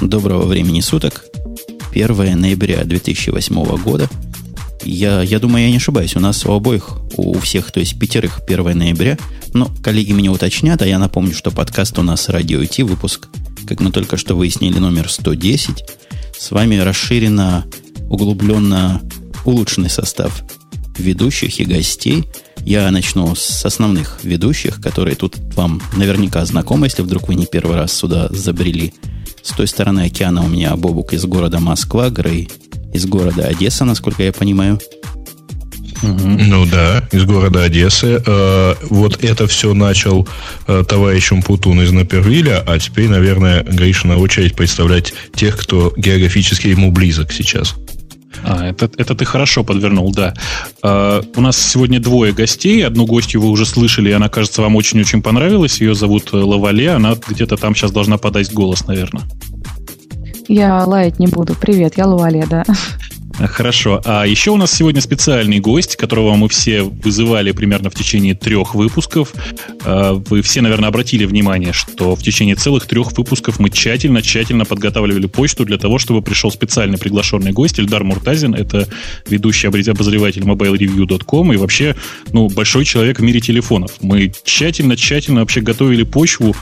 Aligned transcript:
Доброго 0.00 0.46
времени 0.46 0.80
суток. 0.80 1.24
1 1.92 2.40
ноября 2.40 2.84
2008 2.84 3.82
года. 3.82 4.08
Я, 4.84 5.22
я 5.22 5.40
думаю, 5.40 5.64
я 5.64 5.70
не 5.70 5.78
ошибаюсь. 5.78 6.14
У 6.14 6.20
нас 6.20 6.46
у 6.46 6.52
обоих, 6.52 6.92
у 7.16 7.36
всех, 7.40 7.72
то 7.72 7.80
есть 7.80 7.98
пятерых 7.98 8.40
1 8.46 8.78
ноября. 8.78 9.18
Но 9.54 9.70
коллеги 9.82 10.12
меня 10.12 10.30
уточнят, 10.30 10.80
а 10.82 10.86
я 10.86 11.00
напомню, 11.00 11.34
что 11.34 11.50
подкаст 11.50 11.98
у 11.98 12.02
нас 12.02 12.28
Радио 12.28 12.62
IT, 12.62 12.84
выпуск, 12.84 13.28
как 13.66 13.80
мы 13.80 13.90
только 13.90 14.16
что 14.16 14.36
выяснили, 14.36 14.78
номер 14.78 15.10
110. 15.10 15.84
С 16.38 16.50
вами 16.52 16.76
расширенно, 16.76 17.66
углубленно 18.08 19.02
улучшенный 19.44 19.90
состав 19.90 20.44
ведущих 20.96 21.58
и 21.58 21.64
гостей. 21.64 22.24
Я 22.60 22.88
начну 22.92 23.34
с 23.34 23.64
основных 23.64 24.20
ведущих, 24.22 24.80
которые 24.80 25.16
тут 25.16 25.36
вам 25.56 25.82
наверняка 25.96 26.44
знакомы, 26.44 26.86
если 26.86 27.02
вдруг 27.02 27.26
вы 27.26 27.34
не 27.34 27.46
первый 27.46 27.76
раз 27.76 27.92
сюда 27.92 28.28
забрели. 28.30 28.94
С 29.48 29.52
той 29.52 29.66
стороны 29.66 30.00
океана 30.00 30.44
у 30.44 30.46
меня 30.46 30.76
Бобук 30.76 31.14
из 31.14 31.24
города 31.24 31.58
Москва, 31.58 32.10
Грей 32.10 32.50
из 32.92 33.06
города 33.06 33.46
Одесса, 33.46 33.86
насколько 33.86 34.22
я 34.22 34.30
понимаю. 34.30 34.78
Ну 36.02 36.66
да, 36.66 37.08
из 37.12 37.24
города 37.24 37.62
Одессы. 37.62 38.22
Э, 38.24 38.74
вот 38.90 39.24
это 39.24 39.46
все 39.46 39.72
начал 39.72 40.28
э, 40.66 40.84
товарищ 40.86 41.32
Умпутун 41.32 41.80
из 41.80 41.92
Напервиля, 41.92 42.62
а 42.66 42.78
теперь, 42.78 43.08
наверное, 43.08 43.62
Гришина 43.62 44.18
очередь 44.18 44.54
представлять 44.54 45.14
тех, 45.34 45.56
кто 45.56 45.94
географически 45.96 46.68
ему 46.68 46.92
близок 46.92 47.32
сейчас. 47.32 47.74
А, 48.44 48.66
это, 48.66 48.90
это 48.96 49.14
ты 49.14 49.24
хорошо 49.24 49.64
подвернул, 49.64 50.12
да. 50.12 50.34
А, 50.82 51.22
у 51.36 51.40
нас 51.40 51.58
сегодня 51.58 52.00
двое 52.00 52.32
гостей. 52.32 52.84
Одну 52.86 53.06
гостью 53.06 53.40
вы 53.40 53.48
уже 53.48 53.66
слышали, 53.66 54.10
и 54.10 54.12
она, 54.12 54.28
кажется, 54.28 54.62
вам 54.62 54.76
очень-очень 54.76 55.22
понравилась. 55.22 55.80
Ее 55.80 55.94
зовут 55.94 56.32
Лавале. 56.32 56.90
Она 56.90 57.16
где-то 57.28 57.56
там 57.56 57.74
сейчас 57.74 57.92
должна 57.92 58.18
подать 58.18 58.52
голос, 58.52 58.86
наверное. 58.86 59.24
Я 60.48 60.84
лаять 60.84 61.18
не 61.18 61.26
буду. 61.26 61.54
Привет, 61.54 61.94
я 61.96 62.06
Лавале, 62.06 62.46
да. 62.48 62.64
Хорошо. 63.46 64.00
А 64.04 64.26
еще 64.26 64.50
у 64.50 64.56
нас 64.56 64.72
сегодня 64.72 65.00
специальный 65.00 65.60
гость, 65.60 65.96
которого 65.96 66.34
мы 66.34 66.48
все 66.48 66.82
вызывали 66.82 67.52
примерно 67.52 67.90
в 67.90 67.94
течение 67.94 68.34
трех 68.34 68.74
выпусков. 68.74 69.32
А, 69.84 70.14
вы 70.14 70.42
все, 70.42 70.60
наверное, 70.60 70.88
обратили 70.88 71.24
внимание, 71.24 71.72
что 71.72 72.16
в 72.16 72.22
течение 72.22 72.56
целых 72.56 72.86
трех 72.86 73.16
выпусков 73.16 73.58
мы 73.60 73.68
тщательно-тщательно 73.68 74.64
подготавливали 74.64 75.26
почту 75.26 75.64
для 75.64 75.78
того, 75.78 75.98
чтобы 75.98 76.22
пришел 76.22 76.50
специальный 76.50 76.98
приглашенный 76.98 77.52
гость 77.52 77.78
Эльдар 77.78 78.02
Муртазин. 78.02 78.54
Это 78.54 78.88
ведущий 79.28 79.68
обозреватель 79.68 80.42
mobilereview.com 80.42 81.52
и 81.52 81.56
вообще 81.56 81.96
ну, 82.32 82.48
большой 82.48 82.84
человек 82.84 83.20
в 83.20 83.22
мире 83.22 83.40
телефонов. 83.40 83.92
Мы 84.00 84.32
тщательно-тщательно 84.44 85.40
вообще 85.40 85.60
готовили 85.60 86.02
почву 86.02 86.56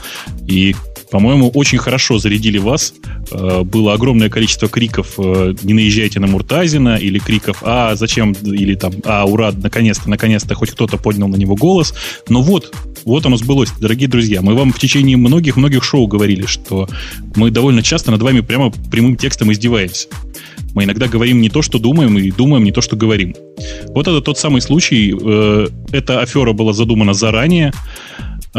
и 0.47 0.75
по-моему, 1.11 1.49
очень 1.49 1.77
хорошо 1.77 2.19
зарядили 2.19 2.57
вас. 2.57 2.93
Э, 3.31 3.63
было 3.63 3.93
огромное 3.93 4.29
количество 4.29 4.67
криков 4.67 5.13
э, 5.17 5.55
«Не 5.63 5.73
наезжайте 5.73 6.19
на 6.19 6.27
Муртазина» 6.27 6.97
или 6.97 7.19
криков 7.19 7.59
«А, 7.61 7.95
зачем?» 7.95 8.33
или 8.33 8.75
там 8.75 8.93
«А, 9.05 9.25
ура, 9.25 9.51
наконец-то, 9.51 10.09
наконец-то 10.09 10.55
хоть 10.55 10.71
кто-то 10.71 10.97
поднял 10.97 11.27
на 11.27 11.35
него 11.35 11.55
голос». 11.55 11.93
Но 12.29 12.41
вот, 12.41 12.73
вот 13.05 13.25
оно 13.25 13.37
сбылось, 13.37 13.71
дорогие 13.79 14.09
друзья. 14.09 14.41
Мы 14.41 14.53
вам 14.53 14.73
в 14.73 14.79
течение 14.79 15.17
многих-многих 15.17 15.83
шоу 15.83 16.07
говорили, 16.07 16.45
что 16.45 16.89
мы 17.35 17.51
довольно 17.51 17.83
часто 17.83 18.11
над 18.11 18.21
вами 18.21 18.41
прямо 18.41 18.71
прямым 18.91 19.15
текстом 19.15 19.51
издеваемся. 19.51 20.07
Мы 20.73 20.83
иногда 20.83 21.07
говорим 21.07 21.41
не 21.41 21.49
то, 21.49 21.61
что 21.61 21.79
думаем, 21.79 22.17
и 22.17 22.31
думаем 22.31 22.63
не 22.63 22.71
то, 22.71 22.81
что 22.81 22.95
говорим. 22.95 23.33
Вот 23.87 24.07
это 24.07 24.21
тот 24.21 24.37
самый 24.37 24.61
случай. 24.61 25.15
Э, 25.19 25.67
эта 25.91 26.21
афера 26.21 26.53
была 26.53 26.73
задумана 26.73 27.13
заранее. 27.13 27.73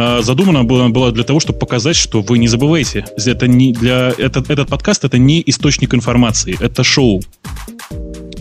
А, 0.00 0.22
задумана 0.22 0.62
была, 0.62 0.88
была 0.90 1.10
для 1.10 1.24
того, 1.24 1.40
чтобы 1.40 1.58
показать, 1.58 1.96
что 1.96 2.20
вы 2.20 2.38
не 2.38 2.46
забывайте, 2.46 3.04
это 3.16 3.48
не 3.48 3.72
для 3.72 4.14
этот, 4.16 4.48
этот 4.48 4.68
подкаст 4.68 5.04
это 5.04 5.18
не 5.18 5.42
источник 5.44 5.92
информации, 5.92 6.56
это 6.60 6.84
шоу. 6.84 7.20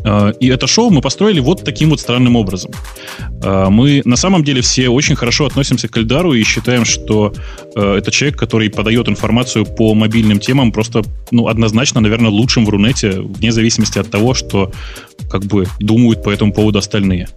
А, 0.06 0.30
и 0.40 0.50
это 0.50 0.68
шоу 0.68 0.92
мы 0.92 1.02
построили 1.02 1.40
вот 1.40 1.64
таким 1.64 1.90
вот 1.90 2.00
странным 2.00 2.36
образом. 2.36 2.70
А, 3.44 3.72
мы 3.72 4.04
на 4.06 4.18
самом 4.18 4.44
деле 4.44 4.62
все 4.62 4.90
очень 4.90 5.16
хорошо 5.16 5.48
относимся 5.48 5.88
к 5.88 5.98
Эльдару 5.98 6.34
и 6.34 6.44
считаем, 6.44 6.86
что 6.86 7.34
это 7.74 8.12
человек, 8.12 8.38
который 8.38 8.70
подает 8.70 9.10
информацию 9.10 9.66
по 9.66 9.96
мобильным 9.96 10.40
темам 10.40 10.72
просто, 10.72 11.02
ну, 11.32 11.48
однозначно, 11.48 12.02
наверное, 12.02 12.30
лучшим 12.30 12.66
в 12.66 12.70
Рунете, 12.70 13.20
вне 13.20 13.52
зависимости 13.52 13.98
от 13.98 14.12
того, 14.12 14.36
что 14.36 14.72
как 15.28 15.46
бы 15.46 15.66
думают 15.80 16.24
по 16.24 16.30
этому 16.30 16.54
поводу 16.54 16.78
остальные. 16.78 17.30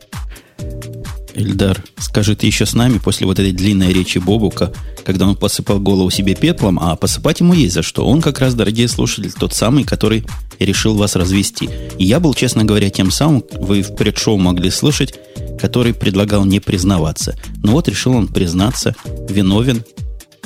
Эльдар, 1.40 1.82
скажи, 1.98 2.36
ты 2.36 2.46
еще 2.46 2.66
с 2.66 2.74
нами 2.74 2.98
после 2.98 3.26
вот 3.26 3.38
этой 3.38 3.52
длинной 3.52 3.94
речи 3.94 4.18
Бобука, 4.18 4.74
когда 5.06 5.26
он 5.26 5.36
посыпал 5.36 5.80
голову 5.80 6.10
себе 6.10 6.34
пеплом, 6.34 6.78
а 6.78 6.94
посыпать 6.96 7.40
ему 7.40 7.54
есть 7.54 7.72
за 7.72 7.82
что. 7.82 8.06
Он 8.06 8.20
как 8.20 8.40
раз, 8.40 8.52
дорогие 8.52 8.88
слушатели, 8.88 9.30
тот 9.30 9.54
самый, 9.54 9.84
который 9.84 10.26
решил 10.58 10.94
вас 10.96 11.16
развести. 11.16 11.70
И 11.96 12.04
я 12.04 12.20
был, 12.20 12.34
честно 12.34 12.64
говоря, 12.66 12.90
тем 12.90 13.10
самым, 13.10 13.42
вы 13.52 13.80
в 13.80 13.94
предшоу 13.96 14.36
могли 14.36 14.68
слышать, 14.70 15.14
который 15.58 15.94
предлагал 15.94 16.44
не 16.44 16.60
признаваться. 16.60 17.34
Но 17.62 17.72
вот 17.72 17.88
решил 17.88 18.12
он 18.12 18.28
признаться, 18.28 18.94
виновен. 19.30 19.82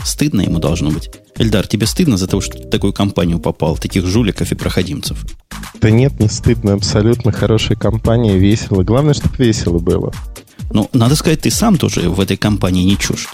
Стыдно 0.04 0.42
ему 0.42 0.60
должно 0.60 0.90
быть. 0.90 1.10
Эльдар, 1.36 1.66
тебе 1.66 1.88
стыдно 1.88 2.16
за 2.16 2.28
то, 2.28 2.40
что 2.40 2.56
ты 2.56 2.68
в 2.68 2.70
такую 2.70 2.92
компанию 2.92 3.40
попал, 3.40 3.76
таких 3.76 4.06
жуликов 4.06 4.52
и 4.52 4.54
проходимцев? 4.54 5.24
Да 5.80 5.90
нет, 5.90 6.20
не 6.20 6.28
стыдно. 6.28 6.74
Абсолютно 6.74 7.32
хорошая 7.32 7.76
компания, 7.76 8.38
весело. 8.38 8.84
Главное, 8.84 9.14
чтобы 9.14 9.34
весело 9.38 9.80
было. 9.80 10.12
Ну, 10.74 10.90
надо 10.92 11.14
сказать, 11.14 11.40
ты 11.40 11.50
сам 11.52 11.78
тоже 11.78 12.10
в 12.10 12.18
этой 12.18 12.36
компании 12.36 12.82
не 12.82 12.98
чужд. 12.98 13.28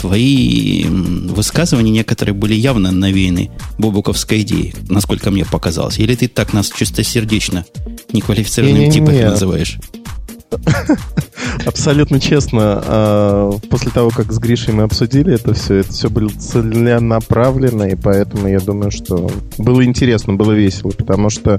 Твои 0.00 0.84
высказывания 0.84 1.92
некоторые 1.92 2.34
были 2.34 2.54
явно 2.54 2.90
навеяны 2.90 3.52
бобуковской 3.78 4.40
идеей, 4.42 4.74
насколько 4.88 5.30
мне 5.30 5.44
показалось. 5.44 6.00
Или 6.00 6.16
ты 6.16 6.26
так 6.26 6.52
нас 6.52 6.70
чистосердечно 6.70 7.64
неквалифицированным 8.12 8.90
типом 8.90 9.14
называешь? 9.14 9.78
Абсолютно 11.66 12.20
честно, 12.20 12.82
а, 12.84 13.50
после 13.70 13.90
того, 13.90 14.10
как 14.10 14.32
с 14.32 14.38
Гришей 14.38 14.74
мы 14.74 14.84
обсудили 14.84 15.34
это 15.34 15.54
все, 15.54 15.76
это 15.76 15.92
все 15.92 16.10
было 16.10 16.28
целенаправленно, 16.28 17.84
и 17.84 17.94
поэтому 17.94 18.48
я 18.48 18.58
думаю, 18.58 18.90
что 18.90 19.30
было 19.58 19.84
интересно, 19.84 20.34
было 20.34 20.52
весело, 20.52 20.90
потому 20.90 21.30
что 21.30 21.58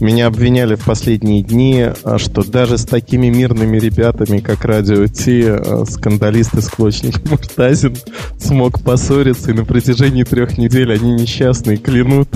меня 0.00 0.26
обвиняли 0.26 0.74
в 0.76 0.84
последние 0.84 1.42
дни, 1.42 1.86
а, 2.04 2.18
что 2.18 2.42
даже 2.42 2.78
с 2.78 2.84
такими 2.84 3.28
мирными 3.28 3.78
ребятами, 3.78 4.38
как 4.38 4.64
Радио 4.64 5.06
Ти, 5.06 5.44
а, 5.46 5.84
скандалист 5.88 6.54
и 6.54 6.60
склочник 6.60 7.24
Муртазин 7.30 7.96
смог 8.38 8.80
поссориться, 8.82 9.50
и 9.50 9.54
на 9.54 9.64
протяжении 9.64 10.24
трех 10.24 10.58
недель 10.58 10.92
они 10.92 11.12
несчастные 11.12 11.76
клянут, 11.76 12.28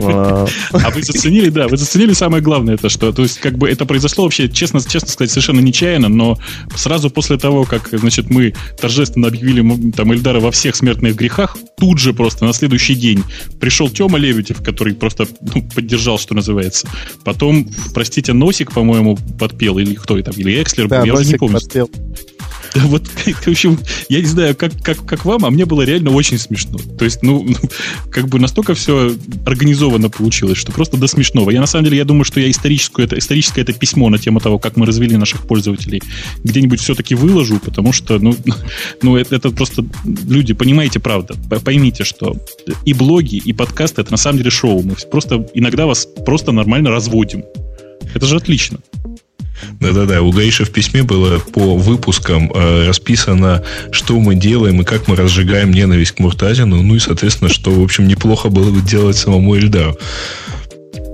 а 0.00 0.90
вы 0.94 1.02
заценили, 1.02 1.48
да, 1.48 1.68
вы 1.68 1.76
заценили 1.76 2.12
самое 2.12 2.42
главное, 2.42 2.74
это 2.74 2.88
что, 2.88 3.12
то 3.12 3.22
есть 3.22 3.38
как 3.38 3.58
бы 3.58 3.68
это 3.68 3.86
произошло 3.86 4.24
вообще, 4.24 4.48
честно, 4.48 4.80
честно 4.80 5.08
сказать, 5.08 5.30
совершенно 5.30 5.60
нечаянно, 5.60 6.08
но 6.08 6.38
сразу 6.74 7.10
после 7.10 7.38
того, 7.38 7.64
как, 7.64 7.88
значит, 7.92 8.30
мы 8.30 8.54
торжественно 8.80 9.28
объявили 9.28 9.92
там 9.92 10.12
Эльдара 10.12 10.40
во 10.40 10.50
всех 10.50 10.76
смертных 10.76 11.16
грехах, 11.16 11.56
тут 11.78 11.98
же 11.98 12.12
просто 12.12 12.44
на 12.44 12.52
следующий 12.52 12.94
день 12.94 13.22
пришел 13.60 13.88
Тёма 13.88 14.18
Лебедев, 14.18 14.62
который 14.62 14.94
просто 14.94 15.26
ну, 15.40 15.62
поддержал, 15.74 16.18
что 16.18 16.34
называется. 16.34 16.88
Потом, 17.24 17.68
простите, 17.94 18.32
Носик, 18.32 18.72
по-моему, 18.72 19.18
подпел, 19.38 19.78
или 19.78 19.94
кто 19.94 20.18
это, 20.18 20.30
или 20.32 20.62
Экслер, 20.62 20.88
да, 20.88 21.04
я 21.04 21.14
уже 21.14 21.26
не 21.26 21.34
помню. 21.34 21.54
Подпел. 21.60 21.90
Вот, 22.86 23.06
в 23.06 23.48
общем, 23.48 23.78
я 24.08 24.20
не 24.20 24.26
знаю, 24.26 24.54
как, 24.54 24.72
как, 24.82 25.04
как 25.04 25.24
вам, 25.24 25.44
а 25.44 25.50
мне 25.50 25.64
было 25.64 25.82
реально 25.82 26.10
очень 26.10 26.38
смешно. 26.38 26.78
То 26.98 27.04
есть, 27.04 27.22
ну, 27.22 27.42
ну, 27.42 27.56
как 28.10 28.28
бы 28.28 28.38
настолько 28.38 28.74
все 28.74 29.14
организованно 29.44 30.10
получилось, 30.10 30.58
что 30.58 30.72
просто 30.72 30.96
до 30.96 31.06
смешного. 31.06 31.50
Я 31.50 31.60
на 31.60 31.66
самом 31.66 31.84
деле, 31.84 31.98
я 31.98 32.04
думаю, 32.04 32.24
что 32.24 32.40
я 32.40 32.50
историческую, 32.50 33.06
это, 33.06 33.18
историческое 33.18 33.62
это 33.62 33.72
письмо 33.72 34.08
на 34.08 34.18
тему 34.18 34.40
того, 34.40 34.58
как 34.58 34.76
мы 34.76 34.86
развели 34.86 35.16
наших 35.16 35.42
пользователей, 35.46 36.02
где-нибудь 36.44 36.80
все-таки 36.80 37.14
выложу, 37.14 37.58
потому 37.58 37.92
что, 37.92 38.18
ну, 38.18 38.36
ну 39.02 39.16
это, 39.16 39.36
это 39.36 39.50
просто, 39.50 39.84
люди, 40.04 40.54
понимаете, 40.54 41.00
правда, 41.00 41.34
поймите, 41.64 42.04
что 42.04 42.36
и 42.84 42.92
блоги, 42.92 43.36
и 43.36 43.52
подкасты, 43.52 44.02
это 44.02 44.10
на 44.10 44.16
самом 44.16 44.38
деле 44.38 44.50
шоу. 44.50 44.82
Мы 44.82 44.94
просто 45.10 45.48
иногда 45.54 45.86
вас 45.86 46.06
просто 46.24 46.52
нормально 46.52 46.90
разводим. 46.90 47.44
Это 48.14 48.26
же 48.26 48.36
отлично. 48.36 48.78
Да-да-да, 49.80 50.22
у 50.22 50.32
Гаиша 50.32 50.64
в 50.64 50.70
письме 50.70 51.02
было 51.02 51.38
по 51.38 51.76
выпускам 51.76 52.50
э, 52.52 52.86
расписано, 52.86 53.62
что 53.90 54.18
мы 54.18 54.34
делаем 54.34 54.80
и 54.80 54.84
как 54.84 55.08
мы 55.08 55.16
разжигаем 55.16 55.72
ненависть 55.72 56.12
к 56.12 56.18
Муртазину, 56.18 56.82
ну 56.82 56.94
и, 56.94 56.98
соответственно, 56.98 57.50
что, 57.50 57.70
в 57.70 57.82
общем, 57.82 58.06
неплохо 58.08 58.48
было 58.48 58.70
бы 58.70 58.80
делать 58.80 59.16
самому 59.16 59.56
Эльдару. 59.56 59.96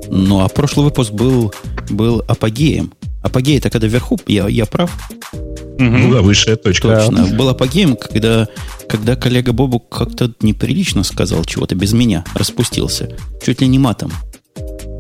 Ну, 0.09 0.41
а 0.41 0.49
прошлый 0.49 0.85
выпуск 0.85 1.13
был, 1.13 1.55
был 1.89 2.23
апогеем. 2.29 2.93
Апогей 3.23 3.59
это 3.59 3.71
когда 3.71 3.87
вверху, 3.87 4.19
я, 4.27 4.49
я 4.49 4.67
прав? 4.67 4.91
Угу. 5.33 5.85
Ну 5.85 6.13
да, 6.13 6.23
высшая 6.23 6.57
точка. 6.57 6.89
Точно. 6.89 7.27
Да. 7.27 7.35
Был 7.35 7.49
апогеем, 7.49 7.97
когда, 7.97 8.49
когда 8.89 9.17
коллега 9.17 9.53
Бобу 9.53 9.81
как-то 9.81 10.33
неприлично 10.41 11.03
сказал 11.03 11.45
чего-то 11.45 11.75
без 11.75 11.93
меня, 11.93 12.25
распустился. 12.35 13.11
Чуть 13.45 13.61
ли 13.61 13.69
не 13.69 13.79
матом 13.79 14.13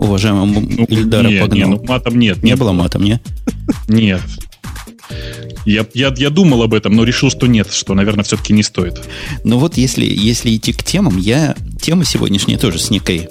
уважаемому 0.00 0.60
ну, 0.60 0.84
Ильдара 0.84 1.28
нет, 1.28 1.40
погнал? 1.42 1.70
Нет, 1.70 1.80
ну 1.80 1.88
матом 1.88 2.18
нет. 2.18 2.42
Не 2.42 2.50
нет. 2.50 2.58
было 2.58 2.72
матом, 2.72 3.04
не? 3.04 3.20
Нет. 3.88 4.20
Я, 5.64 5.86
я, 5.94 6.12
я 6.16 6.30
думал 6.30 6.62
об 6.62 6.74
этом, 6.74 6.94
но 6.94 7.04
решил, 7.04 7.30
что 7.30 7.46
нет, 7.46 7.72
что, 7.72 7.94
наверное, 7.94 8.24
все-таки 8.24 8.52
не 8.52 8.62
стоит. 8.62 9.00
Ну 9.44 9.58
вот, 9.58 9.76
если, 9.76 10.04
если 10.04 10.54
идти 10.54 10.72
к 10.72 10.82
темам, 10.82 11.18
я 11.18 11.54
тема 11.80 12.04
сегодняшняя 12.04 12.58
тоже 12.58 12.78
с 12.78 12.90
некой 12.90 13.28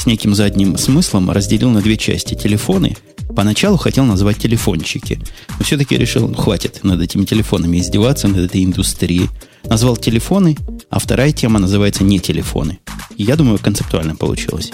с 0.00 0.06
неким 0.06 0.34
задним 0.34 0.78
смыслом 0.78 1.30
разделил 1.30 1.68
на 1.68 1.82
две 1.82 1.96
части. 1.98 2.34
Телефоны. 2.34 2.96
Поначалу 3.36 3.76
хотел 3.76 4.04
назвать 4.04 4.38
телефончики. 4.38 5.20
Но 5.58 5.64
все-таки 5.64 5.96
решил, 5.96 6.28
ну, 6.28 6.34
хватит 6.34 6.82
над 6.82 7.02
этими 7.02 7.24
телефонами 7.24 7.78
издеваться, 7.78 8.26
над 8.26 8.38
этой 8.38 8.64
индустрией. 8.64 9.28
Назвал 9.64 9.96
телефоны, 9.96 10.56
а 10.88 10.98
вторая 10.98 11.32
тема 11.32 11.58
называется 11.58 12.02
не 12.02 12.18
телефоны. 12.18 12.78
И 13.16 13.24
я 13.24 13.36
думаю, 13.36 13.58
концептуально 13.58 14.16
получилось. 14.16 14.72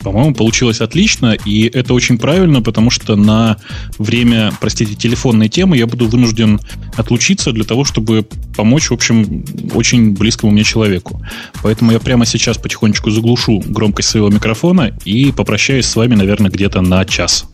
По-моему, 0.00 0.34
получилось 0.34 0.80
отлично, 0.80 1.36
и 1.44 1.68
это 1.68 1.92
очень 1.92 2.16
правильно, 2.16 2.62
потому 2.62 2.90
что 2.90 3.16
на 3.16 3.58
время, 3.98 4.52
простите, 4.58 4.94
телефонной 4.94 5.50
темы 5.50 5.76
я 5.76 5.86
буду 5.86 6.08
вынужден 6.08 6.58
отлучиться 6.96 7.52
для 7.52 7.64
того, 7.64 7.84
чтобы 7.84 8.26
помочь, 8.56 8.88
в 8.88 8.94
общем, 8.94 9.44
очень 9.74 10.12
близкому 10.12 10.52
мне 10.52 10.64
человеку. 10.64 11.22
Поэтому 11.62 11.92
я 11.92 12.00
прямо 12.00 12.24
сейчас 12.24 12.56
потихонечку 12.56 13.10
заглушу 13.10 13.62
громкость 13.66 14.08
своего 14.08 14.30
микрофона 14.30 14.96
и 15.04 15.32
попрощаюсь 15.32 15.86
с 15.86 15.96
вами, 15.96 16.14
наверное, 16.14 16.50
где-то 16.50 16.80
на 16.80 17.04
час. 17.04 17.44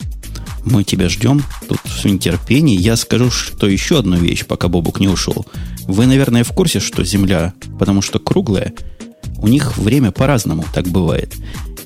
Мы 0.64 0.84
тебя 0.84 1.08
ждем 1.08 1.42
тут 1.68 1.78
в 1.78 2.04
нетерпении. 2.04 2.78
Я 2.78 2.96
скажу, 2.96 3.30
что 3.30 3.66
еще 3.66 3.98
одну 3.98 4.16
вещь, 4.16 4.44
пока 4.46 4.68
Бобук 4.68 5.00
не 5.00 5.08
ушел. 5.08 5.46
Вы, 5.82 6.06
наверное, 6.06 6.44
в 6.44 6.52
курсе, 6.52 6.80
что 6.80 7.04
Земля, 7.04 7.54
потому 7.78 8.02
что 8.02 8.18
круглая, 8.18 8.72
у 9.38 9.48
них 9.48 9.76
время 9.78 10.10
по-разному 10.10 10.64
так 10.74 10.88
бывает. 10.88 11.32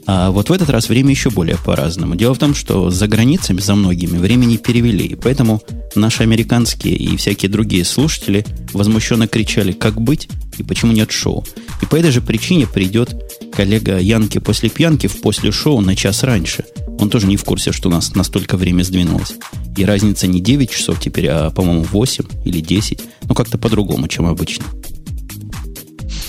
А 0.07 0.31
вот 0.31 0.49
в 0.49 0.53
этот 0.53 0.71
раз 0.71 0.89
время 0.89 1.11
еще 1.11 1.31
более 1.31 1.57
по-разному. 1.57 2.17
Дело 2.17 2.35
в 2.35 2.39
том, 2.39 2.55
что 2.55 2.91
за 2.91 3.07
границами, 3.07 3.61
за 3.61 3.75
многими, 3.75 4.19
времени 4.19 4.57
перевели. 4.57 5.07
И 5.07 5.15
поэтому 5.15 5.63
наши 5.95 6.23
американские 6.23 6.97
и 6.97 7.17
всякие 7.17 7.51
другие 7.51 7.85
слушатели 7.85 8.45
возмущенно 8.73 9.29
кричали, 9.29 9.73
как 9.73 10.01
быть 10.01 10.29
и 10.59 10.63
почему 10.63 10.93
нет 10.93 11.11
шоу. 11.11 11.45
И 11.83 11.87
по 11.87 11.97
этой 11.97 12.11
же 12.11 12.21
причине 12.21 12.67
придет 12.67 13.15
коллега 13.53 13.99
Янки 13.99 14.39
после 14.39 14.69
пьянки 14.69 15.07
в 15.07 15.21
после 15.21 15.53
шоу 15.53 15.81
на 15.81 15.97
час 15.97 16.23
раньше. 16.23 16.65
Он 16.99 17.09
тоже 17.09 17.27
не 17.27 17.37
в 17.37 17.45
курсе, 17.45 17.73
что 17.73 17.89
у 17.89 17.93
нас 17.93 18.15
настолько 18.15 18.57
время 18.57 18.83
сдвинулось. 18.83 19.35
И 19.77 19.85
разница 19.85 20.27
не 20.27 20.41
9 20.41 20.71
часов 20.71 21.01
теперь, 21.01 21.29
а, 21.29 21.51
по-моему, 21.51 21.85
8 21.85 22.25
или 22.45 22.61
10. 22.61 23.01
Ну, 23.23 23.35
как-то 23.35 23.59
по-другому, 23.59 24.09
чем 24.09 24.27
обычно. 24.27 24.65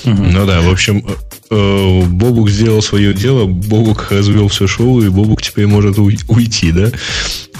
Ну 0.05 0.45
да, 0.45 0.61
в 0.61 0.69
общем, 0.69 1.05
э, 1.05 1.11
Бобук 1.51 2.49
сделал 2.49 2.81
свое 2.81 3.13
дело, 3.13 3.45
Бобук 3.45 4.11
развел 4.11 4.47
все 4.47 4.67
шоу, 4.67 5.01
и 5.01 5.09
Бобук 5.09 5.41
теперь 5.41 5.67
может 5.67 5.97
уйти, 5.99 6.71
да? 6.71 6.91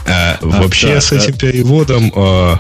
А, 0.08 0.38
а 0.42 0.46
вообще 0.62 0.96
да, 0.96 1.02
с 1.02 1.12
этим 1.12 1.34
да. 1.34 1.38
переводом... 1.40 2.12
А, 2.16 2.60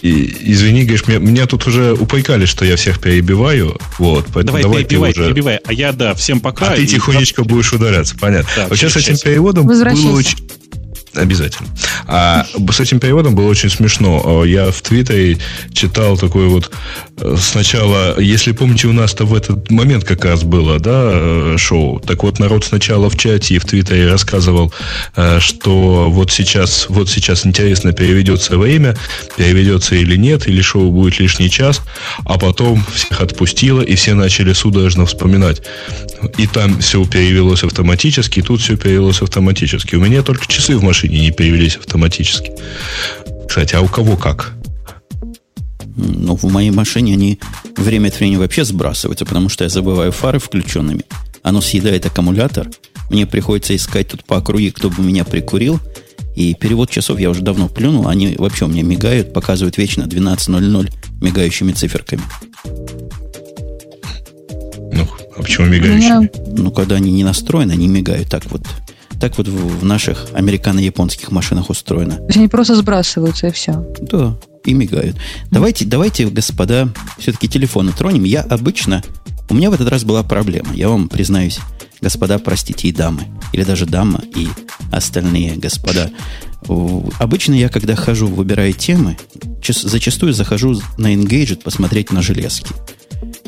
и, 0.00 0.52
извини, 0.52 0.82
говоришь, 0.82 1.08
меня, 1.08 1.18
меня 1.18 1.46
тут 1.46 1.66
уже 1.66 1.92
упрекали, 1.92 2.46
что 2.46 2.64
я 2.64 2.76
всех 2.76 3.00
перебиваю. 3.00 3.76
Вот, 3.98 4.26
поэтому 4.32 4.58
давай, 4.58 4.62
давай 4.62 4.84
перебивай, 4.84 5.12
ты 5.12 5.20
уже... 5.20 5.30
перебивай. 5.30 5.60
А 5.64 5.72
я, 5.72 5.90
да, 5.92 6.14
всем 6.14 6.38
пока. 6.38 6.68
А 6.68 6.76
ты 6.76 6.86
тихонечко 6.86 7.42
и... 7.42 7.44
будешь 7.44 7.72
ударяться, 7.72 8.14
понятно. 8.16 8.48
Да, 8.54 8.68
Вообще 8.68 8.88
с 8.88 8.96
этим 8.96 9.18
переводом 9.18 9.66
было 9.66 9.88
очень... 10.12 10.38
Обязательно. 11.18 11.68
А 12.06 12.46
с 12.70 12.80
этим 12.80 13.00
переводом 13.00 13.34
было 13.34 13.48
очень 13.48 13.70
смешно. 13.70 14.44
Я 14.44 14.70
в 14.70 14.80
Твиттере 14.82 15.38
читал 15.72 16.16
такой 16.16 16.46
вот 16.46 16.70
э, 17.20 17.36
сначала, 17.38 18.20
если 18.20 18.52
помните, 18.52 18.86
у 18.86 18.92
нас-то 18.92 19.24
в 19.24 19.34
этот 19.34 19.68
момент 19.70 20.04
как 20.04 20.24
раз 20.24 20.44
было, 20.44 20.78
да, 20.78 21.10
э, 21.12 21.56
шоу. 21.58 21.98
Так 21.98 22.22
вот, 22.22 22.38
народ 22.38 22.64
сначала 22.64 23.10
в 23.10 23.16
чате 23.16 23.56
и 23.56 23.58
в 23.58 23.64
Твиттере 23.64 24.08
рассказывал, 24.08 24.72
э, 25.16 25.40
что 25.40 26.08
вот 26.08 26.30
сейчас, 26.30 26.86
вот 26.88 27.10
сейчас 27.10 27.44
интересно, 27.44 27.92
переведется 27.92 28.56
время, 28.56 28.96
переведется 29.36 29.96
или 29.96 30.16
нет, 30.16 30.46
или 30.46 30.62
шоу 30.62 30.92
будет 30.92 31.18
лишний 31.18 31.50
час, 31.50 31.82
а 32.24 32.38
потом 32.38 32.84
всех 32.94 33.20
отпустило, 33.20 33.80
и 33.80 33.96
все 33.96 34.14
начали 34.14 34.52
судорожно 34.52 35.04
вспоминать. 35.04 35.62
И 36.36 36.46
там 36.46 36.78
все 36.78 37.04
перевелось 37.04 37.64
автоматически, 37.64 38.38
и 38.38 38.42
тут 38.42 38.60
все 38.60 38.76
перевелось 38.76 39.20
автоматически. 39.20 39.96
У 39.96 40.00
меня 40.00 40.22
только 40.22 40.46
часы 40.46 40.76
в 40.76 40.82
машине 40.82 41.07
машине 41.08 41.20
не 41.20 41.30
перевелись 41.30 41.76
автоматически. 41.76 42.52
Кстати, 43.48 43.74
а 43.74 43.80
у 43.80 43.88
кого 43.88 44.16
как? 44.16 44.54
Ну, 45.96 46.36
в 46.36 46.44
моей 46.44 46.70
машине 46.70 47.14
они 47.14 47.40
время 47.76 48.08
от 48.08 48.18
времени 48.18 48.36
вообще 48.36 48.64
сбрасываются, 48.64 49.24
потому 49.24 49.48
что 49.48 49.64
я 49.64 49.70
забываю 49.70 50.12
фары 50.12 50.38
включенными. 50.38 51.04
Оно 51.42 51.60
съедает 51.60 52.06
аккумулятор. 52.06 52.68
Мне 53.10 53.26
приходится 53.26 53.74
искать 53.74 54.08
тут 54.08 54.24
по 54.24 54.36
округе, 54.36 54.70
кто 54.70 54.90
бы 54.90 55.02
меня 55.02 55.24
прикурил. 55.24 55.80
И 56.36 56.54
перевод 56.54 56.90
часов 56.90 57.18
я 57.18 57.30
уже 57.30 57.40
давно 57.40 57.68
плюнул. 57.68 58.06
Они 58.06 58.36
вообще 58.38 58.66
у 58.66 58.68
меня 58.68 58.84
мигают, 58.84 59.32
показывают 59.32 59.76
вечно 59.78 60.02
12.00 60.02 60.92
мигающими 61.20 61.72
циферками. 61.72 62.22
Ну, 64.92 65.08
а 65.36 65.42
почему 65.42 65.66
мигающими? 65.66 66.30
Ну, 66.56 66.70
когда 66.70 66.96
они 66.96 67.10
не 67.10 67.24
настроены, 67.24 67.72
они 67.72 67.88
мигают 67.88 68.28
так 68.28 68.44
вот 68.52 68.62
так 69.20 69.36
вот 69.38 69.48
в, 69.48 69.80
в 69.80 69.84
наших 69.84 70.28
американо-японских 70.32 71.30
машинах 71.30 71.70
устроено. 71.70 72.16
То 72.16 72.26
есть 72.26 72.36
они 72.36 72.48
просто 72.48 72.76
сбрасываются 72.76 73.48
и 73.48 73.52
все. 73.52 73.84
Да, 74.00 74.36
и 74.64 74.74
мигают. 74.74 75.16
Давайте, 75.50 75.84
давайте, 75.84 76.26
господа, 76.26 76.88
все-таки 77.18 77.48
телефоны 77.48 77.92
тронем. 77.92 78.24
Я 78.24 78.42
обычно... 78.42 79.02
У 79.50 79.54
меня 79.54 79.70
в 79.70 79.74
этот 79.74 79.88
раз 79.88 80.04
была 80.04 80.22
проблема. 80.22 80.74
Я 80.74 80.90
вам 80.90 81.08
признаюсь, 81.08 81.58
господа, 82.02 82.38
простите, 82.38 82.88
и 82.88 82.92
дамы. 82.92 83.22
Или 83.52 83.64
даже 83.64 83.86
дама 83.86 84.22
и 84.36 84.48
остальные 84.92 85.56
господа. 85.56 86.10
Обычно 87.18 87.54
я, 87.54 87.70
когда 87.70 87.96
хожу, 87.96 88.26
выбираю 88.26 88.74
темы, 88.74 89.16
зачастую 89.66 90.34
захожу 90.34 90.80
на 90.98 91.14
Engadget 91.14 91.62
посмотреть 91.62 92.12
на 92.12 92.20
железки. 92.20 92.74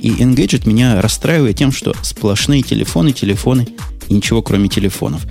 И 0.01 0.11
Engadget 0.11 0.67
меня 0.67 1.03
расстраивает 1.03 1.57
тем, 1.57 1.71
что 1.71 1.95
сплошные 2.03 2.63
телефоны, 2.63 3.13
телефоны 3.13 3.69
ничего 4.11 4.43
кроме 4.43 4.69
телефонов. 4.69 5.27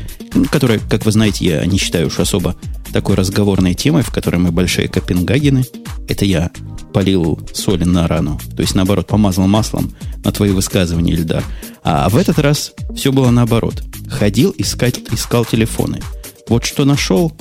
Которые, 0.52 0.80
как 0.80 1.06
вы 1.06 1.12
знаете, 1.12 1.46
я 1.46 1.66
не 1.66 1.78
считаю 1.78 2.08
уж 2.08 2.20
особо 2.20 2.56
такой 2.92 3.16
разговорной 3.16 3.74
темой, 3.74 4.04
в 4.04 4.12
которой 4.12 4.38
мы 4.38 4.52
большие 4.52 4.88
Копенгагены. 4.88 5.64
Это 6.08 6.26
я 6.26 6.52
полил 6.94 7.40
соли 7.54 7.84
на 7.84 8.08
рану. 8.08 8.40
То 8.56 8.62
есть, 8.62 8.76
наоборот, 8.76 9.08
помазал 9.08 9.48
маслом 9.48 9.92
на 10.24 10.32
твои 10.32 10.52
высказывания, 10.52 11.14
Ильдар. 11.14 11.44
А 11.84 12.10
в 12.10 12.18
этот 12.18 12.40
раз 12.40 12.74
все 12.96 13.12
было 13.12 13.30
наоборот. 13.30 13.84
Ходил, 14.10 14.54
искать, 14.58 15.00
искал 15.12 15.46
телефоны. 15.46 16.02
Вот 16.48 16.66
что 16.66 16.86
нашел, 16.86 17.32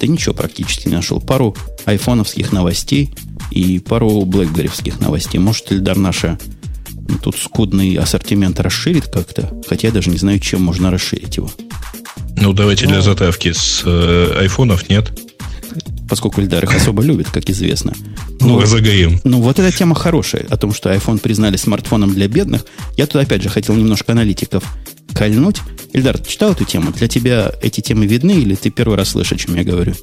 да 0.00 0.06
ничего 0.06 0.34
практически 0.34 0.88
не 0.88 0.96
нашел. 0.96 1.20
Пару 1.20 1.56
айфоновских 1.84 2.52
новостей 2.52 3.14
и 3.50 3.78
пару 3.78 4.24
блэкберриевских 4.24 5.00
новостей. 5.00 5.38
Может, 5.38 5.70
Ильдар 5.70 5.96
наша 5.96 6.38
тут 7.22 7.36
скудный 7.36 7.94
ассортимент 7.96 8.60
расширит 8.60 9.06
как-то, 9.06 9.50
хотя 9.68 9.88
я 9.88 9.94
даже 9.94 10.10
не 10.10 10.16
знаю, 10.16 10.38
чем 10.38 10.62
можно 10.62 10.90
расширить 10.90 11.36
его. 11.36 11.50
Ну, 12.36 12.52
давайте 12.52 12.86
для 12.86 12.96
ну. 12.96 13.02
затавки 13.02 13.52
с 13.52 13.82
э, 13.84 14.38
айфонов 14.40 14.88
нет. 14.88 15.12
Поскольку 16.08 16.40
Ильдар 16.40 16.64
их 16.64 16.74
особо 16.74 17.02
любит, 17.02 17.28
как 17.30 17.48
известно. 17.48 17.94
Ну, 18.40 18.60
ну 18.60 18.66
загорим. 18.66 19.20
Ну, 19.24 19.40
вот 19.40 19.58
эта 19.58 19.76
тема 19.76 19.94
хорошая, 19.94 20.46
о 20.50 20.56
том, 20.56 20.74
что 20.74 20.92
iPhone 20.92 21.18
признали 21.18 21.56
смартфоном 21.56 22.12
для 22.12 22.28
бедных. 22.28 22.64
Я 22.96 23.06
тут, 23.06 23.22
опять 23.22 23.42
же, 23.42 23.48
хотел 23.48 23.74
немножко 23.74 24.12
аналитиков 24.12 24.64
кольнуть. 25.14 25.56
Ильдар, 25.92 26.18
ты 26.18 26.28
читал 26.28 26.52
эту 26.52 26.64
тему? 26.64 26.92
Для 26.92 27.08
тебя 27.08 27.52
эти 27.62 27.80
темы 27.80 28.06
видны 28.06 28.32
или 28.32 28.54
ты 28.54 28.70
первый 28.70 28.96
раз 28.96 29.10
слышишь, 29.10 29.32
о 29.32 29.36
чем 29.36 29.54
я 29.54 29.64
говорю? 29.64 29.94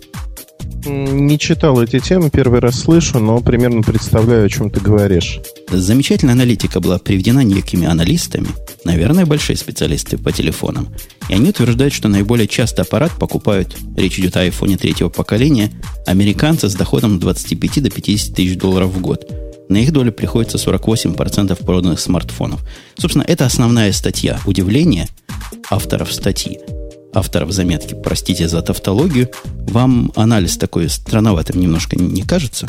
Не 0.86 1.38
читал 1.38 1.82
эти 1.82 2.00
темы, 2.00 2.30
первый 2.32 2.60
раз 2.60 2.80
слышу, 2.80 3.20
но 3.20 3.40
примерно 3.40 3.84
представляю, 3.84 4.46
о 4.46 4.50
чем 4.50 4.70
ты 4.72 4.80
говоришь. 4.80 5.40
Замечательная 5.70 6.34
аналитика 6.34 6.80
была 6.80 6.98
приведена 6.98 7.42
некими 7.42 7.86
аналистами, 7.86 8.48
наверное, 8.84 9.26
большие 9.26 9.58
специалисты 9.58 10.18
по 10.18 10.32
телефонам. 10.32 10.90
И 11.30 11.34
они 11.34 11.50
утверждают, 11.50 11.94
что 11.94 12.08
наиболее 12.08 12.48
часто 12.48 12.82
аппарат 12.82 13.12
покупают, 13.12 13.78
речь 13.96 14.18
идет 14.18 14.38
о 14.38 14.46
iPhone 14.46 14.76
третьего 14.78 15.10
поколения, 15.10 15.72
американцы 16.08 16.68
с 16.68 16.74
доходом 16.74 17.20
25 17.20 17.84
до 17.84 17.90
50 17.92 18.36
тысяч 18.36 18.58
долларов 18.58 18.90
в 18.90 19.02
год. 19.02 19.30
На 19.70 19.78
их 19.78 19.94
долю 19.94 20.12
приходится 20.12 20.58
48% 20.58 21.64
проданных 21.64 22.00
смартфонов. 22.00 22.60
Собственно, 22.98 23.24
это 23.24 23.46
основная 23.46 23.92
статья. 23.94 24.40
Удивление 24.46 25.08
авторов 25.70 26.12
статьи 26.12 26.60
авторов 27.14 27.52
заметки, 27.52 27.96
простите 28.02 28.48
за 28.48 28.62
тавтологию, 28.62 29.30
вам 29.68 30.12
анализ 30.16 30.58
такой 30.58 30.90
странноватым 30.90 31.60
немножко 31.60 31.96
не 31.98 32.22
кажется? 32.22 32.68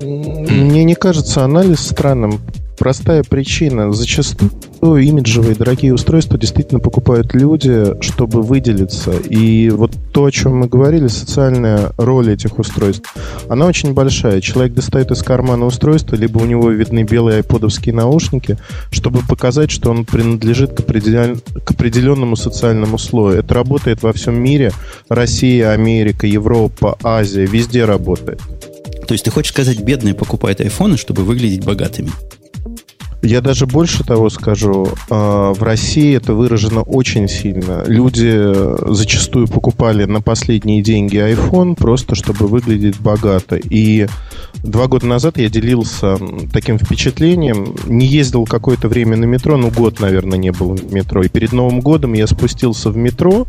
Мне 0.00 0.84
не 0.84 0.94
кажется 0.94 1.42
анализ 1.44 1.80
странным 1.80 2.40
Простая 2.78 3.22
причина. 3.22 3.92
Зачастую 3.92 5.02
имиджевые 5.02 5.54
дорогие 5.54 5.94
устройства 5.94 6.38
действительно 6.38 6.78
покупают 6.78 7.34
люди, 7.34 8.00
чтобы 8.02 8.42
выделиться. 8.42 9.12
И 9.12 9.70
вот 9.70 9.92
то, 10.12 10.26
о 10.26 10.30
чем 10.30 10.58
мы 10.58 10.68
говорили, 10.68 11.08
социальная 11.08 11.92
роль 11.96 12.32
этих 12.32 12.58
устройств, 12.58 13.14
она 13.48 13.66
очень 13.66 13.94
большая. 13.94 14.40
Человек 14.40 14.74
достает 14.74 15.10
из 15.10 15.22
кармана 15.22 15.66
устройство, 15.66 16.16
либо 16.16 16.38
у 16.38 16.44
него 16.44 16.70
видны 16.70 17.02
белые 17.02 17.38
айподовские 17.38 17.94
наушники, 17.94 18.58
чтобы 18.90 19.20
показать, 19.26 19.70
что 19.70 19.90
он 19.90 20.04
принадлежит 20.04 20.74
к, 20.74 20.80
определен... 20.80 21.40
к 21.64 21.70
определенному 21.70 22.36
социальному 22.36 22.98
слою. 22.98 23.38
Это 23.38 23.54
работает 23.54 24.02
во 24.02 24.12
всем 24.12 24.34
мире. 24.34 24.72
Россия, 25.08 25.70
Америка, 25.70 26.26
Европа, 26.26 26.98
Азия, 27.02 27.46
везде 27.46 27.86
работает. 27.86 28.40
То 29.06 29.14
есть 29.14 29.24
ты 29.24 29.30
хочешь 29.30 29.52
сказать, 29.52 29.80
бедные 29.80 30.14
покупают 30.14 30.60
айфоны, 30.60 30.96
чтобы 30.96 31.22
выглядеть 31.22 31.64
богатыми? 31.64 32.10
Я 33.26 33.40
даже 33.40 33.66
больше 33.66 34.04
того 34.04 34.30
скажу. 34.30 34.88
А, 35.10 35.52
в 35.52 35.60
России 35.60 36.16
это 36.16 36.32
выражено 36.32 36.82
очень 36.82 37.28
сильно. 37.28 37.82
Люди 37.84 38.94
зачастую 38.94 39.48
покупали 39.48 40.04
на 40.04 40.20
последние 40.20 40.80
деньги 40.80 41.16
iPhone 41.16 41.74
просто, 41.74 42.14
чтобы 42.14 42.46
выглядеть 42.46 43.00
богато. 43.00 43.56
И 43.56 44.06
два 44.62 44.86
года 44.86 45.06
назад 45.06 45.38
я 45.38 45.48
делился 45.48 46.18
таким 46.52 46.78
впечатлением. 46.78 47.74
Не 47.86 48.06
ездил 48.06 48.44
какое-то 48.44 48.86
время 48.86 49.16
на 49.16 49.24
метро, 49.24 49.56
ну 49.56 49.72
год, 49.72 49.98
наверное, 49.98 50.38
не 50.38 50.52
был 50.52 50.76
в 50.76 50.92
метро. 50.92 51.24
И 51.24 51.28
перед 51.28 51.52
Новым 51.52 51.80
годом 51.80 52.12
я 52.12 52.28
спустился 52.28 52.90
в 52.90 52.96
метро, 52.96 53.48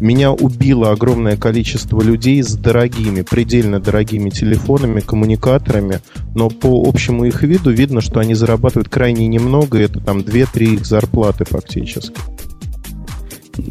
меня 0.00 0.32
убило 0.32 0.90
огромное 0.90 1.36
количество 1.36 2.00
людей 2.00 2.42
с 2.42 2.54
дорогими, 2.54 3.22
предельно 3.22 3.80
дорогими 3.80 4.30
телефонами, 4.30 5.00
коммуникаторами, 5.00 6.00
но 6.34 6.50
по 6.50 6.82
общему 6.86 7.24
их 7.24 7.42
виду 7.42 7.70
видно, 7.70 8.00
что 8.00 8.20
они 8.20 8.34
зарабатывают 8.34 8.88
крайне 8.88 9.26
немного, 9.26 9.78
это 9.78 10.00
там 10.00 10.18
2-3 10.18 10.74
их 10.74 10.86
зарплаты 10.86 11.44
фактически. 11.44 12.14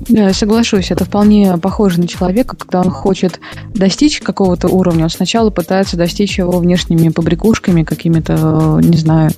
Да, 0.10 0.34
соглашусь, 0.34 0.92
это 0.92 1.06
вполне 1.06 1.58
похоже 1.58 2.02
на 2.02 2.08
человека, 2.08 2.58
когда 2.58 2.82
он 2.82 2.90
хочет 2.90 3.40
достичь 3.74 4.20
какого-то 4.20 4.68
уровня, 4.68 5.06
он 5.06 5.10
сначала 5.10 5.50
пытается 5.50 5.96
достичь 5.96 6.38
его 6.38 6.60
внешними 6.60 7.10
побрякушками, 7.10 7.84
какими-то, 7.84 8.82
не 8.84 8.98
знаю, 8.98 9.32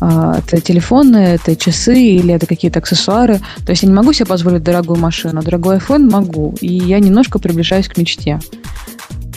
это 0.00 0.60
телефоны, 0.60 1.16
это 1.16 1.56
часы 1.56 1.98
или 1.98 2.34
это 2.34 2.46
какие-то 2.46 2.80
аксессуары. 2.80 3.40
То 3.64 3.70
есть 3.70 3.82
я 3.82 3.88
не 3.88 3.94
могу 3.94 4.12
себе 4.12 4.26
позволить 4.26 4.62
дорогую 4.62 4.98
машину, 4.98 5.42
дорогой 5.42 5.76
iPhone 5.76 6.10
могу. 6.10 6.54
И 6.60 6.68
я 6.68 6.98
немножко 7.00 7.38
приближаюсь 7.38 7.88
к 7.88 7.96
мечте. 7.96 8.40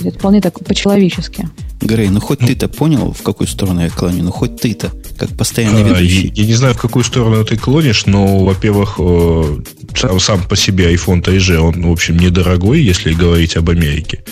Это 0.02 0.18
вполне 0.18 0.42
так 0.42 0.60
по-человечески. 0.60 1.48
Грей, 1.82 2.10
ну 2.10 2.20
хоть 2.20 2.40
ты-то 2.40 2.68
понял, 2.68 3.14
в 3.14 3.22
какую 3.22 3.48
сторону 3.48 3.82
я 3.82 3.90
клоню? 3.90 4.24
Ну 4.24 4.32
хоть 4.32 4.60
ты-то, 4.60 4.92
как 5.18 5.30
постоянный 5.38 5.84
а, 5.84 5.88
ведущий. 5.88 6.28
Я, 6.28 6.44
я 6.44 6.48
не 6.48 6.54
знаю, 6.54 6.74
в 6.74 6.78
какую 6.78 7.04
сторону 7.06 7.44
ты 7.46 7.56
клонишь, 7.56 8.06
но, 8.06 8.44
во-первых, 8.44 8.96
э, 9.00 9.58
сам, 9.96 10.20
сам 10.20 10.44
по 10.44 10.58
себе 10.58 10.94
iPhone 10.94 11.24
3G, 11.24 11.56
он, 11.58 11.82
в 11.88 11.92
общем, 11.92 12.18
недорогой, 12.18 12.82
если 12.82 13.14
говорить 13.14 13.56
об 13.56 13.70
Америке. 13.70 14.24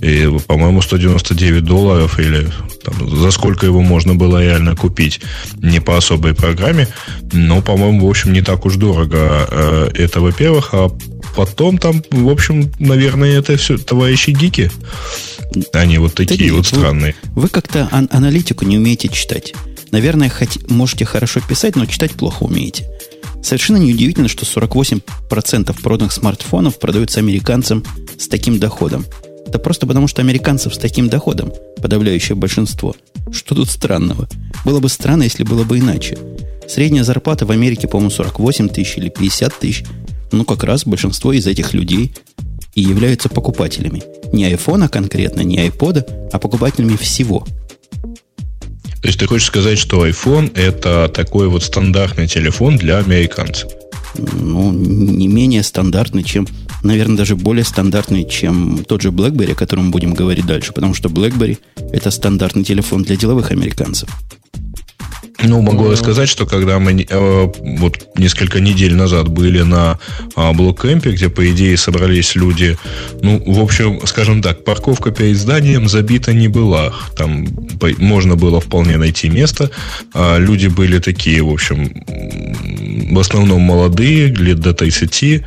И, 0.00 0.28
по-моему, 0.46 0.82
199 0.82 1.64
долларов 1.64 2.18
или 2.18 2.48
там, 2.84 3.16
за 3.16 3.30
сколько 3.30 3.66
его 3.66 3.80
можно 3.80 4.14
было 4.14 4.42
реально 4.42 4.74
купить, 4.74 5.20
не 5.56 5.80
по 5.80 5.96
особой 5.96 6.34
программе. 6.34 6.88
Но, 7.32 7.62
по-моему, 7.62 8.06
в 8.06 8.10
общем, 8.10 8.32
не 8.32 8.42
так 8.42 8.66
уж 8.66 8.74
дорого. 8.74 9.46
Э, 9.50 9.90
это, 9.94 10.20
во-первых. 10.20 10.70
А 10.72 10.90
потом 11.38 11.78
там, 11.78 12.02
в 12.10 12.28
общем, 12.28 12.72
наверное, 12.80 13.38
это 13.38 13.56
все 13.56 13.78
товарищи 13.78 14.30
гики. 14.30 14.72
Они 15.72 15.98
вот 15.98 16.14
такие 16.14 16.50
да 16.50 16.56
вот 16.56 16.66
странные. 16.66 17.14
Вы, 17.26 17.42
вы 17.42 17.48
как-то 17.48 17.88
ан- 17.92 18.08
аналитику 18.10 18.64
не 18.64 18.76
умеете 18.76 19.08
читать. 19.08 19.54
Наверное, 19.92 20.30
хоть, 20.30 20.68
можете 20.68 21.04
хорошо 21.04 21.40
писать, 21.40 21.76
но 21.76 21.86
читать 21.86 22.10
плохо 22.10 22.42
умеете. 22.42 22.88
Совершенно 23.40 23.76
неудивительно, 23.76 24.26
что 24.26 24.44
48% 24.46 25.80
проданных 25.80 26.10
смартфонов 26.10 26.80
продаются 26.80 27.20
американцам 27.20 27.84
с 28.18 28.26
таким 28.26 28.58
доходом. 28.58 29.06
Это 29.46 29.60
просто 29.60 29.86
потому, 29.86 30.08
что 30.08 30.20
американцев 30.20 30.74
с 30.74 30.78
таким 30.78 31.08
доходом 31.08 31.52
подавляющее 31.80 32.34
большинство. 32.34 32.96
Что 33.30 33.54
тут 33.54 33.70
странного? 33.70 34.28
Было 34.64 34.80
бы 34.80 34.88
странно, 34.88 35.22
если 35.22 35.44
было 35.44 35.62
бы 35.62 35.78
иначе. 35.78 36.18
Средняя 36.68 37.04
зарплата 37.04 37.46
в 37.46 37.52
Америке, 37.52 37.86
по-моему, 37.86 38.10
48 38.10 38.70
тысяч 38.70 38.98
или 38.98 39.08
50 39.08 39.56
тысяч. 39.56 39.84
Ну, 40.32 40.44
как 40.44 40.64
раз 40.64 40.84
большинство 40.84 41.32
из 41.32 41.46
этих 41.46 41.74
людей 41.74 42.14
и 42.74 42.82
являются 42.82 43.28
покупателями. 43.28 44.02
Не 44.32 44.44
айфона 44.44 44.88
конкретно, 44.88 45.40
не 45.40 45.58
айпода, 45.58 46.06
а 46.32 46.38
покупателями 46.38 46.96
всего. 46.96 47.46
То 49.00 49.06
есть 49.06 49.18
ты 49.18 49.26
хочешь 49.26 49.46
сказать, 49.46 49.78
что 49.78 50.06
iPhone 50.06 50.52
это 50.56 51.08
такой 51.08 51.48
вот 51.48 51.62
стандартный 51.62 52.26
телефон 52.26 52.76
для 52.76 52.98
американцев? 52.98 53.70
Ну, 54.16 54.72
не 54.72 55.28
менее 55.28 55.62
стандартный, 55.62 56.24
чем, 56.24 56.48
наверное, 56.82 57.16
даже 57.16 57.36
более 57.36 57.64
стандартный, 57.64 58.24
чем 58.28 58.84
тот 58.88 59.02
же 59.02 59.10
BlackBerry, 59.10 59.52
о 59.52 59.54
котором 59.54 59.86
мы 59.86 59.90
будем 59.90 60.14
говорить 60.14 60.46
дальше, 60.46 60.72
потому 60.72 60.94
что 60.94 61.08
BlackBerry 61.08 61.58
это 61.92 62.10
стандартный 62.10 62.64
телефон 62.64 63.02
для 63.02 63.16
деловых 63.16 63.52
американцев. 63.52 64.08
Ну, 65.44 65.62
могу 65.62 65.94
сказать, 65.94 66.28
что 66.28 66.46
когда 66.46 66.80
мы 66.80 67.06
э, 67.08 67.48
вот 67.78 68.08
несколько 68.16 68.60
недель 68.60 68.96
назад 68.96 69.28
были 69.28 69.62
на 69.62 69.98
э, 70.34 70.52
блоккемпе, 70.52 71.12
где, 71.12 71.28
по 71.28 71.48
идее, 71.48 71.76
собрались 71.76 72.34
люди, 72.34 72.76
ну, 73.22 73.40
в 73.46 73.60
общем, 73.60 74.00
скажем 74.04 74.42
так, 74.42 74.64
парковка 74.64 75.12
перед 75.12 75.36
зданием 75.36 75.88
забита 75.88 76.32
не 76.32 76.48
была. 76.48 76.92
Там 77.16 77.46
можно 77.98 78.34
было 78.34 78.60
вполне 78.60 78.96
найти 78.96 79.28
место. 79.28 79.70
А 80.12 80.38
люди 80.38 80.66
были 80.66 80.98
такие, 80.98 81.40
в 81.42 81.52
общем, 81.52 81.92
в 83.14 83.18
основном 83.18 83.60
молодые, 83.60 84.26
лет 84.34 84.58
до 84.58 84.74
30, 84.74 85.22
Э, 85.22 85.42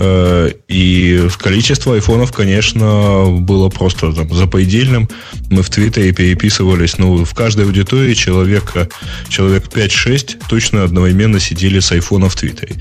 и 0.00 1.28
количество 1.38 1.94
айфонов, 1.94 2.32
конечно, 2.32 3.26
было 3.40 3.68
просто 3.68 4.12
там, 4.12 4.32
запредельным. 4.34 5.08
Мы 5.50 5.62
в 5.62 5.68
Твиттере 5.68 6.12
переписывались, 6.12 6.96
ну, 6.96 7.24
в 7.24 7.34
каждой 7.34 7.66
аудитории 7.66 8.14
человека, 8.14 8.88
человек 9.28 9.66
5-6 9.66 10.42
точно 10.48 10.84
одновременно 10.84 11.38
сидели 11.38 11.80
с 11.80 11.92
айфона 11.92 12.30
в 12.30 12.36
Твиттере. 12.36 12.76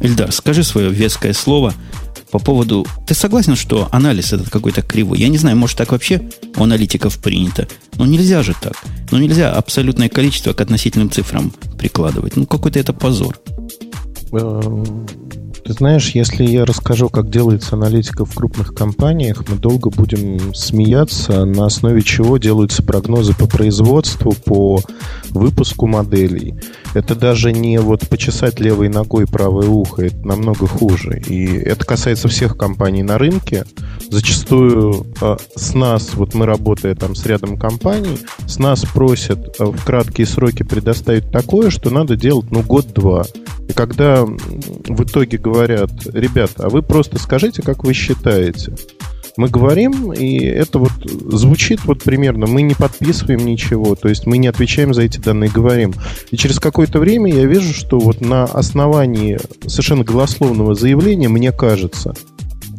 Ильдар, 0.00 0.32
скажи 0.32 0.64
свое 0.64 0.90
веское 0.90 1.32
слово 1.32 1.72
по 2.30 2.38
поводу... 2.38 2.86
Ты 3.06 3.14
согласен, 3.14 3.54
что 3.56 3.88
анализ 3.92 4.32
этот 4.32 4.50
какой-то 4.50 4.82
кривой? 4.82 5.18
Я 5.18 5.28
не 5.28 5.38
знаю, 5.38 5.56
может, 5.56 5.78
так 5.78 5.92
вообще 5.92 6.20
у 6.56 6.64
аналитиков 6.64 7.16
принято. 7.18 7.68
Но 7.94 8.06
нельзя 8.06 8.42
же 8.42 8.54
так. 8.60 8.74
Ну, 9.10 9.18
нельзя 9.18 9.52
абсолютное 9.52 10.08
количество 10.08 10.52
к 10.52 10.60
относительным 10.60 11.10
цифрам 11.10 11.52
прикладывать. 11.78 12.36
Ну, 12.36 12.46
какой-то 12.46 12.78
это 12.78 12.92
позор. 12.92 13.38
Well. 14.32 15.06
Ты 15.66 15.72
знаешь, 15.72 16.10
если 16.10 16.44
я 16.44 16.64
расскажу, 16.64 17.08
как 17.08 17.28
делается 17.28 17.74
аналитика 17.74 18.24
в 18.24 18.32
крупных 18.32 18.72
компаниях, 18.72 19.44
мы 19.48 19.56
долго 19.56 19.90
будем 19.90 20.54
смеяться, 20.54 21.44
на 21.44 21.66
основе 21.66 22.02
чего 22.02 22.38
делаются 22.38 22.84
прогнозы 22.84 23.34
по 23.34 23.48
производству, 23.48 24.32
по 24.44 24.80
выпуску 25.30 25.88
моделей. 25.88 26.54
Это 26.94 27.16
даже 27.16 27.52
не 27.52 27.78
вот 27.80 28.08
почесать 28.08 28.60
левой 28.60 28.88
ногой 28.88 29.26
правое 29.26 29.68
ухо, 29.68 30.02
это 30.06 30.24
намного 30.24 30.68
хуже. 30.68 31.20
И 31.26 31.46
это 31.46 31.84
касается 31.84 32.28
всех 32.28 32.56
компаний 32.56 33.02
на 33.02 33.18
рынке. 33.18 33.64
Зачастую 34.08 35.04
э, 35.20 35.36
с 35.56 35.74
нас, 35.74 36.14
вот 36.14 36.34
мы 36.34 36.46
работая 36.46 36.94
там 36.94 37.16
с 37.16 37.26
рядом 37.26 37.58
компаний, 37.58 38.18
с 38.46 38.58
нас 38.60 38.82
просят 38.82 39.56
э, 39.58 39.64
в 39.64 39.84
краткие 39.84 40.28
сроки 40.28 40.62
предоставить 40.62 41.30
такое, 41.32 41.70
что 41.70 41.90
надо 41.90 42.14
делать, 42.14 42.52
ну, 42.52 42.62
год-два. 42.62 43.24
И 43.68 43.72
когда 43.72 44.24
в 44.24 45.02
итоге 45.02 45.38
говорят, 45.38 45.55
ребята, 45.64 46.66
а 46.66 46.68
вы 46.68 46.82
просто 46.82 47.18
скажите, 47.18 47.62
как 47.62 47.84
вы 47.84 47.94
считаете. 47.94 48.74
Мы 49.36 49.48
говорим, 49.48 50.12
и 50.14 50.38
это 50.38 50.78
вот 50.78 50.92
звучит 51.04 51.84
вот 51.84 52.02
примерно, 52.02 52.46
мы 52.46 52.62
не 52.62 52.74
подписываем 52.74 53.44
ничего, 53.44 53.94
то 53.94 54.08
есть 54.08 54.26
мы 54.26 54.38
не 54.38 54.48
отвечаем 54.48 54.94
за 54.94 55.02
эти 55.02 55.18
данные, 55.18 55.50
говорим. 55.50 55.92
И 56.30 56.38
через 56.38 56.58
какое-то 56.58 56.98
время 57.00 57.30
я 57.32 57.44
вижу, 57.44 57.74
что 57.74 57.98
вот 57.98 58.22
на 58.22 58.44
основании 58.44 59.38
совершенно 59.66 60.04
голословного 60.04 60.74
заявления, 60.74 61.28
мне 61.28 61.52
кажется, 61.52 62.14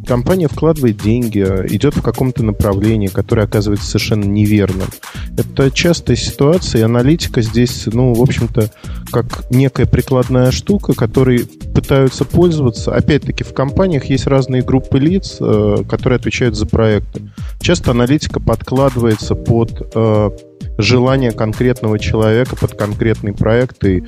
компания 0.08 0.48
вкладывает 0.48 0.96
деньги, 0.96 1.40
идет 1.68 1.94
в 1.94 2.02
каком-то 2.02 2.42
направлении, 2.42 3.08
которое 3.08 3.42
оказывается 3.42 3.86
совершенно 3.86 4.24
неверным. 4.24 4.88
Это 5.36 5.70
частая 5.70 6.16
ситуация, 6.16 6.80
и 6.80 6.84
аналитика 6.84 7.42
здесь, 7.42 7.84
ну, 7.86 8.14
в 8.14 8.22
общем-то, 8.22 8.70
как 9.12 9.44
некая 9.50 9.86
прикладная 9.86 10.50
штука, 10.50 10.94
которой 10.94 11.44
пытаются 11.74 12.24
пользоваться. 12.24 12.94
Опять-таки, 12.94 13.44
в 13.44 13.52
компаниях 13.52 14.06
есть 14.06 14.26
разные 14.26 14.62
группы 14.62 14.98
лиц, 14.98 15.36
э, 15.40 15.84
которые 15.88 16.16
отвечают 16.16 16.56
за 16.56 16.66
проекты. 16.66 17.30
Часто 17.60 17.90
аналитика 17.90 18.40
подкладывается 18.40 19.34
под 19.34 19.90
э, 19.94 20.30
желание 20.78 21.32
конкретного 21.32 21.98
человека, 21.98 22.56
под 22.56 22.74
конкретный 22.74 23.34
проект, 23.34 23.84
и 23.84 24.04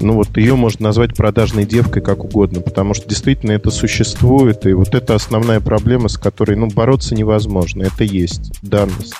ну 0.00 0.14
вот 0.14 0.36
ее 0.36 0.54
можно 0.54 0.84
назвать 0.84 1.16
продажной 1.16 1.64
девкой 1.64 2.02
как 2.02 2.24
угодно, 2.24 2.60
потому 2.60 2.94
что 2.94 3.08
действительно 3.08 3.52
это 3.52 3.70
существует, 3.70 4.64
и 4.66 4.72
вот 4.72 4.94
это 4.94 5.14
основная 5.14 5.60
проблема, 5.60 6.08
с 6.08 6.16
которой 6.16 6.56
ну, 6.56 6.68
бороться 6.68 7.14
невозможно. 7.14 7.82
Это 7.82 8.04
есть 8.04 8.52
данность. 8.62 9.14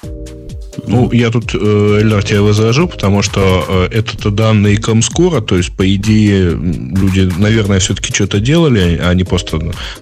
Ну, 0.87 1.13
я 1.13 1.31
тут, 1.31 1.55
э, 1.55 1.99
Эльдар, 2.01 2.23
тебя 2.23 2.43
возражу, 2.43 2.89
потому 2.89 3.23
что 3.23 3.65
э, 3.69 3.89
это 3.93 4.31
данные 4.31 4.79
Комскора, 4.79 5.41
то 5.41 5.57
есть, 5.57 5.73
по 5.73 5.95
идее, 5.95 6.51
люди, 6.53 7.31
наверное, 7.37 7.79
все-таки 7.79 8.13
что-то 8.13 8.41
делали, 8.41 8.99
а 9.03 9.13
не 9.13 9.25
просто 9.25 9.59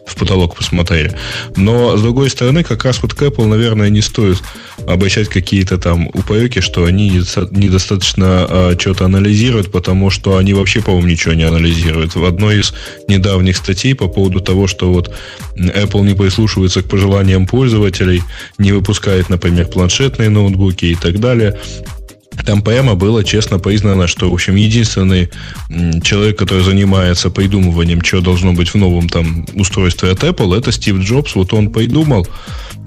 в 0.06 0.16
потолок 0.16 0.56
посмотрели. 0.56 1.16
Но, 1.56 1.96
с 1.96 2.02
другой 2.02 2.30
стороны, 2.30 2.62
как 2.62 2.84
раз 2.84 3.02
вот 3.02 3.14
к 3.14 3.22
Apple, 3.22 3.46
наверное, 3.46 3.90
не 3.90 4.00
стоит 4.00 4.38
обращать 4.86 5.28
какие-то 5.28 5.76
там 5.78 6.08
упреки, 6.08 6.60
что 6.60 6.84
они 6.84 7.10
недостаточно 7.10 8.46
э, 8.48 8.76
что-то 8.78 9.06
анализируют, 9.06 9.72
потому 9.72 10.10
что 10.10 10.36
они 10.36 10.54
вообще, 10.54 10.80
по-моему, 10.80 11.08
ничего 11.08 11.34
не 11.34 11.44
анализируют. 11.44 12.14
В 12.14 12.24
одной 12.24 12.60
из 12.60 12.74
недавних 13.08 13.56
статей 13.56 13.94
по 13.94 14.06
поводу 14.06 14.40
того, 14.40 14.66
что 14.66 14.92
вот 14.92 15.12
Apple 15.68 16.02
не 16.02 16.14
прислушивается 16.14 16.82
к 16.82 16.88
пожеланиям 16.88 17.46
пользователей, 17.46 18.22
не 18.58 18.72
выпускает, 18.72 19.28
например, 19.28 19.66
планшетные 19.66 20.30
ноутбуки, 20.30 20.86
и 20.86 20.94
так 20.94 21.20
далее. 21.20 21.58
Там 22.46 22.62
прямо 22.62 22.94
было 22.94 23.22
честно 23.22 23.58
признано, 23.58 24.06
что, 24.06 24.30
в 24.30 24.34
общем, 24.34 24.54
единственный 24.54 25.30
человек, 26.02 26.38
который 26.38 26.64
занимается 26.64 27.30
придумыванием, 27.30 28.02
что 28.02 28.20
должно 28.20 28.52
быть 28.52 28.70
в 28.70 28.76
новом 28.76 29.08
там 29.08 29.46
устройстве 29.54 30.10
от 30.10 30.24
Apple, 30.24 30.56
это 30.56 30.72
Стив 30.72 30.96
Джобс. 30.98 31.34
Вот 31.34 31.52
он 31.52 31.70
придумал, 31.70 32.26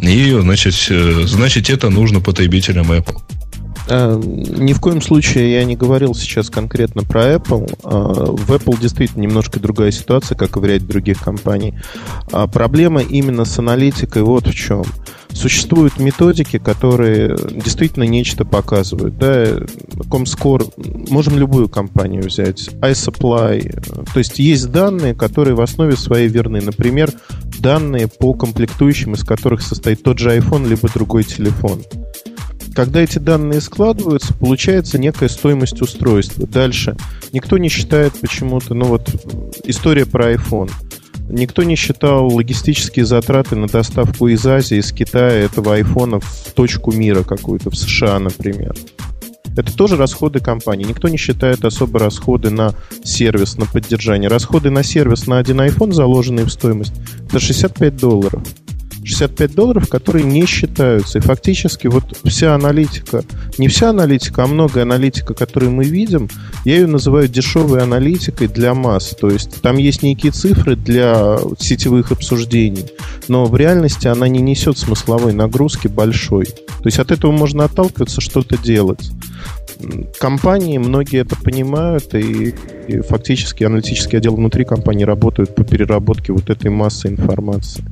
и, 0.01 0.36
значит, 0.42 0.75
э, 0.89 1.24
значит 1.25 1.70
это 1.70 1.89
нужно 1.89 2.20
потребителям 2.20 2.92
Apple. 2.92 3.22
А, 3.90 4.18
ни 4.18 4.74
в 4.74 4.80
коем 4.80 5.02
случае 5.02 5.54
я 5.54 5.66
не 5.66 5.75
говорил 5.75 6.16
сейчас 6.16 6.50
конкретно 6.50 7.04
про 7.04 7.36
Apple. 7.36 7.78
А, 7.84 8.32
в 8.32 8.52
Apple 8.52 8.80
действительно 8.80 9.22
немножко 9.24 9.60
другая 9.60 9.92
ситуация, 9.92 10.38
как 10.38 10.56
и 10.56 10.60
в 10.60 10.66
ряде 10.66 10.86
других 10.86 11.22
компаний. 11.22 11.75
А, 12.32 12.48
проблема 12.48 13.02
именно 13.02 13.46
с 13.46 13.60
аналитикой 13.60 14.24
вот 14.24 14.48
в 14.48 14.54
чем. 14.54 14.84
Существуют 15.32 16.00
методики, 16.00 16.60
которые 16.60 17.36
действительно 17.52 18.04
нечто 18.04 18.46
показывают. 18.46 19.18
Да, 19.18 19.46
Comscore, 20.10 21.10
можем 21.10 21.40
любую 21.40 21.70
компанию 21.70 22.24
взять, 22.24 22.70
iSupply. 22.82 24.06
То 24.13 24.20
есть 24.20 24.38
есть 24.38 24.72
данные, 24.72 25.16
которые 25.16 25.56
в 25.56 25.62
основе 25.62 25.96
своей 25.96 26.28
верны. 26.28 26.62
Например, 26.62 27.12
данные 27.60 28.08
по 28.08 28.36
комплектующим, 28.36 29.16
из 29.16 29.24
которых 29.24 29.63
состоит 29.63 30.04
тот 30.04 30.20
же 30.20 30.38
iPhone, 30.38 30.68
либо 30.68 30.88
другой 30.94 31.24
телефон. 31.24 31.82
Когда 32.74 33.01
эти 33.01 33.20
данные 33.20 33.62
складываются, 33.62 34.34
получается 34.34 34.98
некая 34.98 35.30
стоимость 35.30 35.82
устройства. 35.82 36.48
Дальше. 36.48 36.96
Никто 37.32 37.58
не 37.58 37.70
считает 37.70 38.13
почему-то, 38.20 38.74
ну 38.74 38.86
вот 38.86 39.10
история 39.63 40.06
про 40.06 40.34
iPhone. 40.34 40.72
Никто 41.30 41.63
не 41.63 41.75
считал 41.75 42.27
логистические 42.27 43.06
затраты 43.06 43.56
на 43.56 43.68
доставку 43.68 44.27
из 44.27 44.46
Азии, 44.46 44.77
из 44.77 44.92
Китая 44.92 45.32
этого 45.32 45.75
айфона 45.75 46.20
в 46.20 46.51
точку 46.53 46.92
мира 46.92 47.24
какую-то, 47.24 47.70
в 47.70 47.75
США, 47.75 48.20
например. 48.20 48.75
Это 49.56 49.75
тоже 49.75 49.96
расходы 49.96 50.39
компании. 50.39 50.86
Никто 50.86 51.08
не 51.08 51.18
считает 51.18 51.63
особо 51.63 52.00
расходы 52.00 52.50
на 52.50 52.74
сервис, 53.03 53.58
на 53.58 53.65
поддержание. 53.68 54.27
Расходы 54.27 54.72
на 54.72 54.84
сервис 54.84 55.27
на 55.27 55.38
один 55.38 55.62
iPhone, 55.62 55.94
заложенные 55.94 56.46
в 56.46 56.51
стоимость, 56.51 56.94
это 57.30 57.39
65 57.39 57.96
долларов. 57.96 58.42
65 59.03 59.55
долларов, 59.55 59.89
которые 59.89 60.25
не 60.25 60.45
считаются. 60.45 61.19
И 61.19 61.22
фактически 61.22 61.88
вот 61.88 62.03
вся 62.24 62.55
аналитика, 62.55 63.24
не 63.57 63.67
вся 63.67 63.89
аналитика, 63.89 64.43
а 64.43 64.48
много 64.48 64.81
аналитика, 64.81 65.33
которую 65.33 65.72
мы 65.72 65.83
видим, 65.83 66.29
я 66.65 66.75
ее 66.75 66.88
называю 66.88 67.27
дешевой 67.27 67.81
аналитикой 67.81 68.48
для 68.48 68.74
масс. 68.74 69.15
То 69.19 69.29
есть 69.29 69.62
там 69.62 69.77
есть 69.77 70.03
некие 70.03 70.31
цифры 70.31 70.75
для 70.75 71.38
сетевых 71.60 72.12
обсуждений, 72.12 72.86
но 73.27 73.45
в 73.45 73.55
реальности 73.55 74.07
она 74.07 74.27
не 74.27 74.41
несет 74.41 74.77
смысловой 74.77 75.33
нагрузки 75.33 75.88
большой. 75.88 76.45
То 76.45 76.86
есть 76.86 77.00
от 77.00 77.12
этого 77.12 77.31
можно 77.31 77.65
отталкиваться, 77.65 78.22
что-то 78.22 78.57
делать. 78.57 79.12
Компании, 80.19 80.77
многие 80.77 81.22
это 81.22 81.36
понимают, 81.36 82.13
и, 82.13 82.53
и 82.88 83.01
фактически 83.01 83.63
аналитический 83.63 84.17
отдел 84.17 84.36
внутри 84.36 84.63
компании 84.63 85.03
работают 85.03 85.55
по 85.55 85.63
переработке 85.63 86.31
вот 86.31 86.50
этой 86.50 86.72
массы 86.72 87.07
информации. 87.07 87.83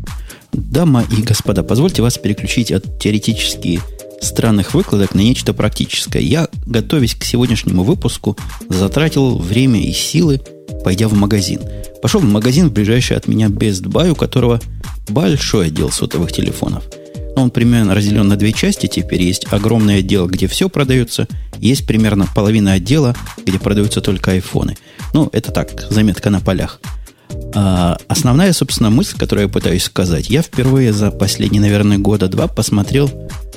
Дамы 0.53 1.05
и 1.17 1.21
господа, 1.21 1.63
позвольте 1.63 2.01
вас 2.01 2.17
переключить 2.17 2.71
от 2.71 2.99
теоретически 2.99 3.79
странных 4.21 4.73
выкладок 4.73 5.15
на 5.15 5.19
нечто 5.21 5.53
практическое. 5.53 6.21
Я, 6.21 6.47
готовясь 6.65 7.15
к 7.15 7.23
сегодняшнему 7.23 7.83
выпуску, 7.83 8.37
затратил 8.69 9.37
время 9.37 9.81
и 9.81 9.91
силы, 9.91 10.41
пойдя 10.83 11.07
в 11.07 11.13
магазин. 11.13 11.61
Пошел 12.01 12.21
в 12.21 12.25
магазин 12.25 12.69
в 12.69 12.73
ближайший 12.73 13.17
от 13.17 13.27
меня 13.27 13.47
Best 13.47 13.83
Buy, 13.83 14.11
у 14.11 14.15
которого 14.15 14.59
большой 15.09 15.67
отдел 15.67 15.91
сотовых 15.91 16.31
телефонов. 16.31 16.83
Он 17.35 17.49
примерно 17.49 17.95
разделен 17.95 18.27
на 18.27 18.35
две 18.35 18.51
части. 18.51 18.87
Теперь 18.87 19.23
есть 19.23 19.45
огромный 19.51 19.99
отдел, 19.99 20.27
где 20.27 20.47
все 20.47 20.69
продается. 20.69 21.27
Есть 21.59 21.87
примерно 21.87 22.27
половина 22.35 22.73
отдела, 22.73 23.15
где 23.45 23.57
продаются 23.57 24.01
только 24.01 24.31
айфоны. 24.31 24.77
Ну, 25.13 25.29
это 25.31 25.51
так, 25.51 25.87
заметка 25.89 26.29
на 26.29 26.41
полях. 26.41 26.79
А 27.53 27.97
основная, 28.07 28.53
собственно, 28.53 28.89
мысль, 28.89 29.17
которую 29.17 29.47
я 29.47 29.53
пытаюсь 29.53 29.83
сказать, 29.83 30.29
я 30.29 30.41
впервые 30.41 30.93
за 30.93 31.11
последние, 31.11 31.61
наверное, 31.61 31.97
года 31.97 32.27
два 32.27 32.47
посмотрел 32.47 33.09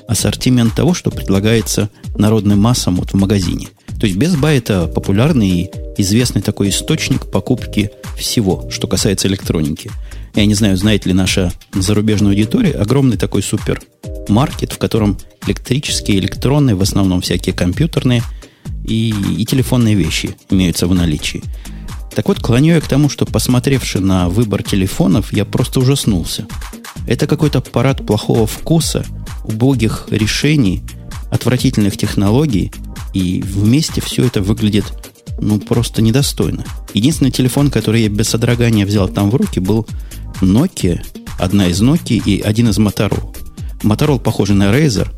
ассортимент 0.08 0.74
того, 0.74 0.94
что 0.94 1.10
предлагается 1.10 1.88
народным 2.16 2.60
массам 2.60 2.96
вот 2.96 3.12
в 3.12 3.14
магазине. 3.14 3.68
То 3.98 4.06
есть 4.06 4.18
Buy 4.18 4.58
это 4.58 4.86
популярный 4.86 5.48
и 5.48 5.70
известный 5.96 6.42
такой 6.42 6.70
источник 6.70 7.30
покупки 7.30 7.90
всего, 8.18 8.68
что 8.70 8.86
касается 8.86 9.28
электроники. 9.28 9.90
Я 10.34 10.46
не 10.46 10.54
знаю, 10.54 10.76
знает 10.76 11.06
ли 11.06 11.12
наша 11.12 11.52
зарубежная 11.72 12.32
аудитория, 12.32 12.72
огромный 12.72 13.16
такой 13.16 13.42
супермаркет, 13.42 14.72
в 14.72 14.78
котором 14.78 15.16
электрические, 15.46 16.18
электронные, 16.18 16.74
в 16.74 16.82
основном 16.82 17.20
всякие 17.20 17.54
компьютерные 17.54 18.22
и, 18.84 19.14
и 19.38 19.44
телефонные 19.44 19.94
вещи 19.94 20.36
имеются 20.50 20.86
в 20.86 20.94
наличии. 20.94 21.42
Так 22.14 22.28
вот, 22.28 22.38
клоню 22.38 22.74
я 22.74 22.80
к 22.80 22.86
тому, 22.86 23.08
что, 23.08 23.26
посмотревши 23.26 24.00
на 24.00 24.28
выбор 24.28 24.62
телефонов, 24.62 25.32
я 25.32 25.44
просто 25.44 25.80
ужаснулся. 25.80 26.46
Это 27.06 27.26
какой-то 27.26 27.60
парад 27.60 28.06
плохого 28.06 28.46
вкуса, 28.46 29.04
убогих 29.44 30.06
решений, 30.10 30.82
отвратительных 31.30 31.96
технологий, 31.96 32.72
и 33.12 33.42
вместе 33.42 34.00
все 34.00 34.24
это 34.24 34.42
выглядит 34.42 34.84
ну, 35.40 35.58
просто 35.58 36.02
недостойно. 36.02 36.64
Единственный 36.94 37.32
телефон, 37.32 37.70
который 37.70 38.02
я 38.02 38.08
без 38.08 38.28
содрогания 38.28 38.86
взял 38.86 39.08
там 39.08 39.30
в 39.30 39.34
руки, 39.34 39.58
был 39.58 39.86
Nokia, 40.40 41.04
одна 41.38 41.66
из 41.66 41.82
Nokia 41.82 42.22
и 42.24 42.40
один 42.40 42.68
из 42.68 42.78
Motorola. 42.78 43.34
Motorola 43.82 44.20
похожий 44.20 44.54
на 44.54 44.72
Razer, 44.72 45.08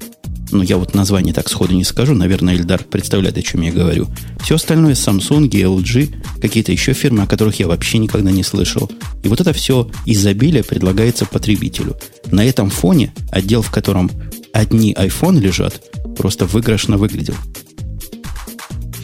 ну, 0.50 0.62
я 0.62 0.76
вот 0.76 0.94
название 0.94 1.34
так 1.34 1.48
сходу 1.48 1.74
не 1.74 1.84
скажу, 1.84 2.14
наверное, 2.14 2.54
Эльдар 2.54 2.82
представляет, 2.84 3.36
о 3.36 3.42
чем 3.42 3.62
я 3.62 3.72
говорю. 3.72 4.08
Все 4.42 4.54
остальное 4.54 4.94
Samsung, 4.94 5.48
LG, 5.48 6.40
какие-то 6.40 6.72
еще 6.72 6.92
фирмы, 6.92 7.24
о 7.24 7.26
которых 7.26 7.58
я 7.58 7.66
вообще 7.66 7.98
никогда 7.98 8.30
не 8.30 8.42
слышал. 8.42 8.90
И 9.22 9.28
вот 9.28 9.40
это 9.40 9.52
все 9.52 9.90
изобилие 10.04 10.62
предлагается 10.62 11.26
потребителю. 11.26 11.96
На 12.30 12.44
этом 12.44 12.70
фоне 12.70 13.12
отдел, 13.30 13.62
в 13.62 13.70
котором 13.70 14.10
одни 14.52 14.94
iPhone 14.94 15.40
лежат, 15.40 15.80
просто 16.16 16.46
выигрышно 16.46 16.96
выглядел. 16.96 17.34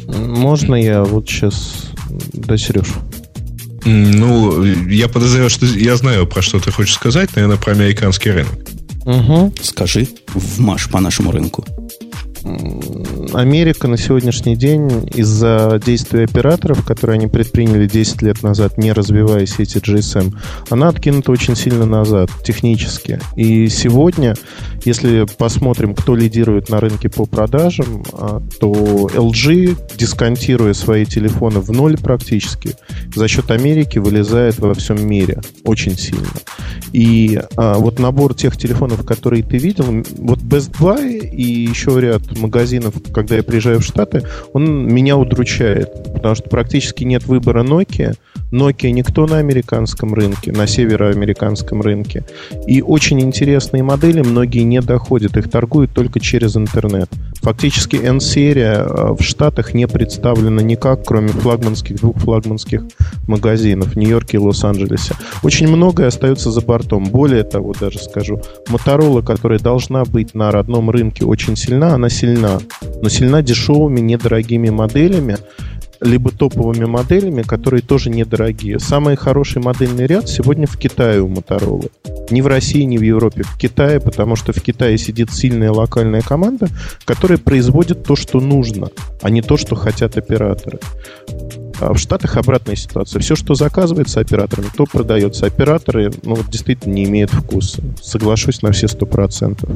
Можно 0.06 0.74
я 0.74 1.02
вот 1.02 1.28
сейчас... 1.28 1.90
Да, 2.32 2.56
Сереж. 2.56 2.88
Ну, 3.84 4.62
я 4.64 5.08
подозреваю, 5.08 5.50
что 5.50 5.66
я 5.66 5.96
знаю, 5.96 6.26
про 6.26 6.40
что 6.40 6.60
ты 6.60 6.70
хочешь 6.70 6.94
сказать, 6.94 7.34
наверное, 7.34 7.56
про 7.56 7.72
американский 7.72 8.30
рынок. 8.30 8.71
Угу. 9.04 9.52
Скажи, 9.62 10.08
вмаш 10.34 10.88
по 10.88 11.00
нашему 11.00 11.30
рынку. 11.32 11.64
Америка 13.34 13.88
на 13.88 13.96
сегодняшний 13.96 14.56
день 14.56 15.08
из-за 15.14 15.80
действий 15.84 16.24
операторов, 16.24 16.84
которые 16.84 17.14
они 17.14 17.26
предприняли 17.26 17.86
10 17.86 18.22
лет 18.22 18.42
назад, 18.42 18.78
не 18.78 18.92
развивая 18.92 19.46
сети 19.46 19.78
GSM, 19.78 20.34
она 20.70 20.88
откинута 20.88 21.32
очень 21.32 21.56
сильно 21.56 21.86
назад 21.86 22.30
технически. 22.44 23.20
И 23.36 23.68
сегодня, 23.68 24.34
если 24.84 25.26
посмотрим, 25.38 25.94
кто 25.94 26.16
лидирует 26.16 26.68
на 26.68 26.80
рынке 26.80 27.08
по 27.08 27.26
продажам, 27.26 28.04
а, 28.12 28.42
то 28.60 28.72
LG, 29.12 29.96
дисконтируя 29.96 30.74
свои 30.74 31.04
телефоны 31.04 31.60
в 31.60 31.70
ноль 31.70 31.96
практически, 31.96 32.74
за 33.14 33.28
счет 33.28 33.50
Америки 33.50 33.98
вылезает 33.98 34.58
во 34.58 34.74
всем 34.74 35.06
мире 35.06 35.40
очень 35.64 35.96
сильно. 35.96 36.28
И 36.92 37.40
а, 37.56 37.78
вот 37.78 37.98
набор 37.98 38.34
тех 38.34 38.56
телефонов, 38.56 39.04
которые 39.06 39.42
ты 39.42 39.58
видел, 39.58 40.04
вот 40.18 40.40
Best 40.40 40.72
Buy 40.78 41.18
и 41.26 41.42
еще 41.42 41.98
ряд 42.00 42.31
магазинов, 42.38 42.94
когда 43.12 43.36
я 43.36 43.42
приезжаю 43.42 43.80
в 43.80 43.84
Штаты, 43.84 44.22
он 44.52 44.86
меня 44.86 45.16
удручает, 45.16 45.90
потому 46.14 46.34
что 46.34 46.48
практически 46.48 47.04
нет 47.04 47.26
выбора 47.26 47.64
Nokia. 47.64 48.16
Nokia 48.50 48.90
никто 48.90 49.26
на 49.26 49.38
американском 49.38 50.14
рынке, 50.14 50.52
на 50.52 50.66
североамериканском 50.66 51.80
рынке. 51.80 52.24
И 52.66 52.82
очень 52.82 53.20
интересные 53.20 53.82
модели, 53.82 54.20
многие 54.20 54.62
не 54.62 54.80
доходят, 54.80 55.36
их 55.36 55.50
торгуют 55.50 55.92
только 55.92 56.20
через 56.20 56.56
интернет. 56.56 57.08
Фактически 57.42 57.96
N-серия 57.96 58.86
э, 58.86 59.14
в 59.18 59.22
Штатах 59.22 59.74
не 59.74 59.88
представлена 59.88 60.62
никак, 60.62 61.04
кроме 61.04 61.28
флагманских, 61.28 61.96
двух 61.96 62.18
флагманских 62.18 62.82
магазинов 63.26 63.88
в 63.88 63.96
Нью-Йорке 63.96 64.36
и 64.36 64.40
Лос-Анджелесе. 64.40 65.14
Очень 65.42 65.68
многое 65.68 66.06
остается 66.06 66.52
за 66.52 66.60
бортом. 66.60 67.04
Более 67.04 67.42
того, 67.42 67.74
даже 67.78 67.98
скажу, 67.98 68.40
Моторола, 68.68 69.22
которая 69.22 69.58
должна 69.58 70.04
быть 70.04 70.34
на 70.34 70.52
родном 70.52 70.88
рынке 70.90 71.24
очень 71.24 71.56
сильна, 71.56 71.94
она 71.94 72.08
сильна. 72.08 72.60
Но 73.02 73.08
сильна 73.08 73.42
дешевыми, 73.42 73.98
недорогими 73.98 74.70
моделями, 74.70 75.36
либо 76.02 76.30
топовыми 76.30 76.84
моделями, 76.84 77.42
которые 77.42 77.82
тоже 77.82 78.10
недорогие. 78.10 78.78
Самый 78.78 79.16
хороший 79.16 79.62
модельный 79.62 80.06
ряд 80.06 80.28
сегодня 80.28 80.66
в 80.66 80.76
Китае 80.76 81.20
у 81.20 81.28
Motorola. 81.28 81.90
Не 82.30 82.42
в 82.42 82.46
России, 82.46 82.82
не 82.82 82.98
в 82.98 83.02
Европе, 83.02 83.42
в 83.42 83.56
Китае, 83.56 84.00
потому 84.00 84.36
что 84.36 84.52
в 84.52 84.60
Китае 84.60 84.98
сидит 84.98 85.32
сильная 85.32 85.70
локальная 85.70 86.22
команда, 86.22 86.68
которая 87.04 87.38
производит 87.38 88.04
то, 88.04 88.16
что 88.16 88.40
нужно, 88.40 88.88
а 89.22 89.30
не 89.30 89.42
то, 89.42 89.56
что 89.56 89.74
хотят 89.74 90.16
операторы. 90.16 90.78
А 91.80 91.94
в 91.94 91.98
Штатах 91.98 92.36
обратная 92.36 92.76
ситуация. 92.76 93.20
Все, 93.20 93.34
что 93.34 93.54
заказывается 93.54 94.20
операторами, 94.20 94.68
то 94.76 94.86
продается. 94.86 95.46
Операторы 95.46 96.12
ну, 96.22 96.38
действительно 96.48 96.92
не 96.92 97.04
имеют 97.04 97.32
вкуса. 97.32 97.82
Соглашусь 98.00 98.62
на 98.62 98.70
все 98.70 98.86
сто 98.86 99.04
процентов. 99.04 99.70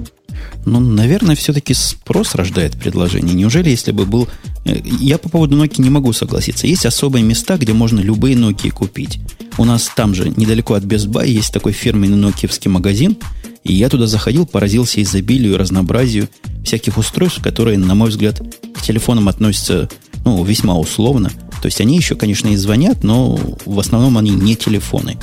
Ну, 0.64 0.80
наверное, 0.80 1.36
все-таки 1.36 1.74
спрос 1.74 2.34
рождает 2.34 2.76
предложение. 2.76 3.34
Неужели, 3.34 3.70
если 3.70 3.92
бы 3.92 4.04
был... 4.06 4.28
Э, 4.64 4.76
я 5.00 5.18
по 5.18 5.28
поводу 5.28 5.56
Nokia 5.56 5.82
не 5.82 5.90
могу 5.90 6.12
согласиться. 6.12 6.66
Есть 6.66 6.86
особые 6.86 7.22
места, 7.22 7.56
где 7.56 7.72
можно 7.72 8.00
любые 8.00 8.36
Nokia 8.36 8.70
купить. 8.70 9.20
У 9.58 9.64
нас 9.64 9.90
там 9.94 10.14
же, 10.14 10.28
недалеко 10.36 10.74
от 10.74 10.84
Best 10.84 11.06
Buy, 11.06 11.28
есть 11.28 11.52
такой 11.52 11.72
фирменный 11.72 12.16
нокиевский 12.16 12.70
магазин, 12.70 13.16
и 13.64 13.72
я 13.72 13.88
туда 13.88 14.06
заходил, 14.06 14.44
поразился 14.44 15.02
изобилию 15.02 15.54
и 15.54 15.56
разнообразию 15.56 16.28
всяких 16.64 16.98
устройств, 16.98 17.42
которые, 17.42 17.78
на 17.78 17.94
мой 17.94 18.10
взгляд, 18.10 18.40
к 18.74 18.82
телефонам 18.82 19.28
относятся 19.28 19.88
ну, 20.24 20.44
весьма 20.44 20.76
условно. 20.76 21.30
То 21.62 21.66
есть 21.66 21.80
они 21.80 21.96
еще, 21.96 22.16
конечно, 22.16 22.48
и 22.48 22.56
звонят, 22.56 23.02
но 23.02 23.38
в 23.64 23.80
основном 23.80 24.18
они 24.18 24.30
не 24.30 24.56
телефоны. 24.56 25.16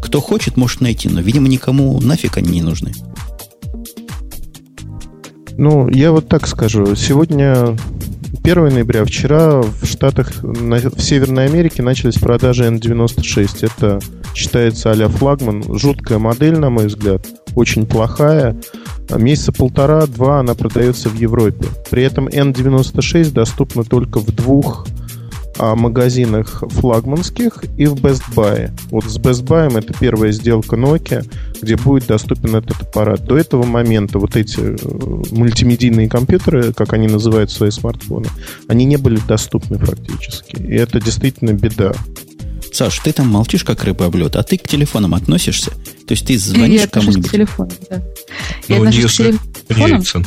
Кто 0.00 0.20
хочет, 0.20 0.56
может 0.56 0.80
найти, 0.80 1.08
но, 1.08 1.20
видимо, 1.20 1.48
никому 1.48 2.00
нафиг 2.00 2.36
они 2.36 2.50
не 2.50 2.62
нужны. 2.62 2.92
Ну, 5.58 5.88
я 5.88 6.12
вот 6.12 6.28
так 6.28 6.46
скажу. 6.46 6.94
Сегодня 6.96 7.76
1 8.44 8.68
ноября, 8.68 9.04
вчера 9.04 9.60
в 9.62 9.84
Штатах, 9.84 10.32
в 10.42 11.00
Северной 11.00 11.46
Америке 11.46 11.82
начались 11.82 12.16
продажи 12.16 12.64
N96. 12.64 13.70
Это 13.72 14.00
считается 14.34 14.90
а 14.90 15.08
флагман. 15.08 15.62
Жуткая 15.78 16.18
модель, 16.18 16.58
на 16.58 16.70
мой 16.70 16.86
взгляд. 16.86 17.26
Очень 17.54 17.86
плохая. 17.86 18.56
Месяца 19.10 19.52
полтора-два 19.52 20.40
она 20.40 20.54
продается 20.54 21.08
в 21.08 21.16
Европе. 21.16 21.66
При 21.90 22.02
этом 22.02 22.28
N96 22.28 23.32
доступна 23.32 23.84
только 23.84 24.18
в 24.18 24.34
двух 24.34 24.86
о 25.58 25.74
магазинах 25.74 26.62
флагманских 26.68 27.64
и 27.76 27.86
в 27.86 27.94
Best 27.94 28.22
Buy. 28.34 28.70
Вот 28.90 29.04
с 29.04 29.18
Best 29.18 29.44
Buy 29.44 29.76
это 29.76 29.92
первая 29.98 30.32
сделка 30.32 30.76
Nokia, 30.76 31.26
где 31.60 31.76
будет 31.76 32.06
доступен 32.06 32.56
этот 32.56 32.80
аппарат. 32.80 33.24
До 33.24 33.36
этого 33.36 33.64
момента 33.64 34.18
вот 34.18 34.36
эти 34.36 34.60
э, 34.60 34.76
мультимедийные 35.30 36.08
компьютеры, 36.08 36.72
как 36.72 36.92
они 36.92 37.08
называют 37.08 37.50
свои 37.50 37.70
смартфоны, 37.70 38.28
они 38.68 38.84
не 38.84 38.96
были 38.96 39.20
доступны 39.26 39.78
фактически. 39.78 40.56
И 40.56 40.74
это 40.74 41.00
действительно 41.00 41.52
беда. 41.52 41.92
Саш, 42.72 43.00
ты 43.00 43.12
там 43.12 43.28
молчишь, 43.28 43.64
как 43.64 43.84
рыба 43.84 44.06
об 44.06 44.16
лед, 44.16 44.34
а 44.34 44.42
ты 44.42 44.56
к 44.56 44.62
телефонам 44.62 45.14
относишься? 45.14 45.70
То 46.06 46.14
есть 46.14 46.26
ты 46.26 46.38
звонишь 46.38 46.88
кому-нибудь? 46.90 47.28
к 47.28 47.32
телефону, 47.32 47.70
да. 47.90 48.02
Я 48.66 48.78
ну, 48.78 48.88
отношусь 48.88 49.16
к 49.16 49.74
телефонам. 49.74 50.26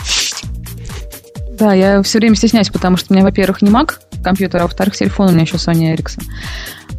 Да, 1.57 1.73
я 1.73 2.03
все 2.03 2.19
время 2.19 2.35
стесняюсь, 2.35 2.69
потому 2.69 2.97
что 2.97 3.13
у 3.13 3.15
меня, 3.15 3.23
во-первых, 3.23 3.61
не 3.61 3.69
Mac 3.69 3.93
компьютер, 4.25 4.61
а 4.61 4.63
во-вторых, 4.63 4.95
телефон 4.95 5.29
у 5.29 5.31
меня 5.31 5.43
еще 5.43 5.55
Sony 5.55 5.95
Ericsson. 5.95 6.23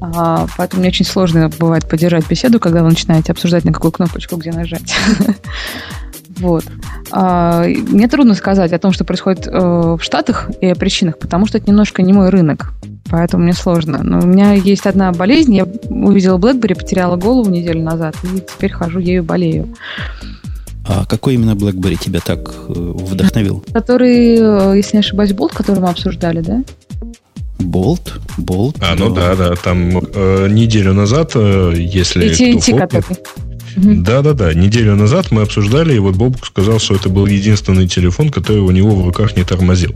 А, 0.01 0.47
поэтому 0.57 0.81
мне 0.81 0.91
очень 0.91 1.05
сложно 1.05 1.51
бывает 1.59 1.89
поддержать 1.89 2.29
беседу, 2.29 2.61
когда 2.61 2.83
вы 2.83 2.91
начинаете 2.91 3.33
обсуждать, 3.33 3.65
на 3.65 3.73
какую 3.73 3.93
кнопочку 3.93 4.37
где 4.37 4.53
нажать. 4.53 4.95
Вот. 6.39 6.65
А, 7.12 7.65
мне 7.65 8.09
трудно 8.09 8.35
сказать 8.35 8.71
о 8.75 8.79
том, 8.79 8.93
что 8.93 9.05
происходит 9.05 9.47
э, 9.47 9.51
в 9.59 10.01
Штатах 10.03 10.51
и 10.61 10.67
о 10.67 10.75
причинах, 10.75 11.19
потому 11.19 11.47
что 11.47 11.57
это 11.57 11.71
немножко 11.71 12.03
не 12.03 12.12
мой 12.12 12.29
рынок. 12.29 12.75
Поэтому 13.09 13.45
мне 13.45 13.55
сложно. 13.55 14.03
Но 14.03 14.19
у 14.19 14.27
меня 14.27 14.53
есть 14.53 14.85
одна 14.85 15.12
болезнь. 15.12 15.55
Я 15.55 15.65
увидела 15.65 16.37
BlackBerry, 16.37 16.75
потеряла 16.75 17.17
голову 17.17 17.49
неделю 17.49 17.83
назад, 17.83 18.17
и 18.23 18.41
теперь 18.41 18.73
хожу 18.73 18.99
ею 18.99 19.25
болею. 19.25 19.75
А 20.89 21.07
какой 21.07 21.35
именно 21.35 21.55
BlackBerry 21.55 21.97
тебя 21.97 22.21
так 22.21 22.53
э, 22.69 22.73
вдохновил? 22.75 23.65
Который, 23.73 24.37
э, 24.39 24.77
если 24.77 24.97
не 24.97 25.01
ошибаюсь, 25.01 25.33
Болт, 25.33 25.53
который 25.53 25.81
мы 25.81 25.89
обсуждали, 25.89 26.41
да? 26.41 26.62
Болт? 27.59 28.21
Болт? 28.37 28.77
А, 28.81 28.95
ну 28.97 29.14
да, 29.14 29.35
да. 29.35 29.55
Там 29.57 29.99
э, 29.99 30.49
неделю 30.51 30.92
назад, 30.92 31.33
э, 31.35 31.75
если 31.77 32.31
AT&T. 32.31 33.03
Да-да-да. 33.77 34.55
Неделю 34.55 34.97
назад 34.97 35.31
мы 35.31 35.42
обсуждали, 35.42 35.95
и 35.95 35.99
вот 35.99 36.16
Бобук 36.16 36.47
сказал, 36.47 36.79
что 36.79 36.95
это 36.95 37.09
был 37.09 37.27
единственный 37.27 37.87
телефон, 37.87 38.31
который 38.31 38.61
у 38.61 38.71
него 38.71 38.95
в 38.95 39.05
руках 39.05 39.37
не 39.37 39.45
тормозил. 39.45 39.95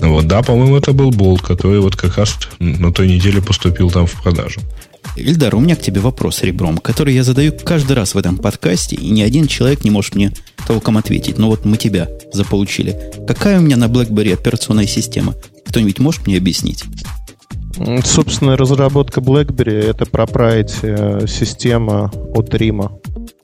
Вот, 0.00 0.26
да, 0.26 0.42
по-моему, 0.42 0.76
это 0.76 0.92
был 0.92 1.10
болт, 1.10 1.42
который 1.42 1.80
вот 1.80 1.96
как 1.96 2.18
раз 2.18 2.38
на 2.58 2.92
той 2.92 3.08
неделе 3.08 3.42
поступил 3.42 3.90
там 3.90 4.06
в 4.06 4.22
продажу. 4.22 4.60
Ильдар, 5.16 5.54
у 5.54 5.60
меня 5.60 5.74
к 5.74 5.80
тебе 5.80 6.00
вопрос 6.00 6.42
ребром, 6.42 6.78
который 6.78 7.14
я 7.14 7.24
задаю 7.24 7.52
каждый 7.52 7.96
раз 7.96 8.14
в 8.14 8.18
этом 8.18 8.36
подкасте, 8.36 8.96
и 8.96 9.10
ни 9.10 9.22
один 9.22 9.46
человек 9.46 9.84
не 9.84 9.90
может 9.90 10.14
мне 10.14 10.32
толком 10.66 10.96
ответить. 10.96 11.38
Но 11.38 11.48
вот 11.48 11.64
мы 11.64 11.76
тебя 11.76 12.08
заполучили. 12.32 12.96
Какая 13.26 13.58
у 13.58 13.62
меня 13.62 13.76
на 13.76 13.86
BlackBerry 13.86 14.34
операционная 14.34 14.86
система? 14.86 15.34
Кто-нибудь 15.68 15.98
может 15.98 16.26
мне 16.26 16.36
объяснить? 16.36 16.84
Собственно, 18.04 18.56
разработка 18.56 19.20
BlackBerry— 19.20 19.84
это 19.90 20.04
proprietary 20.04 21.22
э, 21.22 21.26
система 21.28 22.10
от 22.34 22.52
Рима. 22.54 22.92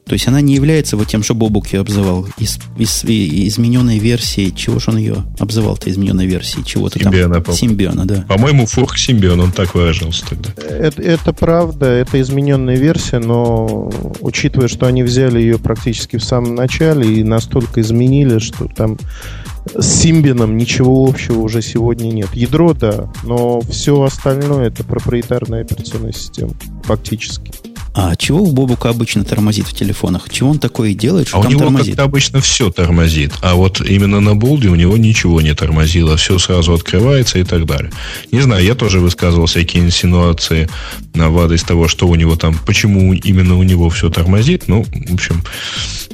То 0.07 0.13
есть 0.13 0.29
она 0.29 0.43
не 0.43 0.55
является 0.55 0.99
вот 0.99 1.09
тем, 1.09 1.23
что 1.23 1.35
Бобук 1.35 1.73
ее 1.73 1.81
обзывал, 1.81 2.27
из, 2.37 2.59
из, 2.77 3.05
из 3.05 3.55
измененной 3.55 3.99
версии, 3.99 4.51
чего 4.51 4.79
же 4.79 4.91
он 4.91 4.99
ее 4.99 5.17
обзывал-то, 5.39 5.89
измененной 5.89 6.27
версии, 6.27 6.61
чего-то 6.61 6.99
Симбиона, 6.99 7.41
там. 7.41 7.55
Симбиона, 7.55 8.05
да. 8.05 8.25
По-моему, 8.29 8.67
форк 8.67 8.99
Симбион, 8.99 9.41
он 9.41 9.53
так 9.53 9.75
выражался 9.75 10.27
тогда. 10.29 10.51
Это, 10.63 11.01
это 11.01 11.33
правда, 11.33 11.87
это 11.87 12.21
измененная 12.21 12.77
версия, 12.77 13.19
но 13.19 13.91
учитывая, 14.21 14.69
что 14.69 14.87
они 14.87 15.03
взяли 15.03 15.41
ее 15.41 15.59
практически 15.59 16.19
в 16.19 16.25
самом 16.25 16.55
начале 16.55 17.21
и 17.21 17.23
настолько 17.23 17.81
изменили, 17.81 18.41
что 18.41 18.67
там 18.67 18.99
с 19.75 19.87
Симбином 19.87 20.57
ничего 20.57 21.07
общего 21.09 21.41
уже 21.41 21.63
сегодня 21.63 22.11
нет. 22.11 22.29
Ядро, 22.35 22.75
да, 22.75 23.11
но 23.23 23.61
все 23.63 24.03
остальное 24.03 24.69
это 24.69 24.85
проприетарная 24.85 25.63
операционная 25.63 26.13
система, 26.13 26.53
фактически. 26.85 27.53
А 27.97 28.17
чего 28.17 28.43
у 28.43 28.51
Бобука 28.51 28.89
обычно 28.89 29.25
тормозит 29.25 29.69
в 29.69 29.73
телефонах? 29.73 30.29
Чего 30.29 30.51
он 30.51 30.59
такое 30.59 30.95
делает, 30.95 31.29
что 31.29 31.39
а 31.39 31.43
там 31.43 31.49
у 31.49 31.51
него 31.53 31.61
тормозит? 31.61 31.95
как 31.95 32.05
обычно 32.07 32.41
все 32.41 32.69
тормозит. 32.71 33.33
А 33.41 33.55
вот 33.55 33.81
именно 33.81 34.19
на 34.19 34.35
болде 34.35 34.69
у 34.69 34.75
него 34.75 34.97
ничего 34.97 35.41
не 35.41 35.55
тормозило. 35.55 36.17
Все 36.17 36.41
сразу 36.41 36.75
открывается 36.75 37.39
и 37.39 37.45
так 37.45 37.67
далее. 37.67 37.93
Не 38.33 38.41
знаю, 38.41 38.65
я 38.65 38.75
тоже 38.75 38.99
высказывал 38.99 39.47
всякие 39.47 39.85
инсинуации 39.85 40.69
на 41.15 41.31
в 41.31 41.39
адрес 41.39 41.63
того, 41.63 41.87
что 41.87 42.09
у 42.09 42.17
него 42.17 42.35
там, 42.35 42.59
почему 42.67 43.15
именно 43.15 43.57
у 43.57 43.63
него 43.63 43.89
все 43.91 44.11
тормозит. 44.11 44.67
Ну, 44.67 44.83
в 44.83 45.15
общем, 45.15 45.45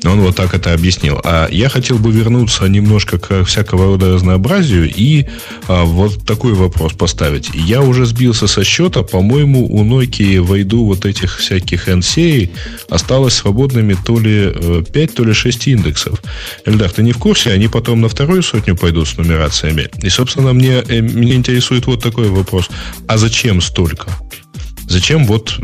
он 0.05 0.21
вот 0.21 0.37
так 0.37 0.55
это 0.55 0.73
объяснил. 0.73 1.21
А 1.25 1.49
я 1.51 1.69
хотел 1.69 1.99
бы 1.99 2.11
вернуться 2.11 2.67
немножко 2.67 3.19
к 3.19 3.45
всякого 3.45 3.87
рода 3.87 4.15
разнообразию 4.15 4.91
и 4.91 5.27
а, 5.69 5.85
вот 5.85 6.25
такой 6.25 6.55
вопрос 6.55 6.93
поставить. 6.93 7.51
Я 7.55 7.83
уже 7.83 8.07
сбился 8.07 8.47
со 8.47 8.65
счета, 8.65 9.03
по-моему, 9.03 9.67
у 9.67 9.85
Nokia 9.85 10.41
войду 10.41 10.85
вот 10.85 11.05
этих 11.05 11.39
всяких 11.39 11.89
NCA 11.89 12.51
осталось 12.89 13.35
свободными 13.35 13.97
то 14.05 14.19
ли 14.19 14.53
5, 14.93 14.95
э, 14.95 15.15
то 15.15 15.25
ли 15.25 15.33
6 15.33 15.69
индексов. 15.69 16.23
Эльдар, 16.65 16.91
ты 16.91 17.03
не 17.03 17.13
в 17.13 17.19
курсе? 17.19 17.51
Они 17.51 17.69
потом 17.69 18.01
на 18.01 18.09
вторую 18.09 18.43
сотню 18.43 18.77
пойдут 18.77 19.09
с 19.09 19.17
нумерациями. 19.17 19.89
И, 20.03 20.09
собственно, 20.09 20.53
мне, 20.53 20.83
э, 20.87 21.01
меня 21.01 21.35
интересует 21.35 21.87
вот 21.87 22.03
такой 22.03 22.29
вопрос. 22.29 22.71
А 23.07 23.19
зачем 23.19 23.61
столько? 23.61 24.09
Зачем 24.91 25.25
вот 25.25 25.57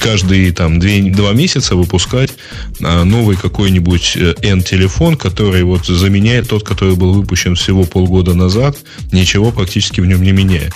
каждые 0.00 0.52
там 0.52 0.80
две, 0.80 1.00
два 1.12 1.32
месяца 1.32 1.76
выпускать 1.76 2.32
а, 2.82 3.04
новый 3.04 3.36
какой-нибудь 3.36 4.16
э, 4.16 4.34
N-телефон, 4.42 5.16
который 5.16 5.62
вот 5.62 5.86
заменяет 5.86 6.48
тот, 6.48 6.64
который 6.64 6.96
был 6.96 7.12
выпущен 7.12 7.54
всего 7.54 7.84
полгода 7.84 8.34
назад, 8.34 8.76
ничего 9.12 9.52
практически 9.52 10.00
в 10.00 10.06
нем 10.06 10.22
не 10.22 10.32
меняя? 10.32 10.72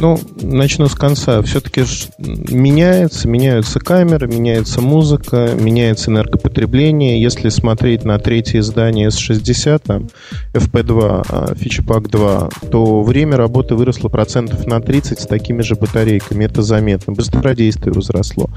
Ну, 0.00 0.18
начну 0.40 0.86
с 0.88 0.94
конца. 0.94 1.42
Все-таки 1.42 1.82
меняется, 2.18 3.28
меняются 3.28 3.80
камеры, 3.80 4.28
меняется 4.28 4.80
музыка, 4.80 5.50
меняется 5.58 6.10
энергопотребление. 6.10 7.20
Если 7.20 7.48
смотреть 7.48 8.04
на 8.04 8.18
третье 8.18 8.60
издание 8.60 9.08
S60, 9.08 9.82
там, 9.84 10.08
FP2, 10.52 11.54
Fitchpack 11.56 12.08
2, 12.08 12.48
то 12.70 13.02
время 13.02 13.36
работы 13.36 13.74
выросло 13.74 14.08
процентов 14.08 14.66
на 14.66 14.80
30 14.80 15.18
с 15.20 15.26
такими 15.26 15.62
же 15.62 15.74
батарейками. 15.74 16.44
Это 16.44 16.62
заметно. 16.62 17.12
Быстродействие 17.12 17.92
возросло. 17.92 18.50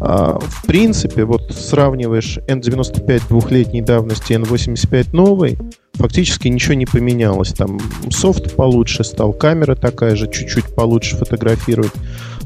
А, 0.00 0.38
в 0.38 0.66
принципе, 0.66 1.24
вот 1.24 1.52
сравниваешь 1.52 2.38
N95 2.46 3.22
двухлетней 3.28 3.80
давности, 3.80 4.34
N85 4.34 5.08
новый, 5.12 5.58
фактически 5.94 6.48
ничего 6.48 6.74
не 6.74 6.86
поменялось. 6.86 7.52
Там 7.52 7.80
софт 8.10 8.54
получше 8.56 9.04
стал, 9.04 9.32
камера 9.32 9.74
такая 9.74 10.16
же, 10.16 10.30
чуть-чуть 10.30 10.74
получше 10.74 11.16
фотографировать. 11.16 11.92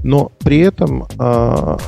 Но 0.05 0.31
при 0.39 0.61
этом 0.61 1.07
а, 1.19 1.79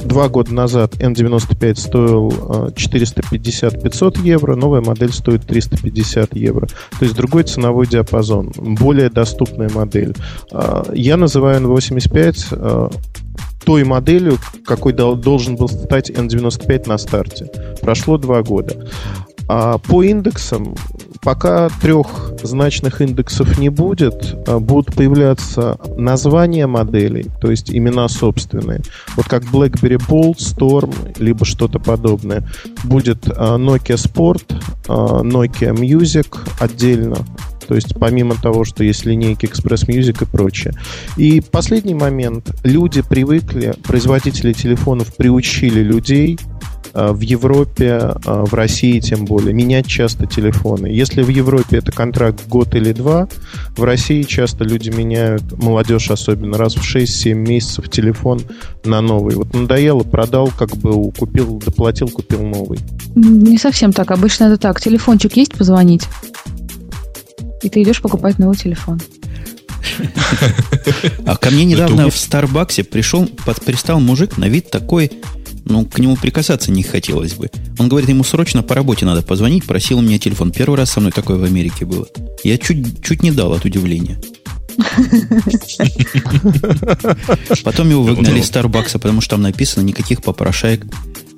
два 0.00 0.28
года 0.28 0.54
назад 0.54 0.94
N95 0.96 1.74
стоил 1.76 2.28
450-500 2.28 4.22
евро, 4.22 4.56
новая 4.56 4.80
модель 4.80 5.12
стоит 5.12 5.46
350 5.46 6.34
евро. 6.36 6.66
То 6.66 7.04
есть 7.04 7.14
другой 7.14 7.44
ценовой 7.44 7.86
диапазон, 7.86 8.52
более 8.56 9.10
доступная 9.10 9.70
модель. 9.70 10.14
А, 10.52 10.86
я 10.92 11.16
называю 11.16 11.60
N85 11.60 12.90
той 13.64 13.84
моделью, 13.84 14.38
какой 14.64 14.92
должен 14.92 15.56
был 15.56 15.68
стать 15.68 16.10
N95 16.10 16.88
на 16.88 16.98
старте. 16.98 17.46
Прошло 17.82 18.16
два 18.16 18.42
года. 18.42 18.88
А 19.52 19.78
по 19.78 20.04
индексам 20.04 20.76
пока 21.22 21.70
трех 21.82 22.06
значных 22.40 23.00
индексов 23.00 23.58
не 23.58 23.68
будет, 23.68 24.36
а 24.46 24.60
будут 24.60 24.94
появляться 24.94 25.76
названия 25.96 26.68
моделей, 26.68 27.26
то 27.40 27.50
есть 27.50 27.68
имена 27.68 28.06
собственные. 28.06 28.82
Вот 29.16 29.26
как 29.26 29.42
BlackBerry 29.42 30.00
Bold, 30.08 30.36
Storm, 30.36 30.94
либо 31.18 31.44
что-то 31.44 31.80
подобное. 31.80 32.48
Будет 32.84 33.26
а, 33.26 33.56
Nokia 33.56 33.96
Sport, 33.96 34.54
а, 34.86 35.22
Nokia 35.24 35.74
Music 35.74 36.38
отдельно, 36.60 37.16
то 37.66 37.74
есть 37.74 37.98
помимо 37.98 38.36
того, 38.36 38.64
что 38.64 38.84
есть 38.84 39.04
линейки 39.04 39.46
Express 39.46 39.88
Music 39.88 40.22
и 40.22 40.26
прочее. 40.26 40.74
И 41.16 41.40
последний 41.40 41.94
момент. 41.94 42.54
Люди 42.62 43.02
привыкли, 43.02 43.74
производители 43.82 44.52
телефонов 44.52 45.16
приучили 45.16 45.80
людей 45.80 46.38
в 46.94 47.20
Европе, 47.20 48.14
э, 48.24 48.44
в 48.46 48.54
России 48.54 49.00
тем 49.00 49.24
более, 49.24 49.52
менять 49.52 49.86
часто 49.86 50.26
телефоны. 50.26 50.86
Если 50.86 51.22
в 51.22 51.28
Европе 51.28 51.78
это 51.78 51.92
контракт 51.92 52.46
год 52.48 52.74
или 52.74 52.92
два, 52.92 53.28
в 53.76 53.84
России 53.84 54.22
часто 54.22 54.64
люди 54.64 54.90
меняют, 54.90 55.42
молодежь 55.62 56.10
особенно, 56.10 56.58
раз 56.58 56.74
в 56.74 56.82
6-7 56.82 57.34
месяцев 57.34 57.88
телефон 57.90 58.42
на 58.84 59.00
новый. 59.00 59.36
Вот 59.36 59.54
надоело, 59.54 60.02
продал, 60.02 60.50
как 60.56 60.76
бы 60.76 61.10
купил, 61.12 61.58
доплатил, 61.64 62.08
купил 62.08 62.42
новый. 62.42 62.78
Не 63.14 63.58
совсем 63.58 63.92
так. 63.92 64.10
Обычно 64.10 64.44
это 64.44 64.58
так. 64.58 64.80
Телефончик 64.80 65.36
есть 65.36 65.52
позвонить, 65.52 66.04
и 67.62 67.68
ты 67.68 67.82
идешь 67.82 68.00
покупать 68.00 68.38
новый 68.38 68.56
телефон. 68.56 69.00
А 71.26 71.36
ко 71.36 71.50
мне 71.50 71.64
недавно 71.64 72.10
в 72.10 72.16
Старбаксе 72.16 72.84
пришел, 72.84 73.28
пристал 73.64 74.00
мужик 74.00 74.38
на 74.38 74.48
вид 74.48 74.70
такой 74.70 75.10
ну, 75.70 75.84
к 75.84 75.98
нему 75.98 76.16
прикасаться 76.16 76.72
не 76.72 76.82
хотелось 76.82 77.34
бы. 77.34 77.50
Он 77.78 77.88
говорит, 77.88 78.08
ему 78.10 78.24
срочно 78.24 78.62
по 78.62 78.74
работе 78.74 79.06
надо 79.06 79.22
позвонить, 79.22 79.64
просил 79.64 79.98
у 79.98 80.02
меня 80.02 80.18
телефон. 80.18 80.50
Первый 80.50 80.76
раз 80.76 80.90
со 80.90 81.00
мной 81.00 81.12
такое 81.12 81.38
в 81.38 81.44
Америке 81.44 81.84
было. 81.84 82.06
Я 82.44 82.58
чуть, 82.58 83.02
чуть 83.04 83.22
не 83.22 83.30
дал 83.30 83.52
от 83.52 83.64
удивления. 83.64 84.20
Потом 87.64 87.90
его 87.90 88.02
выгнали 88.02 88.40
из 88.40 88.46
Старбакса, 88.46 88.98
потому 88.98 89.20
что 89.20 89.30
там 89.36 89.42
написано, 89.42 89.84
никаких 89.84 90.22
попрошаек 90.22 90.84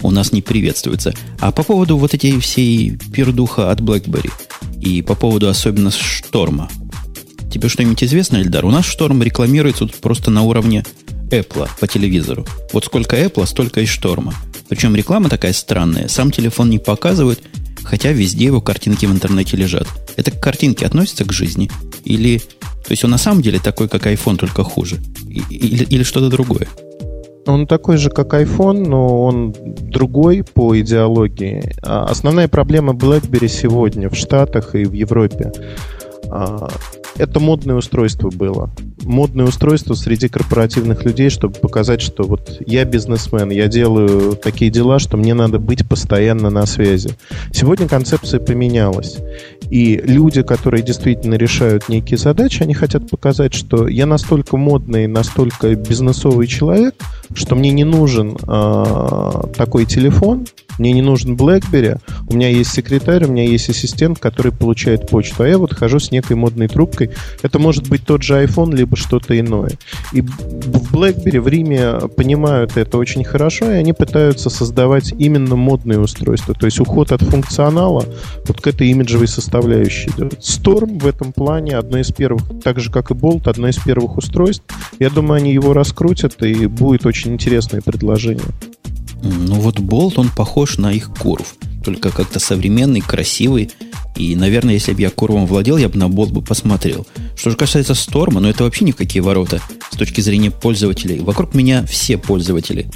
у 0.01 0.11
нас 0.11 0.33
не 0.33 0.43
приветствуется. 0.43 1.15
А 1.39 1.53
по 1.53 1.63
поводу 1.63 1.99
вот 1.99 2.15
этой 2.15 2.41
всей 2.41 2.99
пердуха 3.13 3.71
от 3.71 3.81
BlackBerry 3.81 4.33
и 4.81 5.03
по 5.03 5.15
поводу 5.15 5.49
особенно 5.49 5.91
шторма. 5.91 6.71
Тебе 7.53 7.69
что-нибудь 7.69 8.03
известно, 8.03 8.39
Эльдар? 8.39 8.65
У 8.65 8.71
нас 8.71 8.87
шторм 8.87 9.23
рекламируется 9.23 9.87
тут 9.87 9.97
просто 9.97 10.31
на 10.31 10.43
уровне 10.43 10.85
Apple 11.33 11.69
по 11.81 11.87
телевизору. 11.87 12.47
Вот 12.73 12.85
сколько 12.85 13.17
Apple, 13.17 13.47
столько 13.47 13.81
и 13.81 13.87
шторма. 13.87 14.35
Причем 14.69 14.95
реклама 14.95 15.29
такая 15.29 15.53
странная. 15.53 16.09
Сам 16.09 16.31
телефон 16.31 16.71
не 16.71 16.79
показывают, 16.79 17.41
хотя 17.83 18.13
везде 18.13 18.47
его 18.47 18.61
картинки 18.61 19.07
в 19.07 19.13
интернете 19.13 19.57
лежат. 19.57 19.87
Это 20.17 20.31
к 20.31 20.41
картинке 20.41 20.87
относится 20.87 21.25
к 21.25 21.33
жизни? 21.33 21.71
Или... 22.05 22.39
То 22.39 22.91
есть 22.91 23.05
он 23.05 23.11
на 23.11 23.19
самом 23.19 23.43
деле 23.43 23.59
такой, 23.61 23.89
как 23.89 24.07
iPhone, 24.07 24.37
только 24.37 24.65
хуже? 24.65 24.99
Или, 25.29 25.85
или 25.85 26.03
что-то 26.03 26.29
другое? 26.29 26.69
Он 27.47 27.67
такой 27.67 27.97
же, 27.97 28.09
как 28.11 28.35
iPhone, 28.35 28.87
но 28.87 29.25
он 29.25 29.55
другой 29.55 30.45
по 30.45 30.79
идеологии. 30.79 31.75
А 31.83 32.05
основная 32.05 32.49
проблема 32.49 32.93
BlackBerry 32.93 33.49
сегодня 33.49 34.09
в 34.09 34.15
Штатах 34.15 34.75
и 34.75 34.85
в 34.85 34.93
Европе 34.93 35.53
а, 36.31 36.69
это 37.17 37.41
модное 37.41 37.77
устройство 37.77 38.31
было. 38.31 38.71
Модное 39.03 39.47
устройство 39.47 39.95
среди 39.95 40.29
корпоративных 40.29 41.05
людей, 41.05 41.29
чтобы 41.29 41.55
показать, 41.55 42.01
что 42.01 42.25
вот 42.25 42.61
я 42.67 42.85
бизнесмен, 42.85 43.51
я 43.51 43.69
делаю 43.69 44.37
такие 44.37 44.71
дела, 44.71 44.99
что 44.99 45.17
мне 45.17 45.35
надо 45.35 45.59
быть 45.59 45.87
постоянно 45.89 46.51
на 46.51 46.67
связи. 46.67 47.11
Сегодня 47.53 47.89
концепция 47.89 48.41
поменялась. 48.41 49.19
И 49.71 50.01
люди, 50.05 50.43
которые 50.43 50.83
действительно 50.83 51.35
решают 51.35 51.89
некие 51.89 52.19
задачи, 52.19 52.63
они 52.63 52.75
хотят 52.75 53.09
показать, 53.09 53.55
что 53.55 53.89
я 53.89 54.07
настолько 54.07 54.57
модный, 54.57 55.07
настолько 55.07 55.75
бизнесовый 55.75 56.47
человек, 56.47 56.95
что 57.35 57.55
мне 57.55 57.71
не 57.71 57.85
нужен 57.85 58.37
э, 58.37 59.43
такой 59.57 59.87
телефон, 59.87 60.47
мне 60.79 60.93
не 60.93 61.03
нужен 61.03 61.37
BlackBerry, 61.37 62.01
у 62.29 62.35
меня 62.35 62.49
есть 62.49 62.73
секретарь, 62.73 63.25
у 63.25 63.29
меня 63.29 63.45
есть 63.45 63.69
ассистент, 63.69 64.19
который 64.19 64.53
получает 64.53 65.09
почту, 65.09 65.43
а 65.43 65.49
я 65.49 65.59
вот 65.59 65.75
хожу 65.75 65.99
с 65.99 66.11
некой 66.11 66.37
модной 66.37 66.69
трубкой. 66.69 67.11
Это 67.43 67.59
может 67.59 67.89
быть 67.89 68.05
тот 68.05 68.23
же 68.23 68.43
iPhone, 68.43 68.75
либо 68.75 68.97
что-то 68.97 69.39
иное. 69.39 69.73
И 70.13 70.23
в 70.23 70.95
BlackBerry 70.95 71.41
в 71.41 71.49
Риме 71.49 72.09
понимают 72.17 72.77
это 72.77 72.99
очень 72.99 73.25
хорошо, 73.25 73.71
и 73.71 73.75
они 73.75 73.93
пытаются 73.93 74.51
создавать 74.51 75.13
именно 75.19 75.57
модные 75.57 76.01
устройства. 76.01 76.55
То 76.55 76.67
есть 76.67 76.81
уход 76.81 77.13
от 77.13 77.23
функционала 77.23 78.05
вот 78.47 78.61
к 78.61 78.67
этой 78.67 78.89
имиджевой 78.89 79.29
составляющей. 79.29 80.11
Storm 80.41 80.99
в 80.99 81.07
этом 81.07 81.33
плане 81.33 81.77
одно 81.77 81.99
из 81.99 82.11
первых, 82.11 82.43
так 82.65 82.81
же 82.81 82.91
как 82.91 83.11
и 83.11 83.15
Bolt, 83.15 83.49
одно 83.49 83.69
из 83.69 83.77
первых 83.77 84.17
устройств. 84.17 84.65
Я 84.99 85.11
думаю, 85.11 85.39
они 85.39 85.53
его 85.53 85.73
раскрутят, 85.73 86.43
и 86.43 86.67
будет 86.67 87.07
очень 87.07 87.22
интересное 87.31 87.81
предложение. 87.81 88.45
Ну 89.23 89.55
вот 89.57 89.79
Болт, 89.79 90.19
он 90.19 90.29
похож 90.29 90.79
на 90.79 90.93
их 90.93 91.13
курв. 91.15 91.55
Только 91.85 92.11
как-то 92.11 92.39
современный, 92.39 93.01
красивый. 93.01 93.71
И, 94.17 94.37
наверное, 94.37 94.75
если 94.75 94.93
бы 94.93 95.01
я 95.01 95.11
курвом 95.11 95.47
владел, 95.47 95.77
я 95.77 95.89
бы 95.89 95.97
на 95.99 96.09
болт 96.09 96.31
бы 96.31 96.43
посмотрел. 96.43 97.07
Что 97.37 97.51
же 97.51 97.57
касается 97.57 97.95
Сторма, 97.95 98.41
ну 98.41 98.49
это 98.49 98.65
вообще 98.65 98.85
ни 98.85 98.93
в 98.93 98.97
какие 98.97 99.21
ворота 99.21 99.61
с 99.91 99.97
точки 99.97 100.21
зрения 100.21 100.51
пользователей. 100.51 101.21
Вокруг 101.21 101.55
меня 101.55 101.85
все 101.87 102.19
пользователи 102.19 102.91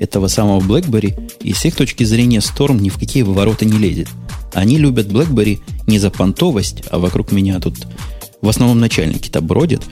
этого 0.00 0.28
самого 0.28 0.60
BlackBerry, 0.60 1.32
и 1.40 1.52
с 1.52 1.64
их 1.64 1.76
точки 1.76 2.04
зрения 2.04 2.38
Storm 2.38 2.80
ни 2.80 2.88
в 2.88 2.98
какие 2.98 3.22
ворота 3.22 3.64
не 3.64 3.78
лезет. 3.78 4.08
Они 4.52 4.78
любят 4.78 5.06
BlackBerry 5.08 5.60
не 5.86 5.98
за 5.98 6.10
понтовость, 6.10 6.84
а 6.90 6.98
вокруг 6.98 7.30
меня 7.30 7.60
тут 7.60 7.86
в 8.40 8.48
основном 8.48 8.80
начальники-то 8.80 9.40
бродят. 9.40 9.82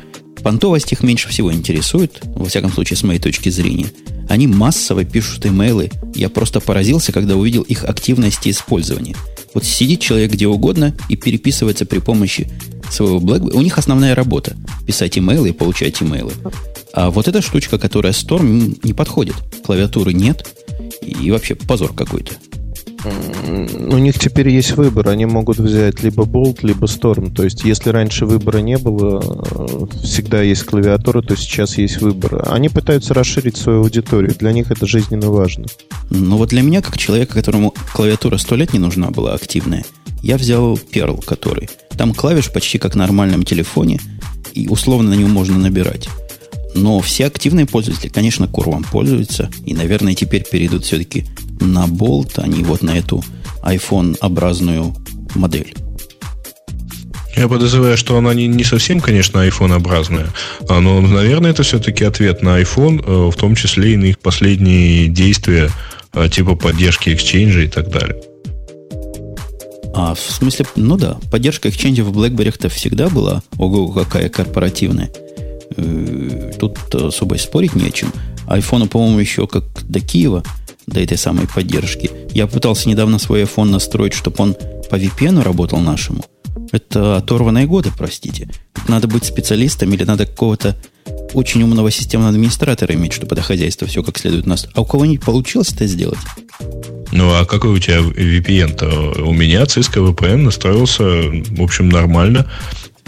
Понтовость 0.42 0.92
их 0.92 1.02
меньше 1.02 1.28
всего 1.28 1.52
интересует, 1.52 2.20
во 2.24 2.46
всяком 2.46 2.72
случае, 2.72 2.96
с 2.96 3.02
моей 3.02 3.20
точки 3.20 3.48
зрения. 3.48 3.86
Они 4.28 4.46
массово 4.46 5.04
пишут 5.04 5.46
имейлы. 5.46 5.90
Я 6.14 6.28
просто 6.28 6.60
поразился, 6.60 7.12
когда 7.12 7.36
увидел 7.36 7.62
их 7.62 7.84
активность 7.84 8.46
и 8.46 8.50
использование. 8.50 9.14
Вот 9.54 9.64
сидит 9.64 10.00
человек 10.00 10.32
где 10.32 10.46
угодно 10.46 10.94
и 11.08 11.16
переписывается 11.16 11.84
при 11.86 11.98
помощи 11.98 12.50
своего 12.90 13.20
BlackBerry. 13.20 13.54
У 13.54 13.60
них 13.60 13.78
основная 13.78 14.14
работа– 14.14 14.56
писать 14.86 15.18
имейлы 15.18 15.50
и 15.50 15.52
получать 15.52 16.02
имейлы. 16.02 16.32
А 16.92 17.10
вот 17.10 17.28
эта 17.28 17.40
штучка, 17.40 17.78
которая 17.78 18.12
Storm, 18.12 18.78
не 18.82 18.92
подходит. 18.92 19.34
Клавиатуры 19.64 20.12
нет. 20.12 20.46
И 21.02 21.30
вообще 21.30 21.54
позор 21.54 21.92
какой-то. 21.94 22.32
У 23.04 23.98
них 23.98 24.18
теперь 24.18 24.48
есть 24.48 24.72
выбор. 24.72 25.08
Они 25.08 25.26
могут 25.26 25.58
взять 25.58 26.02
либо 26.02 26.24
Bolt, 26.24 26.58
либо 26.62 26.86
Storm. 26.86 27.34
То 27.34 27.44
есть, 27.44 27.64
если 27.64 27.90
раньше 27.90 28.26
выбора 28.26 28.58
не 28.58 28.78
было, 28.78 29.20
э, 29.22 29.86
всегда 30.04 30.42
есть 30.42 30.64
клавиатура, 30.64 31.22
то 31.22 31.36
сейчас 31.36 31.78
есть 31.78 32.00
выбор. 32.00 32.44
Они 32.50 32.68
пытаются 32.68 33.14
расширить 33.14 33.56
свою 33.56 33.80
аудиторию. 33.80 34.34
Для 34.38 34.52
них 34.52 34.70
это 34.70 34.86
жизненно 34.86 35.30
важно. 35.30 35.66
Ну 36.10 36.36
вот 36.36 36.50
для 36.50 36.62
меня, 36.62 36.82
как 36.82 36.98
человека, 36.98 37.34
которому 37.34 37.74
клавиатура 37.92 38.36
сто 38.36 38.54
лет 38.54 38.72
не 38.72 38.78
нужна 38.78 39.10
была 39.10 39.34
активная, 39.34 39.84
я 40.22 40.36
взял 40.36 40.74
Perl, 40.74 41.24
который. 41.24 41.68
Там 41.96 42.14
клавиш 42.14 42.52
почти 42.52 42.78
как 42.78 42.94
на 42.94 43.04
нормальном 43.04 43.42
телефоне, 43.42 43.98
и 44.52 44.68
условно 44.68 45.10
на 45.10 45.14
нем 45.14 45.30
можно 45.30 45.58
набирать. 45.58 46.08
Но 46.74 47.00
все 47.00 47.26
активные 47.26 47.66
пользователи, 47.66 48.08
конечно, 48.08 48.48
курвом 48.48 48.84
пользуются. 48.84 49.50
И, 49.66 49.74
наверное, 49.74 50.14
теперь 50.14 50.44
перейдут 50.48 50.84
все-таки 50.84 51.26
на 51.60 51.86
болт, 51.86 52.38
а 52.38 52.46
не 52.46 52.62
вот 52.62 52.82
на 52.82 52.96
эту 52.96 53.22
iPhone-образную 53.62 54.96
модель. 55.34 55.74
Я 57.36 57.48
подозреваю, 57.48 57.96
что 57.96 58.16
она 58.18 58.34
не, 58.34 58.46
не 58.46 58.64
совсем, 58.64 59.00
конечно, 59.00 59.38
iPhone-образная, 59.38 60.28
а, 60.68 60.80
но, 60.80 61.00
наверное, 61.00 61.50
это 61.50 61.62
все-таки 61.62 62.04
ответ 62.04 62.42
на 62.42 62.60
iPhone, 62.60 63.02
э, 63.04 63.30
в 63.30 63.36
том 63.36 63.54
числе 63.54 63.94
и 63.94 63.96
на 63.96 64.04
их 64.04 64.18
последние 64.18 65.08
действия, 65.08 65.70
э, 66.12 66.28
типа 66.28 66.56
поддержки 66.56 67.08
Exchange 67.08 67.64
и 67.64 67.68
так 67.68 67.90
далее. 67.90 68.22
А 69.94 70.14
в 70.14 70.20
смысле, 70.20 70.66
ну 70.76 70.96
да, 70.96 71.18
поддержка 71.30 71.68
Exchange 71.68 72.02
в 72.02 72.16
BlackBerry-то 72.16 72.68
всегда 72.68 73.08
была, 73.08 73.42
ого, 73.58 73.88
какая 73.88 74.28
корпоративная. 74.28 75.10
Э, 75.76 76.52
тут 76.58 76.94
особо 76.94 77.34
спорить 77.36 77.74
не 77.74 77.88
о 77.88 77.90
чем. 77.90 78.12
Айфону, 78.46 78.86
по-моему, 78.86 79.18
еще 79.18 79.46
как 79.46 79.64
до 79.88 80.00
Киева– 80.00 80.42
до 80.86 81.00
этой 81.00 81.16
самой 81.16 81.46
поддержки. 81.46 82.10
Я 82.32 82.46
пытался 82.46 82.88
недавно 82.88 83.18
свой 83.18 83.42
iPhone 83.42 83.66
настроить, 83.66 84.14
чтобы 84.14 84.36
он 84.38 84.54
по 84.90 84.96
VPN 84.96 85.42
работал 85.42 85.80
нашему. 85.80 86.24
Это 86.70 87.16
оторванные 87.16 87.66
годы, 87.66 87.90
простите. 87.96 88.48
Надо 88.88 89.08
быть 89.08 89.24
специалистом 89.24 89.92
или 89.92 90.04
надо 90.04 90.26
какого-то 90.26 90.76
очень 91.34 91.62
умного 91.62 91.90
системного 91.90 92.30
администратора 92.30 92.94
иметь, 92.94 93.12
чтобы 93.12 93.34
это 93.34 93.42
хозяйство 93.42 93.86
все 93.86 94.02
как 94.02 94.18
следует 94.18 94.46
нас. 94.46 94.66
А 94.74 94.82
у 94.82 94.84
кого-нибудь 94.84 95.24
получилось 95.24 95.72
это 95.72 95.86
сделать? 95.86 96.18
Ну, 97.10 97.30
а 97.32 97.44
какой 97.44 97.70
у 97.72 97.78
тебя 97.78 97.98
VPN-то? 97.98 99.22
У 99.24 99.32
меня 99.32 99.62
Cisco 99.64 100.14
VPN 100.14 100.38
настроился, 100.38 101.04
в 101.04 101.62
общем, 101.62 101.88
нормально. 101.88 102.50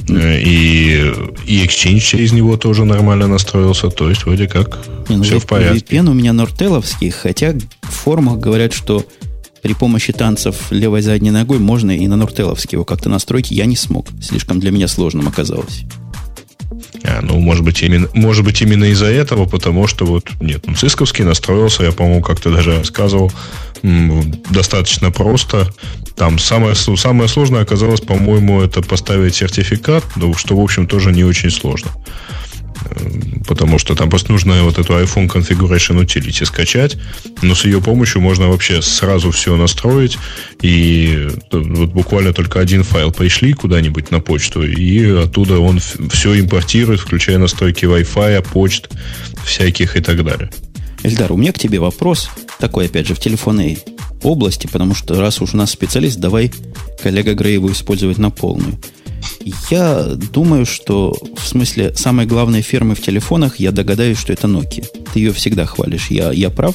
Э, 0.09 0.41
и, 0.41 1.13
и 1.47 1.65
Exchange 1.65 2.01
через 2.01 2.33
него 2.33 2.57
тоже 2.57 2.85
нормально 2.85 3.27
настроился. 3.27 3.91
То 3.91 4.09
есть, 4.09 4.25
вроде 4.25 4.49
как, 4.49 4.79
Не, 5.09 5.17
ну, 5.17 5.23
все 5.25 5.39
в 5.39 5.47
порядке. 5.47 5.97
VPN 5.97 6.11
у 6.11 6.15
меня 6.15 6.33
нортеловский, 6.33 7.11
хотя 7.11 7.55
в 7.83 7.91
форумах 7.91 8.39
говорят, 8.39 8.73
что 8.73 9.05
при 9.63 9.73
помощи 9.73 10.13
танцев 10.13 10.71
левой 10.71 11.01
задней 11.01 11.31
ногой 11.31 11.59
можно 11.59 11.97
и 11.97 12.07
на 12.07 12.17
Нуртеловский 12.17 12.77
его 12.77 12.85
как-то 12.85 13.09
настроить. 13.09 13.51
Я 13.51 13.65
не 13.65 13.77
смог. 13.77 14.07
Слишком 14.21 14.61
для 14.61 14.71
меня 14.71 14.89
сложным 14.89 15.27
оказалось. 15.27 15.85
А, 17.03 17.21
ну, 17.23 17.39
может 17.39 17.65
быть, 17.65 17.83
именно, 17.83 18.09
может 18.13 18.45
быть, 18.45 18.61
именно 18.61 18.85
из-за 18.85 19.07
этого, 19.07 19.47
потому 19.47 19.87
что 19.87 20.05
вот, 20.05 20.29
нет, 20.41 20.65
ну, 20.67 20.75
Цисковский 20.75 21.23
настроился, 21.23 21.85
я, 21.85 21.93
по-моему, 21.93 22.23
как-то 22.23 22.51
даже 22.51 22.77
рассказывал, 22.77 23.33
достаточно 24.51 25.11
просто. 25.11 25.73
Там 26.17 26.39
самое, 26.39 26.75
самое 26.75 27.29
сложное 27.29 27.63
оказалось, 27.63 28.01
по-моему, 28.01 28.63
это 28.63 28.83
поставить 28.83 29.35
сертификат, 29.35 30.05
ну, 30.17 30.35
что, 30.35 30.57
в 30.57 30.61
общем, 30.61 30.87
тоже 30.87 31.13
не 31.13 31.25
очень 31.25 31.51
сложно. 31.51 31.91
Эм, 32.91 33.43
потому 33.47 33.79
что 33.79 33.95
там 33.95 34.09
просто 34.09 34.33
нужно 34.33 34.63
вот 34.63 34.79
эту 34.79 34.95
iPhone 34.95 35.29
Configuration 35.29 36.03
Utility 36.03 36.47
скачать, 36.47 36.97
но 37.43 37.55
с 37.55 37.65
ее 37.65 37.81
помощью 37.81 38.23
можно 38.23 38.49
вообще 38.49 38.81
сразу 38.81 39.31
все 39.33 39.57
настроить, 39.57 40.19
и 40.63 41.29
вот 41.51 41.91
буквально 41.91 42.33
только 42.33 42.61
один 42.61 42.85
файл 42.85 43.13
пришли 43.13 43.53
куда-нибудь 43.53 44.11
на 44.11 44.21
почту, 44.21 44.63
и 44.63 45.05
оттуда 45.11 45.59
он 45.59 45.81
все 45.81 46.39
импортирует, 46.39 47.01
включая 47.01 47.39
настройки 47.39 47.85
Wi-Fi, 47.85 48.47
почт 48.51 48.89
всяких 49.45 49.97
и 49.97 50.01
так 50.01 50.25
далее. 50.25 50.51
Эльдар, 51.05 51.31
у 51.33 51.37
меня 51.37 51.53
к 51.53 51.59
тебе 51.59 51.79
вопрос, 51.81 52.31
такой, 52.59 52.87
опять 52.87 53.07
же, 53.07 53.15
в 53.15 53.21
телефонной 53.21 53.79
области, 54.23 54.67
потому 54.67 54.95
что 54.95 55.21
раз 55.21 55.43
уж 55.43 55.53
у 55.53 55.57
нас 55.59 55.71
специалист, 55.71 56.19
давай 56.19 56.51
коллега 57.03 57.35
Грейву 57.35 57.71
использовать 57.71 58.17
на 58.17 58.31
полную. 58.31 58.79
Я 59.71 60.15
думаю, 60.33 60.65
что 60.65 61.15
в 61.37 61.47
смысле 61.47 61.95
самой 61.95 62.25
главной 62.25 62.63
фирмы 62.63 62.95
в 62.95 63.03
телефонах, 63.03 63.61
я 63.61 63.71
догадаюсь, 63.71 64.17
что 64.19 64.33
это 64.33 64.47
Nokia. 64.49 64.87
Ты 65.13 65.19
ее 65.19 65.33
всегда 65.33 65.67
хвалишь. 65.67 66.11
Я, 66.11 66.33
я 66.33 66.49
прав? 66.49 66.75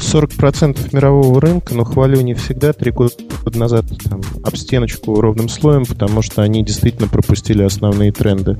40% 0.00 0.90
мирового 0.92 1.40
рынка, 1.40 1.74
но 1.74 1.84
хвалю 1.84 2.20
не 2.20 2.34
всегда. 2.34 2.72
Три 2.72 2.92
года 2.92 3.14
назад 3.52 3.86
там, 4.08 4.20
об 4.44 4.56
стеночку 4.56 5.20
ровным 5.20 5.48
слоем, 5.48 5.84
потому 5.84 6.22
что 6.22 6.42
они 6.42 6.64
действительно 6.64 7.08
пропустили 7.08 7.64
основные 7.64 8.12
тренды. 8.12 8.58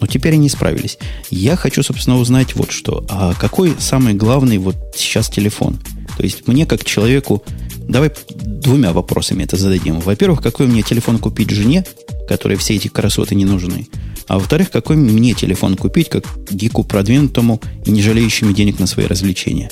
Но 0.00 0.06
теперь 0.06 0.34
они 0.34 0.48
справились. 0.48 0.98
Я 1.30 1.56
хочу, 1.56 1.82
собственно, 1.82 2.18
узнать 2.18 2.54
вот 2.54 2.70
что. 2.70 3.04
А 3.08 3.34
какой 3.34 3.74
самый 3.78 4.14
главный 4.14 4.58
вот 4.58 4.76
сейчас 4.94 5.28
телефон? 5.28 5.78
То 6.16 6.22
есть 6.22 6.46
мне, 6.46 6.66
как 6.66 6.84
человеку, 6.84 7.42
давай 7.88 8.10
двумя 8.28 8.92
вопросами 8.92 9.44
это 9.44 9.56
зададим. 9.56 10.00
Во-первых, 10.00 10.42
какой 10.42 10.66
мне 10.66 10.82
телефон 10.82 11.18
купить 11.18 11.50
жене, 11.50 11.84
которой 12.28 12.56
все 12.56 12.74
эти 12.74 12.88
красоты 12.88 13.34
не 13.34 13.44
нужны? 13.44 13.88
А 14.26 14.38
во-вторых, 14.38 14.70
какой 14.70 14.96
мне 14.96 15.32
телефон 15.34 15.76
купить, 15.76 16.10
как 16.10 16.24
гику 16.50 16.84
продвинутому 16.84 17.60
и 17.86 17.90
не 17.90 18.02
жалеющему 18.02 18.52
денег 18.52 18.78
на 18.78 18.86
свои 18.86 19.06
развлечения? 19.06 19.70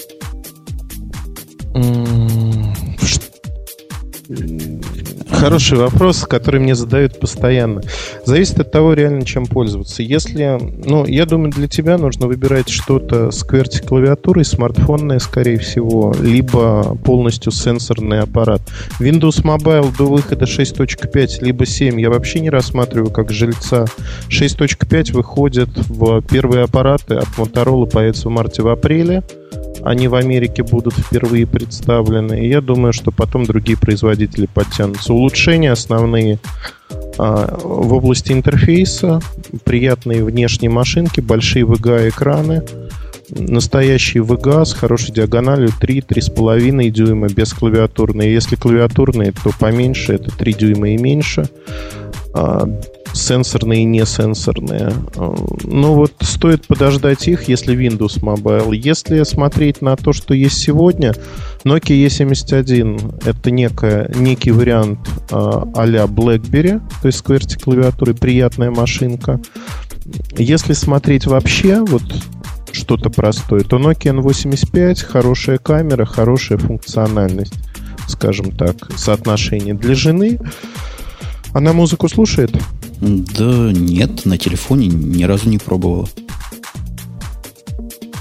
Хороший 5.30 5.78
вопрос, 5.78 6.24
который 6.24 6.60
мне 6.60 6.74
задают 6.74 7.20
постоянно. 7.20 7.82
Зависит 8.24 8.58
от 8.58 8.72
того, 8.72 8.94
реально, 8.94 9.24
чем 9.24 9.46
пользоваться. 9.46 10.02
Если, 10.02 10.58
ну, 10.84 11.04
я 11.04 11.26
думаю, 11.26 11.52
для 11.52 11.68
тебя 11.68 11.98
нужно 11.98 12.26
выбирать 12.26 12.68
что-то 12.68 13.30
с 13.30 13.44
QWERTY-клавиатурой, 13.44 14.44
смартфонное, 14.44 15.18
скорее 15.18 15.58
всего, 15.58 16.14
либо 16.20 16.96
полностью 17.04 17.52
сенсорный 17.52 18.20
аппарат. 18.20 18.62
Windows 19.00 19.42
Mobile 19.44 19.94
до 19.96 20.06
выхода 20.06 20.44
6.5, 20.46 21.44
либо 21.44 21.66
7 21.66 22.00
я 22.00 22.10
вообще 22.10 22.40
не 22.40 22.50
рассматриваю 22.50 23.10
как 23.10 23.30
жильца. 23.30 23.84
6.5 24.28 25.12
выходит 25.12 25.68
в 25.88 26.22
первые 26.22 26.64
аппараты 26.64 27.14
от 27.14 27.28
Motorola, 27.36 27.88
появится 27.88 28.28
в 28.28 28.32
марте 28.32 28.62
в 28.62 28.68
апреле 28.68 29.22
они 29.84 30.08
в 30.08 30.16
Америке 30.16 30.62
будут 30.64 30.94
впервые 30.94 31.46
представлены. 31.46 32.44
И 32.44 32.48
я 32.48 32.60
думаю, 32.60 32.92
что 32.92 33.12
потом 33.12 33.44
другие 33.44 33.78
производители 33.78 34.46
подтянутся. 34.52 35.12
Улучшения 35.12 35.70
основные 35.70 36.40
а, 37.18 37.58
в 37.62 37.92
области 37.92 38.32
интерфейса, 38.32 39.20
приятные 39.64 40.24
внешние 40.24 40.70
машинки, 40.70 41.20
большие 41.20 41.64
VGA-экраны, 41.64 42.64
настоящий 43.30 44.18
VGA 44.18 44.64
с 44.64 44.72
хорошей 44.72 45.14
диагональю 45.14 45.70
3-3,5 45.80 46.90
дюйма 46.90 47.28
без 47.28 47.52
клавиатурной. 47.52 48.30
Если 48.30 48.56
клавиатурные, 48.56 49.32
то 49.32 49.50
поменьше, 49.58 50.14
это 50.14 50.36
3 50.36 50.52
дюйма 50.52 50.90
и 50.90 50.96
меньше. 50.96 51.48
А, 52.38 52.68
сенсорные 53.14 53.80
и 53.80 53.84
не 53.84 54.04
сенсорные. 54.04 54.92
Ну 55.64 55.94
вот 55.94 56.12
стоит 56.20 56.66
подождать 56.66 57.26
их, 57.28 57.48
если 57.48 57.74
Windows 57.74 58.20
Mobile. 58.20 58.76
Если 58.76 59.22
смотреть 59.22 59.80
на 59.80 59.96
то, 59.96 60.12
что 60.12 60.34
есть 60.34 60.58
сегодня, 60.58 61.14
Nokia 61.64 62.06
E71 62.06 63.22
это 63.24 63.50
некая, 63.50 64.12
некий 64.14 64.50
вариант 64.50 64.98
а-ля 65.30 66.04
BlackBerry, 66.04 66.82
то 67.00 67.08
есть 67.08 67.20
с 67.20 67.24
QWERTY 67.24 67.58
клавиатурой, 67.58 68.14
приятная 68.14 68.70
машинка. 68.70 69.40
Если 70.36 70.74
смотреть 70.74 71.26
вообще, 71.26 71.80
вот 71.80 72.02
что-то 72.72 73.08
простое, 73.08 73.62
то 73.62 73.78
Nokia 73.78 74.14
N85 74.14 75.02
хорошая 75.02 75.56
камера, 75.56 76.04
хорошая 76.04 76.58
функциональность, 76.58 77.54
скажем 78.08 78.50
так, 78.50 78.76
соотношение 78.94 79.72
для 79.72 79.94
жены. 79.94 80.38
Она 81.56 81.72
музыку 81.72 82.06
слушает? 82.06 82.54
Да 83.00 83.72
нет, 83.72 84.26
на 84.26 84.36
телефоне 84.36 84.88
ни 84.88 85.22
разу 85.22 85.48
не 85.48 85.56
пробовала. 85.56 86.06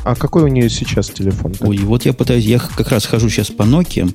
А 0.06 0.16
какой 0.16 0.44
у 0.44 0.48
нее 0.48 0.70
сейчас 0.70 1.10
телефон? 1.10 1.52
-то? 1.52 1.68
Ой, 1.68 1.80
вот 1.80 2.06
я 2.06 2.14
пытаюсь, 2.14 2.46
я 2.46 2.60
как 2.60 2.88
раз 2.92 3.06
хожу 3.06 3.30
сейчас 3.30 3.48
по 3.48 3.64
Nokia 3.64 4.10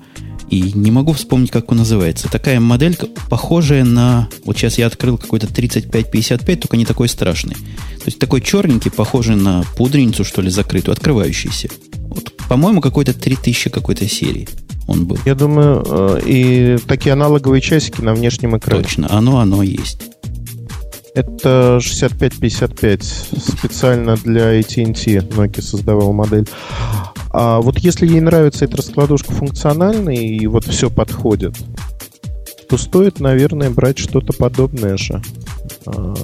и 0.49 0.73
не 0.73 0.91
могу 0.91 1.13
вспомнить, 1.13 1.51
как 1.51 1.71
он 1.71 1.77
называется. 1.77 2.31
Такая 2.31 2.61
моделька, 2.61 3.09
похожая 3.29 3.85
на... 3.85 4.31
Вот 4.47 4.57
сейчас 4.57 4.79
я 4.79 4.87
открыл 4.87 5.19
какой-то 5.19 5.53
3555, 5.53 6.61
только 6.61 6.79
не 6.79 6.87
такой 6.87 7.11
страшный. 7.11 7.57
То 7.57 8.07
есть 8.07 8.19
такой 8.19 8.41
черненький, 8.41 8.91
похожий 8.91 9.37
на 9.37 9.65
пудреницу, 9.77 10.25
что 10.25 10.41
ли, 10.41 10.49
закрытую, 10.49 10.95
открывающийся. 10.95 11.69
Вот, 12.09 12.33
по-моему, 12.49 12.81
какой-то 12.81 13.13
3000 13.13 13.69
какой-то 13.69 14.09
серии 14.09 14.49
он 14.91 15.07
был. 15.07 15.19
Я 15.25 15.35
думаю, 15.35 15.85
э, 15.87 16.21
и 16.27 16.79
такие 16.87 17.13
аналоговые 17.13 17.61
часики 17.61 18.01
на 18.01 18.13
внешнем 18.13 18.57
экране. 18.59 18.83
Точно, 18.83 19.07
оно, 19.11 19.39
оно 19.39 19.63
есть. 19.63 20.03
Это 21.15 21.79
6555. 21.81 23.03
Специально 23.03 24.17
для 24.17 24.59
AT&T 24.59 25.19
Nokia 25.19 25.63
создавал 25.63 26.13
модель. 26.13 26.47
А 27.31 27.61
вот 27.61 27.79
если 27.79 28.07
ей 28.07 28.21
нравится 28.21 28.65
эта 28.65 28.79
раскладушка 28.79 29.33
функциональная 29.33 30.17
и 30.17 30.47
вот 30.47 30.65
все 30.65 30.91
подходит, 30.91 31.57
то 32.69 32.77
стоит, 32.77 33.21
наверное, 33.21 33.71
брать 33.71 33.99
что-то 33.99 34.33
подобное 34.33 34.97
же. 34.97 35.23
А, 35.87 36.15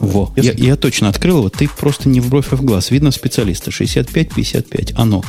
Во, 0.00 0.30
если... 0.36 0.60
я, 0.60 0.68
я 0.70 0.76
точно 0.76 1.08
открыл 1.08 1.38
его, 1.38 1.48
ты 1.48 1.68
просто 1.68 2.08
не 2.08 2.20
в 2.20 2.28
бровь, 2.28 2.48
а 2.50 2.56
в 2.56 2.62
глаз. 2.62 2.90
Видно 2.90 3.10
специалиста. 3.10 3.70
65-55, 3.70 4.92
оно. 4.96 5.22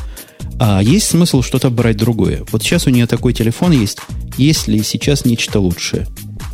А 0.64 0.82
есть 0.82 1.08
смысл 1.08 1.42
что-то 1.42 1.72
брать 1.72 1.98
другое? 1.98 2.46
Вот 2.52 2.62
сейчас 2.62 2.86
у 2.86 2.92
нее 2.92 3.08
такой 3.08 3.34
телефон 3.34 3.72
есть. 3.72 3.98
Есть 4.38 4.68
ли 4.68 4.84
сейчас 4.84 5.26
нечто 5.26 5.60
лучшее? 5.60 6.08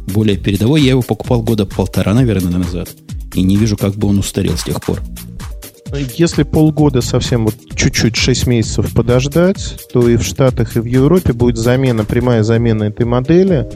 более 0.08 0.38
передовой. 0.38 0.82
Я 0.82 0.92
его 0.92 1.02
покупал 1.02 1.42
года 1.42 1.66
полтора, 1.66 2.14
наверное, 2.14 2.58
назад. 2.58 2.90
И 3.34 3.44
не 3.44 3.58
вижу, 3.58 3.78
как 3.78 3.96
бы 3.96 4.08
он 4.08 4.20
устарел 4.20 4.58
с 4.58 4.64
тех 4.64 4.82
пор. 4.82 5.02
Если 5.94 6.44
полгода 6.44 7.02
совсем 7.02 7.46
вот 7.46 7.56
чуть-чуть 7.76 8.16
6 8.16 8.48
месяцев 8.48 8.94
подождать, 8.94 9.78
то 9.94 10.08
и 10.08 10.18
в 10.18 10.24
Штатах, 10.24 10.76
и 10.76 10.80
в 10.80 10.86
Европе 10.86 11.34
будет 11.34 11.58
замена, 11.58 12.04
прямая 12.06 12.44
замена 12.44 12.86
этой 12.86 13.06
модели. 13.06 13.68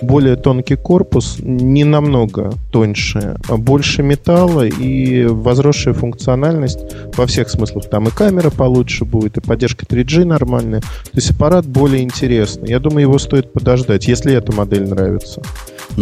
Более 0.00 0.36
тонкий 0.36 0.76
корпус, 0.76 1.36
не 1.40 1.84
намного 1.84 2.52
тоньше, 2.70 3.36
а 3.48 3.56
больше 3.56 4.02
металла 4.02 4.66
и 4.66 5.26
возросшая 5.26 5.94
функциональность 5.94 6.78
во 7.16 7.26
всех 7.26 7.50
смыслах. 7.50 7.90
Там 7.90 8.08
и 8.08 8.10
камера 8.10 8.50
получше 8.50 9.04
будет, 9.04 9.36
и 9.36 9.40
поддержка 9.40 9.84
3G 9.84 10.24
нормальная. 10.24 10.80
То 10.80 11.14
есть 11.14 11.32
аппарат 11.32 11.66
более 11.66 12.02
интересный. 12.02 12.70
Я 12.70 12.78
думаю, 12.78 13.02
его 13.02 13.18
стоит 13.18 13.52
подождать, 13.52 14.06
если 14.06 14.32
эта 14.32 14.52
модель 14.52 14.88
нравится. 14.88 15.42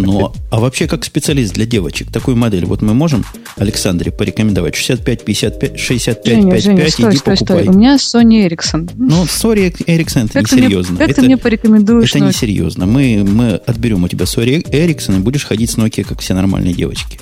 Но, 0.02 0.34
а 0.50 0.60
вообще, 0.60 0.86
как 0.86 1.04
специалист 1.04 1.54
для 1.54 1.66
девочек, 1.66 2.10
такую 2.10 2.36
модель, 2.36 2.66
вот 2.66 2.82
мы 2.82 2.94
можем 2.94 3.24
Александре 3.56 4.12
порекомендовать 4.12 4.74
65, 4.74 5.24
55, 5.24 5.78
65, 5.78 6.26
Женя, 6.26 6.50
55, 6.52 6.62
Женя, 6.62 6.90
стой, 6.90 7.10
иди 7.10 7.16
стой, 7.18 7.36
покупай. 7.36 7.62
Стой. 7.62 7.74
У 7.74 7.78
меня 7.78 7.96
Sony 7.96 8.48
Ericsson. 8.48 8.90
Ну, 8.96 9.24
Sony 9.24 9.72
Ericsson 9.86 10.26
это 10.26 10.40
несерьезно. 10.40 10.98
Как 10.98 11.10
это, 11.10 11.20
ты 11.20 11.26
мне 11.26 11.36
порекомендуешь? 11.36 12.10
Это 12.14 12.20
несерьезно. 12.20 12.86
Мы, 12.86 13.24
мы 13.24 13.54
отберем 13.54 14.04
у 14.04 14.08
тебя 14.08 14.24
Sony 14.24 14.62
Ericsson 14.62 15.16
и 15.16 15.20
будешь 15.20 15.44
ходить 15.44 15.70
с 15.70 15.78
Nokia, 15.78 16.04
как 16.04 16.20
все 16.20 16.34
нормальные 16.34 16.74
девочки. 16.74 17.20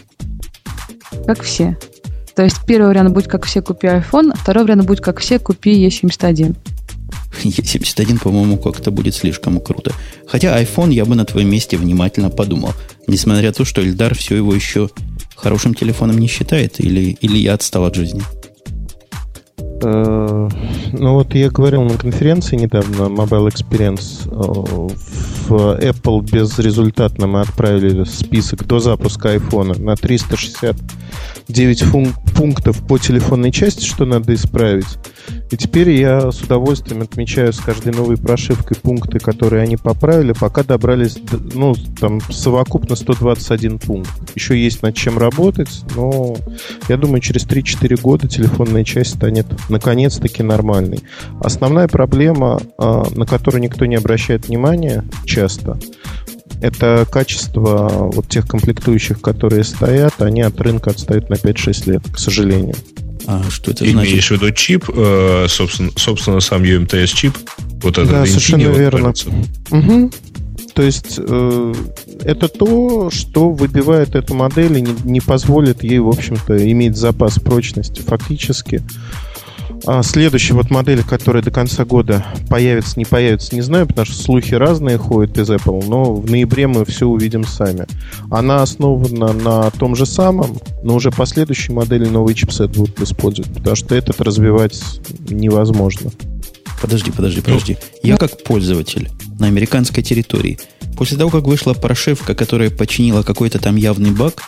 Как 1.27 1.43
все. 1.43 1.77
То 2.35 2.43
есть 2.43 2.57
первый 2.67 2.89
вариант 2.89 3.11
будет, 3.11 3.29
как 3.29 3.45
все, 3.45 3.63
купи 3.63 3.87
iPhone, 3.87 4.33
а 4.33 4.37
второй 4.37 4.65
вариант 4.65 4.85
будет, 4.85 5.01
как 5.01 5.21
все, 5.21 5.39
купи 5.39 5.87
E71. 5.87 6.57
E71, 7.45 8.21
по-моему, 8.21 8.59
как-то 8.59 8.91
будет 8.91 9.15
слишком 9.15 9.61
круто. 9.61 9.93
Хотя 10.27 10.61
iPhone 10.61 10.93
я 10.93 11.05
бы 11.05 11.15
на 11.15 11.25
твоем 11.25 11.51
месте 11.51 11.77
внимательно 11.77 12.31
подумал. 12.31 12.73
Несмотря 13.07 13.49
на 13.49 13.55
то, 13.55 13.65
что 13.65 13.83
Эльдар 13.83 14.15
все 14.15 14.37
его 14.37 14.55
еще 14.55 14.91
хорошим 15.37 15.75
телефоном 15.75 16.19
не 16.19 16.29
считает, 16.29 16.81
или, 16.81 17.17
или 17.21 17.39
я 17.39 17.55
отстал 17.55 17.85
от 17.85 17.95
жизни. 17.95 18.23
Э, 19.85 20.49
ну 20.93 21.15
вот 21.15 21.35
я 21.35 21.51
говорил 21.51 21.83
на 21.83 21.99
конференции 21.99 22.57
недавно, 22.57 23.05
Mobile 23.05 23.49
Experience, 23.49 24.27
э, 24.27 24.95
в 25.49 25.79
Apple 25.79 26.23
безрезультатно 26.23 27.27
мы 27.27 27.43
отправили 27.43 28.05
список 28.05 28.67
до 28.67 28.81
запуска 28.81 29.35
iPhone 29.35 29.79
на 29.81 29.95
369 29.95 31.83
фун- 31.83 32.15
пунктов 32.35 32.87
по 32.87 32.99
телефонной 32.99 33.53
части, 33.53 33.85
что 33.85 34.07
надо 34.07 34.35
исправить. 34.35 34.99
И 35.51 35.57
теперь 35.57 35.91
я 35.91 36.33
с 36.33 36.41
удовольствием 36.41 37.03
отмечаю 37.03 37.53
с 37.53 37.61
каждой 37.61 37.93
новой 37.93 38.17
прошивкой 38.17 38.77
пункты, 38.77 39.19
которые 39.19 39.63
они 39.63 39.77
поправили, 39.77 40.33
пока 40.33 40.63
добрались, 40.63 41.19
ну, 41.55 41.75
там, 42.01 42.21
совокупно 42.31 42.97
121 42.97 43.79
пункт. 43.79 44.11
Еще 44.35 44.59
есть 44.61 44.83
над 44.83 44.97
чем 44.97 45.19
работать, 45.19 45.83
но 45.95 46.37
я 46.89 46.97
думаю, 46.97 47.21
через 47.21 47.47
3-4 47.47 48.01
года 48.01 48.27
телефонная 48.27 48.85
часть 48.85 49.15
станет 49.17 49.47
наконец-таки 49.75 50.43
нормальной. 50.43 51.01
Основная 51.41 51.89
проблема, 51.89 52.61
а, 52.79 53.05
на 53.11 53.27
которую 53.27 53.63
никто 53.63 53.85
не 53.87 53.97
обращает 53.97 54.49
внимания 54.49 55.05
часто, 55.25 55.79
это 56.61 57.07
качество 57.11 58.11
вот 58.13 58.29
тех 58.29 58.47
комплектующих, 58.47 59.21
которые 59.21 59.65
стоят, 59.65 60.15
они 60.23 60.43
от 60.43 60.61
рынка 60.61 60.91
отстают 60.91 61.29
на 61.29 61.35
5-6 61.35 61.91
лет, 61.91 62.03
к 62.13 62.19
сожалению. 62.19 62.77
А 63.27 63.43
что 63.51 63.71
это 63.71 63.85
значит? 63.85 64.11
Имеешь 64.11 64.29
в 64.29 64.31
виду 64.31 64.51
чип, 64.53 64.89
э, 64.95 65.47
собственно, 65.49 65.91
собственно, 65.97 66.41
сам 66.41 66.63
UMTS-чип? 66.63 67.37
Вот 67.83 67.99
это 67.99 68.11
да, 68.11 68.27
совершенно 68.27 68.69
верно. 68.69 69.13
Угу. 69.71 70.11
То 70.75 70.83
есть 70.83 71.19
э, 71.19 71.75
это 72.23 72.49
то, 72.49 73.11
что 73.11 73.51
выбивает 73.51 74.15
эту 74.15 74.35
модель 74.35 74.79
и 74.79 74.83
не, 74.83 74.95
не 75.05 75.21
позволит 75.21 75.83
ей, 75.83 76.01
в 76.01 76.09
общем-то, 76.09 76.71
иметь 76.71 76.97
запас 76.97 77.39
прочности. 77.39 78.01
Фактически 78.01 78.83
а 78.83 79.24
следующая 80.03 80.55
вот 80.55 80.71
модель, 80.71 81.03
которая 81.03 81.43
до 81.43 81.51
конца 81.51 81.85
года 81.85 82.25
появится, 82.49 82.99
не 82.99 83.05
появится, 83.05 83.55
не 83.55 83.61
знаю, 83.63 83.87
потому 83.87 84.07
что 84.07 84.17
слухи 84.17 84.55
разные 84.55 84.99
ходят 84.99 85.39
из 85.39 85.51
Apple, 85.51 85.85
но 85.89 86.15
в 86.15 86.31
ноябре 86.31 86.67
мы 86.67 86.85
все 86.85 87.07
увидим 87.07 87.45
сами. 87.45 87.87
Она 88.31 88.63
основана 88.63 89.33
на 89.33 89.71
том 89.71 89.97
же 89.97 90.07
самом, 90.07 90.59
но 90.83 90.95
уже 90.95 91.11
последующей 91.11 91.73
модели 91.73 92.07
новый 92.07 92.35
чипсет 92.35 92.73
будут 92.73 93.01
использовать, 93.01 93.53
потому 93.53 93.77
что 93.77 93.95
этот 93.95 94.21
развивать 94.21 94.81
невозможно. 95.29 96.11
Подожди, 96.81 97.11
подожди, 97.11 97.41
подожди. 97.41 97.79
Я 98.03 98.17
как 98.17 98.43
пользователь 98.43 99.11
на 99.39 99.47
американской 99.47 100.03
территории, 100.03 100.59
после 100.97 101.17
того, 101.17 101.31
как 101.31 101.45
вышла 101.45 101.73
прошивка, 101.73 102.35
которая 102.35 102.71
починила 102.71 103.23
какой-то 103.23 103.59
там 103.59 103.77
явный 103.77 104.11
баг, 104.11 104.43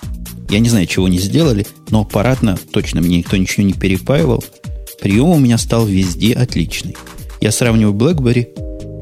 я 0.49 0.61
не 0.61 0.69
знаю, 0.69 0.87
чего 0.87 1.07
они 1.07 1.19
сделали, 1.19 1.67
но 1.91 2.03
аппаратно 2.03 2.59
точно 2.73 3.01
мне 3.01 3.19
никто 3.19 3.37
ничего 3.37 3.65
не 3.65 3.73
перепаивал– 3.73 4.45
Прием 5.01 5.29
у 5.29 5.39
меня 5.39 5.59
стал 5.59 5.87
везде 5.87 6.33
отличный. 6.33 6.97
Я 7.41 7.53
сравниваю 7.53 7.95
BlackBerry, 7.95 8.49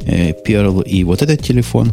э, 0.06 0.32
Pearl 0.46 0.84
и 0.84 1.04
вот 1.04 1.22
этот 1.22 1.42
телефон. 1.42 1.92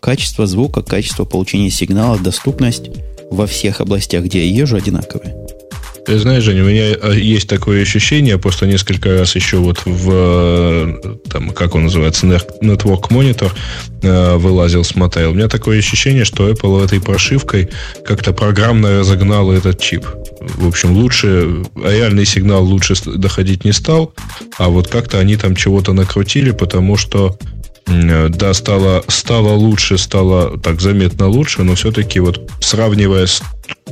Качество 0.00 0.46
звука, 0.46 0.82
качество 0.82 1.24
получения 1.24 1.70
сигнала, 1.70 2.18
доступность 2.18 2.90
во 3.30 3.46
всех 3.46 3.80
областях, 3.80 4.24
где 4.24 4.46
я 4.46 4.62
езжу, 4.62 4.76
одинаковые. 4.76 5.34
Ты 6.04 6.18
знаешь, 6.18 6.44
Женя, 6.44 6.64
у 6.64 6.66
меня 6.66 6.96
а, 7.00 7.12
есть 7.12 7.48
такое 7.48 7.80
ощущение, 7.80 8.38
просто 8.38 8.66
несколько 8.66 9.18
раз 9.18 9.34
еще 9.36 9.56
вот 9.56 9.80
в, 9.86 10.10
э, 10.12 11.16
там, 11.30 11.50
как 11.50 11.74
он 11.74 11.84
называется, 11.84 12.26
Network 12.26 13.08
Monitor 13.08 13.50
э, 14.02 14.36
вылазил, 14.36 14.84
смотрел. 14.84 15.30
У 15.30 15.34
меня 15.34 15.48
такое 15.48 15.78
ощущение, 15.78 16.26
что 16.26 16.50
Apple 16.50 16.84
этой 16.84 17.00
прошивкой 17.00 17.70
как-то 18.04 18.34
программно 18.34 18.98
разогнала 18.98 19.52
этот 19.54 19.80
чип. 19.80 20.06
В 20.56 20.68
общем, 20.68 20.92
лучше, 20.92 21.64
реальный 21.76 22.24
сигнал 22.24 22.64
лучше 22.64 22.94
доходить 23.04 23.64
не 23.64 23.72
стал, 23.72 24.14
а 24.58 24.68
вот 24.68 24.88
как-то 24.88 25.18
они 25.18 25.36
там 25.36 25.56
чего-то 25.56 25.92
накрутили, 25.92 26.50
потому 26.50 26.96
что 26.96 27.38
да, 27.86 28.54
стало, 28.54 29.04
стало 29.08 29.52
лучше, 29.52 29.98
стало 29.98 30.58
так 30.58 30.80
заметно 30.80 31.28
лучше, 31.28 31.62
но 31.64 31.74
все-таки 31.74 32.18
вот 32.18 32.50
сравнивая 32.60 33.26
с 33.26 33.42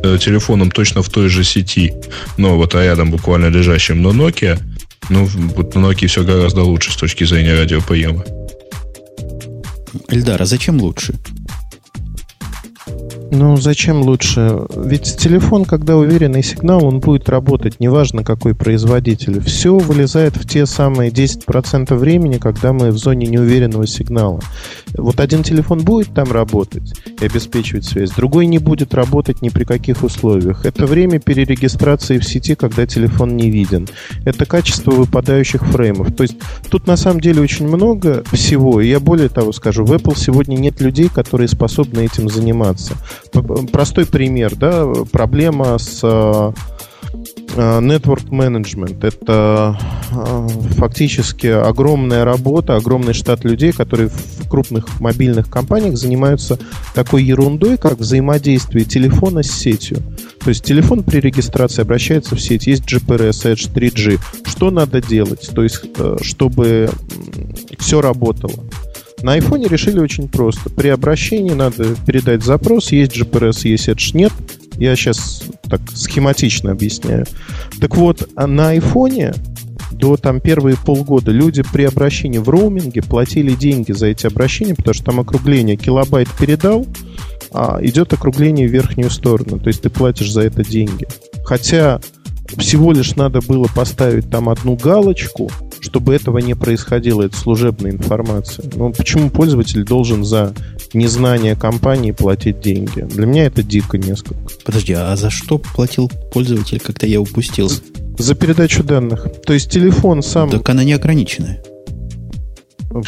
э, 0.03 0.17
телефоном 0.19 0.71
точно 0.71 1.03
в 1.03 1.11
той 1.11 1.29
же 1.29 1.45
сети, 1.45 1.93
но 2.39 2.57
вот 2.57 2.75
рядом 2.75 3.11
буквально 3.11 3.47
лежащим, 3.47 4.01
но 4.01 4.13
Nokia, 4.13 4.59
ну, 5.11 5.27
вот 5.27 5.75
на 5.75 5.81
Nokia 5.81 6.07
все 6.07 6.25
гораздо 6.25 6.63
лучше 6.63 6.91
с 6.91 6.97
точки 6.97 7.25
зрения 7.25 7.55
радиоприема. 7.55 8.25
Эльдар, 10.09 10.41
а 10.41 10.47
зачем 10.47 10.81
лучше? 10.81 11.15
Ну, 13.35 13.57
зачем 13.57 14.03
лучше? 14.03 14.59
Ведь 14.77 15.17
телефон, 15.17 15.65
когда 15.65 15.97
уверенный 15.97 16.43
сигнал, 16.43 16.85
он 16.85 17.01
будет 17.01 17.31
работать, 17.31 17.81
неважно 17.81 18.25
какой 18.25 18.55
производитель. 18.55 19.41
Все 19.41 19.79
вылезает 19.79 20.37
в 20.37 20.47
те 20.47 20.67
самые 20.67 21.11
10% 21.11 21.97
времени, 21.97 22.37
когда 22.37 22.75
мы 22.75 22.91
в 22.91 22.99
зоне 22.99 23.27
неуверенного 23.27 23.87
сигнала. 23.87 24.41
Вот 24.99 25.19
один 25.19 25.43
телефон 25.45 25.79
будет 25.79 26.13
там 26.13 26.31
работать 26.31 26.93
и 27.19 27.25
обеспечивать 27.25 27.87
связь, 27.87 28.11
другой 28.11 28.45
не 28.45 28.59
будет 28.59 28.93
работать 28.93 29.41
ни 29.41 29.49
при 29.49 29.65
каких 29.65 30.05
условиях. 30.05 30.67
Это 30.67 30.85
время 30.85 31.19
перерегистрации 31.19 32.19
в 32.19 32.25
сети, 32.25 32.55
когда 32.55 32.87
телефон 32.87 33.35
не 33.39 33.51
виден. 33.51 33.89
Это 34.27 34.45
качество 34.45 34.91
выпадающих 34.91 35.65
фреймов. 35.69 36.15
То 36.15 36.25
есть 36.25 36.37
тут 36.69 36.87
на 36.87 36.99
самом 36.99 37.23
деле 37.23 37.41
очень 37.41 37.67
много 37.67 38.25
всего. 38.31 38.83
И 38.83 38.89
я 38.89 39.01
более 39.01 39.31
того 39.31 39.53
скажу, 39.53 39.87
в 39.87 39.93
Apple 39.95 40.19
сегодня 40.19 40.57
нет 40.57 40.83
людей, 40.83 41.09
которые 41.09 41.49
способны 41.49 42.01
этим 42.01 42.29
заниматься. 42.29 42.95
Простой 43.73 44.05
пример, 44.05 44.55
да, 44.57 44.87
проблема 45.11 45.79
с 45.79 46.01
э, 46.03 46.53
э, 47.57 47.81
Network 47.81 48.29
Management. 48.29 49.07
Это 49.07 49.79
э, 50.11 50.49
фактически 50.77 51.47
огромная 51.47 52.27
работа, 52.27 52.77
огромный 52.77 53.15
штат 53.15 53.45
людей, 53.45 53.73
которые 53.73 54.11
в 54.11 54.49
крупных 54.51 55.01
мобильных 55.01 55.49
компаниях 55.49 55.97
занимаются 55.97 56.59
такой 56.95 57.25
ерундой, 57.25 57.79
как 57.79 57.99
взаимодействие 57.99 58.85
телефона 58.85 59.43
с 59.43 59.51
сетью. 59.51 59.99
То 60.41 60.51
есть 60.51 60.63
телефон 60.63 61.03
при 61.03 61.21
регистрации 61.21 61.81
обращается 61.81 62.37
в 62.37 62.41
сеть, 62.41 62.67
есть 62.67 62.85
GPRS, 62.85 63.55
Edge, 63.55 63.73
3G. 63.73 64.21
Что 64.45 64.71
надо 64.71 65.01
делать? 65.01 65.51
То 65.55 65.63
есть, 65.63 65.85
чтобы 66.21 66.91
все 67.79 68.03
работало. 68.03 68.65
На 69.23 69.39
iPhone 69.39 69.69
решили 69.69 69.99
очень 69.99 70.29
просто. 70.29 70.71
При 70.71 70.89
обращении 70.89 71.53
надо 71.53 71.95
передать 72.07 72.43
запрос, 72.43 72.93
есть 72.93 73.17
GPRS, 73.17 73.69
есть 73.69 73.89
Edge, 73.89 74.11
нет. 74.15 74.33
Я 74.77 74.97
сейчас 74.97 75.45
так 75.69 75.81
схематично 75.95 76.73
объясняю. 76.73 77.27
Так 77.81 77.97
вот, 77.97 78.29
а 78.37 78.47
на 78.47 78.77
iPhone 78.77 79.35
до 79.93 80.17
там 80.17 80.41
первые 80.41 80.77
полгода 80.77 81.31
люди 81.31 81.63
при 81.73 81.85
обращении 81.85 82.39
в 82.39 82.49
роуминге 82.49 83.03
платили 83.03 83.53
деньги 83.53 83.93
за 83.93 84.07
эти 84.07 84.27
обращения, 84.27 84.75
потому 84.75 84.95
что 84.95 85.05
там 85.05 85.21
округление 85.21 85.77
килобайт 85.77 86.29
передал, 86.39 86.87
а 87.53 87.79
идет 87.83 88.13
округление 88.13 88.67
в 88.67 88.73
верхнюю 88.73 89.11
сторону. 89.11 89.61
То 89.61 89.69
есть 89.69 89.83
ты 89.83 89.91
платишь 89.91 90.33
за 90.33 90.43
это 90.43 90.65
деньги. 90.65 91.07
Хотя 91.45 92.01
всего 92.59 92.93
лишь 92.93 93.15
надо 93.17 93.41
было 93.41 93.69
поставить 93.75 94.31
там 94.31 94.49
одну 94.49 94.77
галочку, 94.77 95.51
чтобы 95.83 96.15
этого 96.15 96.39
не 96.39 96.55
происходило, 96.55 97.23
это 97.23 97.37
служебная 97.37 97.91
информация. 97.91 98.71
Но 98.75 98.93
почему 98.93 99.31
пользователь 99.31 99.85
должен 99.85 100.25
за 100.25 100.55
незнание 100.95 101.57
компании 101.57 102.13
платить 102.13 102.61
деньги? 102.61 103.01
Для 103.01 103.27
меня 103.27 103.47
это 103.47 103.63
дико 103.63 103.99
несколько. 103.99 104.41
Подожди, 104.65 104.93
а 104.93 105.15
за 105.17 105.31
что 105.31 105.59
платил 105.59 106.11
пользователь, 106.33 106.79
как-то 106.79 107.07
я 107.07 107.21
упустил? 107.21 107.71
За 108.19 108.35
передачу 108.35 108.85
данных. 108.85 109.27
То 109.45 109.53
есть 109.53 109.71
телефон 109.71 110.23
сам... 110.23 110.51
Так 110.51 110.69
она 110.71 110.85
не 110.85 110.93
ограниченная. 110.93 111.63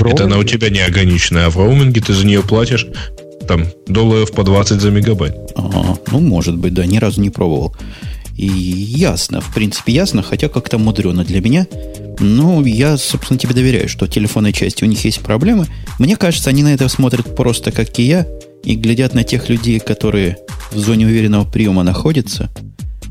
Это 0.01 0.25
она 0.25 0.39
у 0.39 0.45
тебя 0.45 0.69
не 0.71 0.81
ограниченная, 0.81 1.47
а 1.47 1.51
в 1.51 1.57
роуминге 1.57 2.01
ты 2.01 2.13
за 2.13 2.27
нее 2.27 2.43
платишь 2.43 2.87
там 3.47 3.67
долларов 3.87 4.33
по 4.33 4.43
20 4.43 4.81
за 4.81 4.91
мегабайт. 4.91 5.37
А, 5.55 5.97
ну, 6.11 6.21
может 6.21 6.57
быть, 6.57 6.75
да, 6.75 6.87
ни 6.87 6.99
разу 6.99 7.21
не 7.21 7.31
пробовал. 7.31 7.77
И 8.37 8.47
ясно, 8.47 9.41
в 9.41 9.55
принципе, 9.55 9.93
ясно, 9.93 10.23
хотя 10.23 10.49
как-то 10.49 10.79
мудрено 10.79 11.25
для 11.25 11.41
меня. 11.41 11.67
Ну, 12.19 12.65
я, 12.65 12.97
собственно, 12.97 13.39
тебе 13.39 13.55
доверяю, 13.55 13.89
что 13.89 14.07
телефонной 14.07 14.53
части 14.53 14.85
у 14.85 14.87
них 14.87 15.05
есть 15.05 15.21
проблемы. 15.21 15.67
Мне 15.99 16.17
кажется, 16.17 16.51
они 16.51 16.63
на 16.63 16.75
это 16.75 16.89
смотрят 16.89 17.37
просто 17.37 17.71
как 17.73 17.99
и 17.99 18.03
я, 18.03 18.27
и 18.65 18.75
глядят 18.77 19.15
на 19.15 19.25
тех 19.25 19.49
людей, 19.49 19.79
которые 19.79 20.39
в 20.73 20.79
зоне 20.79 21.07
уверенного 21.07 21.45
приема 21.45 21.83
находятся, 21.83 22.51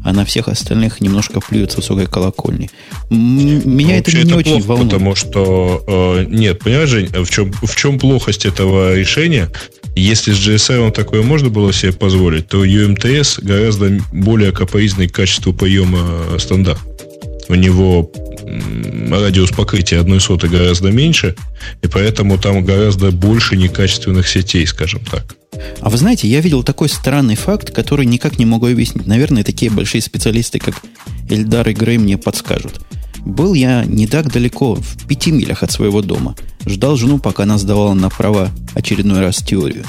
а 0.04 0.12
на 0.12 0.26
всех 0.26 0.48
остальных 0.50 1.00
немножко 1.00 1.40
плюют 1.40 1.72
с 1.72 1.78
высокой 1.78 2.08
колокольни. 2.08 2.70
Меня 3.10 3.98
это 3.98 4.12
не 4.12 4.24
это 4.24 4.36
очень 4.36 4.52
плохо, 4.54 4.68
волнует. 4.68 4.92
Потому 4.92 5.16
что, 5.16 5.84
э, 5.88 6.26
нет, 6.28 6.60
понимаешь, 6.60 6.90
Жень, 6.90 7.08
в 7.08 7.30
чем, 7.30 7.54
в 7.54 7.76
чем 7.76 8.00
плохость 8.00 8.46
этого 8.46 8.96
решения? 8.96 9.50
Если 9.96 10.34
с 10.34 10.38
GSM 10.38 10.92
такое 10.92 11.22
можно 11.22 11.50
было 11.50 11.72
себе 11.72 11.94
позволить, 11.94 12.48
то 12.48 12.66
UMTS 12.66 13.44
гораздо 13.44 14.00
более 14.12 14.52
капоизный 14.52 15.08
к 15.08 15.14
качеству 15.14 15.54
приема 15.54 16.40
стандарт. 16.40 16.82
У 17.48 17.56
него 17.56 18.12
радиус 19.12 19.52
покрытия 19.52 20.00
одной 20.00 20.20
сотой 20.20 20.50
гораздо 20.50 20.92
меньше, 20.92 21.36
и 21.82 21.88
поэтому 21.88 22.38
там 22.38 22.64
гораздо 22.64 23.12
больше 23.12 23.56
некачественных 23.56 24.28
сетей, 24.28 24.66
скажем 24.66 25.02
так. 25.06 25.36
А 25.80 25.90
вы 25.90 25.98
знаете, 25.98 26.28
я 26.28 26.42
видел 26.42 26.64
такой 26.64 26.90
странный 26.90 27.36
факт, 27.36 27.72
который 27.72 28.06
никак 28.06 28.40
не 28.40 28.46
могу 28.46 28.68
объяснить. 28.68 29.06
Наверное, 29.06 29.44
такие 29.44 29.70
большие 29.70 30.02
специалисты, 30.02 30.60
как 30.60 30.82
Эльдар 31.30 31.68
и 31.70 31.74
Грей, 31.74 31.98
мне 31.98 32.18
подскажут. 32.18 32.82
Был 33.26 33.54
я 33.54 33.86
не 33.86 34.08
так 34.08 34.32
далеко, 34.32 34.76
в 34.76 35.08
пяти 35.08 35.32
милях 35.32 35.64
от 35.64 35.72
своего 35.72 36.02
дома. 36.02 36.36
Ждал 36.66 36.96
жену, 36.98 37.20
пока 37.20 37.44
она 37.44 37.58
сдавала 37.58 37.94
на 37.94 38.10
права 38.10 38.50
очередной 38.74 39.22
раз 39.22 39.38
теорию. 39.38 39.86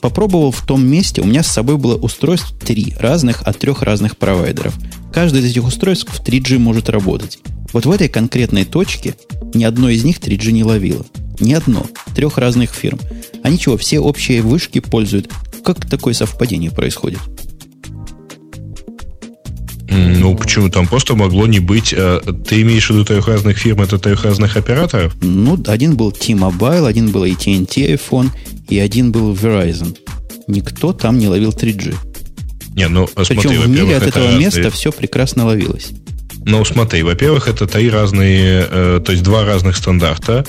Попробовал 0.00 0.50
в 0.50 0.62
том 0.62 0.86
месте, 0.86 1.20
у 1.20 1.24
меня 1.24 1.42
с 1.42 1.48
собой 1.48 1.76
было 1.76 1.96
устройств 1.96 2.54
три 2.58 2.94
разных 2.98 3.42
от 3.42 3.58
трех 3.58 3.82
разных 3.82 4.16
провайдеров. 4.16 4.74
Каждый 5.12 5.40
из 5.40 5.46
этих 5.46 5.66
устройств 5.66 6.10
в 6.10 6.22
3G 6.22 6.58
может 6.58 6.88
работать. 6.88 7.38
Вот 7.72 7.86
в 7.86 7.90
этой 7.90 8.08
конкретной 8.08 8.64
точке 8.64 9.14
ни 9.54 9.64
одно 9.64 9.88
из 9.88 10.04
них 10.04 10.18
3G 10.18 10.52
не 10.52 10.64
ловило. 10.64 11.04
Ни 11.40 11.52
одно. 11.52 11.86
Трех 12.14 12.38
разных 12.38 12.70
фирм. 12.74 12.98
Они 13.42 13.58
чего, 13.58 13.76
все 13.76 14.00
общие 14.00 14.42
вышки 14.42 14.80
пользуют? 14.80 15.30
Как 15.64 15.88
такое 15.88 16.14
совпадение 16.14 16.70
происходит? 16.70 17.20
Ну, 19.90 20.36
почему? 20.36 20.68
Там 20.68 20.86
просто 20.86 21.14
могло 21.14 21.46
не 21.46 21.60
быть... 21.60 21.94
А, 21.96 22.20
ты 22.20 22.62
имеешь 22.62 22.88
в 22.88 22.90
виду 22.90 23.04
трех 23.04 23.26
разных 23.26 23.58
фирм, 23.58 23.80
это 23.80 23.98
трех 23.98 24.24
разных 24.24 24.56
операторов? 24.56 25.14
Ну, 25.22 25.58
один 25.66 25.96
был 25.96 26.12
T-Mobile, 26.12 26.86
один 26.86 27.10
был 27.10 27.24
AT&T 27.24 27.94
iPhone, 27.94 28.28
и 28.68 28.78
один 28.78 29.12
был 29.12 29.32
Verizon. 29.32 29.96
Никто 30.46 30.92
там 30.92 31.18
не 31.18 31.28
ловил 31.28 31.50
3G. 31.50 31.94
Не, 32.74 32.88
ну, 32.88 33.06
Причем 33.06 33.40
смотри, 33.40 33.58
в 33.58 33.68
мире 33.68 33.96
от 33.96 34.06
этого 34.06 34.26
разные... 34.26 34.46
места 34.46 34.70
все 34.70 34.92
прекрасно 34.92 35.46
ловилось. 35.46 35.90
Ну, 36.44 36.64
смотри, 36.64 37.02
во-первых, 37.02 37.48
это 37.48 37.66
три 37.66 37.90
разные, 37.90 38.66
э, 38.70 39.00
то 39.04 39.12
есть 39.12 39.24
два 39.24 39.44
разных 39.44 39.76
стандарта. 39.76 40.46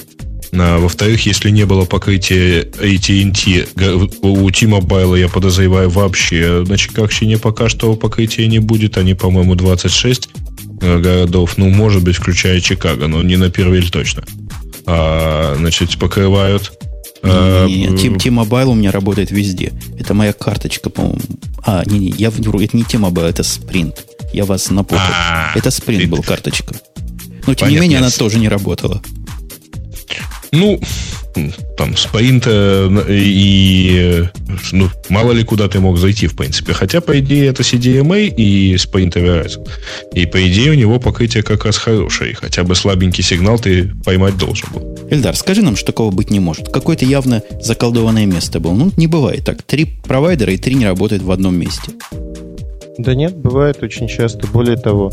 Во-вторых, 0.51 1.25
если 1.25 1.51
не 1.51 1.65
было 1.65 1.85
покрытия 1.85 2.63
AT&T, 2.63 3.67
у 4.21 4.49
T-Mobile, 4.49 5.19
я 5.19 5.27
подозреваю, 5.29 5.89
вообще 5.89 6.63
на 6.67 6.77
Чикагщине 6.77 7.37
пока 7.37 7.69
что 7.69 7.95
покрытия 7.95 8.47
не 8.47 8.59
будет. 8.59 8.97
Они, 8.97 9.13
по-моему, 9.13 9.55
26 9.55 10.29
э, 10.81 10.99
городов, 10.99 11.57
ну, 11.57 11.69
может 11.69 12.03
быть, 12.03 12.15
включая 12.15 12.59
Чикаго, 12.61 13.07
но 13.07 13.21
не 13.21 13.37
на 13.37 13.49
Первиль 13.49 13.89
точно. 13.91 14.23
А, 14.85 15.55
значит, 15.57 15.97
покрывают. 15.99 16.73
T- 17.21 18.17
T-Mobile 18.17 18.65
у 18.65 18.73
меня 18.73 18.91
работает 18.91 19.29
везде. 19.29 19.73
Это 19.99 20.13
моя 20.13 20.33
карточка, 20.33 20.89
по-моему. 20.89 21.19
А, 21.63 21.83
не-не, 21.85 22.13
я 22.17 22.31
вру, 22.31 22.59
это 22.59 22.75
не 22.75 22.83
T-Mobile, 22.83 23.29
это 23.29 23.43
Sprint. 23.43 23.95
Я 24.33 24.45
вас 24.45 24.69
напутал. 24.69 25.03
А, 25.03 25.51
это 25.55 25.69
Sprint 25.69 26.07
был 26.07 26.23
карточка. 26.23 26.75
Но, 27.45 27.53
тем 27.53 27.69
не 27.69 27.77
менее, 27.77 27.99
она 27.99 28.09
тоже 28.09 28.39
не 28.39 28.47
работала. 28.47 29.01
Ну, 30.51 30.79
там, 31.77 31.95
спринта 31.95 32.89
и, 33.07 34.25
ну, 34.71 34.89
мало 35.09 35.31
ли 35.31 35.43
куда 35.43 35.67
ты 35.67 35.79
мог 35.79 35.97
зайти, 35.97 36.27
в 36.27 36.35
принципе. 36.35 36.73
Хотя, 36.73 37.01
по 37.01 37.19
идее, 37.19 37.47
это 37.47 37.61
CDMA 37.61 38.27
и 38.27 38.75
Sprint 38.75 39.13
Verizon. 39.13 39.67
И, 40.13 40.25
по 40.25 40.47
идее, 40.47 40.71
у 40.71 40.73
него 40.73 40.99
покрытие 40.99 41.43
как 41.43 41.65
раз 41.65 41.77
хорошее. 41.77 42.35
Хотя 42.35 42.63
бы 42.63 42.75
слабенький 42.75 43.23
сигнал 43.23 43.59
ты 43.59 43.91
поймать 44.03 44.37
должен 44.37 44.69
был. 44.73 44.97
Эльдар, 45.09 45.35
скажи 45.35 45.61
нам, 45.61 45.75
что 45.75 45.87
такого 45.87 46.11
быть 46.11 46.31
не 46.31 46.39
может. 46.39 46.69
Какое-то 46.69 47.05
явно 47.05 47.43
заколдованное 47.61 48.25
место 48.25 48.59
было. 48.59 48.73
Ну, 48.73 48.91
не 48.97 49.07
бывает 49.07 49.45
так. 49.45 49.61
Три 49.63 49.85
провайдера 49.85 50.51
и 50.51 50.57
три 50.57 50.75
не 50.75 50.85
работают 50.85 51.23
в 51.23 51.31
одном 51.31 51.55
месте. 51.55 51.91
Да 52.97 53.15
нет, 53.15 53.37
бывает 53.37 53.81
очень 53.81 54.07
часто. 54.07 54.47
Более 54.47 54.75
того, 54.75 55.11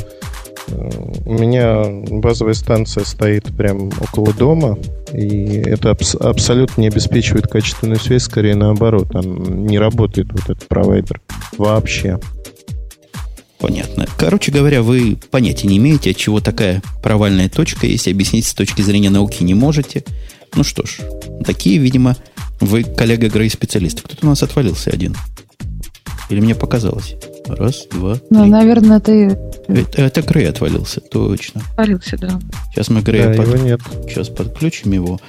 у 0.69 1.33
меня 1.33 1.85
базовая 2.11 2.55
станция 2.55 3.05
стоит 3.05 3.45
прямо 3.57 3.91
около 4.01 4.33
дома, 4.33 4.79
и 5.13 5.63
это 5.65 5.91
абс- 5.91 6.17
абсолютно 6.17 6.81
не 6.81 6.89
обеспечивает 6.89 7.47
качественную 7.47 8.01
связь, 8.01 8.25
скорее 8.25 8.55
наоборот. 8.55 9.11
Там 9.11 9.67
не 9.67 9.79
работает 9.79 10.33
вот 10.33 10.45
этот 10.45 10.67
провайдер 10.69 11.21
вообще. 11.57 12.19
Понятно. 13.59 14.07
Короче 14.19 14.53
говоря, 14.53 14.83
вы 14.83 15.17
понятия 15.31 15.67
не 15.69 15.79
имеете, 15.79 16.11
от 16.11 16.17
чего 16.17 16.41
такая 16.41 16.83
провальная 17.03 17.49
точка, 17.49 17.87
если 17.87 18.11
объяснить 18.11 18.47
с 18.47 18.55
точки 18.55 18.83
зрения 18.83 19.11
науки 19.11 19.43
не 19.43 19.55
можете. 19.55 20.05
Ну 20.55 20.63
что 20.63 20.85
ж, 20.85 20.99
такие, 21.45 21.79
видимо, 21.79 22.17
вы 22.61 22.85
коллега 22.85 23.29
Грей 23.29 23.51
специалист. 23.51 24.03
Кто-то 24.03 24.27
у 24.27 24.31
нас 24.31 24.43
отвалился 24.43 24.91
один. 24.91 25.17
Или 26.29 26.41
мне 26.41 26.55
показалось? 26.55 27.17
Раз, 27.49 27.87
два, 27.91 28.15
три. 28.15 28.27
Ну, 28.31 28.45
наверное, 28.47 29.01
ты... 29.01 29.39
Это, 29.69 30.03
это 30.03 30.23
Грей 30.23 30.49
отвалился, 30.49 31.01
точно. 31.01 31.63
Отвалился, 31.73 32.17
да. 32.19 32.39
Сейчас 32.73 32.89
мы 32.89 33.03
Грея 33.03 33.29
да, 33.29 33.35
под... 33.35 33.47
его 33.47 33.57
нет. 33.65 33.81
Сейчас 34.09 34.29
подключим 34.29 34.93
его. 34.93 35.21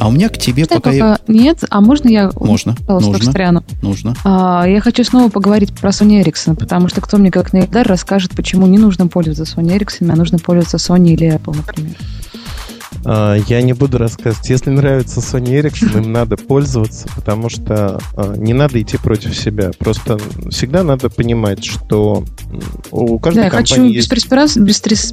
А 0.00 0.08
у 0.08 0.12
меня 0.12 0.30
к 0.30 0.38
тебе 0.38 0.64
Что 0.64 0.76
пока... 0.76 0.92
Я... 0.92 1.18
Нет, 1.28 1.62
а 1.68 1.82
можно 1.82 2.08
я 2.08 2.30
можно, 2.34 2.74
нужно, 2.88 3.18
встряну? 3.18 3.62
Нужно. 3.82 4.14
А, 4.24 4.64
я 4.66 4.80
хочу 4.80 5.04
снова 5.04 5.28
поговорить 5.28 5.74
про 5.74 5.90
Sony 5.90 6.24
Ericsson, 6.24 6.56
потому 6.56 6.88
что 6.88 7.02
кто 7.02 7.18
мне 7.18 7.30
как 7.30 7.52
Нейдар 7.52 7.86
расскажет, 7.86 8.30
почему 8.34 8.66
не 8.66 8.78
нужно 8.78 9.08
пользоваться 9.08 9.44
Sony 9.44 9.78
Ericsson, 9.78 10.10
а 10.10 10.16
нужно 10.16 10.38
пользоваться 10.38 10.78
Sony 10.78 11.10
или 11.10 11.34
Apple, 11.34 11.54
например. 11.54 11.96
А, 13.04 13.36
я 13.48 13.62
не 13.62 13.72
буду 13.72 13.98
рассказывать. 13.98 14.48
Если 14.48 14.70
нравится 14.70 15.20
Sony 15.20 15.60
Ericsson, 15.60 16.04
им 16.04 16.12
надо 16.12 16.36
пользоваться, 16.36 17.08
потому 17.14 17.48
что 17.48 18.00
а, 18.16 18.34
не 18.36 18.52
надо 18.52 18.80
идти 18.80 18.98
против 18.98 19.36
себя. 19.36 19.70
Просто 19.78 20.18
всегда 20.50 20.82
надо 20.82 21.08
понимать, 21.08 21.64
что 21.64 22.24
у 22.90 23.18
каждой 23.18 23.44
да, 23.44 23.50
компании 23.50 23.66
хочу 23.66 23.84
есть... 23.84 24.08
Беспристрас... 24.08 24.56
Бестрас... 24.56 25.12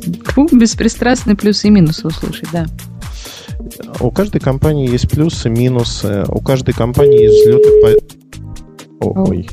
беспристрастные 0.52 1.36
плюсы 1.36 1.68
и 1.68 1.72
минусы 1.72 2.08
услышать, 2.08 2.50
да. 2.52 2.66
У 4.00 4.12
каждой 4.12 4.40
компании 4.40 4.90
есть 4.90 5.10
плюсы, 5.10 5.50
минусы. 5.50 6.26
У 6.28 6.42
каждой 6.42 6.74
компании 6.74 7.24
есть 7.24 7.46
взлеты 7.46 7.82
по... 9.00 9.08
О, 9.08 9.30
ой. 9.30 9.50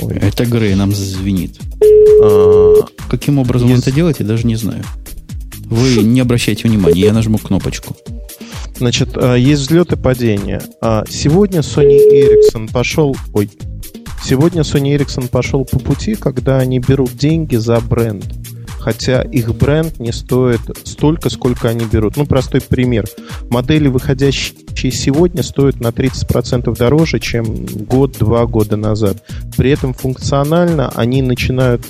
ой. 0.00 0.14
Это 0.16 0.46
Грей 0.46 0.74
нам 0.74 0.92
звенит. 0.92 1.58
А, 2.22 2.74
Каким 3.10 3.38
образом 3.38 3.68
есть... 3.68 3.82
он 3.82 3.82
это 3.82 3.94
делает, 3.94 4.20
я 4.20 4.26
даже 4.26 4.46
не 4.46 4.56
знаю. 4.56 4.84
Вы 5.70 6.02
не 6.02 6.20
обращайте 6.20 6.66
внимания, 6.66 7.00
я 7.00 7.12
нажму 7.12 7.38
кнопочку. 7.38 7.94
Значит, 8.76 9.10
а, 9.16 9.34
есть 9.34 9.62
взлеты 9.62 9.96
и 9.96 9.98
падения. 9.98 10.62
А, 10.80 11.04
сегодня 11.08 11.60
Sony 11.60 11.98
Ericsson 12.10 12.72
пошел... 12.72 13.14
Ой. 13.34 13.50
Сегодня 14.24 14.62
Sony 14.62 14.96
Ericsson 14.96 15.28
пошел 15.28 15.64
по 15.64 15.78
пути, 15.78 16.14
когда 16.14 16.58
они 16.58 16.78
берут 16.78 17.16
деньги 17.16 17.56
за 17.56 17.80
бренд. 17.80 18.24
Хотя 18.78 19.22
их 19.22 19.54
бренд 19.54 19.98
не 19.98 20.12
стоит 20.12 20.60
столько, 20.84 21.28
сколько 21.28 21.68
они 21.68 21.84
берут. 21.84 22.16
Ну, 22.16 22.24
простой 22.24 22.62
пример. 22.62 23.04
Модели, 23.50 23.88
выходящие 23.88 24.92
сегодня, 24.92 25.42
стоят 25.42 25.80
на 25.80 25.88
30% 25.88 26.74
дороже, 26.76 27.18
чем 27.18 27.66
год-два 27.66 28.46
года 28.46 28.76
назад. 28.76 29.22
При 29.56 29.70
этом 29.70 29.92
функционально 29.92 30.88
они 30.94 31.20
начинают 31.20 31.84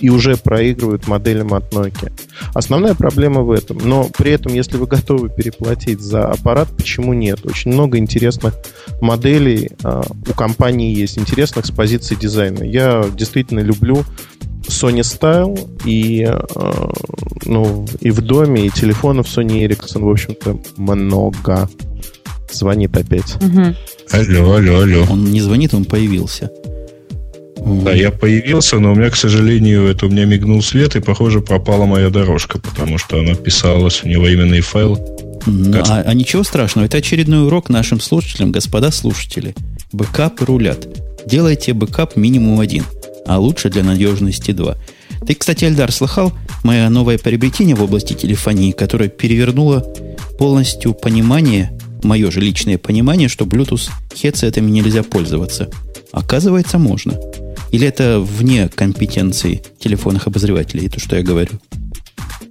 и 0.00 0.10
уже 0.10 0.36
проигрывают 0.36 1.06
моделям 1.06 1.54
от 1.54 1.72
Nokia. 1.72 2.12
Основная 2.54 2.94
проблема 2.94 3.42
в 3.42 3.50
этом. 3.50 3.78
Но 3.82 4.08
при 4.16 4.32
этом, 4.32 4.54
если 4.54 4.76
вы 4.76 4.86
готовы 4.86 5.28
переплатить 5.28 6.00
за 6.00 6.28
аппарат, 6.28 6.68
почему 6.76 7.14
нет? 7.14 7.44
Очень 7.44 7.72
много 7.72 7.98
интересных 7.98 8.54
моделей 9.00 9.70
э, 9.82 10.02
у 10.28 10.32
компании 10.34 10.94
есть, 10.94 11.18
интересных 11.18 11.66
с 11.66 11.70
позиции 11.70 12.14
дизайна. 12.14 12.62
Я 12.62 13.04
действительно 13.16 13.60
люблю 13.60 14.04
Sony 14.68 15.00
Style 15.00 15.68
и, 15.84 16.26
э, 16.28 16.90
ну, 17.44 17.86
и 18.00 18.10
в 18.10 18.20
доме, 18.20 18.66
и 18.66 18.70
телефонов 18.70 19.26
Sony 19.26 19.66
Ericsson, 19.66 20.04
в 20.04 20.10
общем-то, 20.10 20.60
много. 20.76 21.68
Звонит 22.52 22.96
опять. 22.96 23.36
Угу. 23.42 23.74
Алло, 24.12 24.52
алло, 24.54 24.80
алло. 24.80 25.06
Он 25.10 25.24
не 25.24 25.40
звонит, 25.40 25.74
он 25.74 25.84
появился. 25.84 26.50
Да, 27.66 27.92
я 27.92 28.12
появился, 28.12 28.78
но 28.78 28.92
у 28.92 28.94
меня, 28.94 29.10
к 29.10 29.16
сожалению, 29.16 29.88
это 29.88 30.06
у 30.06 30.08
меня 30.08 30.24
мигнул 30.24 30.62
свет, 30.62 30.94
и, 30.94 31.00
похоже, 31.00 31.40
пропала 31.40 31.84
моя 31.84 32.10
дорожка, 32.10 32.60
потому 32.60 32.96
что 32.96 33.18
она 33.18 33.34
писалась 33.34 34.02
в 34.02 34.04
невременный 34.04 34.60
файл. 34.60 34.96
А, 35.46 36.02
а 36.06 36.14
ничего 36.14 36.44
страшного, 36.44 36.86
это 36.86 36.98
очередной 36.98 37.44
урок 37.44 37.68
нашим 37.68 37.98
слушателям, 38.00 38.52
господа 38.52 38.92
слушатели. 38.92 39.54
Бэкапы 39.92 40.40
рулят. 40.42 40.86
Делайте 41.26 41.72
бэкап 41.72 42.14
минимум 42.14 42.60
один, 42.60 42.84
а 43.26 43.38
лучше 43.38 43.68
для 43.68 43.82
надежности 43.82 44.52
два. 44.52 44.76
Ты, 45.26 45.34
кстати, 45.34 45.64
Эльдар, 45.64 45.90
слыхал 45.90 46.32
мое 46.62 46.88
новое 46.88 47.18
приобретение 47.18 47.74
в 47.74 47.82
области 47.82 48.12
телефонии, 48.12 48.70
которое 48.70 49.08
перевернуло 49.08 49.80
полностью 50.38 50.94
понимание, 50.94 51.76
мое 52.04 52.30
же 52.30 52.40
личное 52.40 52.78
понимание, 52.78 53.28
что 53.28 53.44
Bluetooth 53.44 53.90
headset 54.14 54.53
ами 54.53 54.70
нельзя 54.70 55.02
пользоваться. 55.02 55.68
Оказывается, 56.12 56.78
можно. 56.78 57.18
Или 57.70 57.86
это 57.86 58.20
вне 58.20 58.68
компетенции 58.68 59.62
телефонных 59.78 60.26
обозревателей, 60.26 60.88
то, 60.88 61.00
что 61.00 61.16
я 61.16 61.22
говорю? 61.22 61.52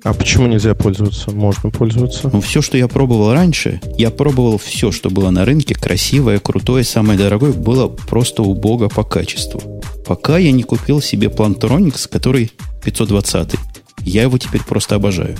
А 0.03 0.13
почему 0.13 0.45
нельзя 0.45 0.75
пользоваться? 0.75 1.31
Можно 1.31 1.71
пользоваться. 1.71 2.29
Ну, 2.31 2.39
все, 2.39 2.61
что 2.61 2.77
я 2.77 2.87
пробовал 2.87 3.33
раньше, 3.33 3.81
я 3.97 4.11
пробовал 4.11 4.59
все, 4.59 4.91
что 4.91 5.09
было 5.09 5.31
на 5.31 5.45
рынке, 5.45 5.73
красивое, 5.73 6.37
крутое, 6.37 6.83
самое 6.83 7.17
дорогое, 7.17 7.53
было 7.53 7.87
просто 7.87 8.43
убого 8.43 8.87
по 8.87 9.03
качеству. 9.03 9.81
Пока 10.05 10.37
я 10.37 10.51
не 10.51 10.61
купил 10.61 11.01
себе 11.01 11.29
Plantronics, 11.29 12.07
который 12.07 12.51
520. 12.83 13.55
Я 14.01 14.21
его 14.21 14.37
теперь 14.37 14.61
просто 14.61 14.93
обожаю. 14.93 15.35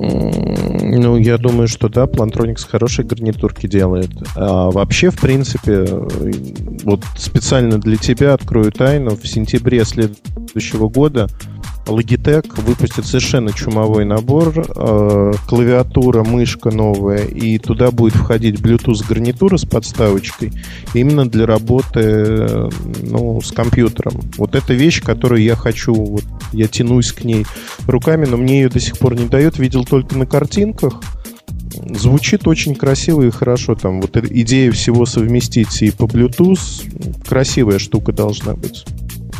Ну, 0.00 1.18
я 1.18 1.36
думаю, 1.36 1.68
что 1.68 1.88
да, 1.88 2.04
Plantronics 2.04 2.66
хорошие 2.66 3.06
гарнитурки 3.06 3.66
делает. 3.66 4.10
А 4.34 4.70
вообще, 4.70 5.10
в 5.10 5.20
принципе, 5.20 5.86
вот 6.84 7.04
специально 7.16 7.78
для 7.78 7.96
тебя 7.96 8.32
открою 8.32 8.72
тайну. 8.72 9.10
В 9.10 9.26
сентябре 9.28 9.84
следующего 9.84 10.88
года 10.88 11.28
Logitech 11.90 12.60
выпустит 12.62 13.06
совершенно 13.06 13.52
чумовой 13.52 14.04
набор, 14.04 14.52
э, 14.56 15.32
клавиатура, 15.46 16.24
мышка 16.24 16.70
новая, 16.70 17.24
и 17.24 17.58
туда 17.58 17.90
будет 17.90 18.14
входить 18.14 18.60
Bluetooth 18.60 19.06
гарнитура 19.08 19.56
с 19.56 19.64
подставочкой 19.64 20.52
именно 20.94 21.28
для 21.28 21.46
работы 21.46 22.00
э, 22.00 22.70
ну, 23.02 23.40
с 23.40 23.52
компьютером. 23.52 24.20
Вот 24.36 24.54
это 24.54 24.72
вещь, 24.72 25.02
которую 25.02 25.42
я 25.42 25.56
хочу, 25.56 25.94
вот, 25.94 26.24
я 26.52 26.68
тянусь 26.68 27.12
к 27.12 27.24
ней 27.24 27.46
руками, 27.86 28.26
но 28.26 28.36
мне 28.36 28.62
ее 28.62 28.68
до 28.68 28.80
сих 28.80 28.98
пор 28.98 29.14
не 29.14 29.26
дает, 29.26 29.58
видел 29.58 29.84
только 29.84 30.16
на 30.16 30.26
картинках. 30.26 31.00
Звучит 31.94 32.46
очень 32.46 32.74
красиво 32.74 33.22
и 33.22 33.30
хорошо. 33.30 33.74
Там 33.74 34.00
вот 34.00 34.16
идея 34.16 34.70
всего 34.72 35.06
совместить 35.06 35.82
и 35.82 35.90
по 35.90 36.04
Bluetooth 36.04 37.24
красивая 37.26 37.78
штука 37.78 38.12
должна 38.12 38.54
быть 38.54 38.84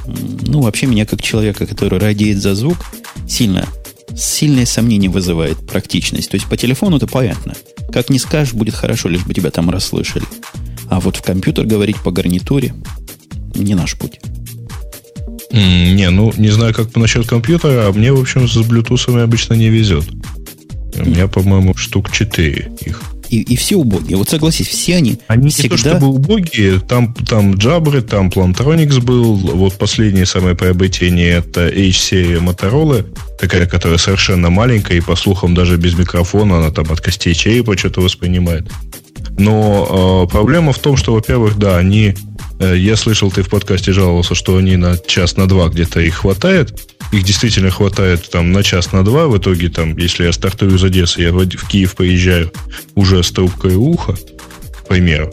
ну, 0.07 0.63
вообще 0.63 0.87
меня 0.87 1.07
как 1.07 1.23
человека, 1.23 1.67
который 1.67 1.99
радеет 1.99 2.39
за 2.41 2.55
звук, 2.55 2.79
сильно, 3.29 3.67
сильное 4.17 4.67
сомнение 4.67 5.11
вызывает 5.11 5.59
практичность. 5.67 6.31
То 6.31 6.37
есть 6.37 6.47
по 6.47 6.57
телефону 6.57 6.97
это 6.97 7.07
понятно. 7.07 7.55
Как 7.93 8.11
не 8.11 8.19
скажешь, 8.19 8.55
будет 8.55 8.75
хорошо, 8.75 9.09
лишь 9.09 9.25
бы 9.25 9.35
тебя 9.35 9.51
там 9.51 9.71
расслышали. 9.71 10.25
А 10.89 11.01
вот 11.01 11.17
в 11.17 11.23
компьютер 11.23 11.67
говорить 11.67 11.97
по 11.97 12.11
гарнитуре 12.11 12.75
не 13.55 13.75
наш 13.75 13.97
путь. 13.97 14.21
Не, 15.53 16.11
ну, 16.11 16.33
не 16.37 16.49
знаю, 16.49 16.73
как 16.75 16.95
насчет 16.97 17.27
компьютера, 17.27 17.89
а 17.89 17.93
мне, 17.93 18.13
в 18.13 18.21
общем, 18.21 18.49
с 18.49 18.57
Bluetooth 18.57 19.21
обычно 19.21 19.55
не 19.55 19.69
везет. 19.69 20.05
У 20.95 21.05
меня, 21.05 21.27
по-моему, 21.29 21.75
штук 21.75 22.11
4 22.11 22.73
их 22.81 23.03
и, 23.31 23.43
и 23.43 23.57
все 23.57 23.77
убогие. 23.77 24.17
Вот 24.17 24.29
согласись, 24.29 24.69
все 24.69 24.97
они 24.97 25.19
Они 25.29 25.51
всегда... 25.51 25.63
не 25.63 25.69
то 25.69 25.77
чтобы 25.77 26.07
убогие, 26.09 26.81
там, 26.81 27.15
там 27.15 27.53
Jabra, 27.53 28.01
там 28.01 28.29
Plantronics 28.29 29.01
был, 29.01 29.37
вот 29.37 29.75
последнее 29.75 30.27
самое 30.27 30.57
приобретение 30.57 31.39
это 31.39 31.67
H-серия 31.69 32.39
Motorola, 32.39 33.07
такая, 33.39 33.67
которая 33.67 33.99
совершенно 33.99 34.51
маленькая, 34.51 34.99
и 34.99 35.01
по 35.01 35.17
слухам 35.17 35.55
даже 35.55 35.77
без 35.77 35.95
микрофона 35.95 36.59
она 36.59 36.71
там 36.71 36.91
от 36.91 37.01
костей 37.01 37.35
черепа 37.35 37.77
что-то 37.77 38.01
воспринимает. 38.01 38.71
Но 39.39 40.27
э, 40.27 40.31
проблема 40.31 40.73
в 40.73 40.79
том, 40.79 40.97
что, 40.97 41.15
во-первых, 41.15 41.57
да, 41.57 41.79
они 41.79 42.15
Э, 42.61 42.77
я 42.77 42.95
слышал, 42.95 43.31
ты 43.31 43.43
в 43.43 43.49
подкасте 43.49 43.93
жаловался, 43.93 44.35
что 44.35 44.57
они 44.57 44.77
на 44.77 44.97
час, 44.99 45.37
на 45.37 45.49
два 45.49 45.69
где-то 45.69 46.01
их 46.01 46.17
хватает. 46.17 46.95
Их 47.13 47.25
действительно 47.25 47.71
хватает 47.71 48.31
там 48.31 48.53
на 48.53 48.63
час, 48.63 48.93
на 48.93 49.05
два. 49.05 49.27
В 49.27 49.37
итоге, 49.37 49.69
там, 49.69 49.97
если 49.97 50.25
я 50.25 50.33
стартую 50.33 50.77
из 50.77 50.85
Одессы, 50.85 51.23
я 51.23 51.33
в 51.33 51.69
Киев 51.69 51.97
поезжаю 51.97 52.53
уже 52.95 53.23
с 53.23 53.31
трубкой 53.33 53.75
уха, 53.75 54.15
к 54.15 54.89
примеру. 54.89 55.33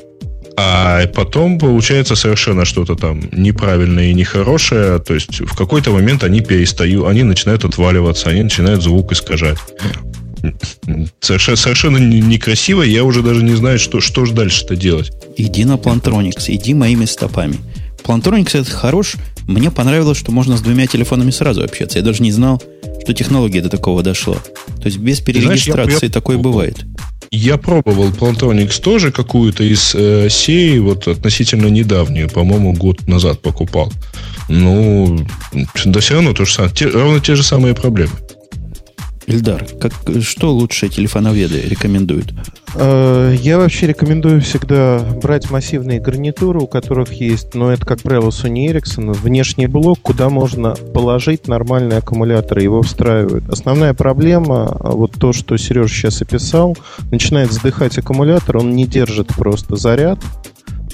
А 0.60 1.06
потом 1.08 1.60
получается 1.60 2.16
совершенно 2.16 2.66
что-то 2.66 2.96
там 2.96 3.22
неправильное 3.32 4.10
и 4.10 4.14
нехорошее. 4.16 4.98
То 4.98 5.14
есть 5.14 5.40
в 5.40 5.56
какой-то 5.56 5.92
момент 5.92 6.24
они 6.24 6.42
перестают, 6.42 7.06
они 7.08 7.22
начинают 7.22 7.64
отваливаться, 7.64 8.32
они 8.32 8.42
начинают 8.42 8.82
звук 8.82 9.12
искажать. 9.12 9.60
Совершенно, 11.20 11.58
совершенно 11.58 11.98
некрасиво. 11.98 12.82
Я 12.82 13.04
уже 13.04 13.22
даже 13.22 13.44
не 13.44 13.54
знаю, 13.54 13.78
что, 13.78 14.02
что 14.02 14.26
же 14.26 14.34
дальше-то 14.34 14.76
делать. 14.76 15.12
Иди 15.36 15.64
на 15.64 15.74
Plantronics, 15.74 16.46
иди 16.48 16.74
моими 16.74 17.06
стопами. 17.06 17.58
Plantronics 18.04 18.60
это 18.60 18.72
хорош. 18.72 19.14
Мне 19.48 19.72
понравилось, 19.72 20.18
что 20.18 20.32
можно 20.32 20.58
с 20.58 20.62
двумя 20.62 20.88
телефонами 20.88 21.32
сразу 21.32 21.64
общаться. 21.64 21.98
Я 21.98 22.04
даже 22.04 22.22
не 22.22 22.32
знал, 22.32 22.62
что 23.02 23.14
технология 23.14 23.62
до 23.62 23.70
такого 23.70 24.04
дошла. 24.04 24.36
То 24.36 24.86
есть 24.86 24.98
без 24.98 25.22
перерегистрации 25.22 25.90
Знаешь, 25.90 26.04
я, 26.04 26.10
такое 26.10 26.38
бывает. 26.38 26.86
Я 27.32 27.58
пробовал 27.58 28.10
Plantronics 28.10 28.82
тоже 28.82 29.12
какую-то 29.12 29.64
из 29.64 29.96
э, 29.96 30.28
серий, 30.30 30.80
вот 30.80 31.08
относительно 31.08 31.68
недавнюю, 31.68 32.30
по-моему, 32.30 32.74
год 32.74 33.08
назад 33.08 33.42
покупал. 33.42 33.92
Ну, 34.50 35.26
да 35.86 36.00
все 36.00 36.16
равно 36.16 36.34
то 36.34 36.46
же 36.46 36.54
самое. 36.54 36.74
Те, 36.74 36.88
ровно 36.88 37.20
те 37.20 37.36
же 37.36 37.44
самые 37.44 37.74
проблемы. 37.74 38.14
Ильдар, 39.28 39.66
как, 39.80 39.94
что 40.22 40.54
лучшие 40.54 40.90
телефоноведы 40.90 41.62
рекомендуют? 41.62 42.34
Э, 42.80 43.34
я 43.36 43.58
вообще 43.58 43.88
рекомендую 43.88 44.40
всегда 44.42 45.00
брать 45.22 45.50
массивные 45.50 46.00
гарнитуры, 46.00 46.60
у 46.60 46.68
которых 46.68 47.12
есть, 47.14 47.56
но 47.56 47.72
это, 47.72 47.86
как 47.86 48.02
правило, 48.02 48.30
Sony 48.30 48.68
Ericsson, 48.68 49.14
внешний 49.14 49.66
блок, 49.66 50.00
куда 50.04 50.30
можно 50.30 50.76
положить 50.94 51.48
нормальный 51.48 51.98
аккумулятор, 51.98 52.60
его 52.60 52.84
встраивают. 52.84 53.50
Основная 53.50 53.96
проблема, 53.96 54.78
вот 54.80 55.14
то, 55.14 55.34
что 55.34 55.58
Сережа 55.58 55.94
сейчас 55.94 56.22
описал, 56.22 56.78
начинает 57.10 57.50
вздыхать 57.50 57.98
аккумулятор, 57.98 58.58
он 58.58 58.76
не 58.76 58.86
держит 58.86 59.30
просто 59.30 59.76
заряд, 59.76 60.20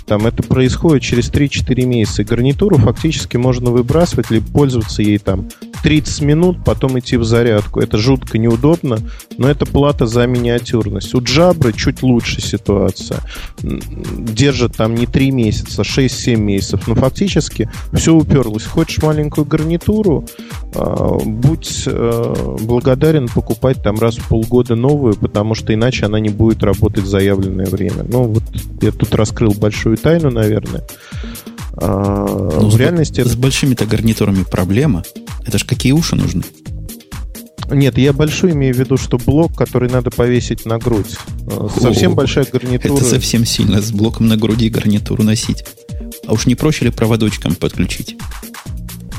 там 0.06 0.28
это 0.28 0.44
происходит 0.44 1.04
через 1.04 1.30
3-4 1.32 1.86
месяца. 1.86 2.24
Гарнитуру 2.24 2.78
фактически 2.78 3.38
можно 3.38 3.72
выбрасывать, 3.72 4.32
либо 4.32 4.46
пользоваться 4.48 5.02
ей 5.02 5.18
там 5.18 5.50
30 5.84 6.22
минут, 6.22 6.58
потом 6.64 6.98
идти 7.00 7.18
в 7.18 7.24
зарядку. 7.24 7.80
Это 7.80 7.98
жутко 7.98 8.38
неудобно, 8.38 9.00
но 9.38 9.50
это 9.50 9.66
плата 9.66 10.06
за 10.08 10.26
миниатюрность. 10.28 11.14
У 11.14 11.22
Джабры 11.22 11.74
чуть 11.74 12.02
лучше 12.04 12.42
ситуация. 12.42 13.20
Держит 13.62 14.78
там 14.78 14.96
не 14.96 15.06
3 15.06 15.32
месяца, 15.32 15.82
6-7 15.82 16.36
месяцев. 16.38 16.88
Но 16.88 16.96
фактически 16.96 17.70
все 17.94 18.14
уперлось. 18.14 18.66
Хочешь 18.66 19.04
маленькую 19.04 19.46
гарнитуру, 19.46 20.26
а, 20.76 21.18
будь 21.24 21.84
э, 21.86 22.56
благодарен 22.62 23.28
покупать 23.28 23.82
там 23.84 24.00
раз 24.00 24.16
в 24.18 24.28
полгода 24.28 24.76
новую, 24.76 25.16
потому 25.16 25.54
что 25.56 25.74
иначе 25.74 26.06
она 26.06 26.20
не 26.20 26.30
будет 26.30 26.64
работать 26.64 27.04
в 27.04 27.08
заявленное 27.08 27.66
время. 27.66 28.06
Ну 28.08 28.24
вот 28.24 28.44
я 28.82 28.92
тут 28.92 29.14
раскрыл 29.16 29.54
большую 29.54 29.93
тайну, 29.98 30.32
наверное. 30.32 30.84
А, 31.76 32.26
ну, 32.62 32.70
в 32.70 32.78
реальности... 32.78 33.16
С, 33.16 33.20
это... 33.20 33.30
с 33.30 33.36
большими-то 33.36 33.86
гарнитурами 33.86 34.44
проблема. 34.44 35.04
Это 35.46 35.58
ж 35.58 35.66
какие 35.66 35.92
уши 35.92 36.16
нужны? 36.16 36.44
Нет, 37.72 37.98
я 37.98 38.14
большой 38.14 38.52
имею 38.52 38.74
в 38.76 38.78
виду, 38.78 38.98
что 38.98 39.18
блок, 39.18 39.58
который 39.58 39.90
надо 39.90 40.12
повесить 40.12 40.66
на 40.66 40.78
грудь. 40.78 41.16
А, 41.48 41.68
совсем 41.80 42.12
О, 42.12 42.16
большая 42.16 42.46
гарнитура. 42.52 42.94
Это 42.94 43.06
совсем 43.06 43.46
сильно 43.46 43.82
с 43.82 43.92
блоком 43.92 44.28
на 44.28 44.38
груди 44.38 44.70
гарнитуру 44.70 45.24
носить. 45.24 45.66
А 46.28 46.34
уж 46.34 46.46
не 46.46 46.56
проще 46.56 46.86
ли 46.86 46.92
проводочком 46.92 47.56
подключить? 47.56 48.18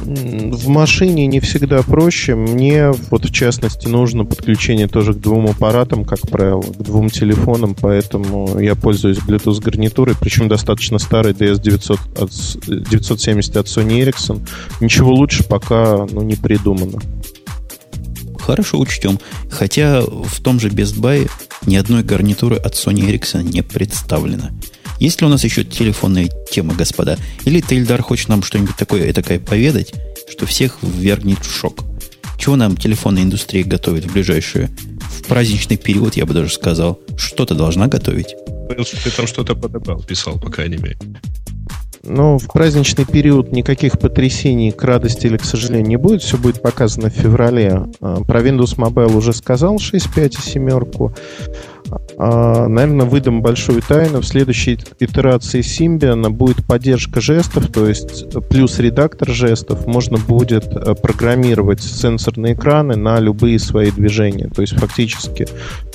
В 0.04 0.68
машине 0.68 1.26
не 1.26 1.40
всегда 1.40 1.82
проще. 1.82 2.34
Мне, 2.34 2.90
вот 3.10 3.24
в 3.24 3.32
частности, 3.32 3.86
нужно 3.86 4.24
подключение 4.24 4.86
тоже 4.86 5.14
к 5.14 5.18
двум 5.18 5.46
аппаратам, 5.46 6.04
как 6.04 6.20
правило, 6.20 6.60
к 6.60 6.76
двум 6.82 7.08
телефонам, 7.08 7.74
поэтому 7.74 8.58
я 8.60 8.74
пользуюсь 8.74 9.18
Bluetooth 9.18 9.62
гарнитурой, 9.62 10.14
причем 10.20 10.48
достаточно 10.48 10.98
старой 10.98 11.32
DS900 11.32 12.22
от, 12.22 12.88
970 12.90 13.56
от 13.56 13.66
Sony 13.66 14.04
Ericsson. 14.04 14.46
Ничего 14.80 15.14
лучше 15.14 15.42
пока 15.44 16.06
ну, 16.10 16.22
не 16.22 16.34
придумано. 16.34 16.98
Хорошо 18.38 18.78
учтем. 18.78 19.18
Хотя 19.50 20.02
в 20.02 20.42
том 20.42 20.60
же 20.60 20.68
Best 20.68 21.00
Buy 21.00 21.30
ни 21.64 21.76
одной 21.76 22.02
гарнитуры 22.02 22.56
от 22.56 22.74
Sony 22.74 23.08
Ericsson 23.10 23.42
не 23.44 23.62
представлено. 23.62 24.50
Есть 24.98 25.20
ли 25.20 25.26
у 25.26 25.30
нас 25.30 25.44
еще 25.44 25.64
телефонная 25.64 26.28
тема, 26.50 26.74
господа? 26.74 27.18
Или 27.44 27.60
Тельдар 27.60 28.02
хочет 28.02 28.28
нам 28.28 28.42
что-нибудь 28.42 28.76
такое 28.76 29.12
такое 29.12 29.38
поведать, 29.38 29.92
что 30.28 30.46
всех 30.46 30.78
ввергнет 30.82 31.44
в 31.44 31.50
шок? 31.50 31.84
Чего 32.38 32.56
нам 32.56 32.76
телефонная 32.76 33.22
индустрия 33.22 33.64
готовит 33.64 34.04
в 34.04 34.12
ближайшее, 34.12 34.70
в 35.00 35.22
праздничный 35.26 35.76
период, 35.76 36.16
я 36.16 36.26
бы 36.26 36.34
даже 36.34 36.52
сказал, 36.52 37.00
что-то 37.16 37.54
должна 37.54 37.86
готовить? 37.86 38.34
Ты 38.68 39.10
там 39.10 39.26
что-то 39.26 39.54
подобрал, 39.54 40.02
писал, 40.02 40.38
по 40.38 40.50
крайней 40.50 40.78
мере. 40.78 40.98
Ну, 42.06 42.38
в 42.38 42.48
праздничный 42.48 43.06
период 43.06 43.50
никаких 43.52 43.98
потрясений 43.98 44.72
к 44.72 44.82
радости 44.84 45.26
или 45.26 45.38
к 45.38 45.44
сожалению 45.44 45.88
не 45.88 45.96
будет. 45.96 46.22
Все 46.22 46.36
будет 46.36 46.60
показано 46.60 47.08
в 47.08 47.14
феврале. 47.14 47.86
А, 48.00 48.22
про 48.22 48.42
Windows 48.42 48.76
Mobile 48.76 49.16
уже 49.16 49.32
сказал 49.32 49.76
6.5 49.76 50.38
и 50.38 50.42
семерку. 50.42 51.14
А, 52.16 52.68
наверное, 52.68 53.06
выдам 53.06 53.42
большую 53.42 53.82
тайну. 53.82 54.20
В 54.20 54.26
следующей 54.26 54.78
итерации 54.98 55.60
Symbian 55.60 56.28
будет 56.30 56.64
поддержка 56.66 57.20
жестов, 57.20 57.68
то 57.68 57.86
есть 57.88 58.26
плюс 58.48 58.78
редактор 58.78 59.30
жестов. 59.30 59.86
Можно 59.86 60.18
будет 60.18 60.66
э, 60.66 60.94
программировать 60.94 61.82
сенсорные 61.82 62.54
экраны 62.54 62.96
на 62.96 63.18
любые 63.20 63.58
свои 63.58 63.90
движения. 63.90 64.48
То 64.48 64.62
есть 64.62 64.74
фактически 64.74 65.46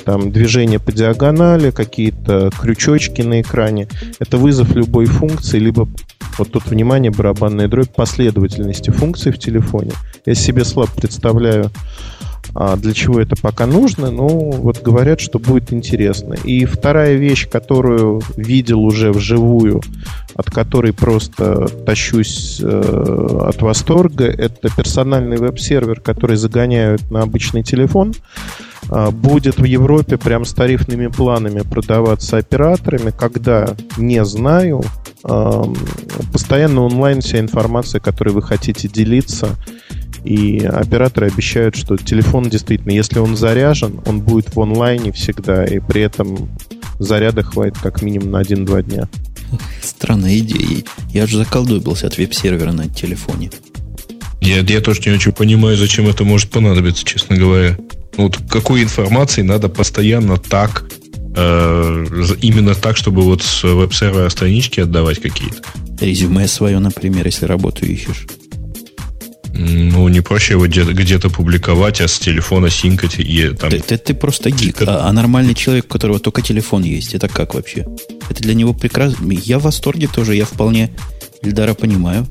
там 0.03 0.31
движения 0.31 0.79
по 0.79 0.91
диагонали, 0.91 1.71
какие-то 1.71 2.49
крючочки 2.59 3.21
на 3.21 3.41
экране. 3.41 3.87
Это 4.19 4.37
вызов 4.37 4.75
любой 4.75 5.05
функции, 5.05 5.59
либо 5.59 5.87
вот 6.37 6.51
тут, 6.51 6.67
внимание, 6.67 7.11
барабанная 7.11 7.67
дробь 7.67 7.93
последовательности 7.93 8.91
функций 8.91 9.31
в 9.31 9.39
телефоне. 9.39 9.91
Я 10.25 10.35
себе 10.35 10.63
слабо 10.63 10.91
представляю 10.95 11.71
а 12.55 12.75
для 12.75 12.93
чего 12.93 13.19
это 13.19 13.35
пока 13.35 13.65
нужно? 13.65 14.11
Ну, 14.11 14.27
вот 14.51 14.81
говорят, 14.81 15.19
что 15.19 15.39
будет 15.39 15.71
интересно. 15.71 16.33
И 16.33 16.65
вторая 16.65 17.15
вещь, 17.15 17.47
которую 17.47 18.21
видел 18.35 18.83
уже 18.83 19.11
вживую, 19.11 19.81
от 20.35 20.49
которой 20.49 20.93
просто 20.93 21.67
тащусь 21.85 22.59
э, 22.61 23.39
от 23.41 23.61
восторга, 23.61 24.25
это 24.25 24.69
персональный 24.75 25.37
веб-сервер, 25.37 25.99
который 26.01 26.37
загоняют 26.37 27.11
на 27.11 27.21
обычный 27.21 27.63
телефон. 27.63 28.13
Э, 28.89 29.11
будет 29.11 29.57
в 29.57 29.63
Европе 29.63 30.17
прям 30.17 30.45
с 30.45 30.53
тарифными 30.53 31.07
планами 31.07 31.61
продаваться 31.61 32.37
операторами. 32.37 33.11
Когда, 33.11 33.75
не 33.97 34.23
знаю. 34.25 34.83
Э, 35.23 35.63
постоянно 36.31 36.81
онлайн 36.81 37.21
вся 37.21 37.39
информация, 37.39 37.99
которой 37.99 38.29
вы 38.29 38.41
хотите 38.41 38.87
делиться 38.87 39.57
И 40.23 40.59
операторы 40.59 41.27
обещают, 41.27 41.75
что 41.75 41.97
телефон 41.97 42.49
действительно, 42.49 42.91
если 42.91 43.19
он 43.19 43.35
заряжен, 43.35 44.01
он 44.05 44.21
будет 44.21 44.55
в 44.55 44.59
онлайне 44.59 45.11
всегда, 45.11 45.65
и 45.65 45.79
при 45.79 46.01
этом 46.01 46.49
заряда 46.99 47.43
хватит 47.43 47.77
как 47.77 48.01
минимум 48.01 48.31
на 48.31 48.41
1-2 48.41 48.83
дня. 48.83 49.07
Странная 49.81 50.37
идея. 50.39 50.83
Я 51.11 51.25
же 51.25 51.37
заколдобился 51.37 52.07
от 52.07 52.17
веб-сервера 52.17 52.71
на 52.71 52.87
телефоне. 52.87 53.49
Я, 54.41 54.59
я 54.59 54.81
тоже 54.81 55.01
не 55.05 55.11
очень 55.11 55.31
понимаю, 55.31 55.77
зачем 55.77 56.07
это 56.07 56.23
может 56.23 56.49
понадобиться, 56.49 57.03
честно 57.05 57.35
говоря. 57.35 57.77
Ну, 58.19 58.25
вот 58.25 58.37
какой 58.49 58.83
информации 58.83 59.43
надо 59.43 59.69
постоянно 59.69 60.35
так, 60.35 60.83
э, 61.37 62.05
именно 62.41 62.75
так, 62.75 62.97
чтобы 62.97 63.21
вот 63.21 63.41
с 63.41 63.63
веб-сервера 63.63 64.27
странички 64.27 64.81
отдавать 64.81 65.21
какие-то? 65.21 65.61
Резюме 66.01 66.45
свое, 66.49 66.79
например, 66.79 67.25
если 67.27 67.45
работу 67.45 67.85
ищешь. 67.85 68.27
Ну, 69.53 70.09
не 70.09 70.19
проще 70.19 70.55
его 70.55 70.67
где-то, 70.67 70.91
где-то 70.91 71.29
публиковать, 71.29 72.01
а 72.01 72.09
с 72.09 72.19
телефона 72.19 72.69
синкать 72.69 73.19
и 73.19 73.51
там... 73.51 73.69
Ты, 73.69 73.79
ты, 73.79 73.97
ты 73.97 74.13
просто 74.13 74.51
гик. 74.51 74.81
А, 74.81 75.07
а 75.07 75.13
нормальный 75.13 75.55
человек, 75.55 75.85
у 75.85 75.87
которого 75.87 76.19
только 76.19 76.41
телефон 76.41 76.83
есть, 76.83 77.13
это 77.15 77.29
как 77.29 77.53
вообще? 77.53 77.85
Это 78.29 78.43
для 78.43 78.53
него 78.53 78.73
прекрасно. 78.73 79.31
Я 79.31 79.59
в 79.59 79.63
восторге 79.63 80.09
тоже, 80.13 80.35
я 80.35 80.43
вполне 80.43 80.91
Ильдара 81.41 81.73
понимаю. 81.73 82.27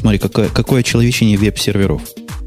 Смотри, 0.00 0.18
какое, 0.18 0.48
какое 0.48 0.82
человечение 0.82 1.36
веб-серверов 1.36 2.00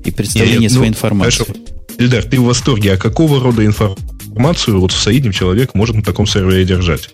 и 0.04 0.10
представление 0.10 0.62
Нет, 0.62 0.72
своей 0.72 0.90
ну, 0.90 0.96
информации. 0.96 1.44
Хорошо. 1.44 1.81
Ильдар, 1.98 2.24
ты 2.24 2.40
в 2.40 2.46
восторге. 2.46 2.94
А 2.94 2.98
какого 2.98 3.40
рода 3.40 3.66
информацию 3.66 4.80
вот 4.80 4.92
средний 4.92 5.34
человек 5.34 5.74
может 5.74 5.96
на 5.96 6.04
таком 6.04 6.26
сервере 6.26 6.66
держать? 6.66 7.14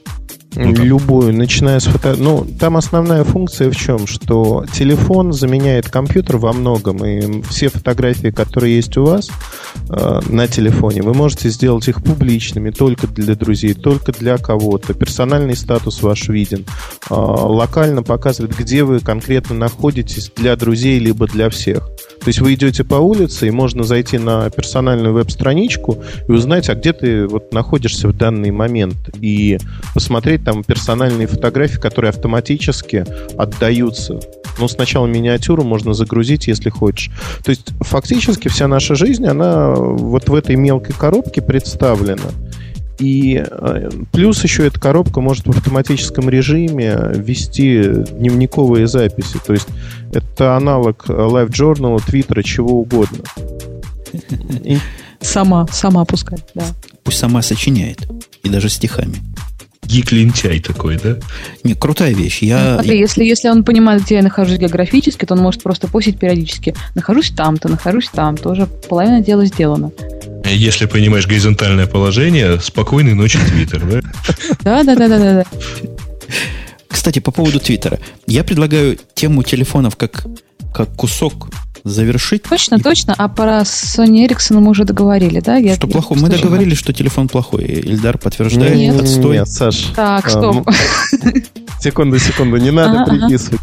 Ну, 0.56 0.74
Любую, 0.74 1.34
начиная 1.34 1.80
с 1.80 1.86
фото... 1.86 2.16
Ну, 2.18 2.48
там 2.60 2.78
основная 2.78 3.24
функция 3.24 3.70
в 3.70 3.76
чем? 3.76 4.08
Что 4.08 4.66
телефон 4.74 5.32
заменяет 5.34 5.90
компьютер 5.90 6.38
во 6.38 6.54
многом, 6.54 7.06
и 7.06 7.44
все 7.44 7.70
фотографии, 7.70 8.30
которые 8.30 8.78
есть 8.78 8.98
у 8.98 9.06
вас 9.06 9.30
э, 9.90 10.20
на 10.30 10.48
телефоне, 10.48 11.04
вы 11.04 11.14
можете 11.14 11.50
сделать 11.50 11.88
их 11.88 12.04
публичными 12.04 12.72
только 12.72 13.08
для 13.08 13.36
друзей, 13.36 13.74
только 13.74 14.12
для 14.14 14.38
кого-то. 14.38 14.94
Персональный 14.94 15.56
статус 15.56 16.02
ваш 16.02 16.28
виден. 16.30 16.66
Э, 17.10 17.14
локально 17.14 18.02
показывает, 18.02 18.58
где 18.58 18.84
вы 18.84 19.00
конкретно 19.00 19.56
находитесь 19.56 20.32
для 20.36 20.56
друзей, 20.56 20.98
либо 20.98 21.28
для 21.28 21.50
всех. 21.50 21.88
То 22.28 22.30
есть 22.30 22.42
вы 22.42 22.56
идете 22.56 22.84
по 22.84 22.96
улице, 22.96 23.48
и 23.48 23.52
можно 23.52 23.84
зайти 23.84 24.18
на 24.18 24.50
персональную 24.50 25.14
веб-страничку 25.14 26.04
и 26.28 26.32
узнать, 26.32 26.68
а 26.70 26.76
где 26.76 26.94
ты 26.94 27.28
вот 27.28 27.54
находишься 27.54 28.08
в 28.08 28.18
данный 28.18 28.52
момент, 28.52 28.98
и 29.22 29.60
посмотреть 29.94 30.37
там 30.38 30.64
персональные 30.64 31.28
фотографии, 31.28 31.78
которые 31.78 32.10
автоматически 32.10 33.06
отдаются. 33.38 34.20
Ну, 34.60 34.68
сначала 34.68 35.06
миниатюру 35.06 35.64
можно 35.64 35.94
загрузить, 35.94 36.48
если 36.48 36.70
хочешь. 36.70 37.12
То 37.44 37.52
есть 37.52 37.74
фактически 37.82 38.48
вся 38.48 38.68
наша 38.68 38.96
жизнь, 38.96 39.26
она 39.26 39.74
вот 39.76 40.30
в 40.30 40.34
этой 40.34 40.56
мелкой 40.56 40.96
коробке 40.96 41.42
представлена. 41.42 42.32
И 43.00 43.44
э, 43.46 43.90
плюс 44.12 44.44
еще 44.44 44.66
эта 44.66 44.80
коробка 44.80 45.22
может 45.22 45.46
в 45.46 45.52
автоматическом 45.52 46.30
режиме 46.30 46.98
вести 47.14 47.84
дневниковые 47.84 48.88
записи. 48.88 49.40
То 49.46 49.54
есть 49.54 49.68
это 50.14 50.56
аналог 50.56 51.06
Live 51.08 51.50
Journal, 51.50 52.02
Твиттера, 52.04 52.42
чего 52.42 52.80
угодно. 52.82 53.24
И... 54.64 54.80
Сама, 55.22 55.68
сама 55.72 56.06
пускай, 56.06 56.40
да. 56.56 56.64
Пусть 57.04 57.20
сама 57.20 57.42
сочиняет. 57.42 58.08
И 58.44 58.50
даже 58.50 58.70
стихами. 58.70 59.16
Гик-лентяй 59.84 60.60
такой, 60.60 60.98
да? 60.98 61.18
Не, 61.64 61.74
крутая 61.74 62.14
вещь. 62.14 62.42
Я... 62.42 62.58
Ну, 62.58 62.74
смотри, 62.76 63.00
если, 63.00 63.24
если 63.24 63.50
он 63.50 63.64
понимает, 63.64 64.04
где 64.04 64.16
я 64.16 64.22
нахожусь 64.22 64.58
географически, 64.58 65.26
то 65.26 65.34
он 65.34 65.42
может 65.42 65.64
просто 65.64 65.88
постить 65.88 66.20
периодически. 66.20 66.76
Нахожусь 66.96 67.32
там-то, 67.32 67.70
нахожусь 67.70 68.10
там. 68.10 68.36
Тоже 68.38 68.68
половина 68.90 69.22
дела 69.22 69.46
сделана. 69.46 69.92
Если 70.46 70.86
понимаешь 70.86 71.28
горизонтальное 71.28 71.88
положение, 71.88 72.60
спокойной 72.60 73.14
ночи, 73.14 73.40
Твиттер, 73.48 73.86
да? 73.86 74.02
Да, 74.62 74.84
да, 74.84 74.96
да, 74.96 75.08
да, 75.08 75.20
да. 75.20 75.46
Кстати, 76.88 77.20
по 77.20 77.32
поводу 77.32 77.60
Твиттера. 77.60 78.00
Я 78.26 78.44
предлагаю 78.44 78.98
тему 79.14 79.44
телефонов 79.44 79.96
как, 79.96 80.26
как 80.74 80.94
кусок 80.96 81.50
завершить. 81.90 82.44
Точно, 82.44 82.76
и... 82.76 82.82
точно. 82.82 83.14
А 83.18 83.28
про 83.28 83.62
Sony 83.62 84.28
Ericsson 84.28 84.60
мы 84.60 84.70
уже 84.70 84.84
договорили, 84.84 85.40
да? 85.40 85.58
Я, 85.58 85.76
что 85.76 85.88
плохой? 85.88 86.18
Мы 86.18 86.30
договорились, 86.30 86.78
что 86.78 86.94
телефон 86.94 87.28
плохой. 87.28 87.64
Ильдар 87.64 88.18
подтверждает. 88.18 88.76
Нет, 88.76 89.00
отстой. 89.02 89.38
Нет, 89.38 89.48
Саш. 89.48 89.92
Так, 89.96 90.30
стоп. 90.30 90.70
Секунду, 91.80 92.18
секунду. 92.20 92.58
Не 92.58 92.72
надо 92.72 93.10
приписывать. 93.10 93.62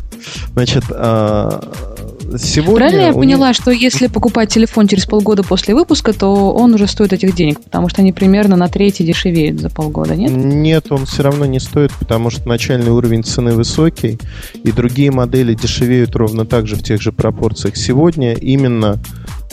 Значит, 0.52 0.84
а, 0.90 1.93
сегодня... 2.38 2.76
Правильно 2.76 3.06
я 3.06 3.12
поняла, 3.12 3.48
них... 3.48 3.56
что 3.56 3.70
если 3.70 4.06
покупать 4.06 4.50
телефон 4.50 4.86
через 4.86 5.06
полгода 5.06 5.42
после 5.42 5.74
выпуска, 5.74 6.12
то 6.12 6.52
он 6.52 6.74
уже 6.74 6.86
стоит 6.86 7.12
этих 7.12 7.34
денег, 7.34 7.60
потому 7.60 7.88
что 7.88 8.02
они 8.02 8.12
примерно 8.12 8.56
на 8.56 8.68
третий 8.68 9.04
дешевеют 9.04 9.60
за 9.60 9.70
полгода, 9.70 10.14
нет? 10.14 10.30
Нет, 10.30 10.86
он 10.90 11.06
все 11.06 11.22
равно 11.22 11.44
не 11.44 11.60
стоит, 11.60 11.92
потому 11.98 12.30
что 12.30 12.48
начальный 12.48 12.90
уровень 12.90 13.24
цены 13.24 13.52
высокий, 13.52 14.18
и 14.62 14.72
другие 14.72 15.10
модели 15.10 15.54
дешевеют 15.54 16.14
ровно 16.16 16.44
так 16.46 16.66
же 16.66 16.76
в 16.76 16.82
тех 16.82 17.00
же 17.00 17.12
пропорциях. 17.12 17.76
Сегодня 17.76 18.34
именно 18.34 18.98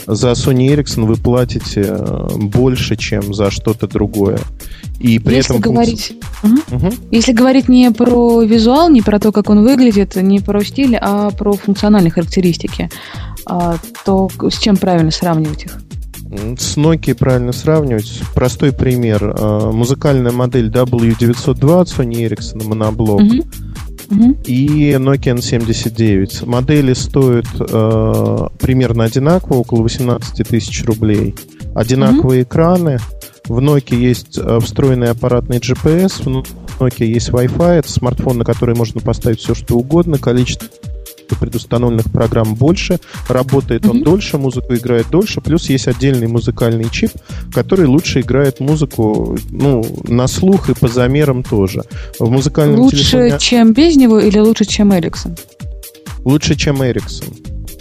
за 0.06 0.32
Sony 0.32 0.74
Ericsson 0.74 1.06
вы 1.06 1.16
платите 1.16 1.86
э, 1.88 2.28
больше, 2.36 2.96
чем 2.96 3.34
за 3.34 3.50
что-то 3.50 3.86
другое. 3.86 4.38
И 4.98 5.18
при 5.18 5.36
если 5.36 5.56
этом... 5.56 5.72
Говорить, 5.72 6.16
угу. 6.42 6.54
Угу. 6.70 6.94
Если 7.10 7.32
говорить 7.32 7.68
не 7.68 7.90
про 7.90 8.42
визуал, 8.42 8.88
не 8.88 9.02
про 9.02 9.18
то, 9.18 9.32
как 9.32 9.50
он 9.50 9.62
выглядит, 9.62 10.16
не 10.16 10.40
про 10.40 10.64
стиль, 10.64 10.96
а 10.96 11.30
про 11.30 11.52
функциональные 11.52 12.10
характеристики, 12.10 12.90
а, 13.46 13.76
то 14.04 14.30
с 14.50 14.58
чем 14.58 14.76
правильно 14.76 15.10
сравнивать 15.10 15.64
их? 15.64 15.78
С 16.58 16.76
Nokia 16.78 17.14
правильно 17.14 17.52
сравнивать. 17.52 18.22
Простой 18.34 18.72
пример. 18.72 19.34
А, 19.38 19.70
музыкальная 19.70 20.32
модель 20.32 20.70
W920 20.70 21.84
Sony 21.84 22.28
Ericsson 22.28 22.64
моноблок. 22.66 23.20
Угу 23.20 23.44
и 24.44 24.92
Nokia 24.92 25.34
N79. 25.36 26.46
Модели 26.46 26.92
стоят 26.92 27.46
э, 27.58 28.48
примерно 28.60 29.04
одинаково, 29.04 29.56
около 29.56 29.82
18 29.82 30.46
тысяч 30.46 30.84
рублей. 30.84 31.34
Одинаковые 31.74 32.42
mm-hmm. 32.42 32.44
экраны. 32.44 32.98
В 33.48 33.58
Nokia 33.58 33.96
есть 33.96 34.38
э, 34.38 34.58
встроенный 34.60 35.10
аппаратный 35.10 35.58
GPS, 35.58 36.22
в 36.22 36.80
Nokia 36.80 37.06
есть 37.06 37.30
Wi-Fi. 37.30 37.78
Это 37.78 37.90
смартфон, 37.90 38.38
на 38.38 38.44
который 38.44 38.74
можно 38.74 39.00
поставить 39.00 39.40
все, 39.40 39.54
что 39.54 39.76
угодно. 39.76 40.18
Количество 40.18 40.68
предустановленных 41.36 42.10
программ 42.10 42.54
больше, 42.54 42.98
работает 43.28 43.82
mm-hmm. 43.82 43.90
он 43.90 44.02
дольше, 44.02 44.38
музыку 44.38 44.74
играет 44.74 45.08
дольше, 45.10 45.40
плюс 45.40 45.68
есть 45.68 45.88
отдельный 45.88 46.26
музыкальный 46.26 46.88
чип, 46.90 47.10
который 47.52 47.86
лучше 47.86 48.20
играет 48.20 48.60
музыку, 48.60 49.36
ну, 49.50 49.84
на 50.08 50.26
слух 50.26 50.70
и 50.70 50.74
по 50.74 50.88
замерам 50.88 51.42
тоже. 51.42 51.82
В 52.18 52.30
музыкальном 52.30 52.80
лучше, 52.80 52.96
телефоне... 52.96 53.38
чем 53.38 53.72
без 53.72 53.96
него 53.96 54.18
или 54.18 54.38
лучше, 54.38 54.64
чем 54.64 54.92
Ericsson? 54.92 55.38
Лучше, 56.24 56.54
чем 56.54 56.82
Ericsson. 56.82 57.32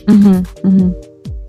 Угу, 0.08 0.68
угу. 0.68 0.96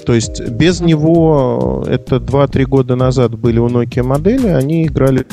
То 0.04 0.14
есть 0.14 0.40
без 0.48 0.80
него, 0.80 1.84
это 1.86 2.16
2-3 2.16 2.64
года 2.64 2.96
назад 2.96 3.38
были 3.38 3.58
у 3.58 3.68
Nokia 3.68 4.02
модели, 4.02 4.48
они 4.48 4.86
играли 4.86 5.26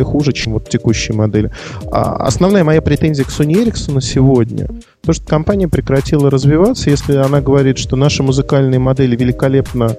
хуже, 0.00 0.32
чем 0.32 0.54
вот 0.54 0.68
текущие 0.68 1.16
модели. 1.16 1.50
А 1.90 2.26
основная 2.26 2.64
моя 2.64 2.80
претензия 2.82 3.24
к 3.24 3.28
Sony 3.28 3.64
Ericsson 3.64 4.00
сегодня, 4.00 4.68
то, 5.04 5.12
что 5.12 5.26
компания 5.26 5.68
прекратила 5.68 6.30
развиваться, 6.30 6.90
если 6.90 7.16
она 7.16 7.40
говорит, 7.40 7.78
что 7.78 7.96
наши 7.96 8.22
музыкальные 8.22 8.78
модели 8.78 9.16
великолепно 9.16 9.96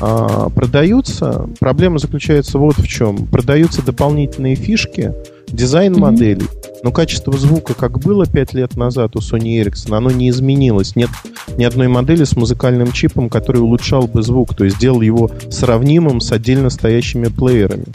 а, 0.00 0.48
продаются, 0.50 1.48
проблема 1.58 1.98
заключается 1.98 2.58
вот 2.58 2.78
в 2.78 2.86
чем. 2.86 3.26
Продаются 3.26 3.84
дополнительные 3.84 4.54
фишки, 4.54 5.12
дизайн 5.48 5.94
mm-hmm. 5.94 5.98
моделей, 5.98 6.46
но 6.82 6.92
качество 6.92 7.36
звука, 7.36 7.74
как 7.74 7.98
было 7.98 8.26
5 8.26 8.54
лет 8.54 8.76
назад 8.76 9.16
у 9.16 9.18
Sony 9.18 9.60
Ericsson, 9.60 9.96
оно 9.96 10.10
не 10.10 10.30
изменилось. 10.30 10.94
Нет 10.94 11.10
ни 11.56 11.64
одной 11.64 11.88
модели 11.88 12.24
с 12.24 12.36
музыкальным 12.36 12.92
чипом, 12.92 13.28
который 13.28 13.60
улучшал 13.60 14.06
бы 14.06 14.22
звук, 14.22 14.54
то 14.54 14.64
есть 14.64 14.76
сделал 14.76 15.00
его 15.00 15.30
сравнимым 15.50 16.20
с 16.20 16.30
отдельно 16.30 16.70
стоящими 16.70 17.26
плеерами. 17.26 17.86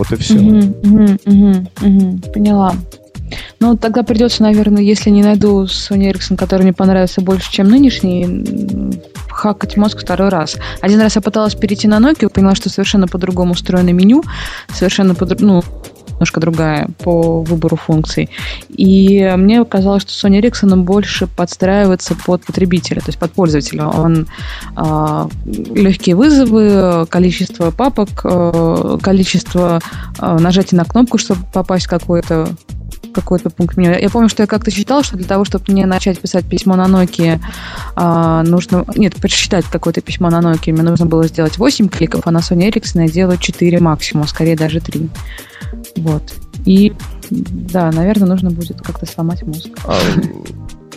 Вот 0.00 0.12
и 0.12 0.16
все. 0.16 0.38
Угу, 0.38 1.18
угу, 1.26 1.66
угу. 1.82 2.18
Поняла. 2.32 2.74
Ну, 3.60 3.76
тогда 3.76 4.02
придется, 4.02 4.42
наверное, 4.42 4.82
если 4.82 5.10
не 5.10 5.22
найду 5.22 5.64
Sony 5.64 6.10
Ericsson, 6.10 6.38
который 6.38 6.62
мне 6.62 6.72
понравился 6.72 7.20
больше, 7.20 7.52
чем 7.52 7.68
нынешний, 7.68 8.96
хакать 9.28 9.76
мозг 9.76 10.00
второй 10.00 10.30
раз. 10.30 10.56
Один 10.80 11.02
раз 11.02 11.16
я 11.16 11.20
пыталась 11.20 11.54
перейти 11.54 11.86
на 11.86 11.98
Nokia, 11.98 12.30
поняла, 12.30 12.54
что 12.54 12.70
совершенно 12.70 13.08
по-другому 13.08 13.52
устроено 13.52 13.90
меню, 13.90 14.22
совершенно 14.72 15.14
по 15.14 15.26
ну, 15.38 15.62
немножко 16.20 16.40
другая 16.40 16.88
по 16.98 17.40
выбору 17.40 17.76
функций. 17.76 18.28
И 18.68 19.32
мне 19.38 19.64
казалось, 19.64 20.02
что 20.02 20.28
Sony 20.28 20.40
Ericsson 20.40 20.76
больше 20.76 21.26
подстраивается 21.26 22.14
под 22.14 22.44
потребителя, 22.44 23.00
то 23.00 23.08
есть 23.08 23.18
под 23.18 23.32
пользователя. 23.32 23.86
Он 23.86 24.26
э, 24.76 25.28
легкие 25.46 26.16
вызовы, 26.16 27.06
количество 27.06 27.70
папок, 27.70 28.20
э, 28.24 28.98
количество 29.02 29.80
э, 30.18 30.38
нажатий 30.38 30.76
на 30.76 30.84
кнопку, 30.84 31.16
чтобы 31.16 31.40
попасть 31.52 31.86
в 31.86 31.90
какой-то 31.90 32.48
какой-то 33.12 33.50
пункт 33.50 33.76
меню. 33.76 33.98
Я 33.98 34.08
помню, 34.08 34.28
что 34.28 34.42
я 34.42 34.46
как-то 34.46 34.70
читал, 34.70 35.02
что 35.02 35.16
для 35.16 35.26
того, 35.26 35.44
чтобы 35.44 35.64
мне 35.68 35.84
начать 35.86 36.20
писать 36.20 36.44
письмо 36.44 36.76
на 36.76 36.86
Nokia, 36.86 37.40
а, 37.96 38.44
нужно... 38.44 38.84
Нет, 38.94 39.16
прочитать 39.16 39.64
какое-то 39.64 40.00
письмо 40.00 40.30
на 40.30 40.40
Nokia, 40.40 40.72
мне 40.72 40.82
нужно 40.82 41.06
было 41.06 41.26
сделать 41.26 41.58
8 41.58 41.88
кликов, 41.88 42.20
а 42.26 42.30
на 42.30 42.38
Sony 42.38 42.70
Ericsson 42.70 43.02
я 43.02 43.08
делаю 43.08 43.38
4 43.38 43.80
максимум, 43.80 44.28
скорее 44.28 44.54
даже 44.54 44.80
3. 44.80 45.10
Вот. 45.96 46.22
И 46.64 46.92
да, 47.30 47.90
наверное, 47.92 48.28
нужно 48.28 48.50
будет 48.50 48.80
как-то 48.80 49.06
сломать 49.06 49.42
мозг. 49.42 49.68
А, 49.84 49.98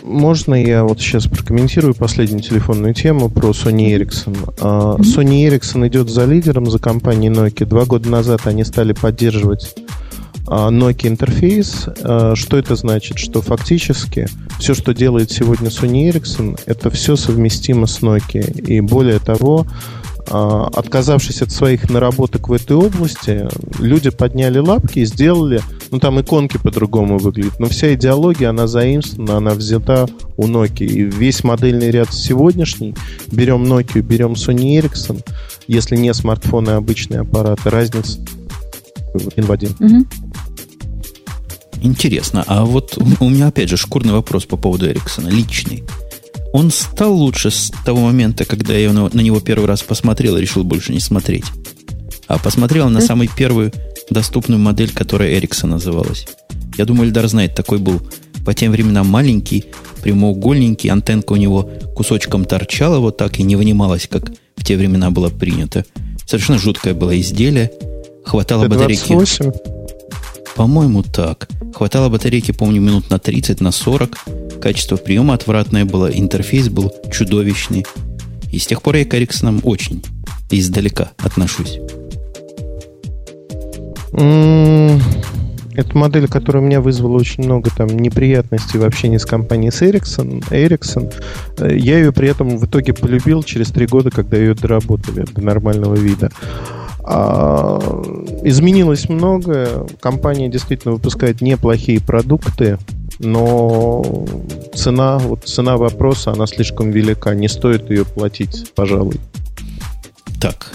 можно 0.02 0.54
я 0.54 0.84
вот 0.84 1.00
сейчас 1.00 1.26
прокомментирую 1.26 1.94
последнюю 1.94 2.42
телефонную 2.42 2.92
тему 2.92 3.30
про 3.30 3.50
Sony 3.50 3.96
Ericsson? 3.96 4.54
Mm-hmm. 4.56 5.00
Sony 5.00 5.48
Ericsson 5.48 5.88
идет 5.88 6.10
за 6.10 6.26
лидером, 6.26 6.66
за 6.70 6.78
компанией 6.78 7.32
Nokia. 7.32 7.64
Два 7.64 7.86
года 7.86 8.08
назад 8.10 8.46
они 8.46 8.64
стали 8.64 8.92
поддерживать 8.92 9.74
а, 10.46 10.70
Nokia 10.70 11.08
интерфейс. 11.08 11.86
А, 12.02 12.34
что 12.36 12.58
это 12.58 12.76
значит? 12.76 13.18
Что 13.18 13.40
фактически 13.40 14.28
все, 14.58 14.74
что 14.74 14.92
делает 14.92 15.30
сегодня 15.30 15.68
Sony 15.68 16.10
Ericsson, 16.10 16.60
это 16.66 16.90
все 16.90 17.16
совместимо 17.16 17.86
с 17.86 18.00
Nokia. 18.00 18.60
И 18.60 18.80
более 18.80 19.20
того, 19.20 19.66
отказавшись 20.26 21.42
от 21.42 21.50
своих 21.50 21.90
наработок 21.90 22.48
в 22.48 22.52
этой 22.52 22.76
области, 22.76 23.46
люди 23.78 24.10
подняли 24.10 24.58
лапки 24.58 25.00
и 25.00 25.04
сделали, 25.04 25.60
ну 25.90 25.98
там 25.98 26.20
иконки 26.20 26.58
по-другому 26.58 27.18
выглядят, 27.18 27.58
но 27.60 27.66
вся 27.66 27.94
идеология, 27.94 28.50
она 28.50 28.66
заимствована, 28.66 29.36
она 29.36 29.50
взята 29.52 30.06
у 30.36 30.46
Nokia. 30.46 30.86
И 30.86 31.02
весь 31.02 31.44
модельный 31.44 31.90
ряд 31.90 32.12
сегодняшний, 32.12 32.94
берем 33.30 33.64
Nokia, 33.64 34.02
берем 34.02 34.32
Sony 34.32 34.80
Ericsson, 34.80 35.22
если 35.66 35.96
не 35.96 36.12
смартфоны, 36.14 36.70
а 36.70 36.76
обычные 36.76 37.20
аппараты, 37.20 37.70
разница 37.70 38.18
один 39.14 39.44
в 39.44 39.52
один. 39.52 39.70
Угу. 39.78 40.06
Интересно, 41.82 42.44
а 42.46 42.64
вот 42.64 42.96
у 42.96 43.28
меня 43.28 43.48
опять 43.48 43.68
же 43.68 43.76
шкурный 43.76 44.14
вопрос 44.14 44.46
по 44.46 44.56
поводу 44.56 44.86
Эриксона, 44.86 45.28
личный 45.28 45.84
он 46.54 46.70
стал 46.70 47.12
лучше 47.12 47.50
с 47.50 47.72
того 47.84 47.98
момента, 47.98 48.44
когда 48.44 48.74
я 48.74 48.92
на, 48.92 49.08
него 49.20 49.40
первый 49.40 49.66
раз 49.66 49.82
посмотрел 49.82 50.36
и 50.36 50.40
решил 50.40 50.62
больше 50.62 50.92
не 50.92 51.00
смотреть. 51.00 51.46
А 52.28 52.38
посмотрел 52.38 52.88
на 52.88 53.00
самую 53.00 53.28
первую 53.28 53.72
доступную 54.08 54.60
модель, 54.60 54.92
которая 54.92 55.34
Эриксон 55.34 55.70
называлась. 55.70 56.28
Я 56.78 56.84
думаю, 56.84 57.08
Эльдар 57.08 57.26
знает, 57.26 57.56
такой 57.56 57.78
был 57.78 58.00
по 58.44 58.54
тем 58.54 58.70
временам 58.70 59.08
маленький, 59.08 59.64
прямоугольненький, 60.00 60.90
антенка 60.90 61.32
у 61.32 61.36
него 61.36 61.68
кусочком 61.96 62.44
торчала 62.44 63.00
вот 63.00 63.16
так 63.16 63.40
и 63.40 63.42
не 63.42 63.56
вынималась, 63.56 64.06
как 64.06 64.30
в 64.54 64.62
те 64.62 64.76
времена 64.76 65.10
было 65.10 65.30
принято. 65.30 65.84
Совершенно 66.24 66.60
жуткое 66.60 66.94
было 66.94 67.18
изделие. 67.20 67.72
Хватало 68.24 68.68
батарейки. 68.68 69.12
По-моему, 70.54 71.02
так. 71.02 71.48
Хватало 71.74 72.08
батарейки, 72.08 72.52
помню, 72.52 72.80
минут 72.80 73.10
на 73.10 73.18
30, 73.18 73.60
на 73.60 73.72
40. 73.72 74.16
Качество 74.60 74.96
приема 74.96 75.34
отвратное 75.34 75.84
было, 75.84 76.06
интерфейс 76.06 76.68
был 76.68 76.92
чудовищный. 77.12 77.84
И 78.52 78.58
с 78.58 78.66
тех 78.66 78.82
пор 78.82 78.96
я 78.96 79.04
к 79.04 79.14
Эриксонам 79.14 79.60
очень 79.64 80.02
издалека 80.50 81.10
отношусь. 81.18 81.80
Это 85.76 85.98
модель, 85.98 86.28
которая 86.28 86.62
у 86.62 86.66
меня 86.66 86.80
вызвала 86.80 87.16
очень 87.16 87.42
много 87.42 87.68
там 87.76 87.88
неприятностей 87.88 88.78
в 88.78 88.84
общении 88.84 89.18
с 89.18 89.26
компанией 89.26 89.72
с 89.72 89.82
Ericsson. 89.82 90.44
Ericsson. 90.50 91.12
Я 91.58 91.98
ее 91.98 92.12
при 92.12 92.28
этом 92.28 92.58
в 92.58 92.66
итоге 92.66 92.92
полюбил 92.92 93.42
через 93.42 93.70
три 93.70 93.86
года, 93.86 94.10
когда 94.10 94.36
ее 94.36 94.54
доработали 94.54 95.24
до 95.34 95.40
нормального 95.40 95.96
вида. 95.96 96.30
Изменилось 97.04 99.08
многое. 99.08 99.86
Компания 100.00 100.48
действительно 100.48 100.94
выпускает 100.94 101.40
неплохие 101.40 102.00
продукты, 102.00 102.78
но 103.18 104.26
цена, 104.74 105.18
вот 105.18 105.44
цена 105.44 105.76
вопроса, 105.76 106.32
она 106.32 106.46
слишком 106.46 106.90
велика. 106.90 107.34
Не 107.34 107.48
стоит 107.48 107.90
ее 107.90 108.04
платить, 108.04 108.72
пожалуй. 108.74 109.20
Так, 110.40 110.72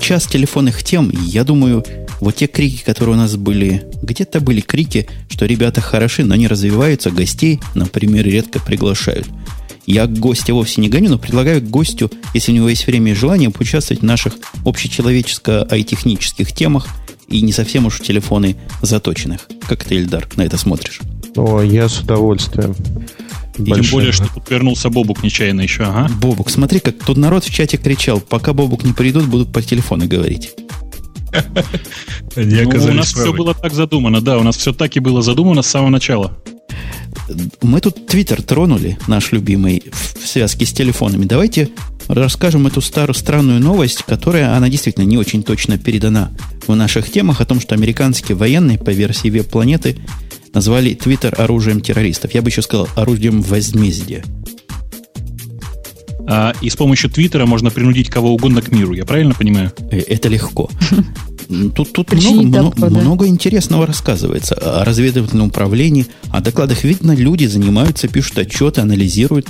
час 0.00 0.26
телефонных 0.26 0.82
тем, 0.82 1.10
я 1.10 1.44
думаю, 1.44 1.84
вот 2.20 2.36
те 2.36 2.46
крики, 2.46 2.84
которые 2.84 3.16
у 3.16 3.18
нас 3.18 3.36
были, 3.36 3.84
где-то 4.02 4.40
были 4.40 4.60
крики, 4.60 5.08
что 5.28 5.46
ребята 5.46 5.80
хороши, 5.80 6.24
но 6.24 6.36
не 6.36 6.46
развиваются, 6.46 7.10
гостей, 7.10 7.60
например, 7.74 8.26
редко 8.26 8.60
приглашают– 8.60 9.26
я 9.92 10.06
гостя 10.06 10.54
вовсе 10.54 10.80
не 10.80 10.88
гоню, 10.88 11.10
но 11.10 11.18
предлагаю 11.18 11.60
гостю, 11.60 12.10
если 12.32 12.50
у 12.52 12.54
него 12.54 12.68
есть 12.70 12.86
время 12.86 13.12
и 13.12 13.14
желание, 13.14 13.50
поучаствовать 13.50 14.00
в 14.00 14.06
наших 14.06 14.34
общечеловеческо-айтехнических 14.64 16.50
темах 16.52 16.88
и 17.28 17.42
не 17.42 17.52
совсем 17.52 17.84
уж 17.84 18.00
в 18.00 18.02
телефоны 18.02 18.56
заточенных. 18.80 19.48
Как 19.68 19.84
ты, 19.84 19.96
Эльдар, 19.96 20.26
на 20.36 20.42
это 20.42 20.56
смотришь? 20.56 21.00
О, 21.36 21.60
я 21.60 21.90
с 21.90 22.00
удовольствием. 22.00 22.74
И 23.58 23.70
тем 23.70 23.84
более, 23.90 24.12
что 24.12 24.26
тут 24.32 24.48
вернулся 24.48 24.88
Бобук 24.88 25.22
нечаянно 25.22 25.60
еще, 25.60 25.84
ага. 25.84 26.10
Бобук, 26.20 26.48
смотри, 26.48 26.80
как 26.80 26.98
тут 26.98 27.18
народ 27.18 27.44
в 27.44 27.52
чате 27.52 27.76
кричал, 27.76 28.18
пока 28.20 28.54
Бобук 28.54 28.84
не 28.84 28.94
придут, 28.94 29.26
будут 29.26 29.52
по 29.52 29.60
телефону 29.60 30.08
говорить. 30.08 30.54
Ну, 32.34 32.68
у 32.68 32.92
нас 32.92 33.12
все 33.12 33.32
было 33.32 33.54
так 33.54 33.74
задумано, 33.74 34.22
да, 34.22 34.38
у 34.38 34.42
нас 34.42 34.56
все 34.56 34.72
так 34.72 34.96
и 34.96 35.00
было 35.00 35.20
задумано 35.20 35.60
с 35.60 35.66
самого 35.66 35.90
начала. 35.90 36.38
Мы 37.60 37.80
тут 37.80 38.06
Твиттер 38.06 38.42
тронули, 38.42 38.98
наш 39.06 39.32
любимый, 39.32 39.82
в 39.92 40.26
связке 40.26 40.66
с 40.66 40.72
телефонами. 40.72 41.24
Давайте 41.24 41.70
расскажем 42.08 42.66
эту 42.66 42.80
старую 42.80 43.14
странную 43.14 43.60
новость, 43.60 44.02
которая, 44.02 44.56
она 44.56 44.68
действительно 44.68 45.04
не 45.04 45.18
очень 45.18 45.42
точно 45.42 45.78
передана 45.78 46.32
в 46.66 46.74
наших 46.74 47.10
темах, 47.10 47.40
о 47.40 47.44
том, 47.44 47.60
что 47.60 47.74
американские 47.74 48.36
военные 48.36 48.78
по 48.78 48.90
версии 48.90 49.28
веб-планеты 49.28 49.98
назвали 50.52 50.94
Твиттер 50.94 51.40
оружием 51.40 51.80
террористов. 51.80 52.34
Я 52.34 52.42
бы 52.42 52.50
еще 52.50 52.62
сказал 52.62 52.88
оружием 52.94 53.42
возмездия. 53.42 54.24
А, 56.28 56.52
и 56.60 56.70
с 56.70 56.76
помощью 56.76 57.10
Твиттера 57.10 57.46
можно 57.46 57.70
принудить 57.70 58.08
кого 58.08 58.32
угодно 58.32 58.62
к 58.62 58.70
миру, 58.70 58.94
я 58.94 59.04
правильно 59.04 59.34
понимаю? 59.34 59.72
Э, 59.90 59.98
это 59.98 60.28
легко. 60.28 60.70
Тут, 61.74 61.92
тут 61.92 62.12
много, 62.12 62.72
много, 62.76 63.00
много 63.00 63.26
интересного 63.26 63.86
рассказывается 63.86 64.54
о 64.54 64.84
разведывательном 64.84 65.48
управлении, 65.48 66.06
о 66.30 66.40
докладах. 66.40 66.84
Видно, 66.84 67.12
люди 67.12 67.44
занимаются, 67.46 68.08
пишут 68.08 68.38
отчеты, 68.38 68.80
анализируют. 68.80 69.46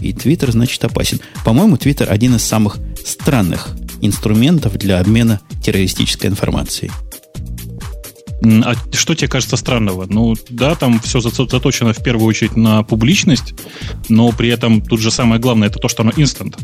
И 0.00 0.12
Твиттер, 0.12 0.52
значит, 0.52 0.84
опасен. 0.84 1.20
По-моему, 1.44 1.78
Твиттер 1.78 2.12
один 2.12 2.34
из 2.34 2.42
самых 2.42 2.76
странных 3.02 3.70
инструментов 4.02 4.76
для 4.76 5.00
обмена 5.00 5.40
террористической 5.62 6.28
информацией. 6.28 6.90
А 8.42 8.74
что 8.92 9.14
тебе 9.14 9.28
кажется 9.28 9.56
странного? 9.56 10.06
Ну, 10.08 10.34
да, 10.50 10.74
там 10.74 11.00
все 11.00 11.20
заточено 11.20 11.92
в 11.92 12.02
первую 12.02 12.26
очередь 12.26 12.56
на 12.56 12.82
публичность, 12.82 13.54
но 14.08 14.30
при 14.30 14.50
этом 14.50 14.80
тут 14.82 15.00
же 15.00 15.10
самое 15.10 15.40
главное 15.40 15.68
это 15.68 15.78
то, 15.78 15.88
что 15.88 16.02
оно 16.02 16.12
инстант. 16.16 16.56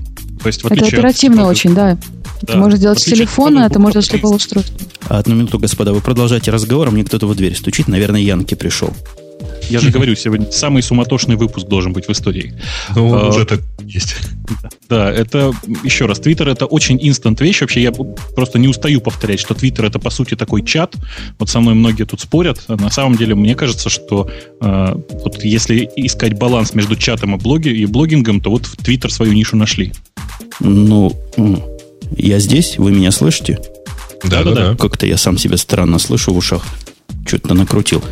То 0.43 0.49
есть, 0.49 0.63
в 0.63 0.67
это 0.67 0.85
оперативно 0.85 1.45
от... 1.45 1.51
очень, 1.51 1.75
да. 1.75 1.95
да. 1.95 2.01
Это 2.43 2.59
можно 2.59 2.77
сделать 2.77 2.99
с 2.99 3.05
телефона, 3.05 3.65
это 3.65 3.79
можно 3.79 4.03
с 4.03 4.13
любого 4.13 4.35
устройства. 4.35 4.77
Одну 5.09 5.35
минуту, 5.35 5.59
господа, 5.59 5.93
вы 5.93 6.01
продолжаете 6.01 6.51
разговор, 6.51 6.89
а 6.89 6.91
мне 6.91 7.05
кто-то 7.05 7.27
в 7.27 7.35
дверь 7.35 7.57
стучит. 7.57 7.89
Наверное, 7.89 8.21
Янки 8.21 8.55
пришел. 8.55 8.93
Я 9.69 9.81
же 9.81 9.91
говорю, 9.91 10.15
сегодня 10.15 10.51
самый 10.51 10.83
суматошный 10.83 11.37
выпуск 11.37 11.67
должен 11.67 11.93
быть 11.93 12.07
в 12.07 12.11
истории. 12.11 12.55
Ну, 12.95 13.15
а, 13.15 13.29
уже 13.29 13.45
так 13.45 13.61
есть. 13.85 14.17
Да, 14.89 15.11
это, 15.11 15.53
еще 15.85 16.07
раз, 16.07 16.21
Твиттер 16.21 16.49
это 16.49 16.67
очень 16.67 16.99
инстант 17.01 17.41
вещь. 17.41 17.61
Вообще, 17.61 17.83
я 17.83 17.93
просто 17.93 18.59
не 18.59 18.69
устаю 18.69 19.01
повторять, 19.01 19.41
что 19.41 19.55
Твиттер 19.55 19.87
это, 19.87 19.99
по 19.99 20.11
сути, 20.11 20.35
такой 20.35 20.65
чат. 20.65 20.95
Вот 21.39 21.49
со 21.49 21.61
мной 21.61 21.75
многие 21.75 22.05
тут 22.05 22.21
спорят. 22.21 22.63
На 22.69 22.91
самом 22.91 23.17
деле, 23.17 23.35
мне 23.35 23.55
кажется, 23.55 23.89
что 23.89 24.31
э, 24.61 24.95
вот 24.95 25.45
если 25.45 25.89
искать 25.97 26.35
баланс 26.35 26.75
между 26.75 26.97
чатом 26.97 27.37
и, 27.37 27.39
блоги, 27.39 27.69
и 27.69 27.87
блогингом, 27.87 28.41
то 28.41 28.51
вот 28.51 28.67
в 28.67 28.77
Твиттер 28.77 29.13
свою 29.13 29.33
нишу 29.33 29.57
нашли. 29.57 29.93
Ну, 30.61 31.19
я 32.17 32.39
здесь, 32.39 32.79
вы 32.79 32.93
меня 32.93 33.11
слышите? 33.11 33.59
Да, 34.25 34.43
да, 34.45 34.53
да. 34.53 34.77
Как-то 34.77 35.07
я 35.07 35.17
сам 35.17 35.39
себя 35.39 35.57
странно 35.57 35.99
слышу 35.99 36.33
в 36.33 36.37
ушах. 36.37 36.65
Что-то 37.27 37.55
накрутил. 37.55 38.03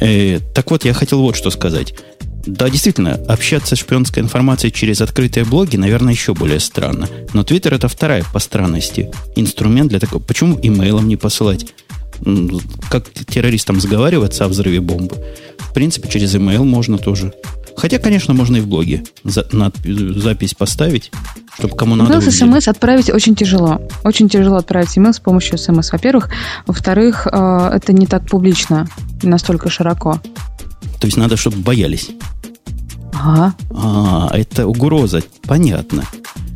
Э, 0.00 0.40
так 0.54 0.70
вот, 0.70 0.84
я 0.84 0.92
хотел 0.94 1.20
вот 1.20 1.36
что 1.36 1.50
сказать. 1.50 1.94
Да, 2.46 2.68
действительно, 2.68 3.14
общаться 3.26 3.74
с 3.74 3.78
шпионской 3.78 4.22
информацией 4.22 4.72
через 4.72 5.00
открытые 5.00 5.44
блоги, 5.44 5.76
наверное, 5.76 6.12
еще 6.12 6.34
более 6.34 6.60
странно. 6.60 7.08
Но 7.32 7.42
Твиттер 7.42 7.74
это 7.74 7.88
вторая 7.88 8.24
по 8.32 8.38
странности 8.38 9.10
инструмент 9.34 9.88
для 9.88 10.00
такого. 10.00 10.20
Почему 10.22 10.58
имейлом 10.62 11.08
не 11.08 11.16
посылать? 11.16 11.66
Как 12.90 13.10
террористам 13.10 13.80
сговариваться 13.80 14.44
о 14.44 14.48
взрыве 14.48 14.80
бомбы? 14.80 15.16
В 15.58 15.72
принципе, 15.72 16.08
через 16.08 16.34
имейл 16.36 16.64
можно 16.64 16.98
тоже. 16.98 17.32
Хотя, 17.76 17.98
конечно, 17.98 18.34
можно 18.34 18.56
и 18.56 18.60
в 18.60 18.68
блоге 18.68 19.04
за, 19.24 19.46
на, 19.52 19.72
запись 19.84 20.54
поставить, 20.54 21.10
чтобы 21.58 21.76
кому 21.76 21.96
надо. 21.96 22.12
Имейл 22.12 22.30
с 22.30 22.36
смс 22.36 22.68
отправить 22.68 23.10
очень 23.10 23.34
тяжело. 23.34 23.80
Очень 24.04 24.28
тяжело 24.28 24.56
отправить 24.56 24.96
имейл 24.96 25.12
с 25.12 25.20
помощью 25.20 25.58
смс, 25.58 25.92
во-первых. 25.92 26.30
Во-вторых, 26.66 27.26
э, 27.30 27.70
это 27.74 27.92
не 27.92 28.06
так 28.06 28.26
публично, 28.26 28.88
не 29.22 29.28
настолько 29.28 29.70
широко. 29.70 30.20
То 31.00 31.06
есть 31.06 31.16
надо, 31.16 31.36
чтобы 31.36 31.58
боялись. 31.58 32.10
Ага. 33.12 33.54
А, 33.70 34.30
это 34.32 34.66
угроза. 34.66 35.22
Понятно. 35.42 36.04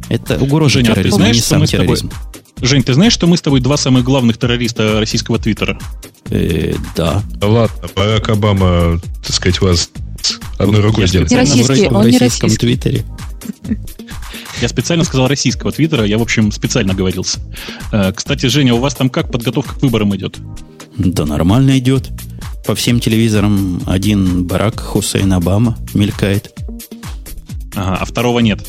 Это 0.09 0.39
угроза 0.39 0.75
Женя, 0.75 0.87
терроризма, 0.87 1.11
ты 1.11 1.23
знаешь, 1.23 1.37
не 1.37 1.43
сам 1.43 1.65
терроризм. 1.67 2.09
Тобой... 2.09 2.69
Жень, 2.69 2.83
ты 2.83 2.95
знаешь, 2.95 3.13
что 3.13 3.27
мы 3.27 3.37
с 3.37 3.43
тобой 3.43 3.61
два 3.61 3.77
самых 3.77 4.05
главных 4.05 4.39
террориста 4.39 4.99
российского 4.99 5.39
твиттера? 5.39 5.79
Э, 6.31 6.75
да. 6.97 7.23
Ладно, 7.41 7.89
Барак 7.95 8.29
Обама, 8.31 9.01
так 9.23 9.35
сказать, 9.35 9.61
вас 9.61 9.91
одной 10.59 10.81
рукой 10.81 11.07
сделать. 11.07 11.31
Не 11.31 11.37
российский, 11.37 11.89
в, 11.89 11.93
он 11.93 12.07
не 12.07 12.19
российском 12.19 12.49
российский. 12.49 12.59
твиттере. 12.59 13.05
Я 14.61 14.69
специально 14.69 15.05
сказал 15.05 15.29
российского 15.29 15.71
твиттера, 15.71 16.05
я, 16.05 16.19
в 16.19 16.23
общем, 16.23 16.51
специально 16.51 16.93
говорился. 16.93 17.39
Э, 17.93 18.13
Кстати, 18.13 18.47
Женя, 18.47 18.75
у 18.75 18.79
вас 18.81 18.95
там 18.95 19.09
как 19.09 19.31
подготовка 19.31 19.75
к 19.77 19.83
выборам 19.83 20.15
идет? 20.17 20.39
Да 20.97 21.25
нормально 21.25 21.79
идет. 21.79 22.09
По 22.67 22.75
всем 22.75 22.99
телевизорам 23.01 23.81
один 23.87 24.45
Барак 24.45 24.81
Хусейн 24.81 25.33
Обама 25.33 25.79
мелькает. 25.95 26.53
Ага, 27.77 27.99
а 28.01 28.05
второго 28.05 28.41
нет. 28.41 28.67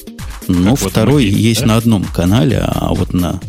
Ну, 0.47 0.71
Как 0.71 0.81
вот 0.81 0.91
второй 0.91 1.25
видим, 1.25 1.39
есть 1.39 1.61
да? 1.61 1.67
на 1.67 1.77
одном 1.77 2.03
канале, 2.03 2.59
а 2.59 2.93
вот 2.93 3.13
на... 3.13 3.39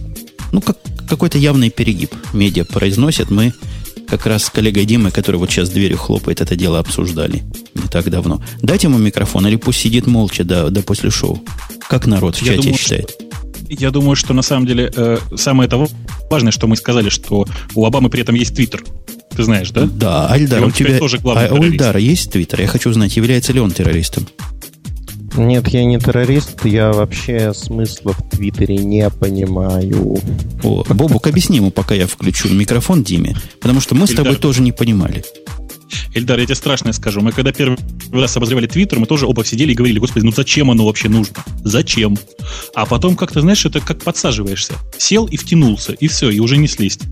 Ну, 0.52 0.60
как, 0.60 0.78
какой-то 1.08 1.38
явный 1.38 1.70
перегиб 1.70 2.14
медиа 2.32 2.64
произносят. 2.64 3.30
Мы 3.30 3.52
как 4.10 4.26
раз 4.26 4.44
с 4.44 4.50
коллегой 4.50 4.84
Димой, 4.84 5.12
который 5.12 5.36
вот 5.36 5.50
сейчас 5.50 5.70
дверью 5.70 5.96
хлопает, 5.96 6.40
это 6.40 6.56
дело 6.56 6.78
обсуждали 6.78 7.42
не 7.74 7.88
так 7.88 8.10
давно. 8.10 8.42
Дайте 8.60 8.88
ему 8.88 8.98
микрофон, 8.98 9.46
или 9.46 9.56
пусть 9.56 9.80
сидит 9.80 10.06
молча 10.06 10.44
до, 10.44 10.70
до 10.70 10.82
после 10.82 11.10
шоу. 11.10 11.42
Как 11.88 12.06
народ 12.06 12.36
в 12.36 12.42
Я 12.42 12.52
чате 12.52 12.62
думаю, 12.62 12.78
считает? 12.78 13.20
Я 13.68 13.90
думаю, 13.90 14.16
что 14.16 14.34
на 14.34 14.42
самом 14.42 14.66
деле 14.66 14.90
э, 14.94 15.18
самое 15.36 15.70
того 15.70 15.88
важное, 16.28 16.52
что 16.52 16.66
мы 16.66 16.76
сказали, 16.76 17.08
что 17.08 17.46
у 17.74 17.86
Обамы 17.86 18.10
при 18.10 18.22
этом 18.22 18.34
есть 18.34 18.54
твиттер. 18.54 18.84
Ты 19.36 19.44
знаешь, 19.44 19.70
да? 19.70 19.86
Да, 19.86 20.26
Альдар, 20.26 20.64
у 20.64 20.70
тебя... 20.70 20.98
тоже 20.98 21.18
главный 21.18 21.46
а 21.46 21.54
у. 21.54 21.62
Ильдара 21.62 22.00
есть 22.00 22.32
твиттер? 22.32 22.60
Я 22.60 22.66
хочу 22.66 22.90
узнать, 22.90 23.16
является 23.16 23.52
ли 23.52 23.60
он 23.60 23.70
террористом. 23.70 24.26
Нет, 25.36 25.68
я 25.68 25.84
не 25.84 25.98
террорист, 25.98 26.64
я 26.64 26.92
вообще 26.92 27.52
смысла 27.54 28.12
в 28.12 28.30
Твиттере 28.30 28.78
не 28.78 29.08
понимаю. 29.10 30.18
О, 30.62 30.84
Бобук, 30.88 31.26
объясни 31.26 31.58
ему, 31.58 31.70
пока 31.70 31.94
я 31.94 32.06
включу 32.06 32.48
микрофон 32.48 33.02
Диме, 33.02 33.36
потому 33.60 33.80
что 33.80 33.94
мы 33.94 34.06
с 34.06 34.10
тобой 34.10 34.32
Ильдар. 34.32 34.42
тоже 34.42 34.62
не 34.62 34.72
понимали. 34.72 35.24
Эльдар, 36.14 36.38
я 36.38 36.44
тебе 36.44 36.54
страшное 36.54 36.92
скажу. 36.92 37.20
Мы 37.20 37.32
когда 37.32 37.52
первый 37.52 37.78
раз 38.12 38.36
обозревали 38.36 38.66
Твиттер, 38.66 38.98
мы 38.98 39.06
тоже 39.06 39.26
оба 39.26 39.44
сидели 39.44 39.72
и 39.72 39.74
говорили, 39.74 39.98
господи, 39.98 40.24
ну 40.24 40.32
зачем 40.32 40.70
оно 40.70 40.84
вообще 40.86 41.08
нужно? 41.08 41.36
Зачем? 41.62 42.18
А 42.74 42.86
потом 42.86 43.16
как-то, 43.16 43.40
знаешь, 43.40 43.64
это 43.64 43.80
как 43.80 44.02
подсаживаешься. 44.02 44.74
Сел 44.98 45.26
и 45.26 45.36
втянулся, 45.36 45.92
и 45.92 46.08
все, 46.08 46.30
и 46.30 46.40
уже 46.40 46.56
не 46.56 46.66
слезть. 46.66 47.02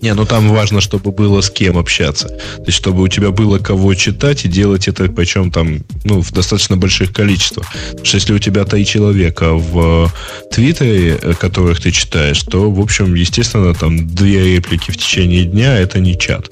Не, 0.00 0.14
ну 0.14 0.24
там 0.24 0.48
важно, 0.48 0.80
чтобы 0.80 1.12
было 1.12 1.40
с 1.40 1.50
кем 1.50 1.76
общаться. 1.78 2.28
То 2.28 2.64
есть, 2.66 2.78
чтобы 2.78 3.02
у 3.02 3.08
тебя 3.08 3.30
было 3.30 3.58
кого 3.58 3.94
читать 3.94 4.44
и 4.44 4.48
делать 4.48 4.88
это, 4.88 5.04
причем 5.10 5.50
там, 5.50 5.80
ну, 6.04 6.22
в 6.22 6.32
достаточно 6.32 6.76
больших 6.76 7.12
количествах. 7.12 7.66
Потому 7.90 8.04
что 8.06 8.16
если 8.16 8.32
у 8.32 8.38
тебя 8.38 8.64
три 8.64 8.86
человека 8.86 9.54
в 9.54 10.06
э, 10.06 10.54
Твиттере, 10.54 11.18
э, 11.20 11.34
которых 11.34 11.80
ты 11.80 11.90
читаешь, 11.90 12.42
то, 12.42 12.70
в 12.70 12.80
общем, 12.80 13.14
естественно, 13.14 13.74
там 13.74 14.06
две 14.06 14.54
реплики 14.54 14.90
в 14.90 14.96
течение 14.96 15.44
дня 15.44 15.76
это 15.78 16.00
не 16.00 16.18
чат. 16.18 16.48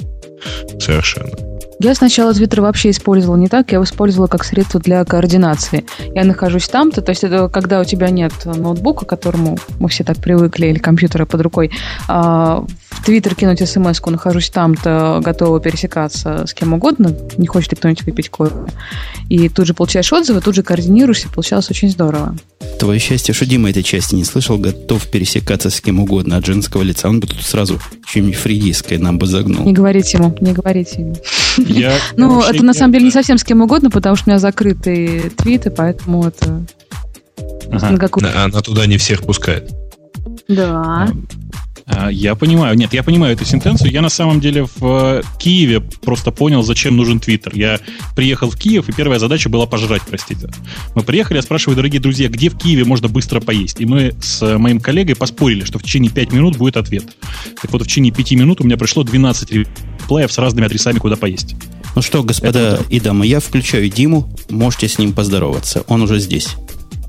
Совершенно. 0.79 1.48
Я 1.81 1.95
сначала 1.95 2.35
Твиттер 2.35 2.61
вообще 2.61 2.91
использовала 2.91 3.37
не 3.37 3.47
так, 3.47 3.71
я 3.71 3.77
его 3.77 3.85
использовала 3.85 4.27
как 4.27 4.43
средство 4.43 4.81
для 4.81 5.05
координации. 5.05 5.85
Я 6.13 6.25
нахожусь 6.25 6.69
там-то, 6.69 7.03
то 7.03 7.11
есть 7.11 7.23
это 7.23 7.49
когда 7.49 7.81
у 7.81 7.85
тебя 7.85 8.11
нет 8.11 8.33
ноутбука, 8.45 9.05
к 9.05 9.09
которому 9.09 9.57
мы 9.79 9.89
все 9.89 10.03
так 10.03 10.17
привыкли, 10.17 10.67
или 10.67 10.79
компьютера 10.79 11.25
под 11.25 11.41
рукой, 11.41 11.71
а, 12.09 12.65
в 12.91 13.05
Твиттер 13.05 13.37
кинуть 13.37 13.67
смс 13.67 14.01
нахожусь 14.05 14.51
там-то, 14.51 15.21
готова 15.23 15.61
пересекаться 15.61 16.47
с 16.49 16.53
кем 16.53 16.73
угодно, 16.73 17.15
не 17.37 17.47
хочет 17.47 17.71
ли 17.71 17.77
кто-нибудь 17.77 18.05
выпить 18.05 18.29
кофе. 18.29 18.55
И 19.29 19.49
тут 19.49 19.67
же 19.67 19.75
получаешь 19.75 20.13
отзывы, 20.13 20.41
тут 20.41 20.57
же 20.57 20.65
координируешься, 20.65 21.29
получалось 21.29 21.71
очень 21.71 21.91
здорово. 21.91 22.35
Твое 22.79 22.99
счастье, 22.99 23.35
что 23.35 23.47
Дима 23.47 23.71
этой 23.71 23.83
части 23.83 24.15
не 24.15 24.25
слышал, 24.25 24.59
готов 24.59 25.07
пересекаться 25.09 25.71
с 25.71 25.81
кем 25.81 26.01
угодно 26.01 26.37
от 26.37 26.47
женского 26.47 26.83
лица. 26.83 27.09
Он 27.09 27.21
бы 27.21 27.27
тут 27.27 27.43
сразу 27.43 27.81
чем-нибудь 28.07 28.39
фридийское 28.39 28.99
нам 28.99 29.19
бы 29.19 29.27
Не 29.27 29.33
загнул. 29.33 29.73
говорите 29.73 30.19
ему, 30.19 30.37
не 30.41 30.53
говорите 30.53 31.01
ему. 31.01 31.17
Я, 31.69 31.93
Ну, 32.17 32.43
это 32.43 32.65
на 32.65 32.75
самом 32.75 32.93
деле 32.93 33.05
не 33.07 33.11
совсем 33.11 33.39
с 33.39 33.45
кем 33.45 33.61
угодно, 33.61 33.91
потому 33.91 34.17
что 34.17 34.29
у 34.29 34.31
меня 34.31 34.39
закрытые 34.39 35.31
твиты, 35.31 35.71
поэтому 35.71 36.27
это... 36.27 36.65
Ага. 37.71 38.09
А 38.23 38.45
Она 38.45 38.61
туда 38.63 38.87
не 38.87 38.97
всех 38.97 39.23
пускает. 39.23 39.71
Да. 40.49 41.09
А, 41.87 42.11
Я 42.11 42.35
понимаю. 42.35 42.77
Нет, 42.77 42.93
я 42.93 43.03
понимаю 43.03 43.35
эту 43.35 43.45
сентенцию. 43.45 43.91
Я 43.91 44.03
на 44.03 44.09
самом 44.09 44.41
деле 44.41 44.65
в 44.65 44.83
э, 44.83 45.23
Киеве 45.39 45.81
просто 45.81 46.31
понял, 46.31 46.63
зачем 46.63 46.97
нужен 46.97 47.19
Твиттер. 47.19 47.55
Я 47.55 47.81
приехал 48.15 48.51
в 48.51 48.57
Киев, 48.57 48.89
и 48.89 48.93
первая 48.93 49.19
задача 49.19 49.49
была 49.49 49.67
пожрать, 49.67 50.03
простите. 50.09 50.51
Мы 50.95 51.03
приехали, 51.03 51.37
я 51.37 51.43
спрашиваю, 51.43 51.77
дорогие 51.77 52.01
друзья, 52.01 52.29
где 52.29 52.51
в 52.51 52.59
Киеве 52.59 52.85
можно 52.85 53.09
быстро 53.09 53.41
поесть? 53.41 53.81
И 53.81 53.87
мы 53.87 54.15
с 54.21 54.59
моим 54.59 54.81
коллегой 54.81 55.17
поспорили, 55.17 55.65
что 55.65 55.79
в 55.79 55.83
течение 55.83 56.11
5 56.11 56.33
минут 56.33 56.57
будет 56.57 56.77
ответ. 56.77 57.05
Так 57.61 57.73
вот, 57.73 57.83
в 57.83 57.87
течение 57.87 58.13
5 58.13 58.33
минут 58.33 58.61
у 58.61 58.65
меня 58.65 58.77
пришло 58.77 59.03
12 59.03 59.67
реплеев 60.09 60.33
с 60.33 60.39
разными 60.39 60.67
адресами, 60.67 60.99
куда 60.99 61.17
поесть. 61.17 61.55
Ну 61.95 62.03
что, 62.03 62.23
господа 62.23 62.81
и 62.89 62.99
дамы, 63.01 63.27
я 63.27 63.41
включаю 63.41 63.89
Диму. 63.91 64.31
Можете 64.49 64.89
с 64.89 64.99
ним 64.99 65.13
поздороваться. 65.13 65.85
Он 65.89 66.03
уже 66.03 66.19
здесь. 66.19 66.49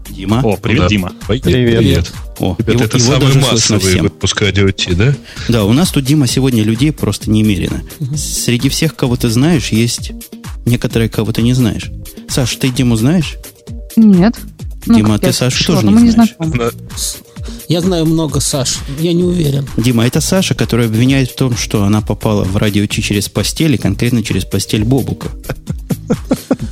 Дима. 0.10 0.42
О, 0.44 0.58
привет, 0.58 0.82
Да. 0.84 0.88
Дима. 0.90 1.14
Привет. 1.28 2.12
О, 2.40 2.56
Ребята, 2.58 2.72
его- 2.74 2.84
это 2.84 2.98
его 2.98 3.14
самый 3.14 3.36
массовый 3.42 3.80
всем. 3.92 4.04
выпуск 4.04 4.42
радио 4.42 4.70
Ти, 4.72 4.94
да? 4.96 5.16
Да, 5.48 5.64
у 5.66 5.72
нас 5.74 5.92
тут, 5.92 6.04
Дима, 6.04 6.28
сегодня 6.28 6.64
людей 6.64 6.92
просто 6.92 7.30
немерено. 7.30 7.84
Среди 8.18 8.68
всех, 8.70 8.96
кого 8.96 9.16
ты 9.16 9.30
знаешь, 9.30 9.70
есть 9.70 10.12
некоторые, 10.66 11.10
кого 11.10 11.32
ты 11.32 11.42
не 11.42 11.54
знаешь. 11.54 11.90
Саш, 12.28 12.56
ты 12.56 12.70
Диму 12.70 12.96
знаешь? 12.98 13.36
Нет. 13.96 14.36
Ну, 14.88 14.96
Дима, 14.96 15.20
ты 15.20 15.32
Сашу 15.32 15.66
тоже 15.74 15.88
не 15.88 16.10
знаешь. 16.10 16.36
Я 17.70 17.82
знаю 17.82 18.08
много 18.08 18.40
Саш, 18.40 18.80
я 19.00 19.14
не 19.14 19.24
уверен. 19.24 19.68
Дима, 19.78 20.08
это 20.08 20.22
Саша, 20.22 20.56
которая 20.56 20.88
обвиняет 20.88 21.30
в 21.30 21.36
том, 21.36 21.56
что 21.56 21.84
она 21.84 22.02
попала 22.02 22.44
в 22.44 22.58
радио 22.58 22.88
Ти 22.88 23.04
через 23.04 23.30
постель, 23.30 23.76
и 23.76 23.78
конкретно 23.78 24.24
через 24.24 24.44
постель 24.44 24.84
Бобука. 24.84 25.30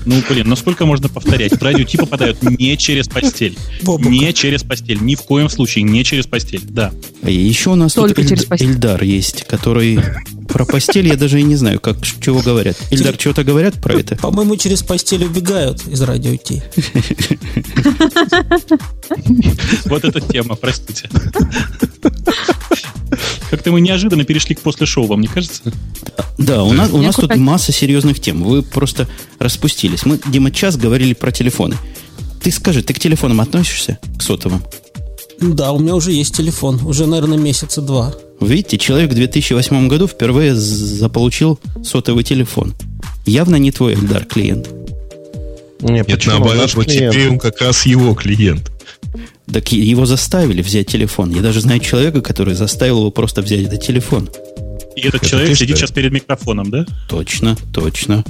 Ну, 0.05 0.21
блин, 0.29 0.47
ну 0.47 0.55
сколько 0.55 0.85
можно 0.85 1.09
повторять? 1.09 1.53
В 1.53 1.61
радио 1.61 1.83
Ти 1.83 1.97
попадают 1.97 2.41
не 2.43 2.77
через 2.77 3.07
постель. 3.07 3.57
Бобука. 3.83 4.09
Не 4.09 4.33
через 4.33 4.63
постель. 4.63 4.99
Ни 5.01 5.15
в 5.15 5.21
коем 5.23 5.49
случае 5.49 5.83
не 5.83 6.03
через 6.03 6.25
постель. 6.27 6.61
Да. 6.63 6.91
И 7.23 7.33
еще 7.33 7.71
у 7.71 7.75
нас 7.75 7.93
Только 7.93 8.21
тут 8.21 8.29
через 8.29 8.43
Эльд- 8.43 8.47
постель. 8.49 8.69
Эльдар 8.69 9.03
есть, 9.03 9.43
который 9.47 9.99
про 10.47 10.65
постель 10.65 11.07
я 11.07 11.15
даже 11.17 11.39
и 11.39 11.43
не 11.43 11.55
знаю, 11.57 11.79
как, 11.79 11.97
чего 12.21 12.39
говорят. 12.41 12.77
Эльдар, 12.89 13.07
Через- 13.13 13.19
чего-то 13.19 13.43
говорят 13.43 13.75
про 13.81 13.95
это? 13.99 14.15
По-моему, 14.15 14.55
через 14.55 14.81
постель 14.81 15.25
убегают 15.25 15.85
из 15.87 16.01
радио 16.01 16.35
Ти. 16.37 16.63
Вот 19.85 20.03
эта 20.05 20.21
тема, 20.21 20.55
простите. 20.55 21.09
Как-то 23.49 23.71
мы 23.71 23.81
неожиданно 23.81 24.23
перешли 24.25 24.55
к 24.55 24.61
после 24.61 24.85
шоу, 24.85 25.05
вам 25.05 25.21
не 25.21 25.27
кажется? 25.27 25.61
Да, 26.37 26.63
у 26.63 26.73
нас, 26.73 26.91
у 26.91 27.01
нас 27.01 27.15
тут 27.15 27.35
масса 27.35 27.71
серьезных 27.71 28.19
тем. 28.19 28.43
Вы 28.43 28.61
просто 28.61 29.07
распустились. 29.39 30.05
Мы, 30.05 30.19
Дима, 30.27 30.51
час 30.51 30.77
говорили 30.77 31.13
про 31.13 31.31
телефоны. 31.31 31.75
Ты 32.41 32.51
скажи, 32.51 32.83
ты 32.83 32.93
к 32.93 32.99
телефонам 32.99 33.41
относишься? 33.41 33.99
К 34.17 34.21
сотовым? 34.21 34.63
Да, 35.39 35.71
у 35.71 35.79
меня 35.79 35.95
уже 35.95 36.11
есть 36.11 36.35
телефон, 36.35 36.79
уже, 36.85 37.05
наверное, 37.05 37.37
месяца 37.37 37.81
два. 37.81 38.13
Видите, 38.39 38.77
человек 38.77 39.11
в 39.11 39.15
2008 39.15 39.87
году 39.87 40.07
впервые 40.07 40.55
заполучил 40.55 41.59
сотовый 41.83 42.23
телефон. 42.23 42.73
Явно 43.25 43.55
не 43.57 43.71
твой, 43.71 43.93
Эльдар, 43.93 44.25
клиент. 44.25 44.69
Не, 45.81 45.93
Нет, 45.93 46.07
почему? 46.07 46.35
наоборот, 46.35 46.61
Наш 46.63 46.75
вот 46.75 46.87
теперь 46.87 47.29
он 47.29 47.39
как 47.39 47.61
раз 47.61 47.85
его 47.85 48.13
клиент. 48.15 48.71
Так 49.51 49.71
его 49.71 50.05
заставили 50.05 50.61
взять 50.61 50.87
телефон. 50.87 51.31
Я 51.31 51.41
даже 51.41 51.61
знаю 51.61 51.79
человека, 51.79 52.21
который 52.21 52.53
заставил 52.53 52.99
его 52.99 53.11
просто 53.11 53.41
взять 53.41 53.61
этот 53.61 53.81
телефон. 53.81 54.29
И 54.95 55.01
этот 55.01 55.21
Это 55.21 55.25
человек 55.29 55.49
ты, 55.51 55.55
сидит 55.55 55.77
сейчас 55.77 55.91
перед 55.91 56.11
микрофоном, 56.11 56.69
да? 56.69 56.85
Точно, 57.09 57.55
точно. 57.73 58.23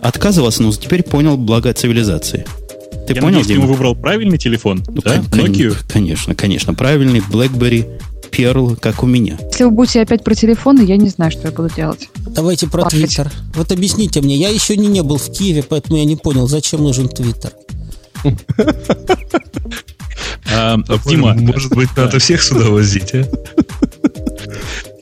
Отказывался, 0.00 0.62
но 0.62 0.72
теперь 0.72 1.02
понял 1.02 1.36
благо 1.38 1.72
цивилизации. 1.72 2.44
Ты 3.06 3.14
Я 3.14 3.20
понял, 3.20 3.38
надеюсь, 3.38 3.46
ты 3.46 3.52
Дима? 3.54 3.64
ему 3.64 3.72
выбрал 3.74 3.94
правильный 3.96 4.38
телефон, 4.38 4.82
Ну, 4.88 5.00
да? 5.02 5.22
кон- 5.30 5.46
Nokia? 5.46 5.74
Конечно, 5.88 6.34
конечно. 6.34 6.74
Правильный 6.74 7.20
BlackBerry 7.20 8.00
Pearl, 8.30 8.76
как 8.76 9.02
у 9.02 9.06
меня. 9.06 9.38
Если 9.50 9.64
вы 9.64 9.70
будете 9.70 10.00
опять 10.02 10.24
про 10.24 10.34
телефоны, 10.34 10.82
я 10.82 10.96
не 10.96 11.08
знаю, 11.08 11.30
что 11.30 11.42
я 11.48 11.52
буду 11.52 11.70
делать. 11.74 12.08
Давайте 12.16 12.66
про 12.66 12.80
Плакать. 12.82 12.98
Твиттер. 13.00 13.30
Вот 13.54 13.72
объясните 13.72 14.20
мне, 14.20 14.36
я 14.36 14.48
еще 14.48 14.76
не, 14.76 14.88
не 14.88 15.02
был 15.02 15.16
в 15.18 15.30
Киеве, 15.30 15.62
поэтому 15.62 15.96
я 15.98 16.04
не 16.04 16.16
понял, 16.16 16.48
зачем 16.48 16.82
нужен 16.82 17.08
Твиттер. 17.08 17.52
А, 20.52 20.76
А, 20.88 20.98
Дима, 21.08 21.34
Может 21.34 21.72
быть, 21.74 21.88
надо 21.96 22.18
всех 22.18 22.42
сюда 22.42 22.66
возить, 22.70 23.14
а? 23.14 23.24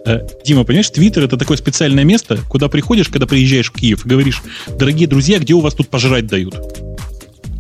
э, 0.07 0.21
Дима, 0.45 0.65
понимаешь, 0.65 0.91
Твиттер 0.91 1.25
это 1.25 1.37
такое 1.37 1.57
специальное 1.57 2.05
место, 2.05 2.39
куда 2.49 2.69
приходишь, 2.69 3.09
когда 3.09 3.27
приезжаешь 3.27 3.71
в 3.71 3.73
Киев, 3.75 4.05
и 4.05 4.09
говоришь, 4.09 4.43
дорогие 4.79 5.09
друзья, 5.09 5.39
где 5.39 5.55
у 5.55 5.61
вас 5.61 5.75
тут 5.75 5.89
пожрать 5.89 6.27
дают? 6.27 6.55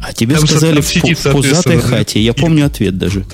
А 0.02 0.12
тебе 0.12 0.34
Там 0.36 0.46
сказали 0.46 0.80
в, 0.80 0.86
сидит, 0.86 1.18
в 1.18 1.22
пузатой 1.30 1.42
соответственно, 1.52 1.82
хате. 1.82 2.20
Я 2.20 2.34
помню 2.34 2.66
ответ 2.66 2.98
даже. 2.98 3.24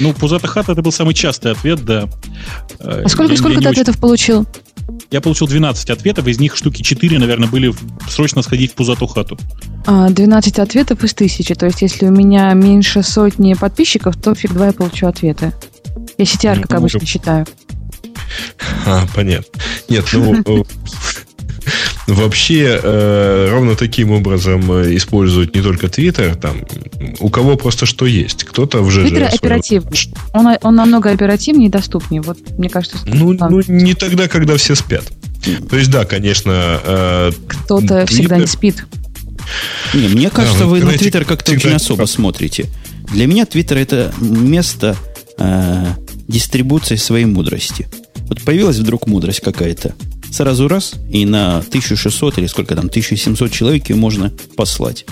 Ну, 0.00 0.12
пузата 0.12 0.46
хата 0.46 0.72
это 0.72 0.82
был 0.82 0.92
самый 0.92 1.14
частый 1.14 1.52
ответ, 1.52 1.84
да. 1.84 2.08
Э, 2.78 3.02
А 3.04 3.08
сколько, 3.08 3.32
я- 3.32 3.34
я 3.34 3.36
сколько 3.38 3.56
не 3.56 3.62
ты 3.62 3.68
очень- 3.70 3.80
ответов 3.82 4.00
получил? 4.00 4.46
Я 5.12 5.20
получил 5.20 5.46
12 5.46 5.90
ответов, 5.90 6.26
из 6.26 6.40
них 6.40 6.56
штуки 6.56 6.80
4, 6.80 7.18
наверное, 7.18 7.46
были 7.46 7.74
срочно 8.08 8.40
сходить 8.40 8.72
в 8.72 8.74
пузатую 8.74 9.08
хату. 9.08 9.38
А, 9.84 10.08
12 10.08 10.58
ответов 10.58 11.04
из 11.04 11.12
тысячи. 11.12 11.54
То 11.54 11.66
есть, 11.66 11.82
если 11.82 12.06
у 12.06 12.10
меня 12.10 12.50
меньше 12.54 13.02
сотни 13.02 13.52
подписчиков, 13.52 14.16
то 14.16 14.34
фиг 14.34 14.54
два 14.54 14.68
я 14.68 14.72
получу 14.72 15.06
ответы. 15.06 15.52
Я 16.16 16.24
CTR, 16.24 16.62
как 16.62 16.70
Ну, 16.70 16.76
обычно, 16.78 17.00
ну, 17.00 17.06
считаю. 17.06 17.46
А, 18.86 19.04
понятно. 19.14 19.60
Нет, 19.90 20.06
ну, 20.14 20.42
вообще 22.06 22.80
э, 22.82 23.48
ровно 23.50 23.76
таким 23.76 24.10
образом 24.10 24.70
э, 24.72 24.96
используют 24.96 25.54
не 25.54 25.62
только 25.62 25.86
Twitter, 25.86 26.34
там, 26.34 26.56
у 27.20 27.28
кого 27.28 27.56
просто 27.56 27.86
что 27.86 28.06
есть. 28.06 28.44
Кто-то 28.44 28.82
в 28.82 28.90
ЖЖ... 28.90 29.08
Твиттер 29.08 29.30
оперативный. 29.32 29.98
Он, 30.32 30.56
он 30.62 30.74
намного 30.74 31.10
оперативнее 31.10 31.68
и 31.68 31.70
доступнее. 31.70 32.22
Вот, 32.22 32.38
мне 32.58 32.68
кажется, 32.68 32.98
ну, 33.04 33.32
ну, 33.32 33.62
не 33.66 33.94
тогда, 33.94 34.28
когда 34.28 34.56
все 34.56 34.74
спят. 34.74 35.04
То 35.68 35.76
есть, 35.76 35.90
да, 35.90 36.04
конечно... 36.04 36.80
Э, 36.84 37.32
Кто-то 37.48 38.02
Twitter... 38.02 38.06
всегда 38.06 38.36
не 38.36 38.46
спит. 38.46 38.84
Не, 39.94 40.08
мне 40.08 40.30
кажется, 40.30 40.60
да, 40.60 40.66
вы 40.66 40.80
на 40.80 40.92
Твиттер 40.92 41.24
как-то 41.24 41.52
очень 41.52 41.72
особо 41.72 42.06
смотрите. 42.06 42.66
Для 43.12 43.26
меня 43.26 43.44
Твиттер 43.44 43.78
это 43.78 44.14
место 44.20 44.96
э, 45.38 45.86
дистрибуции 46.28 46.96
своей 46.96 47.24
мудрости. 47.24 47.88
Вот 48.28 48.42
появилась 48.42 48.76
вдруг 48.76 49.06
мудрость 49.06 49.40
какая-то. 49.40 49.94
Сразу 50.32 50.66
раз, 50.66 50.94
и 51.10 51.26
на 51.26 51.58
1600 51.58 52.38
или 52.38 52.46
сколько 52.46 52.74
там, 52.74 52.86
1700 52.86 53.52
человек 53.52 53.90
ее 53.90 53.96
можно 53.96 54.32
послать. 54.56 55.04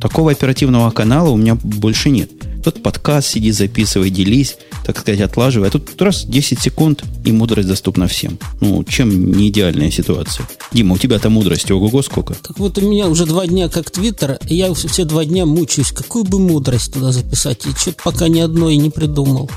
Такого 0.00 0.32
оперативного 0.32 0.90
канала 0.90 1.28
у 1.28 1.36
меня 1.36 1.54
больше 1.62 2.10
нет. 2.10 2.28
Тут 2.64 2.82
подкаст 2.82 3.28
сиди, 3.28 3.52
записывай, 3.52 4.10
делись, 4.10 4.56
так 4.84 4.98
сказать, 4.98 5.20
отлаживай. 5.20 5.68
А 5.68 5.70
тут 5.70 6.00
раз 6.02 6.24
10 6.24 6.60
секунд, 6.60 7.04
и 7.24 7.30
мудрость 7.30 7.68
доступна 7.68 8.08
всем. 8.08 8.36
Ну, 8.60 8.82
чем 8.82 9.32
не 9.32 9.48
идеальная 9.48 9.92
ситуация? 9.92 10.48
Дима, 10.72 10.94
у 10.94 10.98
тебя-то 10.98 11.30
мудрости 11.30 11.70
ого-го 11.70 12.02
сколько? 12.02 12.34
Так 12.34 12.58
вот 12.58 12.78
у 12.78 12.80
меня 12.80 13.06
уже 13.08 13.26
два 13.26 13.46
дня 13.46 13.68
как 13.68 13.92
Твиттер, 13.92 14.38
и 14.48 14.56
я 14.56 14.74
все 14.74 15.04
два 15.04 15.24
дня 15.24 15.46
мучаюсь. 15.46 15.92
Какую 15.92 16.24
бы 16.24 16.40
мудрость 16.40 16.94
туда 16.94 17.12
записать? 17.12 17.64
И 17.66 17.70
что-то 17.76 18.02
пока 18.02 18.26
ни 18.26 18.40
одной 18.40 18.76
не 18.76 18.90
придумал. 18.90 19.48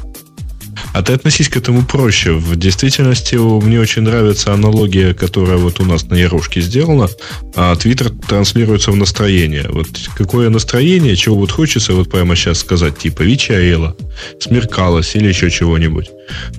А 0.95 1.01
ты 1.01 1.11
относись 1.11 1.49
к 1.49 1.57
этому 1.57 1.83
проще. 1.83 2.31
В 2.31 2.55
действительности 2.55 3.35
мне 3.35 3.81
очень 3.81 4.03
нравится 4.03 4.53
аналогия, 4.53 5.13
которая 5.13 5.57
вот 5.57 5.81
у 5.81 5.83
нас 5.83 6.05
на 6.05 6.15
Ярушке 6.15 6.61
сделана. 6.61 7.09
А 7.53 7.75
Твиттер 7.75 8.11
транслируется 8.11 8.91
в 8.91 8.95
настроение. 8.95 9.65
Вот 9.67 9.87
какое 10.15 10.49
настроение, 10.49 11.17
чего 11.17 11.35
вот 11.35 11.51
хочется 11.51 11.91
вот 11.93 12.09
прямо 12.09 12.37
сейчас 12.37 12.59
сказать, 12.59 12.97
типа 12.97 13.23
вечерело, 13.23 13.97
смеркалось 14.39 15.13
или 15.15 15.27
еще 15.27 15.51
чего-нибудь. 15.51 16.11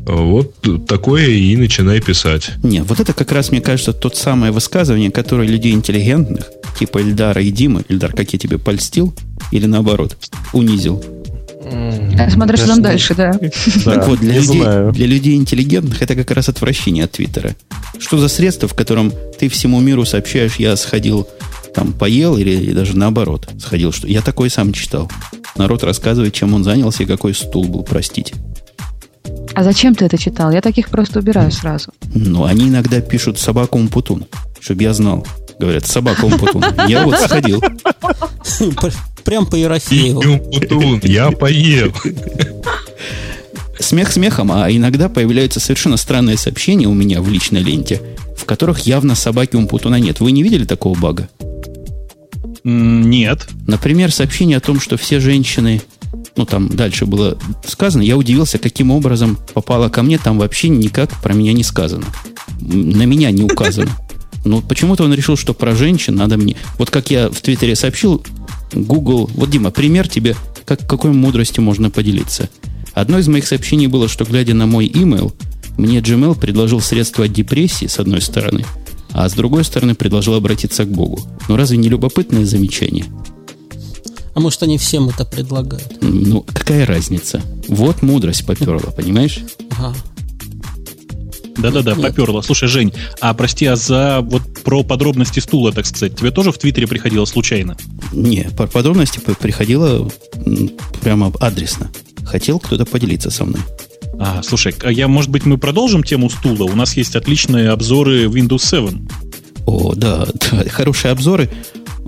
Вот 0.05 0.55
такое 0.87 1.29
и 1.29 1.57
начинай 1.57 2.03
писать. 2.03 2.51
Нет, 2.63 2.85
вот 2.87 3.01
это 3.01 3.15
как 3.15 3.33
раз, 3.33 3.51
мне 3.51 3.63
кажется, 3.63 3.95
тот 3.95 4.17
самое 4.17 4.53
высказывание, 4.53 5.11
которое 5.11 5.49
людей 5.49 5.73
интеллигентных, 5.73 6.45
типа 6.79 6.99
Эльдара 6.99 7.41
и 7.41 7.51
Димы, 7.51 7.85
Эльдар, 7.89 8.13
как 8.13 8.35
я 8.35 8.39
тебе 8.39 8.59
польстил, 8.59 9.15
или 9.51 9.65
наоборот, 9.65 10.19
унизил, 10.53 11.03
Смотря 12.31 12.57
что 12.57 12.67
там 12.69 12.83
дальше, 12.83 13.15
да. 13.15 13.33
Так 13.85 14.07
вот, 14.09 14.21
для 14.21 14.35
людей, 14.35 14.63
для 14.93 15.07
людей 15.07 15.37
интеллигентных 15.37 16.03
это 16.03 16.15
как 16.15 16.31
раз 16.31 16.49
отвращение 16.49 17.05
от 17.05 17.13
Твиттера. 17.13 17.55
Что 17.99 18.19
за 18.19 18.29
средство, 18.29 18.69
в 18.69 18.75
котором 18.75 19.13
ты 19.39 19.49
всему 19.49 19.81
миру 19.81 20.05
сообщаешь, 20.05 20.57
я 20.57 20.77
сходил, 20.77 21.27
там, 21.75 21.93
поел, 21.93 22.37
или, 22.37 22.51
или 22.51 22.73
даже 22.73 22.97
наоборот, 22.97 23.49
сходил, 23.59 23.93
что 23.93 24.07
я 24.07 24.23
такой 24.23 24.51
сам 24.51 24.73
читал. 24.73 25.11
Народ 25.57 25.83
рассказывает, 25.83 26.35
чем 26.35 26.55
он 26.55 26.65
занялся 26.65 27.03
и 27.03 27.07
какой 27.07 27.35
стул 27.35 27.65
был, 27.65 27.83
простите. 27.83 28.35
А 29.55 29.65
зачем 29.65 29.95
ты 29.95 30.05
это 30.05 30.19
читал? 30.19 30.53
Я 30.53 30.61
таких 30.61 30.91
просто 30.91 31.19
убираю 31.19 31.51
сразу. 31.51 31.93
Ну, 32.15 32.45
они 32.45 32.69
иногда 32.69 33.01
пишут 33.01 33.39
собаку 33.39 33.79
Умпутун, 33.79 34.27
чтобы 34.61 34.83
я 34.83 34.93
знал. 34.93 35.27
Говорят, 35.59 35.87
собака 35.87 36.25
Умпутун. 36.25 36.65
Я 36.87 37.05
вот 37.05 37.19
сходил. 37.19 37.63
прям 39.25 39.47
по 39.47 39.57
Ерофееву. 39.57 40.23
Я 41.03 41.31
поел. 41.31 41.93
Смех 43.79 44.11
смехом, 44.11 44.53
а 44.53 44.71
иногда 44.71 45.09
появляются 45.09 45.61
совершенно 45.61 45.97
странные 45.97 46.39
сообщения 46.39 46.87
у 46.87 46.95
меня 46.95 47.21
в 47.21 47.29
личной 47.29 47.61
ленте, 47.61 48.01
в 48.37 48.45
которых 48.45 48.81
явно 48.81 49.15
собаки 49.15 49.57
Умпутуна 49.57 50.01
нет. 50.01 50.21
Вы 50.21 50.33
не 50.33 50.43
видели 50.43 50.65
такого 50.65 50.99
бага? 50.99 51.29
Нет. 52.65 53.47
Например, 53.67 54.11
сообщение 54.11 54.57
о 54.57 54.61
том, 54.61 54.81
что 54.81 54.97
все 54.97 55.21
женщины 55.21 55.83
ну, 56.37 56.45
там 56.45 56.69
дальше 56.69 57.07
было 57.07 57.39
сказано, 57.67 58.03
я 58.03 58.17
удивился, 58.17 58.59
каким 58.59 58.91
образом 58.91 59.39
попало 59.55 59.89
ко 59.89 60.03
мне, 60.03 60.19
там 60.19 60.39
вообще 60.39 60.69
никак 60.69 61.11
про 61.23 61.33
меня 61.33 61.53
не 61.53 61.63
сказано. 61.63 62.05
На 62.61 63.05
меня 63.05 63.31
не 63.31 63.43
указано. 63.43 63.91
Но 64.47 64.61
почему-то 64.61 65.03
он 65.03 65.13
решил, 65.13 65.37
что 65.37 65.55
про 65.55 65.75
женщин 65.75 66.15
надо 66.15 66.37
мне. 66.37 66.57
Вот 66.79 66.91
как 66.91 67.11
я 67.11 67.29
в 67.29 67.41
Твиттере 67.41 67.75
сообщил, 67.75 68.25
Google... 68.73 69.29
Вот, 69.35 69.51
Дима, 69.51 69.73
пример 69.73 70.09
тебе, 70.09 70.37
как, 70.65 70.87
какой 70.87 71.11
мудростью 71.11 71.65
можно 71.65 71.91
поделиться. 71.91 72.49
Одно 72.95 73.19
из 73.19 73.27
моих 73.27 73.47
сообщений 73.47 73.89
было, 73.89 74.09
что, 74.09 74.25
глядя 74.25 74.55
на 74.55 74.67
мой 74.67 74.87
email, 74.87 75.35
мне 75.77 75.99
Gmail 75.99 76.39
предложил 76.39 76.81
средства 76.81 77.25
от 77.25 77.33
депрессии, 77.33 77.87
с 77.87 77.99
одной 77.99 78.21
стороны, 78.21 78.65
а 79.11 79.29
с 79.29 79.35
другой 79.35 79.65
стороны 79.65 79.97
предложил 79.97 80.35
обратиться 80.35 80.85
к 80.85 80.89
Богу. 80.91 81.21
Но 81.49 81.57
разве 81.57 81.77
не 81.77 81.89
любопытное 81.89 82.47
замечание? 82.47 83.05
А 84.35 84.41
может, 84.41 84.63
они 84.63 84.79
всем 84.79 85.09
это 85.09 85.25
предлагают? 85.25 85.99
Ну, 86.01 86.43
какая 86.43 86.87
разница? 86.87 87.43
Вот 87.69 88.03
мудрость 88.03 88.47
поперла, 88.47 88.93
понимаешь? 88.93 89.41
Ага. 89.73 89.95
Да-да-да, 91.59 91.95
поперло. 91.95 92.43
Слушай, 92.43 92.69
Жень, 92.69 92.93
а 93.21 93.35
прости, 93.35 93.67
а 93.67 93.77
за 93.77 94.21
вот 94.23 94.43
про 94.65 94.83
подробности 94.83 95.41
стула, 95.41 95.73
так 95.73 95.87
сказать, 95.87 96.17
тебе 96.17 96.31
тоже 96.31 96.53
в 96.53 96.59
Твиттере 96.59 96.87
приходило 96.87 97.25
случайно? 97.25 97.77
Не, 98.13 98.49
по 98.57 98.67
подробности 98.67 99.19
приходило 99.19 100.11
прямо 101.01 101.33
адресно. 101.41 101.91
Хотел 102.25 102.59
кто-то 102.59 102.85
поделиться 102.85 103.31
со 103.31 103.45
мной. 103.45 103.61
А, 104.19 104.43
слушай, 104.43 104.75
а 104.83 104.91
я, 104.91 105.09
может 105.09 105.31
быть, 105.31 105.45
мы 105.45 105.59
продолжим 105.59 106.03
тему 106.03 106.31
стула? 106.31 106.65
У 106.65 106.75
нас 106.75 106.97
есть 106.97 107.17
отличные 107.17 107.71
обзоры 107.71 108.25
Windows 108.25 108.65
7. 108.65 109.09
О, 109.67 109.95
да, 109.95 110.27
да 110.51 110.69
хорошие 110.69 111.13
обзоры. 111.13 111.51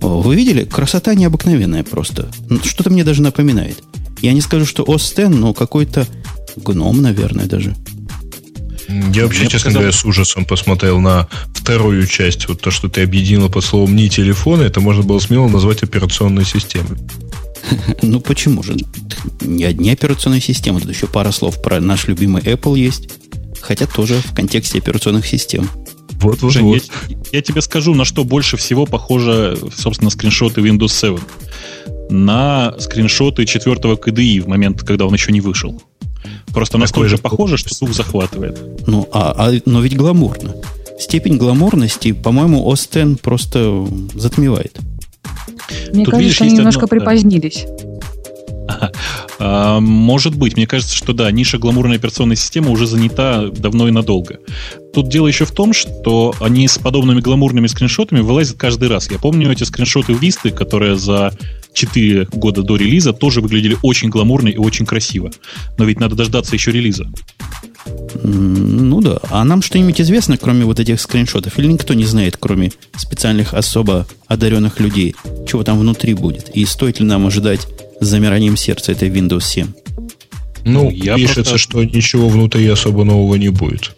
О, 0.01 0.21
вы 0.21 0.37
видели? 0.37 0.65
Красота 0.65 1.15
необыкновенная 1.15 1.85
просто. 1.85 2.31
Что-то 2.65 2.91
мне 2.91 3.05
даже 3.05 3.23
напоминает. 3.23 3.83
Я 4.21 4.33
не 4.33 4.41
скажу, 4.41 4.65
что 4.65 4.85
OS 4.85 5.13
X, 5.13 5.37
но 5.37 5.53
какой-то 5.53 6.07
гном, 6.57 7.03
наверное, 7.03 7.47
даже. 7.47 7.77
Я 8.89 9.25
вообще, 9.25 9.41
Мне 9.41 9.51
честно 9.51 9.71
показал... 9.71 9.73
говоря, 9.73 9.93
с 9.93 10.05
ужасом 10.05 10.45
посмотрел 10.45 11.01
на 11.01 11.29
вторую 11.53 12.07
часть. 12.07 12.49
Вот 12.49 12.61
то, 12.61 12.71
что 12.71 12.89
ты 12.89 13.03
объединила 13.03 13.49
под 13.49 13.65
словом 13.65 13.95
«не 13.95 14.09
телефоны», 14.09 14.63
это 14.63 14.81
можно 14.81 15.03
было 15.03 15.19
смело 15.19 15.47
назвать 15.49 15.83
операционной 15.83 16.45
системой. 16.45 16.99
Ну 18.03 18.21
почему 18.21 18.63
же? 18.63 18.77
Не 19.41 19.65
одни 19.65 19.91
операционные 19.91 20.41
системы, 20.41 20.81
тут 20.81 20.91
еще 20.91 21.07
пара 21.07 21.33
слов 21.33 21.61
про 21.61 21.81
наш 21.81 22.07
любимый 22.07 22.41
Apple 22.43 22.79
есть. 22.79 23.11
Хотя 23.61 23.87
тоже 23.87 24.15
в 24.15 24.33
контексте 24.33 24.79
операционных 24.79 25.27
систем. 25.27 25.69
Вот, 26.21 26.41
вот, 26.41 26.53
Жень, 26.53 26.65
вот. 26.65 26.83
Я, 27.09 27.17
я 27.33 27.43
тебе 27.43 27.61
скажу, 27.61 27.95
на 27.95 28.05
что 28.05 28.25
больше 28.25 28.57
всего 28.57 28.87
похоже, 28.87 29.59
собственно, 29.77 30.11
скриншоты 30.11 30.61
Windows 30.61 30.89
7. 30.89 31.19
На 32.11 32.75
скриншоты 32.79 33.45
четвертого 33.45 33.97
KDE 33.97 34.41
в 34.41 34.49
момент, 34.49 34.83
когда 34.83 35.07
он 35.07 35.13
еще 35.13 35.31
не 35.33 35.41
вышел. 35.41 35.81
Просто 36.53 36.79
настолько 36.79 37.09
же 37.09 37.19
похоже, 37.19 37.57
что 37.57 37.79
дух 37.79 37.95
захватывает. 37.95 38.59
Ну, 38.87 39.09
а, 39.13 39.35
а, 39.37 39.53
но 39.67 39.81
ведь 39.81 39.97
гламурно. 39.97 40.55
Степень 40.99 41.37
гламурности, 41.37 42.13
по-моему, 42.13 42.71
Остен 42.71 43.17
просто 43.17 43.87
затмевает. 44.15 44.79
Мне 45.93 46.05
Тут, 46.05 46.13
кажется, 46.13 46.19
видишь, 46.19 46.41
они 46.43 46.53
немножко 46.53 46.85
одно... 46.85 46.99
припозднились. 46.99 47.67
А, 49.41 49.79
может 49.79 50.35
быть, 50.35 50.57
мне 50.57 50.67
кажется, 50.67 50.95
что 50.95 51.13
да, 51.13 51.31
ниша 51.31 51.59
гламурной 51.59 51.97
операционной 51.97 52.35
системы 52.35 52.71
уже 52.71 52.89
занята 52.89 53.47
давно 53.47 53.87
и 53.87 53.93
надолго. 53.93 54.41
Тут 54.93 55.09
дело 55.09 55.29
еще 55.29 55.45
в 55.45 55.53
том, 55.53 55.73
что 55.73 56.35
они 56.41 56.67
с 56.67 56.77
подобными 56.77 57.21
гламурными 57.21 57.69
скриншотами 57.69 58.21
вылазят 58.21 58.59
каждый 58.59 58.89
раз. 58.89 59.09
Я 59.11 59.19
помню 59.19 59.53
эти 59.53 59.63
скриншоты 59.63 60.13
Висты, 60.13 60.51
которые 60.51 60.97
за 60.97 61.33
4 61.79 62.29
года 62.33 62.63
до 62.63 62.77
релиза 62.77 63.13
тоже 63.13 63.41
выглядели 63.41 63.77
очень 63.83 64.09
гламурно 64.09 64.49
и 64.49 64.57
очень 64.57 64.85
красиво. 64.85 65.31
Но 65.79 65.85
ведь 65.85 66.01
надо 66.01 66.17
дождаться 66.17 66.55
еще 66.55 66.73
релиза. 66.73 67.09
Ну 68.23 69.01
да. 69.01 69.19
А 69.31 69.45
нам 69.45 69.63
что-нибудь 69.63 70.01
известно, 70.01 70.37
кроме 70.37 70.65
вот 70.65 70.81
этих 70.81 71.01
скриншотов? 71.01 71.59
Или 71.59 71.69
никто 71.69 71.95
не 71.95 72.05
знает, 72.05 72.37
кроме 72.39 72.73
специальных 72.97 73.55
особо 73.55 74.07
одаренных 74.27 74.81
людей, 74.81 75.15
чего 75.47 75.63
там 75.63 75.79
внутри 75.79 76.15
будет? 76.15 76.51
И 76.51 76.65
стоит 76.65 77.01
ли 77.01 77.07
нам 77.07 77.27
ожидать 77.27 77.67
с 78.01 78.07
замиранием 78.07 78.57
сердца 78.57 78.93
этой 78.93 79.09
Windows 79.09 79.45
7? 79.45 79.67
Ну, 80.65 80.85
ну 80.85 80.91
я 80.91 81.15
пишется, 81.15 81.43
просто... 81.43 81.59
что 81.59 81.85
ничего 81.85 82.29
внутри 82.29 82.67
особо 82.67 83.05
нового 83.05 83.37
не 83.37 83.51
будет. 83.51 83.97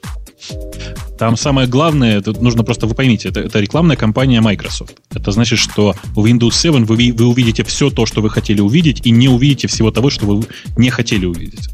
Там 1.20 1.36
самое 1.36 1.68
главное, 1.68 2.16
это 2.16 2.32
нужно 2.32 2.64
просто, 2.64 2.86
вы 2.86 2.94
поймите, 2.94 3.28
это, 3.28 3.40
это 3.40 3.60
рекламная 3.60 3.94
кампания 3.94 4.40
Microsoft. 4.40 4.94
Это 5.14 5.32
значит, 5.32 5.59
что 5.59 5.94
в 6.14 6.24
Windows 6.24 6.52
7 6.52 6.86
вы, 6.86 7.12
вы 7.12 7.26
увидите 7.26 7.62
все 7.62 7.90
то, 7.90 8.06
что 8.06 8.22
вы 8.22 8.30
хотели 8.30 8.62
увидеть, 8.62 9.02
и 9.05 9.10
не 9.10 9.28
увидите 9.28 9.68
всего 9.68 9.90
того, 9.90 10.09
что 10.09 10.24
вы 10.24 10.47
не 10.78 10.88
хотели 10.88 11.26
увидеть. 11.26 11.68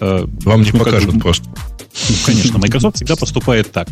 Э, 0.00 0.24
Вам 0.42 0.62
не 0.62 0.70
ну, 0.72 0.78
покажут 0.78 1.12
как, 1.12 1.20
просто. 1.20 1.44
Ну, 2.08 2.14
конечно, 2.24 2.58
Microsoft 2.58 2.96
всегда 2.96 3.16
поступает 3.16 3.70
так. 3.70 3.90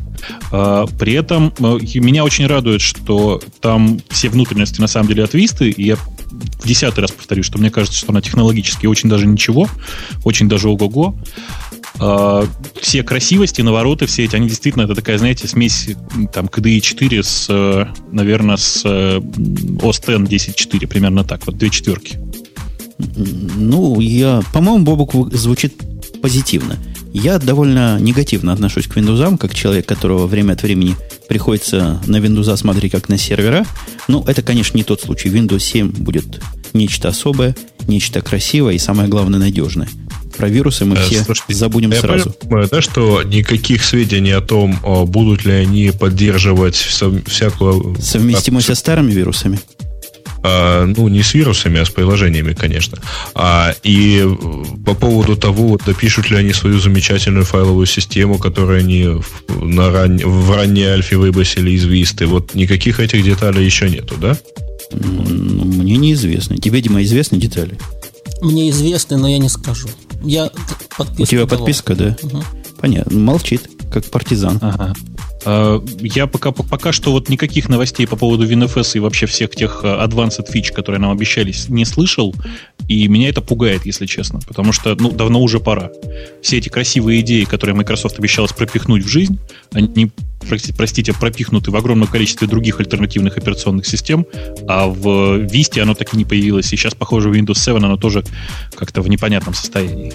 Э, 0.51 0.87
при 0.99 1.13
этом 1.13 1.53
э, 1.59 1.79
меня 2.01 2.25
очень 2.25 2.47
радует, 2.47 2.81
что 2.81 3.43
там 3.61 4.01
все 4.09 4.31
внутренности 4.31 4.81
на 4.81 4.87
самом 4.87 5.09
деле 5.09 5.25
от 5.25 5.35
Vista, 5.35 5.69
и 5.69 5.83
я 5.85 5.97
в 5.97 6.67
десятый 6.67 7.03
раз 7.03 7.11
повторюсь, 7.11 7.45
что 7.45 7.59
мне 7.59 7.71
кажется, 7.71 7.99
что 7.99 8.13
она 8.13 8.23
технологически 8.23 8.87
очень 8.87 9.11
даже 9.11 9.27
ничего, 9.27 9.69
очень 10.25 10.49
даже 10.49 10.71
ого-го. 10.71 11.17
Э, 12.01 12.47
все 12.81 13.03
красивости, 13.03 13.63
навороты, 13.63 14.07
все 14.07 14.25
эти, 14.25 14.37
они 14.37 14.49
действительно, 14.49 14.83
это 14.83 14.95
такая, 14.95 15.19
знаете, 15.19 15.49
смесь 15.49 15.89
там 16.33 16.47
KDE 16.47 16.81
4 16.81 17.23
с, 17.23 17.47
э, 17.49 17.87
наверное, 18.13 18.57
с 18.57 18.85
OS 18.85 20.27
X 20.29 20.57
10.4, 20.57 20.87
примерно 20.87 21.25
так, 21.25 21.47
вот 21.47 21.57
две 21.57 21.71
четверки. 21.71 22.19
Ну, 22.99 24.01
я, 24.01 24.43
по-моему, 24.53 24.85
Бобук 24.85 25.33
звучит 25.35 25.75
позитивно. 26.23 26.79
Я 27.13 27.39
довольно 27.39 27.99
негативно 27.99 28.53
отношусь 28.53 28.87
к 28.87 28.97
Windows, 28.97 29.39
как 29.39 29.55
человек, 29.55 29.87
которого 29.87 30.27
время 30.27 30.53
от 30.53 30.63
времени 30.63 30.97
приходится 31.29 32.01
на 32.07 32.17
Windows 32.17 32.55
смотреть 32.57 32.93
как 32.93 33.09
на 33.09 33.17
сервера. 33.17 33.65
Ну, 34.09 34.23
это, 34.27 34.43
конечно, 34.43 34.77
не 34.77 34.85
тот 34.85 35.01
случай. 35.01 35.29
Windows 35.29 35.61
7 35.61 35.91
будет 35.93 36.43
нечто 36.75 37.09
особое, 37.09 37.57
нечто 37.87 38.21
красивое 38.21 38.75
и, 38.75 38.79
самое 38.79 39.09
главное, 39.09 39.39
надежное. 39.39 39.89
Про 40.37 40.49
вирусы 40.49 40.85
мы 40.85 40.97
э, 40.97 41.05
все 41.05 41.25
Слушайте, 41.25 41.55
забудем 41.55 41.93
я 41.93 42.01
сразу. 42.01 42.31
Понимаю, 42.31 42.69
да, 42.71 42.81
что 42.81 43.23
никаких 43.23 43.85
сведений 43.85 44.33
о 44.33 44.41
том, 44.41 44.79
будут 45.07 45.45
ли 45.45 45.53
они 45.53 45.91
поддерживать 45.91 46.77
всякую... 46.77 47.97
Совместимость 48.01 48.67
со 48.67 48.75
старыми 48.75 49.13
вирусами? 49.13 49.59
А, 50.49 50.85
ну, 50.87 51.09
не 51.09 51.23
с 51.23 51.35
вирусами, 51.35 51.81
а 51.81 51.85
с 51.85 51.91
приложениями, 51.91 52.53
конечно. 52.53 52.99
А, 53.35 53.75
и 53.83 54.25
по 54.85 54.95
поводу 54.95 55.37
того, 55.37 55.79
допишут 55.85 56.31
ли 56.31 56.37
они 56.37 56.53
свою 56.53 56.79
замечательную 56.79 57.45
файловую 57.45 57.87
систему, 57.87 58.39
которую 58.39 58.79
они 58.79 59.07
в, 59.07 59.65
на 59.65 59.91
ран... 59.91 60.19
в 60.19 60.55
ранней 60.55 60.85
альфе 60.85 61.17
выбросили 61.17 61.71
из 61.73 61.85
Висты, 61.85 62.27
вот 62.27 62.55
никаких 62.55 63.01
этих 63.01 63.25
деталей 63.25 63.65
еще 63.65 63.91
нету, 63.91 64.15
да? 64.21 64.39
Ну, 64.93 65.65
мне 65.65 65.97
неизвестно. 65.97 66.59
Тебе, 66.59 66.81
Дима, 66.81 67.03
известны 67.03 67.39
детали? 67.39 67.77
Мне 68.41 68.71
известны, 68.71 69.17
но 69.17 69.29
я 69.29 69.39
не 69.39 69.49
скажу. 69.49 69.89
Я 70.23 70.51
подписку 70.97 71.23
У 71.23 71.27
тебя 71.27 71.47
подписка, 71.47 71.95
да? 71.95 72.17
Угу. 72.23 72.43
Понятно. 72.81 73.19
Молчит, 73.19 73.69
как 73.91 74.05
партизан. 74.07 74.59
Ага. 74.61 74.95
А, 75.47 75.81
я 76.01 76.27
пока, 76.27 76.51
пока 76.51 76.93
что 76.93 77.13
вот 77.13 77.29
никаких 77.29 77.69
новостей 77.69 78.07
по 78.07 78.17
поводу 78.17 78.47
WinFS 78.47 78.97
и 78.97 78.99
вообще 78.99 79.27
всех 79.27 79.55
тех 79.55 79.81
а, 79.85 80.05
advanced 80.05 80.51
фич, 80.51 80.73
которые 80.73 81.01
нам 81.01 81.13
обещались, 81.13 81.69
не 81.69 81.85
слышал. 81.85 82.35
И 82.89 83.07
меня 83.07 83.29
это 83.29 83.41
пугает, 83.41 83.87
если 83.87 84.07
честно. 84.07 84.41
Потому 84.47 84.73
что, 84.73 84.97
ну, 84.97 85.13
давно 85.13 85.41
уже 85.41 85.61
пора. 85.61 85.91
Все 86.43 86.59
эти 86.59 86.69
красивые 86.69 87.21
идеи, 87.21 87.45
которые 87.45 87.77
Microsoft 87.77 88.19
обещалась 88.19 88.53
пропихнуть 88.53 89.05
в 89.05 89.09
жизнь, 89.09 89.39
они, 89.73 90.11
простите, 90.77 91.13
пропихнуты 91.13 91.71
в 91.71 91.77
огромном 91.77 92.09
количестве 92.09 92.49
других 92.49 92.81
альтернативных 92.81 93.39
операционных 93.39 93.87
систем, 93.87 94.27
а 94.67 94.89
в 94.89 95.45
Vista 95.45 95.81
оно 95.81 95.95
так 95.95 96.13
и 96.13 96.17
не 96.17 96.25
появилось. 96.25 96.67
И 96.73 96.77
сейчас, 96.77 96.95
похоже, 96.95 97.31
Windows 97.31 97.59
7 97.59 97.77
оно 97.77 97.97
тоже 97.97 98.25
как-то 98.75 99.01
в 99.01 99.09
непонятном 99.09 99.55
состоянии. 99.55 100.13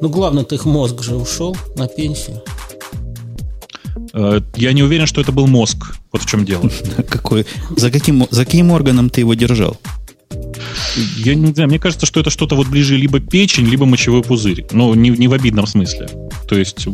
Ну, 0.00 0.08
главное-то 0.08 0.56
их 0.56 0.64
мозг 0.64 1.00
же 1.02 1.14
ушел 1.14 1.56
на 1.76 1.86
пенсию. 1.86 2.42
Э, 4.14 4.40
я 4.56 4.72
не 4.72 4.82
уверен, 4.82 5.06
что 5.06 5.20
это 5.20 5.32
был 5.32 5.46
мозг. 5.46 5.96
Вот 6.12 6.22
в 6.22 6.26
чем 6.26 6.44
дело. 6.44 6.70
Какой? 7.08 7.46
За 7.76 7.90
каким, 7.90 8.26
за 8.30 8.44
каким 8.44 8.70
органом 8.70 9.10
ты 9.10 9.20
его 9.20 9.34
держал? 9.34 9.78
Я 11.16 11.34
не 11.34 11.52
знаю, 11.52 11.68
мне 11.68 11.78
кажется, 11.78 12.06
что 12.06 12.20
это 12.20 12.30
что-то 12.30 12.54
вот 12.54 12.68
ближе 12.68 12.96
либо 12.96 13.20
печень, 13.20 13.66
либо 13.66 13.86
мочевой 13.86 14.22
пузырь. 14.22 14.66
Но 14.72 14.94
не, 14.94 15.10
не 15.10 15.28
в 15.28 15.32
обидном 15.32 15.66
смысле. 15.66 16.08
То 16.48 16.56
есть, 16.56 16.86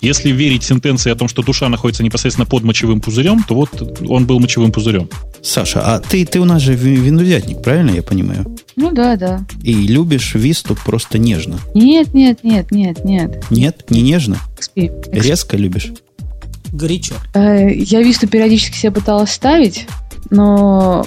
если 0.00 0.30
верить 0.30 0.62
сентенции 0.62 1.10
о 1.10 1.16
том, 1.16 1.28
что 1.28 1.42
душа 1.42 1.68
находится 1.68 2.02
непосредственно 2.02 2.46
под 2.46 2.62
мочевым 2.62 3.00
пузырем, 3.00 3.42
то 3.42 3.54
вот 3.54 4.00
он 4.08 4.26
был 4.26 4.38
мочевым 4.40 4.72
пузырем. 4.72 5.08
Саша, 5.42 5.80
а 5.82 6.00
ты, 6.00 6.24
ты 6.24 6.40
у 6.40 6.44
нас 6.44 6.62
же 6.62 6.74
винузятник, 6.74 7.62
правильно 7.62 7.90
я 7.90 8.02
понимаю? 8.02 8.46
Ну 8.76 8.92
да, 8.92 9.16
да. 9.16 9.46
И 9.62 9.72
любишь 9.72 10.34
висту 10.34 10.76
просто 10.84 11.18
нежно? 11.18 11.58
Нет, 11.74 12.14
нет, 12.14 12.40
нет, 12.42 12.70
нет, 12.70 13.04
нет. 13.04 13.44
Нет? 13.50 13.90
Не 13.90 14.02
нежно? 14.02 14.38
XP. 14.58 15.10
Резко 15.12 15.56
любишь? 15.56 15.92
Горячо? 16.76 17.14
Э, 17.34 17.70
я 17.72 18.02
Висту 18.02 18.28
периодически 18.28 18.76
себе 18.76 18.92
пыталась 18.92 19.30
ставить, 19.30 19.86
но 20.30 21.04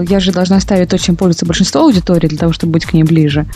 э, 0.00 0.04
я 0.08 0.20
же 0.20 0.32
должна 0.32 0.60
ставить 0.60 0.90
то, 0.90 0.98
чем 0.98 1.16
пользуется 1.16 1.46
большинство 1.46 1.82
аудитории, 1.82 2.28
для 2.28 2.38
того, 2.38 2.52
чтобы 2.52 2.74
быть 2.74 2.84
к 2.84 2.92
ней 2.92 3.04
ближе. 3.04 3.46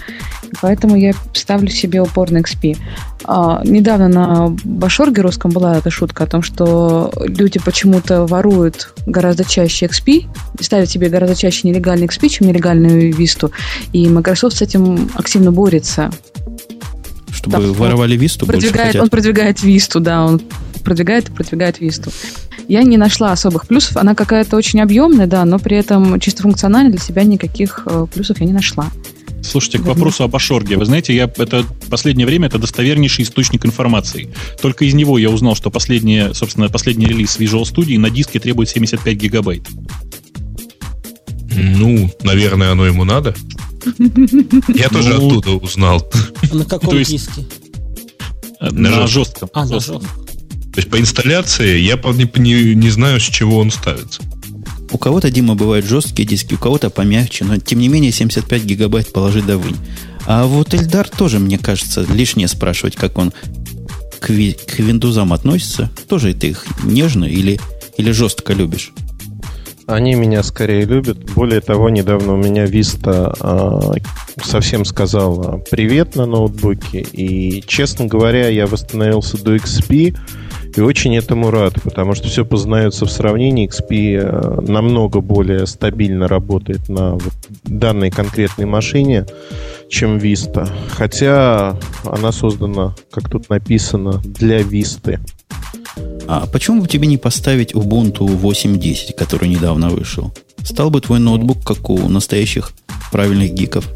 Поэтому 0.60 0.96
я 0.96 1.12
ставлю 1.32 1.68
себе 1.68 2.00
упор 2.00 2.30
на 2.30 2.38
XP. 2.38 2.76
А, 3.24 3.62
недавно 3.64 4.08
на 4.08 4.56
Башорге 4.64 5.22
русском 5.22 5.50
была 5.50 5.76
эта 5.76 5.90
шутка 5.90 6.24
о 6.24 6.26
том, 6.26 6.42
что 6.42 7.12
люди 7.18 7.58
почему-то 7.58 8.26
воруют 8.26 8.94
гораздо 9.06 9.44
чаще 9.44 9.86
XP, 9.86 10.26
ставят 10.60 10.90
себе 10.90 11.08
гораздо 11.08 11.34
чаще 11.34 11.68
нелегальный 11.68 12.06
XP, 12.06 12.28
чем 12.28 12.48
нелегальную 12.48 13.12
Висту. 13.14 13.50
И 13.92 14.08
Microsoft 14.08 14.56
с 14.56 14.62
этим 14.62 15.10
активно 15.14 15.52
борется. 15.52 16.10
Чтобы 17.30 17.58
так, 17.58 17.76
воровали 17.76 18.16
Висту 18.16 18.46
продвигает, 18.46 18.96
Он 18.96 19.08
продвигает 19.08 19.62
Висту, 19.62 20.00
да, 20.00 20.24
он 20.24 20.40
продвигает 20.84 21.28
и 21.28 21.32
продвигает 21.32 21.80
Висту. 21.80 22.10
Я 22.68 22.82
не 22.82 22.96
нашла 22.96 23.32
особых 23.32 23.66
плюсов. 23.66 23.96
Она 23.96 24.14
какая-то 24.14 24.56
очень 24.56 24.80
объемная, 24.80 25.26
да, 25.26 25.44
но 25.44 25.58
при 25.58 25.76
этом 25.76 26.20
чисто 26.20 26.42
функционально 26.42 26.90
для 26.90 27.00
себя 27.00 27.24
никаких 27.24 27.82
э, 27.86 28.06
плюсов 28.12 28.40
я 28.40 28.46
не 28.46 28.52
нашла. 28.52 28.90
Слушайте, 29.42 29.78
к 29.78 29.82
вопросу 29.82 30.24
об 30.24 30.34
Ашорге. 30.34 30.76
Вы 30.76 30.86
знаете, 30.86 31.14
я 31.14 31.24
это 31.24 31.64
последнее 31.90 32.26
время 32.26 32.46
это 32.46 32.58
достовернейший 32.58 33.24
источник 33.24 33.66
информации. 33.66 34.32
Только 34.62 34.86
из 34.86 34.94
него 34.94 35.18
я 35.18 35.28
узнал, 35.28 35.54
что 35.54 35.70
последний, 35.70 36.32
собственно, 36.32 36.68
последний 36.70 37.06
релиз 37.06 37.38
Visual 37.38 37.62
Studio 37.62 37.98
на 37.98 38.08
диске 38.08 38.40
требует 38.40 38.70
75 38.70 39.14
гигабайт. 39.16 39.68
Ну, 41.56 42.10
наверное, 42.22 42.72
оно 42.72 42.86
ему 42.86 43.04
надо. 43.04 43.34
Я 44.74 44.88
тоже 44.88 45.14
ну, 45.14 45.26
оттуда 45.26 45.50
узнал. 45.52 46.10
А 46.50 46.54
на 46.54 46.64
каком 46.64 46.96
диске? 47.02 47.44
На 48.60 49.06
жестком. 49.06 49.50
А, 49.52 49.66
на 49.66 49.78
жестком. 49.78 50.23
То 50.74 50.80
есть 50.80 50.90
по 50.90 50.98
инсталляции 50.98 51.78
я 51.78 51.94
не, 51.94 52.28
не, 52.40 52.74
не 52.74 52.90
знаю, 52.90 53.20
с 53.20 53.24
чего 53.24 53.58
он 53.58 53.70
ставится. 53.70 54.22
У 54.90 54.98
кого-то, 54.98 55.30
Дима, 55.30 55.54
бывают 55.54 55.86
жесткие 55.86 56.26
диски, 56.26 56.54
у 56.54 56.58
кого-то 56.58 56.90
помягче, 56.90 57.44
но 57.44 57.58
тем 57.58 57.78
не 57.78 57.88
менее 57.88 58.10
75 58.10 58.64
гигабайт 58.64 59.12
положить 59.12 59.46
да 59.46 59.56
вынь. 59.56 59.76
А 60.26 60.46
вот 60.46 60.74
Эльдар 60.74 61.08
тоже, 61.08 61.38
мне 61.38 61.58
кажется, 61.58 62.04
лишнее 62.10 62.48
спрашивать, 62.48 62.96
как 62.96 63.18
он 63.18 63.32
к, 64.18 64.30
ви- 64.30 64.56
к 64.66 64.80
виндузам 64.80 65.32
относится. 65.32 65.90
Тоже 66.08 66.34
ты 66.34 66.48
их 66.48 66.66
нежно 66.82 67.24
или, 67.24 67.60
или 67.96 68.10
жестко 68.10 68.52
любишь? 68.52 68.92
Они 69.86 70.14
меня 70.14 70.42
скорее 70.42 70.84
любят. 70.86 71.18
Более 71.34 71.60
того, 71.60 71.88
недавно 71.90 72.32
у 72.34 72.36
меня 72.36 72.64
Vista 72.64 73.36
э, 73.38 74.42
совсем 74.42 74.84
сказала 74.84 75.58
привет 75.70 76.16
на 76.16 76.26
ноутбуке. 76.26 77.00
И, 77.00 77.62
честно 77.66 78.06
говоря, 78.06 78.48
я 78.48 78.66
восстановился 78.66 79.36
до 79.36 79.56
XP 79.56 80.16
и 80.76 80.80
очень 80.80 81.16
этому 81.16 81.50
рад, 81.50 81.74
потому 81.82 82.14
что 82.14 82.28
все 82.28 82.44
познается 82.44 83.06
в 83.06 83.10
сравнении. 83.10 83.68
XP 83.68 84.16
э, 84.16 84.60
намного 84.60 85.20
более 85.20 85.66
стабильно 85.66 86.26
работает 86.26 86.88
на 86.88 87.18
данной 87.64 88.10
конкретной 88.10 88.66
машине, 88.66 89.26
чем 89.88 90.18
Vista. 90.18 90.68
Хотя 90.90 91.76
она 92.04 92.32
создана, 92.32 92.94
как 93.10 93.28
тут 93.28 93.48
написано, 93.50 94.20
для 94.24 94.60
Vista. 94.62 95.20
А 96.26 96.46
почему 96.46 96.82
бы 96.82 96.88
тебе 96.88 97.06
не 97.06 97.18
поставить 97.18 97.72
Ubuntu 97.72 98.26
8.10, 98.26 99.14
который 99.16 99.48
недавно 99.48 99.90
вышел? 99.90 100.34
Стал 100.62 100.90
бы 100.90 101.00
твой 101.00 101.20
ноутбук 101.20 101.62
как 101.64 101.88
у 101.90 102.08
настоящих 102.08 102.72
правильных 103.12 103.52
гиков? 103.52 103.88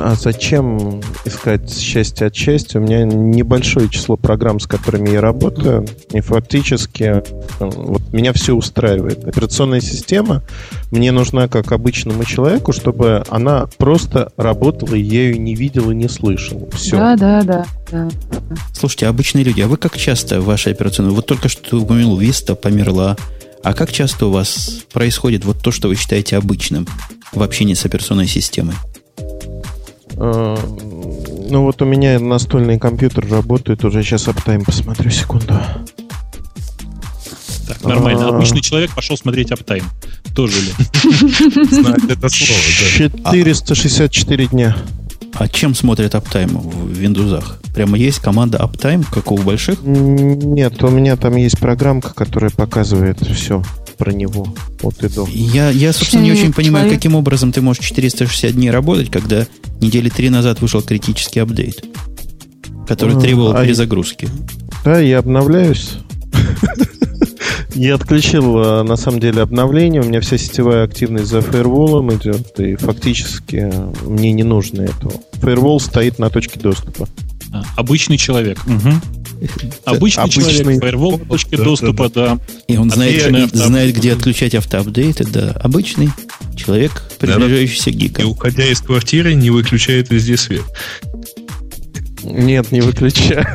А 0.00 0.14
зачем 0.14 1.00
искать 1.24 1.76
счастье 1.76 2.28
от 2.28 2.34
счастья? 2.34 2.78
У 2.78 2.82
меня 2.82 3.04
небольшое 3.04 3.88
число 3.88 4.16
программ, 4.16 4.60
с 4.60 4.66
которыми 4.66 5.10
я 5.10 5.20
работаю, 5.20 5.86
и 6.12 6.20
фактически 6.20 7.22
вот 7.58 8.12
меня 8.12 8.32
все 8.32 8.54
устраивает. 8.54 9.26
Операционная 9.26 9.80
система 9.80 10.42
мне 10.90 11.12
нужна 11.12 11.48
как 11.48 11.72
обычному 11.72 12.24
человеку, 12.24 12.72
чтобы 12.72 13.24
она 13.28 13.66
просто 13.78 14.32
работала, 14.36 14.94
и 14.94 15.02
я 15.02 15.22
ее 15.22 15.38
не 15.38 15.54
видел 15.54 15.90
и 15.90 15.94
не 15.94 16.08
слышал. 16.08 16.68
Все. 16.72 16.96
Да, 16.96 17.16
да, 17.16 17.42
да. 17.42 17.66
да. 17.90 18.08
Слушайте, 18.72 19.06
обычные 19.06 19.44
люди, 19.44 19.60
а 19.60 19.68
вы 19.68 19.76
как 19.76 19.96
часто 19.96 20.40
ваша 20.40 20.70
операционная... 20.70 21.12
Вот 21.12 21.26
только 21.26 21.48
что 21.48 21.78
упомянул, 21.78 22.20
Vista 22.20 22.54
померла. 22.54 23.16
А 23.62 23.74
как 23.74 23.92
часто 23.92 24.26
у 24.26 24.30
вас 24.30 24.84
происходит 24.92 25.44
вот 25.44 25.62
то, 25.62 25.72
что 25.72 25.88
вы 25.88 25.96
считаете 25.96 26.36
обычным 26.36 26.86
в 27.32 27.42
общении 27.42 27.74
с 27.74 27.84
операционной 27.84 28.28
системой? 28.28 28.74
Э, 30.20 30.56
ну 31.50 31.62
вот 31.62 31.80
у 31.80 31.84
меня 31.84 32.18
настольный 32.18 32.78
компьютер 32.78 33.28
работает 33.28 33.84
уже. 33.84 34.02
Сейчас 34.02 34.28
аптайм 34.28 34.64
посмотрю, 34.64 35.10
секунду. 35.10 35.54
Так, 37.66 37.84
нормально. 37.84 38.26
А... 38.26 38.28
Обычный 38.30 38.60
человек 38.60 38.90
пошел 38.94 39.16
смотреть 39.16 39.52
аптайм. 39.52 39.84
Тоже 40.34 40.60
ли? 40.60 40.72
Знает 41.70 42.10
это 42.10 42.28
слово, 42.28 42.60
да. 42.80 43.32
464 43.32 44.46
дня. 44.46 44.76
А 45.34 45.48
чем 45.48 45.74
смотрят 45.74 46.14
аптайм 46.14 46.58
в 46.58 46.92
Windows? 46.92 47.44
Прямо 47.74 47.96
есть 47.96 48.18
команда 48.18 48.58
Uptime, 48.58 49.06
как 49.10 49.30
у 49.30 49.36
больших? 49.36 49.82
Нет, 49.82 50.82
у 50.82 50.88
меня 50.88 51.16
там 51.16 51.36
есть 51.36 51.58
программка, 51.58 52.12
которая 52.12 52.50
показывает 52.50 53.20
все 53.20 53.62
про 53.98 54.12
него 54.12 54.54
от 54.82 55.02
и 55.04 55.08
до. 55.08 55.26
Я, 55.28 55.70
я 55.70 55.92
собственно, 55.92 56.22
не 56.22 56.32
очень 56.32 56.52
понимаю, 56.52 56.90
каким 56.90 57.14
образом 57.14 57.52
ты 57.52 57.60
можешь 57.60 57.84
460 57.84 58.52
дней 58.52 58.70
работать, 58.70 59.10
когда 59.10 59.46
недели 59.80 60.08
три 60.08 60.30
назад 60.30 60.60
вышел 60.60 60.82
критический 60.82 61.40
апдейт. 61.40 61.84
который 62.86 63.20
требовал 63.20 63.56
а 63.56 63.64
перезагрузки. 63.64 64.28
Да, 64.84 64.98
я 64.98 65.18
обновляюсь. 65.18 65.98
Я 67.74 67.94
отключил, 67.94 68.58
э, 68.58 68.82
на 68.82 68.96
самом 68.96 69.20
деле, 69.20 69.42
обновление. 69.42 70.02
У 70.02 70.04
меня 70.04 70.20
вся 70.20 70.38
сетевая 70.38 70.84
активность 70.84 71.26
за 71.26 71.40
фаерволом 71.40 72.12
идет, 72.14 72.58
и 72.58 72.76
фактически 72.76 73.72
мне 74.04 74.32
не 74.32 74.42
нужно 74.42 74.82
этого. 74.82 75.12
Фаервол 75.34 75.80
стоит 75.80 76.18
на 76.18 76.30
точке 76.30 76.58
доступа. 76.58 77.08
А, 77.52 77.62
обычный 77.76 78.18
человек. 78.18 78.58
Угу. 78.66 78.92
Обычный, 79.84 80.24
обычный 80.24 80.58
человек, 80.58 80.80
фаервол, 80.80 81.18
точки 81.18 81.54
да, 81.54 81.64
доступа, 81.64 82.08
да. 82.08 82.34
да. 82.34 82.38
И 82.66 82.76
он 82.76 82.90
знает, 82.90 83.54
знает, 83.54 83.94
где 83.94 84.12
отключать 84.12 84.54
автоапдейты, 84.54 85.24
да. 85.24 85.52
Обычный 85.62 86.10
человек, 86.56 87.02
приближающийся 87.18 87.92
к 87.92 87.94
гикам. 87.94 88.24
И 88.24 88.28
уходя 88.28 88.66
из 88.66 88.80
квартиры, 88.80 89.34
не 89.34 89.50
выключает 89.50 90.10
везде 90.10 90.36
свет. 90.36 90.64
Нет, 92.30 92.72
не 92.72 92.80
выключаю. 92.80 93.46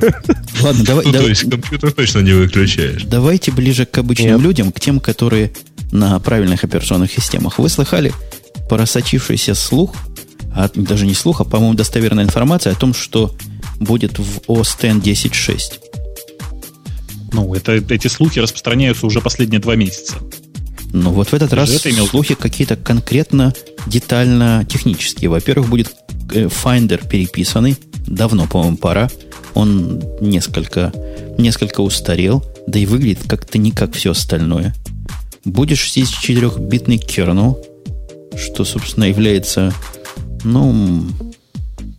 Ладно, 0.61 0.83
давай. 0.83 1.05
Ну, 1.05 1.11
то 1.11 1.27
есть 1.27 1.49
компьютер 1.49 1.91
точно 1.91 2.19
не 2.19 2.33
выключаешь. 2.33 3.03
Давайте 3.03 3.51
ближе 3.51 3.85
к 3.85 3.97
обычным 3.97 4.33
Нет. 4.33 4.41
людям, 4.41 4.71
к 4.71 4.79
тем, 4.79 4.99
которые 4.99 5.51
на 5.91 6.19
правильных 6.19 6.63
операционных 6.63 7.11
системах. 7.11 7.59
Вы 7.59 7.69
слыхали 7.69 8.11
просочившийся 8.69 9.53
слух, 9.53 9.95
а, 10.55 10.69
даже 10.73 11.05
не 11.05 11.13
слух, 11.13 11.41
а, 11.41 11.43
по-моему, 11.43 11.75
достоверная 11.75 12.23
информация 12.23 12.73
о 12.73 12.75
том, 12.75 12.93
что 12.93 13.35
будет 13.79 14.17
в 14.19 14.39
OS 14.47 14.75
X 14.81 15.03
10.6. 15.03 15.79
Ну, 17.31 17.53
это, 17.53 17.73
эти 17.73 18.07
слухи 18.07 18.39
распространяются 18.39 19.05
уже 19.05 19.21
последние 19.21 19.59
два 19.59 19.75
месяца. 19.75 20.15
Ну, 20.91 21.09
вот 21.11 21.29
в 21.29 21.33
этот 21.33 21.49
Ты 21.49 21.55
раз 21.55 21.71
слухи 22.09 22.35
какие-то 22.35 22.75
конкретно, 22.75 23.53
детально 23.87 24.65
технические. 24.69 25.29
Во-первых, 25.29 25.67
будет 25.67 25.93
Finder 26.27 27.07
переписанный. 27.07 27.77
Давно, 28.07 28.47
по-моему, 28.47 28.77
пора. 28.77 29.09
Он 29.53 30.01
несколько, 30.19 30.91
несколько 31.37 31.81
устарел, 31.81 32.43
да 32.67 32.79
и 32.79 32.85
выглядит 32.85 33.27
как-то 33.27 33.57
не 33.57 33.71
как 33.71 33.93
все 33.93 34.11
остальное. 34.11 34.73
Будет 35.45 35.77
64-битный 35.77 36.97
кернел, 36.97 37.63
что, 38.35 38.65
собственно, 38.65 39.05
является, 39.05 39.73
ну, 40.43 41.05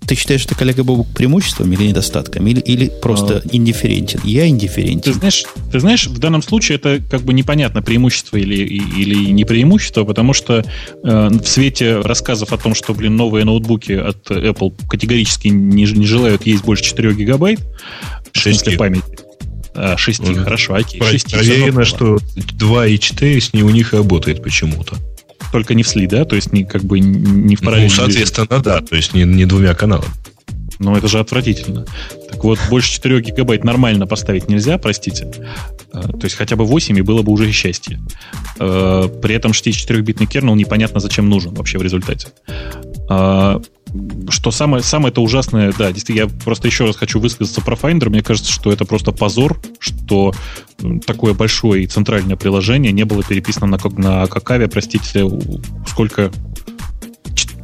ты 0.06 0.14
считаешь 0.14 0.44
это, 0.44 0.54
коллега 0.54 0.84
Бобук, 0.84 1.08
преимуществом 1.08 1.72
или 1.72 1.84
недостатком? 1.84 2.46
Или, 2.46 2.60
или 2.60 2.90
просто 3.02 3.42
а... 3.44 3.48
индифферентен? 3.50 4.20
Я 4.24 4.46
индифферентен. 4.46 5.12
Ты 5.12 5.18
знаешь, 5.18 5.44
ты 5.72 5.80
знаешь, 5.80 6.06
в 6.06 6.18
данном 6.18 6.42
случае 6.42 6.76
это 6.76 7.00
как 7.10 7.22
бы 7.22 7.32
непонятно, 7.32 7.82
преимущество 7.82 8.36
или, 8.36 8.56
или 8.56 9.30
не 9.30 9.44
преимущество, 9.44 10.04
потому 10.04 10.32
что 10.32 10.64
э, 11.02 11.28
в 11.28 11.46
свете 11.46 12.00
рассказов 12.00 12.52
о 12.52 12.58
том, 12.58 12.74
что, 12.74 12.94
блин, 12.94 13.16
новые 13.16 13.44
ноутбуки 13.44 13.92
от 13.92 14.30
Apple 14.30 14.74
категорически 14.88 15.48
не, 15.48 15.84
не 15.84 16.06
желают 16.06 16.46
есть 16.46 16.64
больше 16.64 16.84
4 16.84 17.14
гигабайт, 17.14 17.60
6 18.32 18.66
в 18.68 18.76
памяти. 18.76 19.04
А, 19.74 19.96
6, 19.96 20.20
ну, 20.20 20.44
хорошо, 20.44 20.74
окей. 20.74 21.02
6 21.02 21.32
проверено, 21.32 21.84
что 21.84 22.18
2 22.36 22.86
и 22.86 22.98
4 22.98 23.40
с 23.40 23.52
ней 23.52 23.62
у 23.62 23.70
них 23.70 23.92
работает 23.92 24.42
почему-то 24.42 24.96
только 25.54 25.74
не 25.74 25.84
в 25.84 25.88
сли, 25.88 26.08
да? 26.08 26.24
То 26.24 26.34
есть 26.34 26.52
не, 26.52 26.64
как 26.64 26.82
бы 26.82 26.98
не 26.98 27.54
в 27.54 27.60
ну, 27.60 27.66
параллельно. 27.66 27.88
Ну, 27.90 27.94
соответственно, 27.94 28.58
да, 28.58 28.80
то 28.80 28.96
есть 28.96 29.14
не, 29.14 29.22
не 29.22 29.46
двумя 29.46 29.72
каналами. 29.74 30.10
Но 30.80 30.96
это 30.96 31.06
же 31.06 31.20
отвратительно. 31.20 31.86
Так 32.28 32.42
вот, 32.42 32.58
больше 32.68 32.90
4 32.90 33.20
гигабайт 33.20 33.62
нормально 33.62 34.08
поставить 34.08 34.48
нельзя, 34.48 34.78
простите. 34.78 35.30
А, 35.92 36.08
то 36.08 36.24
есть 36.24 36.34
хотя 36.34 36.56
бы 36.56 36.64
8, 36.64 36.98
и 36.98 37.02
было 37.02 37.22
бы 37.22 37.30
уже 37.30 37.52
счастье. 37.52 38.00
А, 38.58 39.06
при 39.06 39.36
этом 39.36 39.52
64-битный 39.52 40.26
кернел 40.26 40.56
непонятно 40.56 40.98
зачем 40.98 41.30
нужен 41.30 41.54
вообще 41.54 41.78
в 41.78 41.82
результате 41.82 42.28
что 44.28 44.50
самое, 44.50 44.82
самое 44.82 45.12
это 45.12 45.20
ужасное, 45.20 45.72
да, 45.76 45.92
действительно, 45.92 46.30
я 46.30 46.42
просто 46.44 46.66
еще 46.66 46.84
раз 46.84 46.96
хочу 46.96 47.20
высказаться 47.20 47.60
про 47.60 47.76
Finder. 47.76 48.08
Мне 48.08 48.22
кажется, 48.22 48.52
что 48.52 48.72
это 48.72 48.84
просто 48.84 49.12
позор, 49.12 49.60
что 49.78 50.32
такое 51.06 51.34
большое 51.34 51.84
и 51.84 51.86
центральное 51.86 52.36
приложение 52.36 52.92
не 52.92 53.04
было 53.04 53.22
переписано 53.22 53.66
на, 53.66 53.78
на 53.96 54.26
Какаве, 54.26 54.68
простите, 54.68 55.28
сколько? 55.86 56.32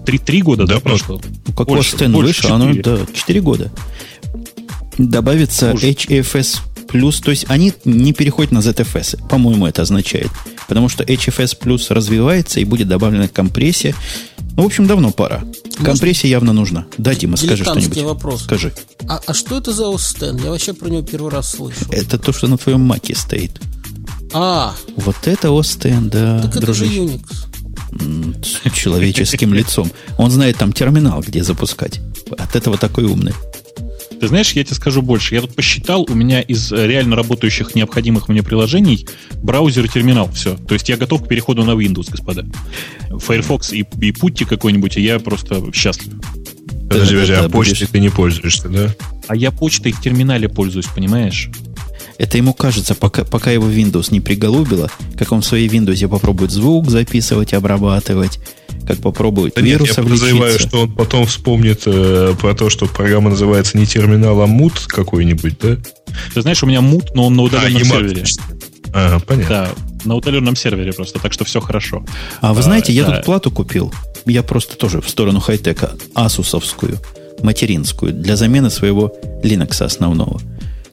Три, 0.07 0.19
три 0.19 0.43
года, 0.43 0.67
да, 0.67 0.75
да 0.75 0.81
прошло? 0.81 1.21
Ну, 1.47 1.55
как 1.55 1.69
больше, 1.69 1.95
Остен 1.95 2.13
вышел, 2.13 2.53
оно, 2.53 2.73
да, 2.75 2.99
четыре 3.13 3.41
года. 3.41 3.71
Добавится 4.99 5.73
Уж. 5.73 5.83
HFS 5.83 6.61
плюс, 6.89 7.21
то 7.21 7.31
есть 7.31 7.47
они 7.49 7.73
не 7.85 8.13
переходят 8.13 8.53
на 8.53 8.59
ZFS, 8.59 9.29
по-моему, 9.29 9.67
это 9.67 9.83
означает. 9.83 10.31
Потому 10.71 10.89
что 10.89 11.03
HFS 11.03 11.57
плюс 11.59 11.91
развивается 11.91 12.61
и 12.61 12.65
будет 12.65 12.87
добавлена 12.87 13.27
компрессия. 13.27 13.93
Ну, 14.57 14.63
в 14.63 14.67
общем, 14.67 14.87
давно 14.87 15.11
пора. 15.11 15.43
Компрессия 15.83 16.31
явно 16.31 16.53
нужна. 16.53 16.87
Да, 16.97 17.13
Дима, 17.13 17.37
скажи 17.37 17.65
что-нибудь. 17.65 18.03
вопрос. 18.03 18.45
Скажи. 18.45 18.73
А, 19.09 19.21
а 19.27 19.35
что 19.35 19.59
это 19.59 19.73
за 19.73 19.93
Остен? 19.93 20.37
Я 20.37 20.51
вообще 20.51 20.73
про 20.73 20.89
него 20.89 21.03
первый 21.03 21.33
раз 21.33 21.51
слышу. 21.51 21.81
Это 21.91 22.19
то, 22.19 22.33
что 22.33 22.47
на 22.47 22.57
твоем 22.57 22.83
маке 22.83 23.17
стоит. 23.17 23.61
А. 24.33 24.73
Вот 24.95 25.17
это 25.25 25.51
Остен, 25.51 26.09
да, 26.09 26.43
так 26.43 26.61
дружище. 26.61 27.05
это 27.05 27.09
же 27.09 27.17
Unix. 27.17 28.45
С 28.45 28.73
человеческим 28.73 29.53
лицом. 29.53 29.91
Он 30.19 30.31
знает 30.31 30.57
там 30.57 30.73
терминал, 30.73 31.21
где 31.21 31.43
запускать. 31.43 32.01
От 32.39 32.55
этого 32.55 32.79
такой 32.79 33.07
умный. 33.07 33.35
Ты 34.21 34.29
знаешь, 34.29 34.53
я 34.53 34.63
тебе 34.63 34.77
скажу 34.77 35.01
больше. 35.01 35.35
Я 35.35 35.41
тут 35.41 35.55
посчитал, 35.55 36.07
у 36.09 36.15
меня 36.15 36.43
из 36.43 36.71
э, 36.73 36.87
реально 36.87 37.17
работающих 37.17 37.75
необходимых 37.75 38.29
мне 38.29 38.43
приложений 38.43 39.07
браузер 39.43 39.87
и 39.87 39.89
терминал. 39.89 40.31
Все. 40.33 40.57
То 40.57 40.75
есть 40.75 40.89
я 40.91 40.99
готов 40.99 41.25
к 41.25 41.29
переходу 41.29 41.65
на 41.65 41.71
Windows, 41.71 42.11
господа. 42.11 42.45
Firefox 43.09 43.73
и, 43.73 43.81
и 43.81 44.13
Putty 44.13 44.45
какой-нибудь, 44.45 44.99
и 44.99 45.03
я 45.03 45.19
просто 45.21 45.63
счастлив. 45.73 46.13
Подожди, 46.91 47.15
подожди, 47.15 47.33
а 47.33 47.49
почтой 47.49 47.87
ты 47.87 47.99
не 47.99 48.11
пользуешься, 48.11 48.69
да? 48.69 48.95
А 49.27 49.37
я 49.37 49.51
почтой 49.53 49.93
в 49.93 50.03
терминале 50.03 50.49
пользуюсь, 50.49 50.87
понимаешь? 50.87 51.49
Это 52.19 52.37
ему 52.37 52.53
кажется, 52.53 52.95
пока, 52.95 53.25
пока 53.25 53.51
его 53.51 53.71
Windows 53.71 54.09
не 54.11 54.21
приголубило, 54.21 54.91
как 55.17 55.33
он 55.33 55.41
в 55.41 55.47
своей 55.47 55.69
Windows 55.69 56.07
попробует 56.09 56.51
звук 56.51 56.91
записывать, 56.91 57.55
обрабатывать, 57.55 58.41
как 58.91 59.03
попробует 59.03 59.55
да 59.55 59.61
вирусов 59.61 59.99
нет, 59.99 59.99
я 59.99 60.03
подозреваю, 60.03 60.59
что 60.59 60.83
он 60.83 60.93
потом 60.93 61.25
вспомнит 61.27 61.83
э, 61.87 62.35
про 62.41 62.55
то, 62.55 62.71
что 62.71 62.87
программа 62.87 63.31
называется 63.31 63.79
не 63.79 63.87
терминал, 63.87 64.41
а 64.41 64.47
мут 64.47 64.81
какой-нибудь, 64.89 65.59
да? 65.61 65.77
Ты 66.35 66.43
знаешь, 66.43 66.61
у 66.65 66.67
меня 66.67 66.81
мут, 66.81 67.15
но 67.15 67.27
он 67.27 67.37
на 67.37 67.43
удаленном 67.43 67.83
а, 67.83 67.85
сервере. 67.85 68.25
Ага, 68.93 69.25
понятно. 69.25 69.49
Да, 69.49 69.71
на 70.05 70.17
удаленном 70.17 70.57
сервере 70.57 70.93
просто, 70.93 71.21
так 71.21 71.33
что 71.33 71.45
все 71.45 71.61
хорошо. 71.61 72.05
А 72.41 72.53
вы 72.53 72.63
знаете, 72.63 72.91
а, 72.93 72.95
я 72.97 73.05
да. 73.05 73.17
тут 73.17 73.25
плату 73.27 73.51
купил. 73.53 73.95
Я 74.27 74.43
просто 74.43 74.77
тоже 74.77 75.01
в 75.01 75.09
сторону 75.09 75.39
хай-тека 75.39 75.93
асусовскую, 76.15 76.99
материнскую, 77.43 78.13
для 78.13 78.35
замены 78.35 78.71
своего 78.71 79.15
Linux 79.45 79.85
основного. 79.85 80.41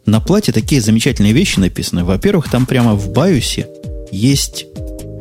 На 0.06 0.22
плате 0.22 0.52
такие 0.52 0.82
замечательные 0.82 1.34
вещи 1.34 1.60
написаны. 1.60 2.06
Во-первых, 2.06 2.49
там 2.49 2.68
прямо 2.68 2.94
в 2.94 3.10
BIOS 3.10 3.65
есть 4.11 4.68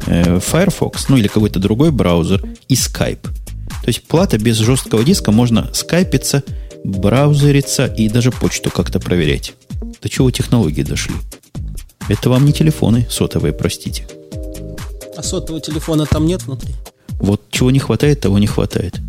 Firefox, 0.05 1.09
ну 1.09 1.17
или 1.17 1.29
какой-то 1.29 1.59
другой 1.59 1.91
браузер 1.91 2.45
и 2.69 2.75
Skype. 2.75 3.23
То 3.23 3.89
есть 3.89 4.03
плата 4.03 4.39
без 4.39 4.57
жесткого 4.57 5.05
диска 5.05 5.33
можно 5.33 5.71
скайпиться, 5.73 6.43
браузериться 6.85 7.87
и 7.87 8.09
даже 8.09 8.31
почту 8.31 8.71
как-то 8.71 9.01
проверять. 9.01 9.55
До 10.03 10.09
чего 10.09 10.31
технологии 10.31 10.83
дошли? 10.83 11.15
Это 12.09 12.31
вам 12.31 12.45
не 12.45 12.53
телефоны 12.53 13.07
сотовые, 13.11 13.53
простите. 13.53 14.07
А 15.17 15.23
сотового 15.23 15.61
телефона 15.61 16.07
там 16.07 16.27
нет 16.27 16.45
внутри? 16.45 16.75
Вот 17.19 17.43
чего 17.51 17.71
не 17.71 17.79
хватает, 17.79 18.21
того 18.21 18.39
не 18.39 18.47
хватает. 18.47 19.01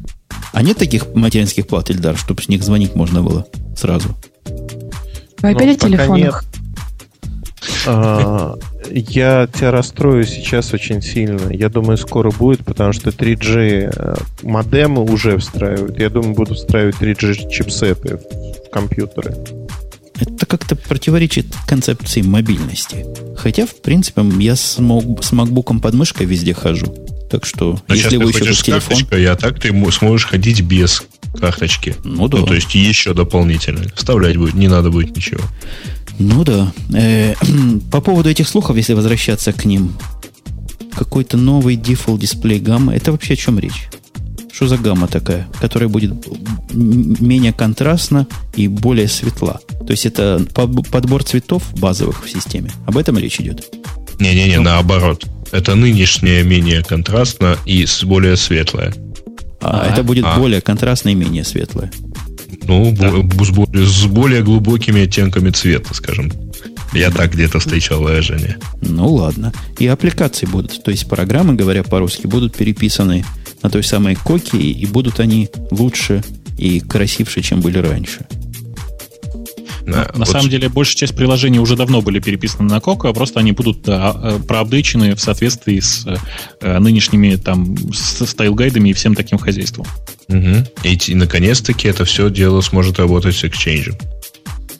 А 0.53 0.61
нет 0.61 0.77
таких 0.77 1.13
материнских 1.13 1.67
плат, 1.67 1.89
Ильдар, 1.89 2.17
чтобы 2.17 2.41
с 2.41 2.47
них 2.47 2.63
звонить 2.63 2.95
можно 2.95 3.21
было 3.21 3.45
сразу? 3.75 4.15
Вы 5.39 5.51
опять 5.51 5.77
о 5.77 5.87
телефонах? 5.87 6.43
А, 6.43 6.66
я 7.85 9.47
тебя 9.47 9.71
расстрою 9.71 10.25
сейчас 10.25 10.73
очень 10.73 11.01
сильно. 11.01 11.51
Я 11.51 11.69
думаю, 11.69 11.97
скоро 11.97 12.31
будет, 12.31 12.63
потому 12.65 12.93
что 12.93 13.09
3G 13.09 13.93
э, 13.93 14.15
модемы 14.43 15.03
уже 15.03 15.37
встраивают. 15.37 15.99
Я 15.99 16.09
думаю, 16.09 16.35
будут 16.35 16.57
встраивать 16.57 16.95
3G 16.95 17.49
чипсеты 17.49 18.17
в 18.17 18.69
компьютеры. 18.71 19.35
Это 20.19 20.45
как-то 20.45 20.75
противоречит 20.75 21.47
концепции 21.67 22.21
мобильности. 22.21 23.05
Хотя, 23.37 23.65
в 23.65 23.75
принципе, 23.81 24.23
я 24.39 24.55
с, 24.55 24.75
с 24.75 24.79
MacBook 24.79 25.79
под 25.79 25.93
мышкой 25.93 26.25
везде 26.25 26.53
хожу. 26.53 26.93
Так 27.29 27.45
что, 27.45 27.79
Но 27.87 27.95
если 27.95 28.17
вы 28.17 28.29
еще 28.29 28.53
с 28.53 28.63
телефон... 28.63 28.97
карточкой, 28.97 29.25
а 29.27 29.35
так 29.35 29.59
ты 29.59 29.69
сможешь 29.91 30.27
ходить 30.27 30.61
без 30.61 31.03
карточки. 31.39 31.95
Ну 32.03 32.27
да. 32.27 32.39
Ну, 32.39 32.45
то 32.45 32.53
есть 32.53 32.73
еще 32.73 33.13
дополнительно. 33.13 33.83
Вставлять 33.95 34.37
будет, 34.37 34.53
не 34.53 34.67
надо 34.67 34.89
будет 34.89 35.15
ничего. 35.15 35.43
Ну 36.19 36.43
да. 36.43 36.71
Э, 36.93 37.33
по 37.91 38.01
поводу 38.01 38.29
этих 38.29 38.47
слухов, 38.47 38.77
если 38.77 38.93
возвращаться 38.93 39.53
к 39.53 39.65
ним, 39.65 39.93
какой-то 40.95 41.37
новый 41.37 41.75
default 41.75 42.19
дисплей 42.19 42.59
гамма, 42.59 42.95
это 42.95 43.11
вообще 43.11 43.33
о 43.33 43.37
чем 43.37 43.59
речь? 43.59 43.89
Что 44.51 44.67
за 44.67 44.77
гамма 44.77 45.07
такая, 45.07 45.47
которая 45.61 45.87
будет 45.87 46.13
менее 46.71 47.53
контрастна 47.53 48.25
и 48.55 48.67
более 48.67 49.07
светла? 49.07 49.59
То 49.85 49.91
есть 49.91 50.07
это 50.07 50.43
подбор 50.55 51.23
цветов 51.23 51.63
базовых 51.75 52.25
в 52.25 52.29
системе. 52.29 52.71
Об 52.87 52.97
этом 52.97 53.19
речь 53.19 53.39
идет? 53.39 53.71
Не-не-не, 54.19 54.57
ну, 54.57 54.63
наоборот. 54.63 55.25
Это 55.51 55.75
нынешнее 55.75 56.43
менее 56.43 56.83
контрастно 56.83 57.55
и 57.65 57.85
более 58.03 58.35
светлое. 58.35 58.93
А, 59.61 59.81
а 59.81 59.91
это 59.91 60.03
будет 60.03 60.25
а. 60.25 60.37
более 60.37 60.61
контрастно 60.61 61.09
и 61.09 61.15
менее 61.15 61.43
светлое. 61.43 61.91
Ну, 62.67 62.93
да. 62.97 63.11
с, 63.11 63.49
более, 63.49 63.85
с 63.85 64.05
более 64.05 64.43
глубокими 64.43 65.03
оттенками 65.03 65.49
цвета, 65.49 65.93
скажем. 65.93 66.31
Я 66.93 67.11
так 67.11 67.33
где-то 67.33 67.59
встречал 67.59 68.01
выражение. 68.01 68.57
Ну 68.81 69.07
ладно. 69.13 69.53
И 69.77 69.87
аппликации 69.87 70.45
будут. 70.45 70.83
То 70.83 70.91
есть 70.91 71.07
программы, 71.07 71.53
говоря 71.53 71.83
по-русски, 71.83 72.27
будут 72.27 72.55
переписаны 72.55 73.25
на 73.61 73.69
той 73.69 73.83
самой 73.83 74.15
коки, 74.15 74.55
и 74.55 74.85
будут 74.85 75.19
они 75.19 75.49
лучше 75.71 76.23
и 76.57 76.79
красивше, 76.79 77.41
чем 77.41 77.61
были 77.61 77.79
раньше. 77.79 78.25
Да, 79.87 80.09
на 80.13 80.19
вот 80.19 80.27
самом 80.27 80.49
деле, 80.49 80.67
большая 80.67 80.97
часть 80.97 81.15
приложений 81.15 81.59
уже 81.59 81.77
давно 81.77 82.01
были 82.01 82.19
переписаны 82.19 82.69
на 82.69 82.81
Коко, 82.81 83.07
а 83.07 83.13
просто 83.13 83.39
они 83.39 83.53
будут 83.53 83.83
да, 83.83 84.37
проапдейчены 84.45 85.15
в 85.15 85.21
соответствии 85.21 85.79
с 85.79 86.05
э, 86.59 86.79
нынешними 86.79 87.35
там 87.37 87.73
style 87.93 88.30
guide 88.30 88.67
ами 88.67 88.89
и 88.89 88.93
всем 88.93 89.15
таким 89.15 89.37
хозяйством. 89.37 89.85
Угу. 90.29 90.65
И, 90.83 90.97
и 91.07 91.15
наконец-таки 91.15 91.87
это 91.87 92.05
все 92.05 92.29
дело 92.29 92.61
сможет 92.61 92.99
работать 92.99 93.35
с 93.35 93.43
Exchange. 93.43 93.99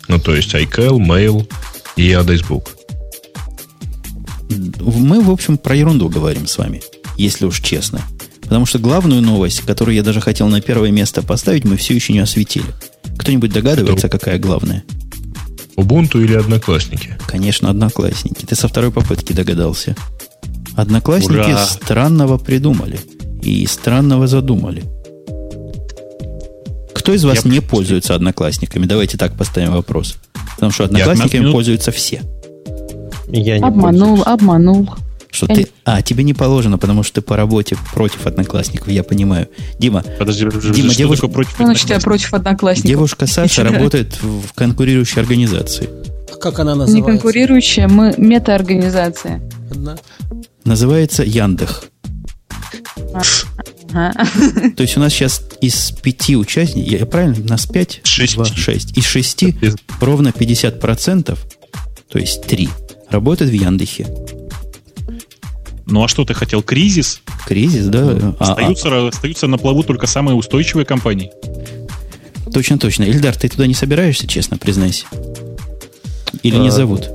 Ну, 0.08 0.20
то 0.20 0.36
есть 0.36 0.54
iCal, 0.54 0.98
Mail 0.98 1.50
и 1.96 2.12
Address 2.12 2.45
Book. 2.45 2.70
Мы, 4.80 5.22
в 5.22 5.30
общем, 5.30 5.58
про 5.58 5.76
ерунду 5.76 6.10
говорим 6.10 6.48
с 6.48 6.58
вами, 6.58 6.82
если 7.18 7.46
уж 7.46 7.60
честно. 7.62 8.02
Потому 8.42 8.66
что 8.66 8.80
главную 8.80 9.22
новость, 9.22 9.62
которую 9.62 9.96
я 9.96 10.04
даже 10.04 10.22
хотел 10.22 10.48
на 10.48 10.62
первое 10.62 10.92
место 10.92 11.22
поставить, 11.22 11.66
мы 11.66 11.76
все 11.76 11.94
еще 11.94 12.14
не 12.14 12.20
осветили. 12.20 12.68
Кто-нибудь 13.18 13.52
догадывается, 13.52 14.08
Это... 14.08 14.18
какая 14.18 14.40
главная? 14.40 14.86
Ubuntu 15.76 16.24
или 16.24 16.34
Одноклассники? 16.34 17.18
Конечно, 17.28 17.70
Одноклассники. 17.70 18.46
Ты 18.46 18.56
со 18.56 18.68
второй 18.68 18.92
попытки 18.92 19.34
догадался. 19.34 19.96
Одноклассники 20.78 21.52
Ура! 21.52 21.66
странного 21.66 22.38
придумали 22.38 23.00
и 23.42 23.66
странного 23.66 24.28
задумали. 24.28 24.84
Кто 27.08 27.14
из 27.14 27.24
вас 27.24 27.46
Я 27.46 27.52
не 27.52 27.62
пользуется 27.62 28.16
одноклассниками? 28.16 28.86
Давайте 28.86 29.18
так 29.18 29.32
поставим 29.32 29.72
вопрос. 29.72 30.18
Потому 30.56 30.74
что 30.74 30.84
одноклассниками 30.84 31.40
минут... 31.40 31.54
пользуются 31.54 31.94
все. 31.94 32.22
Я 33.30 33.60
не 33.60 33.64
обманул, 33.64 34.18
пользуюсь. 34.18 34.28
обманул. 34.28 34.90
Что 35.32 35.46
Я 35.46 35.56
ты... 35.56 35.62
Не... 35.62 35.68
А, 35.86 36.02
тебе 36.02 36.26
не 36.26 36.34
положено, 36.34 36.78
потому 36.78 37.04
что 37.04 37.14
ты 37.14 37.22
по 37.22 37.38
работе 37.38 37.78
против 37.94 38.28
одноклассников, 38.28 38.90
я 38.90 39.06
понимаю. 39.06 39.48
Дима, 39.80 40.04
подожди, 40.20 40.48
подожди 40.48 40.74
Дима, 40.74 40.90
что 40.90 40.98
девуш... 40.98 41.20
против 41.22 41.52
что 41.52 41.64
значит 41.64 41.90
я 41.90 42.00
против 42.02 42.34
одноклассников? 42.34 42.90
Девушка 42.90 43.26
Саша 43.26 43.64
работает 43.64 44.22
в 44.22 44.52
конкурирующей 44.54 45.22
организации. 45.22 45.88
А 46.30 46.36
как 46.36 46.60
она 46.60 46.76
называется? 46.76 46.96
Не 46.98 47.04
конкурирующая, 47.04 47.88
мы 47.88 48.16
мета-организация. 48.18 49.42
Одна. 49.72 49.98
Называется 50.66 51.24
Яндех. 51.24 51.86
То 54.76 54.84
есть 54.84 54.98
у 54.98 55.00
нас 55.00 55.14
сейчас 55.14 55.42
из 55.62 55.92
пяти 55.92 56.36
участников, 56.36 56.92
я 56.92 57.06
правильно, 57.06 57.38
у 57.44 57.48
нас 57.48 57.66
пять? 57.66 58.02
Шесть. 58.04 58.36
Два, 58.36 58.46
шесть. 58.46 58.98
Из 58.98 59.06
шести 59.06 59.56
ровно 60.02 60.30
50%, 60.30 61.38
то 62.10 62.20
есть 62.20 62.44
три, 62.44 62.70
работают 63.10 63.52
в 63.52 63.56
Яндехе. 63.56 64.08
Ну 65.86 66.04
а 66.04 66.08
что 66.08 66.26
ты 66.26 66.34
хотел? 66.34 66.62
Кризис? 66.62 67.22
Кризис, 67.46 67.86
да. 67.88 68.36
А, 68.40 68.52
остаются, 68.52 68.90
а, 68.90 69.08
остаются 69.08 69.48
на 69.48 69.58
плаву 69.58 69.84
только 69.84 70.06
самые 70.06 70.36
устойчивые 70.36 70.86
компании. 70.86 71.32
Точно, 72.54 72.78
точно. 72.78 73.04
Ильдар, 73.04 73.36
ты 73.36 73.48
туда 73.48 73.68
не 73.68 73.74
собираешься, 73.74 74.28
честно, 74.28 74.58
признайся? 74.58 75.06
Или 76.44 76.58
не 76.58 76.68
а, 76.68 76.72
зовут? 76.72 77.10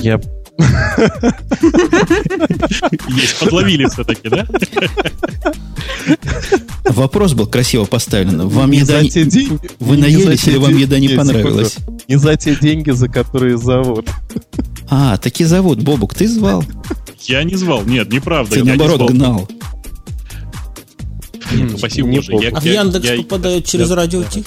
Я 0.00 0.20
есть, 3.08 3.38
подловили 3.40 3.86
все-таки, 3.88 4.28
да? 4.28 4.46
Вопрос 6.84 7.32
был 7.34 7.46
красиво 7.46 7.84
поставлен. 7.84 8.48
Вам 8.48 8.70
не 8.70 8.78
еда... 8.78 9.02
Те 9.02 9.24
деньги, 9.24 9.58
Вы 9.78 9.96
наелись 9.96 10.46
или 10.46 10.56
вам 10.56 10.76
еда 10.76 10.98
не 10.98 11.08
понравилась? 11.08 11.76
Не 12.08 12.16
за 12.16 12.36
те 12.36 12.56
деньги, 12.56 12.90
за 12.90 13.08
которые 13.08 13.56
зовут. 13.56 14.08
А, 14.88 15.16
таки 15.16 15.44
зовут. 15.44 15.82
Бобук, 15.82 16.14
ты 16.14 16.28
звал? 16.28 16.64
Я 17.22 17.44
не 17.44 17.54
звал. 17.54 17.84
Нет, 17.84 18.12
неправда. 18.12 18.54
Ты, 18.54 18.64
наоборот, 18.64 19.10
гнал. 19.10 19.48
Нет, 21.52 21.78
спасибо, 21.78 22.08
не 22.08 22.16
Боже. 22.18 22.32
Я, 22.32 22.50
а 22.50 22.60
в 22.60 22.64
Яндекс 22.64 23.04
я, 23.06 23.16
попадают 23.16 23.66
через 23.66 23.90
я, 23.90 23.96
радио 23.96 24.22
Ти? 24.22 24.44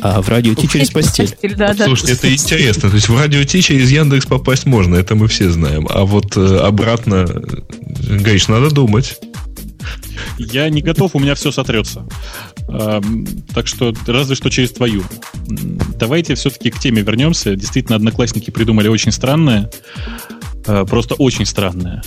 А 0.00 0.20
в 0.20 0.28
радио 0.28 0.54
Ти 0.54 0.68
через 0.68 0.90
постель. 0.90 1.34
Да, 1.56 1.74
да. 1.74 1.84
Слушайте, 1.84 2.12
это 2.14 2.32
интересно. 2.32 2.88
То 2.90 2.96
есть 2.96 3.08
в 3.08 3.16
радио 3.16 3.44
Ти 3.44 3.62
через 3.62 3.90
Яндекс 3.90 4.26
попасть 4.26 4.66
можно, 4.66 4.96
это 4.96 5.14
мы 5.14 5.28
все 5.28 5.50
знаем. 5.50 5.86
А 5.90 6.04
вот 6.04 6.36
э, 6.36 6.58
обратно, 6.58 7.26
Гриш, 7.26 8.48
надо 8.48 8.70
думать. 8.70 9.18
Я 10.38 10.68
не 10.68 10.82
готов, 10.82 11.14
у 11.14 11.18
меня 11.18 11.34
все 11.34 11.50
сотрется. 11.52 12.06
Так 13.54 13.66
что 13.66 13.94
разве 14.06 14.34
что 14.34 14.50
через 14.50 14.72
твою. 14.72 15.02
Давайте 15.98 16.34
все-таки 16.34 16.70
к 16.70 16.78
теме 16.78 17.02
вернемся. 17.02 17.56
Действительно, 17.56 17.96
одноклассники 17.96 18.50
придумали 18.50 18.88
очень 18.88 19.12
странное. 19.12 19.70
Э, 20.66 20.84
просто 20.84 21.14
очень 21.14 21.46
странное. 21.46 22.02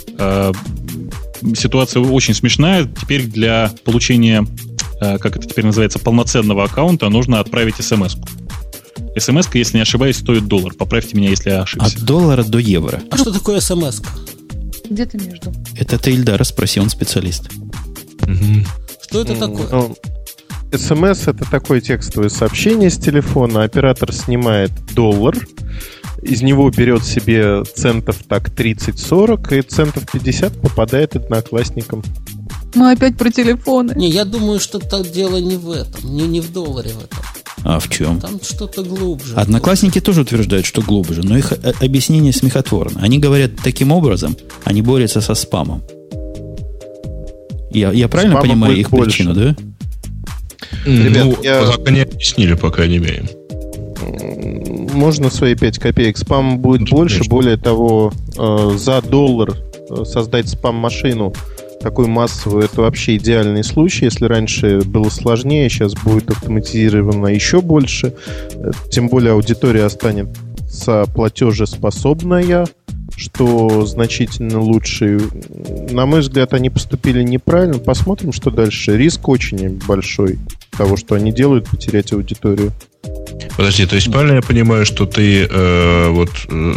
Ситуация 1.56 2.02
очень 2.02 2.34
смешная. 2.34 2.86
Теперь 2.86 3.24
для 3.24 3.72
получения, 3.84 4.46
э, 5.02 5.18
как 5.18 5.38
это 5.38 5.48
теперь 5.48 5.66
называется, 5.66 6.00
полноценного 6.00 6.64
аккаунта 6.64 7.10
нужно 7.10 7.40
отправить 7.40 7.76
смс 7.76 8.16
-ку. 8.16 9.20
смс 9.20 9.48
если 9.54 9.78
не 9.78 9.82
ошибаюсь, 9.82 10.18
стоит 10.18 10.48
доллар. 10.48 10.74
Поправьте 10.74 11.18
меня, 11.18 11.30
если 11.30 11.50
я 11.50 11.62
ошибся. 11.62 11.88
От 11.88 12.04
доллара 12.04 12.44
до 12.44 12.60
евро. 12.60 13.02
А 13.10 13.18
что 13.18 13.32
такое 13.32 13.60
смс 13.60 14.02
-ка? 14.02 14.08
Где-то 14.90 15.18
между. 15.18 15.54
Это 15.76 15.98
ты 15.98 16.12
Ильдара 16.12 16.44
спроси, 16.44 16.80
он 16.80 16.90
специалист. 16.90 17.50
Угу. 18.24 18.66
Что 19.04 19.22
это 19.22 19.36
такое? 19.36 19.68
Ну, 19.70 19.98
СМС 20.74 21.28
это 21.28 21.50
такое 21.50 21.82
текстовое 21.82 22.30
сообщение 22.30 22.90
с 22.90 22.98
телефона. 22.98 23.64
Оператор 23.64 24.14
снимает 24.14 24.72
доллар, 24.94 25.36
из 26.22 26.42
него 26.42 26.70
берет 26.70 27.04
себе 27.04 27.64
центов 27.64 28.18
так 28.28 28.50
30-40, 28.50 29.58
и 29.58 29.62
центов 29.62 30.04
50 30.12 30.62
попадает 30.62 31.16
одноклассникам. 31.16 32.04
Мы 32.76 32.92
опять 32.92 33.18
про 33.18 33.30
телефоны. 33.32 33.94
Не, 33.96 34.10
я 34.10 34.24
думаю, 34.24 34.60
что 34.60 34.80
так 34.80 35.10
дело 35.12 35.38
не 35.38 35.58
в 35.58 35.72
этом, 35.72 36.16
не, 36.16 36.24
не 36.24 36.42
в 36.42 36.52
долларе 36.52 36.92
в 36.92 37.04
этом. 37.04 37.20
А 37.64 37.80
в 37.80 37.90
чем? 37.90 38.20
Там 38.20 38.40
что-то 38.42 38.84
глубже. 38.84 39.36
Одноклассники 39.36 39.94
глубже. 39.94 40.06
тоже 40.06 40.22
утверждают, 40.22 40.66
что 40.66 40.82
глубже, 40.82 41.22
но 41.24 41.38
их 41.38 41.52
э, 41.52 41.74
объяснение 41.80 42.34
смехотворно. 42.34 43.02
Они 43.02 43.20
говорят 43.20 43.52
таким 43.64 43.92
образом, 43.92 44.36
они 44.64 44.82
борются 44.82 45.22
со 45.22 45.36
спамом. 45.36 45.84
Я, 47.72 47.92
я 47.92 48.08
правильно 48.08 48.36
Спама 48.36 48.48
понимаю 48.48 48.78
их 48.78 48.90
больше. 48.90 49.18
причину, 49.18 49.34
да? 49.34 49.56
Ребят, 50.86 51.26
ну, 51.26 51.38
я... 51.44 51.62
пока 51.62 51.92
не 51.92 52.02
объяснили, 52.02 52.54
по 52.54 52.72
крайней 52.72 53.00
мере. 53.00 53.30
Можно 54.94 55.30
свои 55.30 55.56
5 55.56 55.80
копеек. 55.80 56.18
Спам 56.18 56.60
будет 56.60 56.80
Конечно. 56.80 56.98
больше. 56.98 57.30
Более 57.30 57.58
того, 57.58 58.12
э, 58.38 58.72
за 58.78 59.02
доллар 59.02 59.54
э, 59.90 60.04
создать 60.06 60.50
спам-машину 60.50 61.34
такой 61.82 62.08
массовый, 62.08 62.66
это 62.66 62.82
вообще 62.82 63.18
идеальный 63.18 63.64
случай. 63.64 64.06
Если 64.06 64.26
раньше 64.26 64.82
было 64.82 65.10
сложнее, 65.10 65.68
сейчас 65.70 65.94
будет 65.96 66.30
автоматизировано 66.30 67.28
еще 67.28 67.62
больше. 67.62 68.14
Э, 68.54 68.72
тем 68.90 69.08
более 69.08 69.34
аудитория 69.34 69.86
останется 69.86 71.06
платежеспособная 71.14 72.68
что 73.18 73.86
значительно 73.86 74.60
лучше. 74.60 75.20
На 75.92 76.06
мой 76.06 76.22
взгляд, 76.22 76.54
они 76.54 76.70
поступили 76.70 77.22
неправильно. 77.22 77.78
Посмотрим, 77.78 78.32
что 78.32 78.50
дальше. 78.50 78.98
Риск 78.98 79.28
очень 79.28 79.80
большой 79.88 80.40
того, 80.82 80.98
что 80.98 81.14
они 81.14 81.32
делают, 81.32 81.70
потерять 81.70 82.12
аудиторию. 82.12 82.72
Подожди, 83.56 83.86
то 83.86 83.96
есть 83.96 84.12
правильно 84.12 84.38
я 84.38 84.42
понимаю, 84.42 84.84
что 84.84 85.06
ты 85.06 85.46
э, 85.46 86.10
вот, 86.10 86.32
э, 86.50 86.74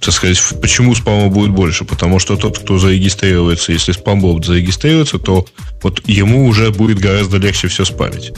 так 0.00 0.12
сказать, 0.12 0.40
почему 0.60 0.92
спама 0.96 1.28
будет 1.28 1.50
больше? 1.50 1.84
Потому 1.84 2.18
что 2.18 2.36
тот, 2.36 2.58
кто 2.58 2.78
зарегистрируется, 2.78 3.70
если 3.70 3.92
спамбот 3.92 4.44
зарегистрируется, 4.44 5.20
то 5.20 5.46
вот 5.84 6.02
ему 6.08 6.46
уже 6.46 6.72
будет 6.72 6.98
гораздо 6.98 7.36
легче 7.36 7.68
все 7.68 7.84
спамить. 7.84 8.32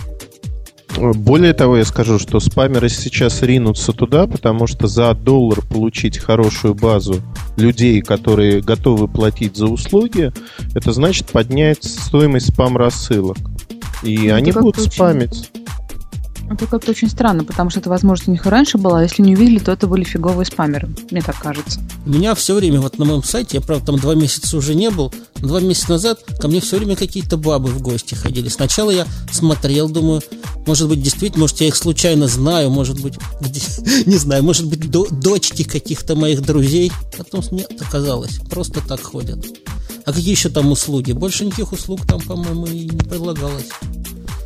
Более 0.99 1.53
того, 1.55 1.79
я 1.79 1.85
скажу, 1.85 2.19
что 2.19 2.41
спамеры 2.41 2.89
сейчас 2.89 3.43
ринутся 3.43 3.93
туда, 3.93 4.27
потому 4.27 4.67
что 4.67 4.87
за 4.87 5.15
доллар 5.15 5.63
получить 5.63 6.19
хорошую 6.19 6.75
базу 6.75 7.23
людей, 7.57 8.01
которые 8.01 8.61
готовы 8.61 9.09
платить 9.09 9.57
за 9.57 9.67
услуги, 9.67 10.33
это 10.75 10.93
значит 10.93 11.27
поднять 11.27 11.85
стоимость 11.85 12.53
спам-рассылок. 12.53 13.37
И 14.07 14.29
ну, 14.29 14.35
они 14.35 14.53
будут 14.53 14.93
спамить. 14.93 15.51
Это 16.49 16.67
как-то 16.67 16.93
очень 16.93 17.11
странно, 17.11 17.43
потому 17.43 17.71
что 17.71 17.81
эта 17.81 17.91
возможность 17.91 18.29
у 18.29 18.31
них 18.31 18.47
и 18.47 18.49
раньше 18.49 18.79
была, 18.79 19.01
а 19.01 19.03
если 19.03 19.21
не 19.21 19.35
увидели, 19.35 19.59
то 19.59 19.73
это 19.73 19.89
были 19.89 20.05
фиговые 20.05 20.47
спамеры, 20.47 20.89
мне 21.11 21.21
так 21.21 21.37
кажется. 21.41 21.81
У 22.05 22.11
меня 22.11 22.37
все 22.37 22.55
время 22.55 22.81
вот 22.81 22.99
на 22.99 23.05
моем 23.05 23.25
сайте, 23.25 23.57
я, 23.57 23.61
правда, 23.61 23.87
там 23.87 23.99
два 23.99 24.15
месяца 24.15 24.57
уже 24.57 24.77
не 24.77 24.91
был, 24.91 25.13
два 25.37 25.61
месяца 25.61 25.91
назад 25.91 26.21
ко 26.39 26.47
мне 26.47 26.61
все 26.61 26.77
время 26.77 26.95
какие-то 26.95 27.37
бабы 27.37 27.69
в 27.69 27.83
гости 27.83 28.15
ходили. 28.15 28.49
Сначала 28.49 28.91
я 28.91 29.07
смотрел, 29.33 29.89
думаю, 29.89 30.23
может 30.67 30.89
быть, 30.89 31.03
действительно, 31.03 31.43
может, 31.43 31.61
я 31.61 31.67
их 31.67 31.75
случайно 31.75 32.29
знаю, 32.29 32.71
может 32.71 33.03
быть, 33.03 33.15
где, 33.41 33.61
не 34.07 34.17
знаю, 34.17 34.45
может 34.45 34.69
быть, 34.69 34.89
до, 34.89 35.09
дочки 35.11 35.65
каких-то 35.65 36.15
моих 36.15 36.43
друзей. 36.43 36.93
Потом 37.19 37.43
нет, 37.51 37.73
оказалось, 37.81 38.39
просто 38.49 38.81
так 38.87 39.03
ходят. 39.03 39.45
А 40.07 40.13
какие 40.13 40.31
еще 40.31 40.49
там 40.49 40.71
услуги? 40.71 41.11
Больше 41.11 41.45
никаких 41.45 41.73
услуг 41.73 42.07
там, 42.07 42.21
по-моему, 42.21 42.67
и 42.67 42.85
не 42.85 42.99
предлагалось. 42.99 43.67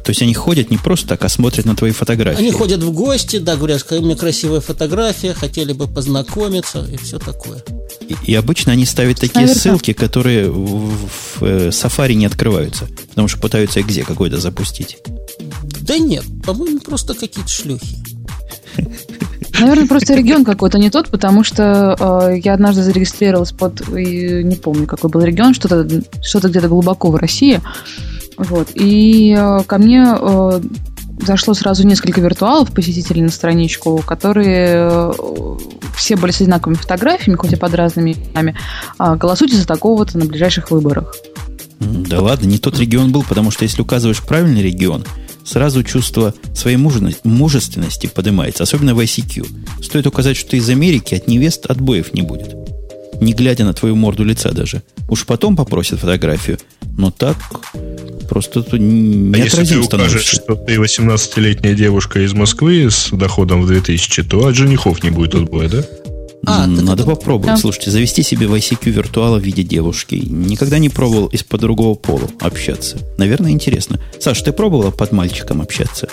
То 0.04 0.10
есть 0.10 0.22
они 0.22 0.32
ходят 0.32 0.70
не 0.70 0.78
просто 0.78 1.06
так, 1.06 1.22
а 1.22 1.28
смотрят 1.28 1.66
на 1.66 1.76
твои 1.76 1.92
фотографии. 1.92 2.40
Они 2.40 2.50
ходят 2.50 2.82
в 2.82 2.90
гости, 2.92 3.38
да, 3.38 3.56
говорят, 3.56 3.82
какая 3.82 4.00
у 4.00 4.02
меня 4.02 4.16
красивая 4.16 4.60
фотография, 4.60 5.34
хотели 5.34 5.74
бы 5.74 5.86
познакомиться 5.86 6.88
и 6.90 6.96
все 6.96 7.18
такое. 7.18 7.62
И, 8.08 8.16
и 8.24 8.34
обычно 8.34 8.72
они 8.72 8.86
ставят 8.86 9.20
такие 9.20 9.42
Наверное. 9.42 9.60
ссылки, 9.60 9.92
которые 9.92 10.50
в, 10.50 10.88
в, 10.88 11.40
в 11.40 11.44
э, 11.44 11.68
Safari 11.68 12.14
не 12.14 12.24
открываются, 12.24 12.88
потому 13.10 13.28
что 13.28 13.38
пытаются 13.38 13.82
экзе 13.82 14.02
какой-то 14.02 14.40
запустить. 14.40 14.96
Да 15.82 15.98
нет, 15.98 16.24
по-моему, 16.44 16.80
просто 16.80 17.12
какие-то 17.12 17.50
шлюхи. 17.50 17.98
Наверное, 19.60 19.86
просто 19.86 20.14
регион 20.14 20.44
какой-то 20.44 20.78
не 20.78 20.90
тот, 20.90 21.08
потому 21.08 21.44
что 21.44 21.96
э, 22.30 22.38
я 22.38 22.54
однажды 22.54 22.82
зарегистрировалась 22.82 23.52
под, 23.52 23.80
и 23.96 24.42
не 24.42 24.56
помню, 24.56 24.86
какой 24.86 25.10
был 25.10 25.20
регион, 25.22 25.54
что-то 25.54 25.86
что 26.22 26.48
где-то 26.48 26.68
глубоко 26.68 27.10
в 27.10 27.16
России. 27.16 27.60
Вот. 28.36 28.68
И 28.74 29.36
э, 29.38 29.60
ко 29.66 29.78
мне 29.78 30.04
э, 30.18 30.60
зашло 31.26 31.54
сразу 31.54 31.86
несколько 31.86 32.20
виртуалов, 32.20 32.72
посетителей 32.72 33.22
на 33.22 33.30
страничку, 33.30 33.98
которые 33.98 34.88
э, 34.90 35.12
все 35.96 36.16
были 36.16 36.30
с 36.30 36.40
одинаковыми 36.40 36.76
фотографиями, 36.76 37.36
хоть 37.36 37.52
и 37.52 37.56
под 37.56 37.74
разными 37.74 38.12
именами. 38.12 38.56
А, 38.98 39.16
голосуйте 39.16 39.56
за 39.56 39.66
такого-то 39.66 40.18
на 40.18 40.24
ближайших 40.24 40.70
выборах. 40.70 41.14
Да 41.80 42.20
ладно, 42.20 42.46
не 42.46 42.58
тот 42.58 42.78
регион 42.78 43.12
был, 43.12 43.22
потому 43.22 43.50
что 43.50 43.64
если 43.64 43.82
указываешь 43.82 44.22
правильный 44.22 44.62
регион, 44.62 45.04
сразу 45.50 45.82
чувство 45.82 46.32
своей 46.54 46.76
мужественности 46.76 48.06
поднимается, 48.06 48.62
особенно 48.62 48.94
в 48.94 49.00
ICQ. 49.00 49.82
Стоит 49.82 50.06
указать, 50.06 50.36
что 50.36 50.56
из 50.56 50.68
Америки, 50.68 51.14
от 51.14 51.26
невест 51.26 51.66
отбоев 51.66 52.14
не 52.14 52.22
будет. 52.22 52.54
Не 53.20 53.32
глядя 53.32 53.64
на 53.64 53.74
твою 53.74 53.96
морду 53.96 54.24
лица 54.24 54.52
даже. 54.52 54.82
Уж 55.08 55.26
потом 55.26 55.56
попросят 55.56 56.00
фотографию. 56.00 56.58
Но 56.96 57.10
так 57.10 57.36
просто 58.28 58.62
тут 58.62 58.78
не 58.78 59.34
а 59.34 59.44
если 59.44 59.64
ты 59.64 59.80
укажешь, 59.80 60.24
что 60.24 60.54
ты 60.54 60.76
18-летняя 60.76 61.74
девушка 61.74 62.20
из 62.20 62.32
Москвы 62.32 62.88
с 62.88 63.10
доходом 63.10 63.62
в 63.62 63.66
2000, 63.66 64.22
то 64.22 64.46
от 64.46 64.54
женихов 64.54 65.02
не 65.02 65.10
будет 65.10 65.34
отбоя, 65.34 65.68
да? 65.68 65.84
А, 66.46 66.66
Надо 66.66 67.02
это... 67.02 67.04
попробовать. 67.04 67.54
Да. 67.54 67.56
Слушайте, 67.56 67.90
завести 67.90 68.22
себе 68.22 68.46
в 68.46 68.54
ICQ 68.54 68.90
виртуала 68.90 69.38
в 69.38 69.42
виде 69.42 69.62
девушки. 69.62 70.14
Никогда 70.14 70.78
не 70.78 70.88
пробовал 70.88 71.26
из-под 71.26 71.60
другого 71.60 71.94
пола 71.94 72.28
общаться. 72.40 72.98
Наверное, 73.18 73.50
интересно. 73.50 74.00
Саш, 74.18 74.40
ты 74.42 74.52
пробовала 74.52 74.90
под 74.90 75.12
мальчиком 75.12 75.60
общаться? 75.60 76.08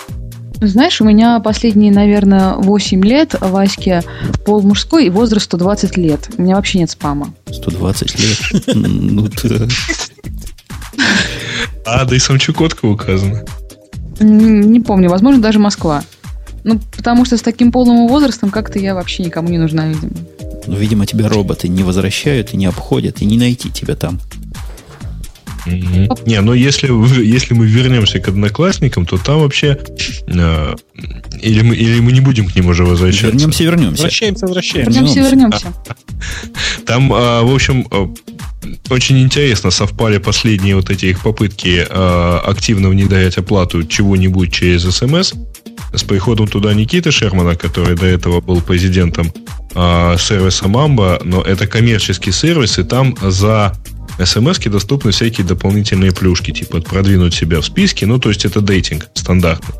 Знаешь, 0.60 1.00
у 1.00 1.04
меня 1.04 1.38
последние, 1.40 1.92
наверное, 1.92 2.54
8 2.56 3.04
лет 3.04 3.36
Ваське 3.40 4.02
пол 4.44 4.60
мужской 4.62 5.06
и 5.06 5.10
возраст 5.10 5.46
120 5.46 5.96
лет. 5.96 6.28
У 6.36 6.42
меня 6.42 6.56
вообще 6.56 6.80
нет 6.80 6.90
спама. 6.90 7.32
120 7.50 8.18
лет? 8.18 8.66
Ну 8.74 9.28
да. 9.44 9.68
А, 11.86 12.04
да 12.04 12.16
и 12.16 12.18
сам 12.18 12.38
Чукотка 12.38 12.86
указана. 12.86 13.44
Не 14.20 14.80
помню, 14.80 15.08
возможно, 15.08 15.40
даже 15.40 15.58
Москва. 15.58 16.02
Ну, 16.68 16.78
потому 16.94 17.24
что 17.24 17.38
с 17.38 17.40
таким 17.40 17.72
полным 17.72 18.06
возрастом 18.08 18.50
как-то 18.50 18.78
я 18.78 18.94
вообще 18.94 19.22
никому 19.22 19.48
не 19.48 19.56
нужна, 19.56 19.88
видимо. 19.88 20.10
Ну, 20.66 20.76
видимо, 20.76 21.06
тебя 21.06 21.26
роботы 21.26 21.66
не 21.66 21.82
возвращают 21.82 22.52
и 22.52 22.58
не 22.58 22.66
обходят, 22.66 23.22
и 23.22 23.24
не 23.24 23.38
найти 23.38 23.70
тебя 23.70 23.94
там. 23.94 24.20
Mm-hmm. 25.64 26.26
Не, 26.26 26.40
ну 26.42 26.52
если, 26.52 26.88
если 27.24 27.54
мы 27.54 27.66
вернемся 27.66 28.20
к 28.20 28.28
одноклассникам, 28.28 29.06
то 29.06 29.16
там 29.16 29.40
вообще... 29.40 29.78
Э, 30.26 30.74
или, 31.40 31.62
мы, 31.62 31.74
или 31.74 32.00
мы 32.00 32.12
не 32.12 32.20
будем 32.20 32.46
к 32.46 32.54
ним 32.54 32.66
уже 32.66 32.84
возвращаться? 32.84 33.28
Вернемся, 33.28 33.64
вернемся. 33.64 33.90
Возвращаемся, 33.90 34.46
возвращаемся. 34.46 35.00
Вернемся, 35.00 35.20
вернемся. 35.20 35.72
Там, 36.86 37.10
э, 37.10 37.42
в 37.42 37.54
общем, 37.54 37.86
э, 37.90 38.08
очень 38.90 39.18
интересно 39.20 39.70
совпали 39.70 40.18
последние 40.18 40.76
вот 40.76 40.90
эти 40.90 41.06
их 41.06 41.22
попытки 41.22 41.86
э, 41.88 42.38
активно 42.44 42.90
внедрять 42.90 43.38
оплату 43.38 43.84
чего-нибудь 43.84 44.52
через 44.52 44.82
СМС 44.82 45.32
с 45.92 46.02
приходом 46.02 46.48
туда 46.48 46.74
Никиты 46.74 47.10
Шермана, 47.10 47.56
который 47.56 47.96
до 47.96 48.06
этого 48.06 48.40
был 48.40 48.60
президентом 48.60 49.32
э, 49.74 50.16
сервиса 50.18 50.66
Mamba, 50.66 51.20
но 51.24 51.42
это 51.42 51.66
коммерческий 51.66 52.32
сервис, 52.32 52.78
и 52.78 52.84
там 52.84 53.16
за 53.20 53.74
смс 54.24 54.58
доступны 54.58 55.12
всякие 55.12 55.46
дополнительные 55.46 56.12
плюшки, 56.12 56.50
типа 56.50 56.80
продвинуть 56.80 57.34
себя 57.34 57.60
в 57.60 57.64
списке, 57.64 58.06
ну, 58.06 58.18
то 58.18 58.28
есть 58.30 58.44
это 58.44 58.60
дейтинг 58.60 59.08
стандартный. 59.14 59.74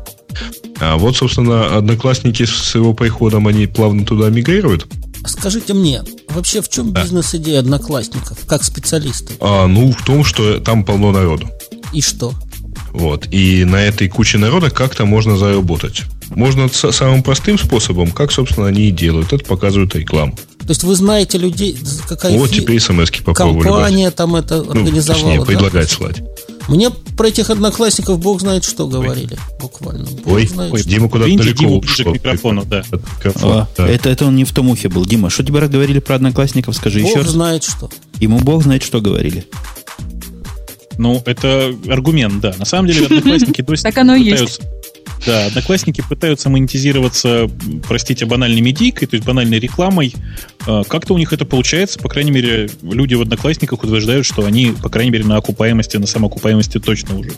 А 0.79 0.97
вот, 0.97 1.17
собственно, 1.17 1.75
одноклассники 1.77 2.45
с 2.45 2.75
его 2.75 2.93
приходом, 2.93 3.47
они 3.47 3.67
плавно 3.67 4.05
туда 4.05 4.29
мигрируют. 4.29 4.87
Скажите 5.25 5.73
мне, 5.73 6.01
вообще 6.29 6.61
в 6.61 6.69
чем 6.69 6.93
да. 6.93 7.03
бизнес-идея 7.03 7.59
одноклассников, 7.59 8.37
как 8.45 8.63
специалистов? 8.63 9.35
А, 9.41 9.67
ну, 9.67 9.91
в 9.91 10.05
том, 10.05 10.23
что 10.23 10.59
там 10.59 10.85
полно 10.85 11.11
народу. 11.11 11.49
И 11.91 12.01
что? 12.01 12.33
Вот. 12.91 13.27
И 13.31 13.65
на 13.65 13.77
этой 13.77 14.07
куче 14.07 14.37
народа 14.37 14.69
как-то 14.69 15.05
можно 15.05 15.37
заработать. 15.37 16.03
Можно 16.29 16.69
самым 16.69 17.23
простым 17.23 17.57
способом, 17.57 18.11
как, 18.11 18.31
собственно, 18.31 18.67
они 18.67 18.89
и 18.89 18.91
делают. 18.91 19.33
Это 19.33 19.43
показывают 19.45 19.95
рекламу. 19.95 20.37
То 20.59 20.69
есть 20.69 20.83
вы 20.83 20.95
знаете 20.95 21.37
людей, 21.37 21.75
какая 22.07 22.37
вот 22.37 22.51
фи... 22.51 22.61
теперь 22.61 22.79
смс 22.79 23.09
попробовали 23.09 23.63
компания 23.63 24.03
брать. 24.03 24.15
там 24.15 24.35
это 24.35 24.61
ну, 24.61 24.71
организовала. 24.71 25.23
Точнее, 25.23 25.39
да? 25.39 25.45
предлагать 25.45 25.89
слать. 25.89 26.21
Мне 26.67 26.91
про 26.91 27.29
этих 27.29 27.49
одноклассников 27.49 28.19
бог 28.19 28.41
знает, 28.41 28.63
что 28.63 28.87
говорили. 28.87 29.35
Буквально. 29.59 30.05
Бог 30.05 30.27
ой, 30.27 30.45
знает, 30.45 30.71
ой, 30.71 30.81
что. 30.81 30.89
Дима 30.89 31.09
куда-то 31.09 31.35
далеко 31.35 31.59
Дима 31.59 31.77
ушел. 31.77 32.11
К 32.11 32.13
микрофону, 32.13 32.65
да. 32.65 32.83
Микрофон, 32.91 33.51
а, 33.51 33.67
да. 33.75 33.87
Это, 33.87 34.09
это 34.09 34.25
он 34.25 34.35
не 34.35 34.45
в 34.45 34.51
том 34.51 34.69
ухе 34.69 34.89
был. 34.89 35.03
Дима, 35.05 35.31
что 35.31 35.43
тебе 35.43 35.67
говорили 35.67 35.97
про 35.97 36.15
одноклассников? 36.15 36.75
Скажи 36.75 36.99
бог 37.01 37.09
еще 37.09 37.17
раз. 37.19 37.27
Бог 37.27 37.33
знает, 37.33 37.63
что. 37.63 37.89
Ему 38.19 38.37
бог 38.37 38.61
знает, 38.61 38.83
что 38.83 39.01
говорили. 39.01 39.45
Ну, 40.99 41.23
это 41.25 41.73
аргумент, 41.87 42.41
да. 42.41 42.53
На 42.59 42.65
самом 42.65 42.89
деле, 42.89 43.05
одноклассники 43.05 43.61
до 43.61 43.73
сих 43.73 43.83
Так 43.83 43.97
оно 43.97 44.15
и 44.15 44.23
есть. 44.23 44.59
Да, 45.25 45.45
одноклассники 45.45 46.03
пытаются 46.07 46.49
монетизироваться, 46.49 47.49
простите, 47.87 48.25
банальной 48.25 48.59
медийкой, 48.59 49.07
то 49.07 49.15
есть 49.15 49.25
банальной 49.25 49.59
рекламой. 49.59 50.13
А, 50.67 50.83
как-то 50.83 51.13
у 51.13 51.17
них 51.17 51.31
это 51.31 51.45
получается, 51.45 51.99
по 51.99 52.09
крайней 52.09 52.31
мере, 52.31 52.69
люди 52.81 53.15
в 53.15 53.21
одноклассниках 53.21 53.81
утверждают, 53.81 54.25
что 54.25 54.45
они, 54.45 54.73
по 54.83 54.89
крайней 54.89 55.11
мере, 55.11 55.23
на 55.23 55.37
окупаемости, 55.37 55.95
на 55.95 56.05
самоокупаемости 56.05 56.79
точно 56.79 57.17
уже. 57.17 57.31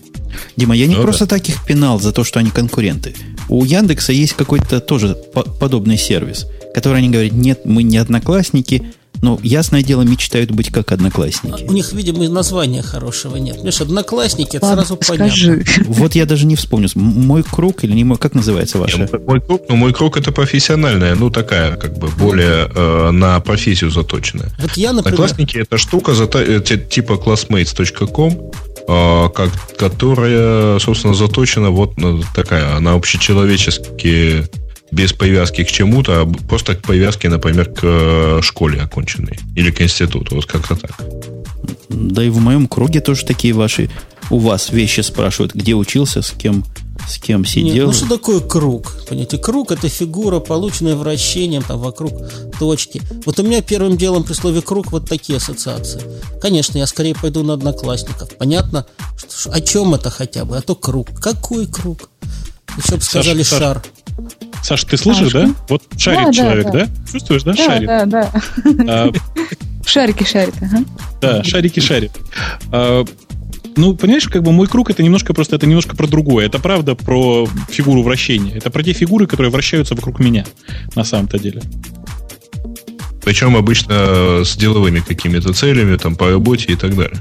Дима, 0.56 0.76
я 0.76 0.88
не 0.88 0.96
ну, 0.96 1.04
просто 1.04 1.28
да. 1.28 1.38
так 1.38 1.48
их 1.48 1.64
пинал 1.64 2.00
за 2.00 2.12
то, 2.12 2.24
что 2.24 2.40
они 2.40 2.50
конкуренты. 2.50 3.14
У 3.48 3.64
Яндекса 3.64 4.12
есть 4.12 4.34
какой-то 4.34 4.80
тоже 4.80 5.16
подобный 5.60 6.00
сервис, 6.00 6.48
который 6.74 6.98
они 6.98 7.10
говорят, 7.10 7.34
нет, 7.34 7.62
мы 7.66 7.84
не 7.84 7.98
одноклассники, 7.98 8.92
ну, 9.22 9.40
ясное 9.44 9.84
дело, 9.84 10.02
мечтают 10.02 10.52
быть 10.52 10.70
как 10.70 10.92
одноклассники. 10.92 11.64
У 11.64 11.72
них, 11.72 11.94
видимо, 11.94 12.28
названия 12.28 12.82
хорошего 12.82 13.38
нет. 13.38 13.56
Понимаешь, 13.56 13.82
одноклассники, 13.82 14.58
это 14.58 14.66
Ладно, 14.66 14.86
сразу 14.86 15.02
скажи. 15.02 15.64
понятно. 15.64 15.94
Вот 15.94 16.16
я 16.16 16.26
даже 16.26 16.46
не 16.46 16.56
вспомню. 16.56 16.90
Мой 16.96 17.44
круг 17.44 17.84
или 17.84 17.94
не 17.94 18.04
мой, 18.04 18.18
как 18.18 18.34
называется 18.34 18.80
ваше? 18.80 19.08
Мой 19.28 19.42
круг, 19.42 19.64
ну, 19.70 19.76
мой 19.76 19.94
круг 19.94 20.18
это 20.18 20.32
профессиональная, 20.32 21.16
ну, 21.16 21.30
такая, 21.30 21.76
как 21.78 21.98
бы, 21.98 22.08
более 22.08 22.70
э, 22.74 23.12
на 23.12 23.40
профессию 23.40 23.92
заточенная. 23.92 24.50
Вот 24.60 24.74
я, 24.74 24.92
например... 24.92 25.14
Одноклассники 25.14 25.58
это 25.58 25.78
штука 25.78 26.14
зато, 26.14 26.60
типа 26.60 27.14
classmates.com, 27.14 28.52
э, 28.88 29.30
как, 29.36 29.50
которая, 29.78 30.80
собственно, 30.80 31.14
заточена 31.14 31.70
вот 31.70 31.98
на 31.98 32.22
такая, 32.34 32.80
на 32.80 32.94
общечеловеческие 32.94 34.50
без 34.92 35.14
привязки 35.14 35.64
к 35.64 35.72
чему-то, 35.72 36.22
а 36.22 36.26
просто 36.48 36.76
к 36.76 36.82
привязке, 36.82 37.30
например, 37.30 37.72
к 37.72 37.80
э, 37.84 38.40
школе 38.42 38.82
оконченной 38.82 39.40
или 39.56 39.72
к 39.72 39.82
институту. 39.82 40.36
Вот 40.36 40.46
как-то 40.46 40.76
так. 40.76 41.00
Да 41.90 42.24
и 42.24 42.30
в 42.30 42.40
моем 42.40 42.68
круге 42.68 43.02
тоже 43.02 43.26
такие 43.26 43.54
ваши 43.54 43.90
у 44.30 44.40
вас 44.40 44.70
вещи 44.72 45.02
спрашивают, 45.02 45.54
где 45.54 45.74
учился, 45.74 46.22
с 46.22 46.32
кем, 46.32 46.64
с 47.08 47.18
кем 47.18 47.46
сидел. 47.46 47.74
Нет, 47.74 47.86
ну 47.88 47.94
что 47.94 48.08
такое 48.08 48.40
круг? 48.40 48.96
Понимаете, 49.08 49.38
круг 49.38 49.72
это 49.72 49.90
фигура, 49.90 50.40
полученная 50.40 50.96
вращением 50.96 51.64
там 51.64 51.80
вокруг 51.80 52.14
точки. 52.58 53.02
Вот 53.26 53.40
у 53.40 53.44
меня 53.44 53.62
первым 53.62 53.98
делом 53.98 54.24
при 54.24 54.34
слове 54.34 54.62
круг 54.62 54.92
вот 54.92 55.08
такие 55.08 55.38
ассоциации. 55.38 56.02
Конечно, 56.42 56.78
я 56.78 56.88
скорее 56.88 57.14
пойду 57.14 57.44
на 57.44 57.54
одноклассников. 57.54 58.36
Понятно, 58.38 58.86
что, 59.18 59.52
о 59.52 59.60
чем 59.60 59.94
это 59.94 60.10
хотя 60.10 60.46
бы? 60.46 60.58
А 60.58 60.62
то 60.62 60.76
круг. 60.76 61.10
Какой 61.20 61.68
круг? 61.68 62.10
Еще 62.78 62.96
бы 62.96 63.02
сказали 63.02 63.44
Саша, 63.44 63.60
шар. 63.60 63.84
Саша, 64.64 64.88
ты 64.88 64.98
слышишь, 64.98 65.32
да? 65.32 65.54
Вот 65.68 65.84
шарит 65.98 66.28
да, 66.28 66.34
человек, 66.34 66.66
да, 66.66 66.72
да. 66.72 66.86
да? 66.86 67.12
Чувствуешь, 67.12 67.44
да? 67.44 67.54
Да, 67.54 67.66
шарит. 67.66 67.88
да, 67.88 68.06
да. 68.06 68.32
А, 68.88 69.12
шарики 69.86 70.24
шарит, 70.24 70.56
ага. 70.62 70.86
Да, 71.22 71.44
шарики 71.44 71.80
шарит. 71.80 72.12
А, 72.72 73.06
ну, 73.76 73.96
понимаешь, 73.96 74.28
как 74.28 74.44
бы 74.44 74.52
мой 74.52 74.68
круг 74.68 74.90
это 74.90 75.04
немножко 75.04 75.34
просто, 75.34 75.56
это 75.56 75.66
немножко 75.66 75.96
про 75.96 76.08
другое. 76.08 76.46
Это 76.46 76.60
правда 76.60 76.96
про 76.96 77.48
фигуру 77.70 78.04
вращения. 78.04 78.56
Это 78.56 78.70
про 78.70 78.84
те 78.84 78.94
фигуры, 78.94 79.28
которые 79.28 79.52
вращаются 79.52 79.96
вокруг 79.96 80.20
меня, 80.20 80.46
на 80.96 81.04
самом-то 81.04 81.40
деле. 81.40 81.62
Причем 83.24 83.56
обычно 83.56 84.44
с 84.44 84.56
деловыми 84.58 85.00
какими-то 85.00 85.54
целями, 85.54 85.96
там, 85.98 86.16
по 86.16 86.30
работе 86.30 86.74
и 86.74 86.76
так 86.76 86.96
далее. 86.96 87.20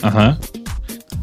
Ага. 0.00 0.38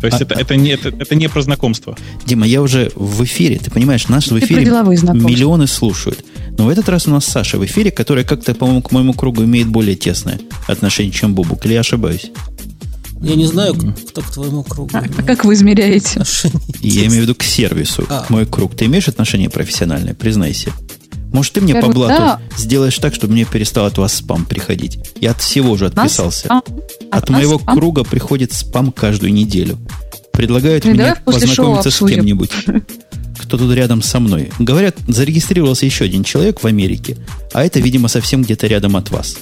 То 0.01 0.07
есть 0.07 0.19
а, 0.19 0.23
это, 0.23 0.33
это, 0.33 0.55
не, 0.55 0.71
это, 0.71 0.89
это 0.89 1.15
не 1.15 1.29
про 1.29 1.41
знакомство. 1.43 1.95
Дима, 2.25 2.47
я 2.47 2.61
уже 2.61 2.91
в 2.95 3.23
эфире, 3.23 3.59
ты 3.59 3.69
понимаешь, 3.69 4.07
нас 4.07 4.27
в 4.27 4.39
эфире 4.39 4.65
миллионы 4.65 5.67
слушают. 5.67 6.25
Но 6.57 6.65
в 6.65 6.69
этот 6.69 6.89
раз 6.89 7.07
у 7.07 7.11
нас 7.11 7.25
Саша 7.25 7.57
в 7.57 7.65
эфире, 7.65 7.91
которая 7.91 8.25
как-то, 8.25 8.53
по-моему, 8.55 8.81
к 8.81 8.91
моему 8.91 9.13
кругу 9.13 9.43
имеет 9.43 9.67
более 9.67 9.95
тесное 9.95 10.39
отношение, 10.67 11.13
чем 11.13 11.35
Бубук. 11.35 11.65
Или 11.65 11.73
я 11.73 11.81
ошибаюсь? 11.81 12.31
Я 13.21 13.35
не 13.35 13.45
знаю, 13.45 13.75
кто 14.09 14.21
к 14.21 14.31
твоему 14.31 14.63
кругу. 14.63 14.89
А, 14.93 15.03
а 15.17 15.23
как 15.23 15.45
вы 15.45 15.53
измеряете? 15.53 16.23
Я 16.79 17.05
имею 17.05 17.19
в 17.19 17.23
виду 17.25 17.35
к 17.35 17.43
сервису. 17.43 18.03
А. 18.09 18.25
Мой 18.29 18.47
круг. 18.47 18.75
Ты 18.75 18.85
имеешь 18.85 19.07
отношение 19.07 19.49
профессиональное? 19.49 20.15
Признайся. 20.15 20.71
Может, 21.31 21.53
ты 21.53 21.61
мне 21.61 21.73
Скажу, 21.73 21.87
по 21.87 21.93
блату 21.93 22.21
да. 22.21 22.41
сделаешь 22.57 22.97
так, 22.97 23.15
чтобы 23.15 23.33
мне 23.33 23.45
перестал 23.45 23.85
от 23.85 23.97
вас 23.97 24.15
спам 24.15 24.45
приходить? 24.45 24.99
Я 25.19 25.31
от 25.31 25.41
всего 25.41 25.77
же 25.77 25.85
отписался. 25.87 26.49
Нас? 26.49 26.63
От, 27.09 27.23
от 27.23 27.29
моего 27.29 27.57
спам? 27.57 27.75
круга 27.75 28.03
приходит 28.03 28.51
спам 28.51 28.91
каждую 28.91 29.33
неделю. 29.33 29.77
Предлагают 30.33 30.83
ну, 30.83 30.91
мне 30.91 31.15
познакомиться 31.23 31.89
с 31.89 32.05
кем-нибудь. 32.05 32.51
Кто 33.39 33.57
тут 33.57 33.73
рядом 33.73 34.01
со 34.01 34.19
мной. 34.19 34.51
Говорят, 34.59 34.97
зарегистрировался 35.07 35.85
еще 35.85 36.05
один 36.05 36.23
человек 36.23 36.63
в 36.63 36.67
Америке, 36.67 37.17
а 37.53 37.63
это, 37.63 37.79
видимо, 37.79 38.07
совсем 38.07 38.43
где-то 38.43 38.67
рядом 38.67 38.95
от 38.95 39.09
вас. 39.09 39.37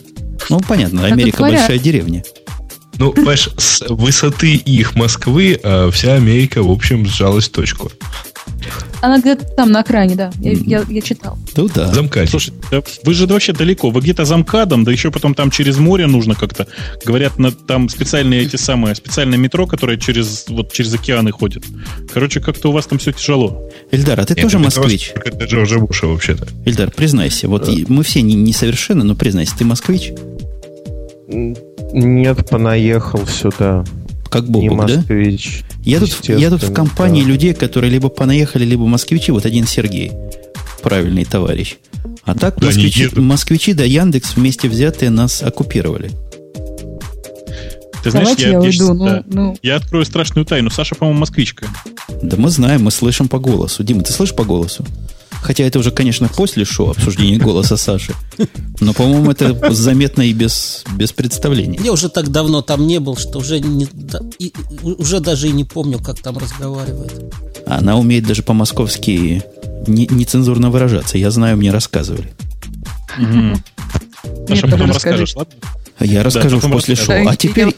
Ну, 0.49 0.59
понятно, 0.59 1.05
Америка 1.05 1.41
большая 1.41 1.79
деревня. 1.79 2.23
Ну, 2.97 3.13
понимаешь, 3.13 3.49
с 3.57 3.85
высоты 3.87 4.55
их 4.55 4.95
Москвы 4.95 5.59
э, 5.61 5.89
вся 5.91 6.15
Америка, 6.15 6.61
в 6.61 6.69
общем, 6.69 7.05
сжалась 7.05 7.47
в 7.47 7.51
точку. 7.51 7.91
Она 9.01 9.19
где-то 9.19 9.45
там 9.45 9.71
на 9.71 9.81
экране, 9.81 10.15
да. 10.15 10.31
Я, 10.39 10.51
я, 10.51 10.85
я 10.89 11.01
читал. 11.01 11.37
Ну 11.55 11.69
да. 11.73 11.87
Замкадом. 11.87 12.27
Слушай, 12.27 12.53
да, 12.69 12.81
вы 13.03 13.13
же 13.13 13.27
вообще 13.27 13.53
далеко. 13.53 13.89
Вы 13.91 14.01
где-то 14.01 14.25
замкадом, 14.25 14.83
да 14.83 14.91
еще 14.91 15.09
потом 15.11 15.33
там 15.33 15.51
через 15.51 15.77
море 15.77 16.05
нужно 16.07 16.35
как-то. 16.35 16.67
Говорят, 17.05 17.37
на, 17.39 17.51
там 17.51 17.87
специальные 17.87 18.41
эти 18.41 18.57
самые, 18.57 18.95
специальное 18.95 19.37
метро, 19.37 19.67
которое 19.67 19.97
через, 19.97 20.45
вот, 20.49 20.73
через 20.73 20.93
океаны 20.93 21.31
ходит. 21.31 21.63
Короче, 22.13 22.41
как-то 22.41 22.69
у 22.69 22.71
вас 22.73 22.87
там 22.87 22.99
все 22.99 23.13
тяжело. 23.13 23.69
Эльдар, 23.91 24.19
а 24.19 24.25
ты 24.25 24.33
Нет, 24.33 24.43
тоже 24.43 24.59
москвич? 24.59 25.13
Это 25.15 25.45
Джорджа 25.45 25.79
Буша 25.79 26.07
вообще-то. 26.07 26.47
Эльдар, 26.65 26.91
признайся, 26.91 27.47
вот 27.47 27.65
да. 27.65 27.71
мы 27.87 28.03
все 28.03 28.21
не, 28.21 28.35
несовершенны, 28.35 29.03
но 29.03 29.15
признайся, 29.15 29.55
ты 29.57 29.63
москвич? 29.63 30.11
Нет, 31.27 32.49
понаехал 32.49 33.25
сюда. 33.27 33.85
Как 34.29 34.45
Бобук, 34.45 34.85
да? 34.85 35.03
Я 35.89 35.99
тут, 35.99 36.29
я 36.29 36.49
тут 36.49 36.63
в 36.63 36.73
компании 36.73 37.23
да. 37.23 37.29
людей, 37.29 37.53
которые 37.53 37.91
либо 37.91 38.09
понаехали, 38.09 38.63
либо 38.63 38.85
москвичи. 38.85 39.31
Вот 39.31 39.45
один 39.45 39.65
Сергей. 39.65 40.11
Правильный 40.83 41.25
товарищ. 41.25 41.77
А 42.23 42.35
так 42.35 42.59
да 42.59 42.67
москвичи, 42.67 43.09
москвичи 43.15 43.73
да 43.73 43.83
Яндекс 43.83 44.35
вместе 44.35 44.69
взятые 44.69 45.09
нас 45.09 45.41
оккупировали. 45.41 46.11
Ты 48.03 48.11
знаешь, 48.11 48.37
я, 48.37 48.49
я, 48.49 48.59
уйду, 48.59 48.93
ну, 48.93 49.05
да, 49.05 49.23
ну. 49.25 49.57
я 49.61 49.75
открою 49.75 50.05
страшную 50.05 50.45
тайну. 50.45 50.69
Саша, 50.69 50.95
по-моему, 50.95 51.19
москвичка. 51.19 51.67
Да 52.21 52.37
мы 52.37 52.49
знаем, 52.49 52.83
мы 52.83 52.91
слышим 52.91 53.27
по 53.27 53.39
голосу. 53.39 53.83
Дима, 53.83 54.03
ты 54.03 54.13
слышишь 54.13 54.35
по 54.35 54.45
голосу? 54.45 54.85
Хотя 55.41 55.63
это 55.63 55.79
уже, 55.79 55.91
конечно, 55.91 56.27
после 56.27 56.65
шоу 56.65 56.91
обсуждения 56.91 57.37
голоса 57.37 57.77
Саши. 57.77 58.13
Но, 58.79 58.93
по-моему, 58.93 59.31
это 59.31 59.73
заметно 59.73 60.21
и 60.21 60.33
без, 60.33 60.83
без 60.95 61.11
представления. 61.11 61.79
Я 61.83 61.93
уже 61.93 62.09
так 62.09 62.29
давно 62.29 62.61
там 62.61 62.87
не 62.87 62.99
был, 62.99 63.15
что 63.15 63.39
уже, 63.39 63.59
не, 63.59 63.87
да, 63.91 64.19
и, 64.37 64.53
уже 64.83 65.19
даже 65.19 65.47
и 65.47 65.51
не 65.51 65.63
помню, 65.63 65.99
как 65.99 66.19
там 66.19 66.37
разговаривает. 66.37 67.33
Она 67.65 67.97
умеет 67.97 68.25
даже 68.25 68.43
по-московски 68.43 69.43
не, 69.87 70.07
нецензурно 70.07 70.69
выражаться. 70.69 71.17
Я 71.17 71.31
знаю, 71.31 71.57
мне 71.57 71.71
рассказывали. 71.71 72.33
Угу. 73.17 74.47
Саша, 74.47 74.67
потом 74.67 74.91
расскажешь, 74.91 75.35
ладно? 75.35 75.53
Я 75.99 76.23
расскажу 76.23 76.59
да, 76.61 76.69
после 76.69 76.95
шоу. 76.95 77.27
А 77.27 77.35
теперь, 77.35 77.75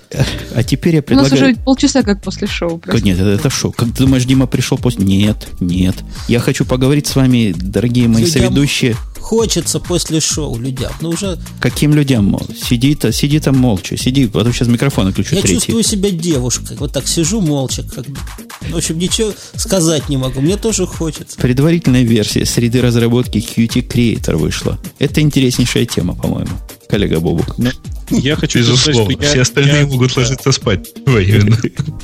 а 0.53 0.63
теперь 0.63 0.95
я 0.95 1.01
предлагаю... 1.01 1.33
У 1.33 1.39
нас 1.39 1.49
уже 1.49 1.63
полчаса 1.63 2.03
как 2.03 2.21
после 2.21 2.47
шоу. 2.47 2.77
Просто. 2.77 3.03
Нет, 3.03 3.19
это, 3.19 3.29
это 3.29 3.49
шоу. 3.49 3.71
Как 3.71 3.89
ты 3.89 4.03
думаешь, 4.03 4.25
Дима 4.25 4.47
пришел 4.47 4.77
после... 4.77 5.03
Нет, 5.03 5.47
нет. 5.59 5.95
Я 6.27 6.39
хочу 6.39 6.65
поговорить 6.65 7.07
с 7.07 7.15
вами, 7.15 7.53
дорогие 7.57 8.07
мои 8.07 8.23
людям 8.23 8.41
соведущие. 8.41 8.95
Хочется 9.19 9.79
после 9.79 10.19
шоу 10.19 10.57
людям. 10.59 10.91
Ну 11.01 11.09
уже... 11.09 11.39
Каким 11.59 11.93
людям? 11.93 12.25
Мол? 12.25 12.41
Сиди, 12.55 12.93
-то, 12.93 13.11
сиди 13.11 13.39
там 13.39 13.57
молча. 13.57 13.97
Сиди, 13.97 14.29
а 14.33 14.43
то 14.43 14.51
сейчас 14.51 14.67
микрофон 14.67 15.07
отключу 15.07 15.35
Я 15.35 15.41
третий. 15.41 15.55
чувствую 15.59 15.83
себя 15.83 16.11
девушкой. 16.11 16.77
Вот 16.77 16.91
так 16.91 17.07
сижу 17.07 17.39
молча. 17.39 17.83
Как... 17.83 18.05
В 18.69 18.75
общем, 18.75 18.97
ничего 18.97 19.31
сказать 19.55 20.09
не 20.09 20.17
могу. 20.17 20.41
Мне 20.41 20.57
тоже 20.57 20.85
хочется. 20.85 21.37
Предварительная 21.37 22.03
версия 22.03 22.45
среды 22.45 22.81
разработки 22.81 23.37
Qt 23.37 23.87
Creator 23.87 24.35
вышла. 24.35 24.77
Это 24.99 25.21
интереснейшая 25.21 25.85
тема, 25.85 26.15
по-моему 26.15 26.51
коллега 26.91 27.19
Бобук. 27.19 27.57
Ну, 27.57 27.71
я 28.09 28.35
хочу 28.35 28.59
Безусловно. 28.59 29.03
Сказать, 29.03 29.17
что 29.17 29.27
Все 29.27 29.35
я, 29.37 29.41
остальные 29.41 29.81
я, 29.81 29.87
могут 29.87 30.15
ложиться 30.17 30.51
спать. 30.51 30.89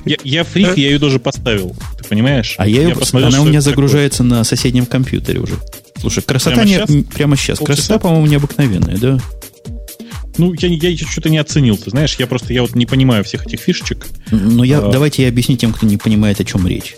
Я, 0.06 0.16
я 0.24 0.44
фрик, 0.46 0.78
я 0.78 0.88
ее 0.88 1.00
тоже 1.00 1.20
поставил. 1.20 1.76
Ты 1.98 2.08
понимаешь? 2.08 2.56
А 2.58 2.68
я, 2.68 2.84
ее, 2.84 2.96
посмотрел, 2.96 3.30
она 3.30 3.42
у 3.42 3.46
меня 3.46 3.60
загружается 3.60 4.24
такое. 4.24 4.38
на 4.38 4.44
соседнем 4.46 4.86
компьютере 4.86 5.42
уже. 5.42 5.56
Слушай, 6.00 6.24
красота 6.24 6.56
прямо 6.56 6.68
не, 6.68 6.76
сейчас? 6.76 7.14
Прямо 7.14 7.36
сейчас. 7.36 7.58
Полчаса? 7.60 7.76
Красота, 7.76 8.00
по-моему, 8.00 8.28
необыкновенная, 8.28 8.98
да? 8.98 9.20
Ну, 10.38 10.54
я, 10.54 10.70
я 10.70 10.98
что-то 10.98 11.30
не 11.30 11.40
оценил, 11.40 11.78
ты 11.78 11.90
знаешь, 11.90 12.16
я 12.20 12.28
просто 12.28 12.54
я 12.54 12.62
вот 12.62 12.76
не 12.76 12.86
понимаю 12.86 13.24
всех 13.24 13.46
этих 13.46 13.60
фишечек. 13.60 14.08
Ну, 14.32 14.64
я, 14.64 14.80
а... 14.80 14.92
давайте 14.92 15.24
я 15.24 15.30
объясню 15.30 15.58
тем, 15.58 15.74
кто 15.74 15.86
не 15.86 15.98
понимает, 15.98 16.40
о 16.40 16.46
чем 16.46 16.66
речь. 16.68 16.96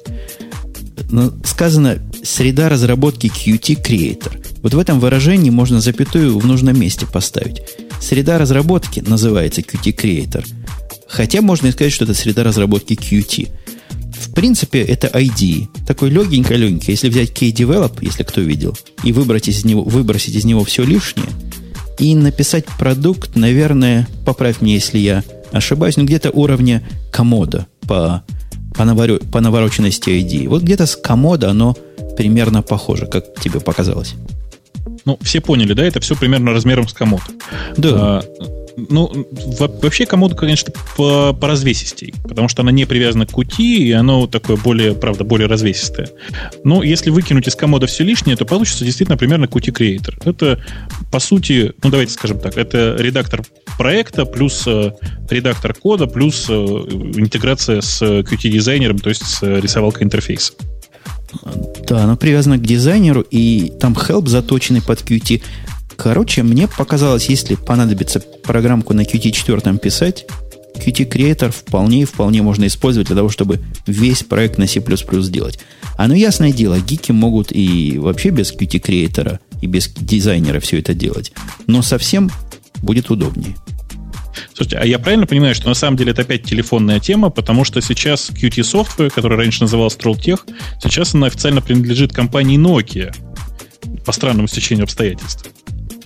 Сказано 1.43 1.99
среда 2.23 2.69
разработки 2.69 3.27
Qt 3.27 3.81
Creator. 3.83 4.45
Вот 4.61 4.73
в 4.73 4.79
этом 4.79 4.99
выражении 4.99 5.49
можно 5.49 5.81
запятую 5.81 6.37
в 6.37 6.45
нужном 6.45 6.79
месте 6.79 7.05
поставить. 7.05 7.61
Среда 8.01 8.37
разработки 8.37 8.99
называется 8.99 9.61
Qt 9.61 9.95
Creator. 9.95 10.45
Хотя 11.07 11.41
можно 11.41 11.67
и 11.67 11.71
сказать, 11.71 11.91
что 11.91 12.05
это 12.05 12.13
среда 12.13 12.43
разработки 12.43 12.93
Qt. 12.93 13.49
В 14.19 14.33
принципе, 14.33 14.81
это 14.81 15.07
ID. 15.07 15.67
Такой 15.87 16.09
легенько-легенько. 16.09 16.91
Если 16.91 17.09
взять 17.09 17.33
K-Develop, 17.33 17.97
если 18.01 18.23
кто 18.23 18.41
видел, 18.41 18.77
и 19.03 19.11
выбрать 19.11 19.47
из 19.47 19.65
него, 19.65 19.83
выбросить 19.83 20.35
из 20.35 20.45
него 20.45 20.63
все 20.63 20.83
лишнее, 20.83 21.27
и 21.97 22.15
написать 22.15 22.65
продукт, 22.65 23.35
наверное, 23.35 24.07
поправь 24.25 24.61
мне, 24.61 24.75
если 24.75 24.99
я 24.99 25.23
ошибаюсь, 25.51 25.97
но 25.97 26.03
где-то 26.03 26.31
уровня 26.31 26.87
комода 27.11 27.67
по, 27.81 28.23
по, 28.79 28.85
наворо, 28.85 29.19
по 29.31 29.41
навороченности 29.41 30.09
ID. 30.09 30.47
Вот 30.47 30.61
где-то 30.61 30.85
с 30.85 30.95
комода 30.95 31.49
оно 31.49 31.75
примерно 32.15 32.61
похоже, 32.61 33.07
как 33.07 33.25
тебе 33.41 33.59
показалось. 33.59 34.13
Ну, 35.03 35.19
все 35.21 35.41
поняли, 35.41 35.73
да, 35.73 35.83
это 35.83 35.99
все 35.99 36.15
примерно 36.15 36.53
размером 36.53 36.87
с 36.87 36.93
комод. 36.93 37.21
Да. 37.75 37.89
А, 37.93 38.23
ну, 38.75 39.27
вообще 39.81 40.05
комода, 40.05 40.35
конечно, 40.35 40.73
по, 40.95 41.33
по 41.33 41.47
развесистей, 41.47 42.13
потому 42.23 42.47
что 42.47 42.61
она 42.61 42.71
не 42.71 42.85
привязана 42.85 43.25
к 43.25 43.31
кути, 43.31 43.87
и 43.87 43.91
оно 43.91 44.27
такое 44.27 44.57
более, 44.57 44.93
правда, 44.93 45.23
более 45.23 45.47
развесистое. 45.47 46.09
Но 46.63 46.83
если 46.83 47.09
выкинуть 47.09 47.47
из 47.47 47.55
комода 47.55 47.87
все 47.87 48.03
лишнее, 48.03 48.35
то 48.35 48.45
получится 48.45 48.85
действительно 48.85 49.17
примерно 49.17 49.45
Qt 49.45 49.71
Creator. 49.71 50.21
Это, 50.25 50.63
по 51.11 51.19
сути, 51.19 51.73
ну, 51.83 51.89
давайте 51.89 52.13
скажем 52.13 52.39
так, 52.39 52.57
это 52.57 52.95
редактор 52.97 53.43
проекта 53.77 54.25
плюс 54.25 54.63
э, 54.67 54.91
редактор 55.29 55.73
кода 55.73 56.07
плюс 56.07 56.47
э, 56.49 56.53
интеграция 56.53 57.81
с 57.81 58.01
Qt-дизайнером, 58.01 58.99
то 58.99 59.09
есть 59.09 59.23
с 59.25 59.41
рисовалкой 59.41 60.03
интерфейса. 60.03 60.53
Да, 61.87 62.03
она 62.03 62.15
привязана 62.15 62.57
к 62.57 62.61
дизайнеру, 62.61 63.21
и 63.21 63.71
там 63.79 63.93
help 63.93 64.27
заточенный 64.27 64.81
под 64.81 65.01
Qt. 65.01 65.41
Короче, 65.99 66.43
мне 66.43 66.69
показалось, 66.69 67.27
если 67.27 67.55
понадобится 67.55 68.21
программку 68.21 68.93
на 68.93 69.01
Qt 69.01 69.31
4 69.31 69.77
писать, 69.79 70.27
Qt 70.75 71.09
Creator 71.09 71.51
вполне 71.51 72.05
вполне 72.05 72.41
можно 72.41 72.67
использовать 72.67 73.07
для 73.07 73.17
того, 73.17 73.27
чтобы 73.27 73.59
весь 73.85 74.23
проект 74.23 74.57
на 74.57 74.65
C++ 74.65 74.81
сделать. 75.21 75.59
А 75.97 76.07
ну 76.07 76.13
ясное 76.13 76.53
дело, 76.53 76.79
гики 76.79 77.11
могут 77.11 77.51
и 77.51 77.97
вообще 77.97 78.29
без 78.29 78.53
Qt 78.53 78.81
Creator 78.81 79.39
и 79.61 79.67
без 79.67 79.89
дизайнера 79.89 80.61
все 80.61 80.79
это 80.79 80.93
делать. 80.93 81.33
Но 81.67 81.81
совсем 81.81 82.31
будет 82.81 83.09
удобнее. 83.09 83.57
Слушайте, 84.53 84.77
а 84.77 84.85
я 84.85 84.99
правильно 84.99 85.27
понимаю, 85.27 85.53
что 85.53 85.67
на 85.67 85.73
самом 85.73 85.97
деле 85.97 86.13
это 86.13 86.21
опять 86.21 86.43
телефонная 86.43 87.01
тема, 87.01 87.29
потому 87.29 87.65
что 87.65 87.81
сейчас 87.81 88.29
Qt 88.29 88.61
Software, 88.61 89.09
который 89.09 89.37
раньше 89.37 89.63
назывался 89.63 89.97
Trolltech, 89.97 90.39
сейчас 90.81 91.13
она 91.13 91.27
официально 91.27 91.61
принадлежит 91.61 92.13
компании 92.13 92.57
Nokia 92.57 93.13
по 94.05 94.13
странному 94.13 94.47
стечению 94.47 94.85
обстоятельств 94.85 95.51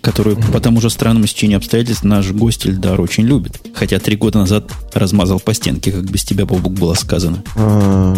которую 0.04 0.36
по 0.36 0.60
тому 0.60 0.82
же 0.82 0.90
странному 0.90 1.26
стечению 1.28 1.58
обстоятельств 1.58 2.04
наш 2.04 2.30
гость 2.32 2.66
Ильдар 2.66 3.00
очень 3.00 3.24
любит. 3.24 3.60
Хотя 3.74 4.00
три 4.00 4.18
года 4.18 4.40
назад 4.40 4.70
размазал 4.94 5.40
по 5.40 5.54
стенке, 5.54 5.94
как 5.94 6.04
без 6.04 6.26
тебя, 6.26 6.46
Бобук, 6.46 6.74
было 6.74 6.94
сказано. 6.94 7.42
А, 7.56 8.14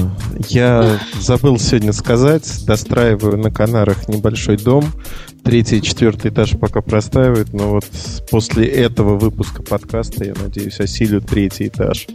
я 0.49 0.99
забыл 1.21 1.59
сегодня 1.59 1.93
сказать, 1.93 2.65
достраиваю 2.65 3.37
на 3.37 3.51
Канарах 3.51 4.07
небольшой 4.07 4.57
дом. 4.57 4.83
Третий 5.43 5.77
и 5.77 5.81
четвертый 5.83 6.31
этаж 6.31 6.57
пока 6.59 6.81
простаивают, 6.81 7.53
но 7.53 7.69
вот 7.69 7.85
после 8.31 8.65
этого 8.65 9.15
выпуска 9.19 9.61
подкаста, 9.61 10.25
я 10.25 10.33
надеюсь, 10.41 10.79
осилю 10.79 11.21
третий 11.21 11.67
этаж. 11.67 12.07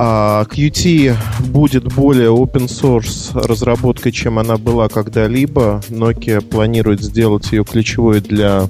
А 0.00 0.44
Qt 0.44 1.16
будет 1.48 1.92
более 1.92 2.28
open 2.28 2.66
source 2.66 3.32
разработкой, 3.34 4.12
чем 4.12 4.38
она 4.38 4.56
была 4.56 4.88
когда-либо. 4.88 5.82
Nokia 5.88 6.40
планирует 6.40 7.02
сделать 7.02 7.50
ее 7.50 7.64
ключевой 7.64 8.20
для 8.20 8.68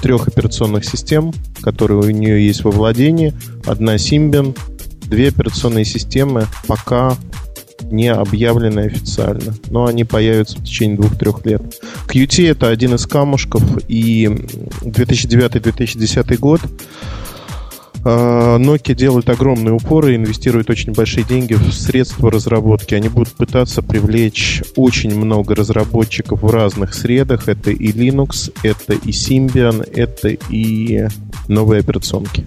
трех 0.00 0.26
операционных 0.26 0.86
систем, 0.86 1.32
которые 1.62 2.00
у 2.00 2.10
нее 2.10 2.46
есть 2.46 2.64
во 2.64 2.70
владении. 2.70 3.34
Одна 3.66 3.96
Symbian, 3.96 4.56
две 5.06 5.28
операционные 5.28 5.84
системы 5.84 6.46
пока 6.66 7.16
не 7.82 8.08
объявлены 8.08 8.80
официально, 8.80 9.54
но 9.68 9.84
они 9.86 10.04
появятся 10.04 10.58
в 10.58 10.64
течение 10.64 10.96
двух-трех 10.96 11.44
лет. 11.44 11.62
Qt 12.08 12.50
это 12.50 12.68
один 12.68 12.94
из 12.94 13.06
камушков, 13.06 13.62
и 13.88 14.26
2009-2010 14.82 16.36
год 16.38 16.60
Nokia 18.04 18.94
делает 18.94 19.28
огромные 19.30 19.72
упоры, 19.72 20.14
инвестирует 20.14 20.68
очень 20.68 20.92
большие 20.92 21.24
деньги 21.24 21.54
в 21.54 21.72
средства 21.72 22.30
разработки. 22.30 22.94
Они 22.94 23.08
будут 23.08 23.32
пытаться 23.32 23.82
привлечь 23.82 24.62
очень 24.76 25.16
много 25.16 25.54
разработчиков 25.54 26.42
в 26.42 26.50
разных 26.50 26.94
средах. 26.94 27.48
Это 27.48 27.70
и 27.70 27.92
Linux, 27.92 28.52
это 28.62 28.92
и 28.92 29.10
Symbian, 29.10 29.88
это 29.94 30.28
и 30.28 31.08
новые 31.48 31.80
операционки. 31.80 32.46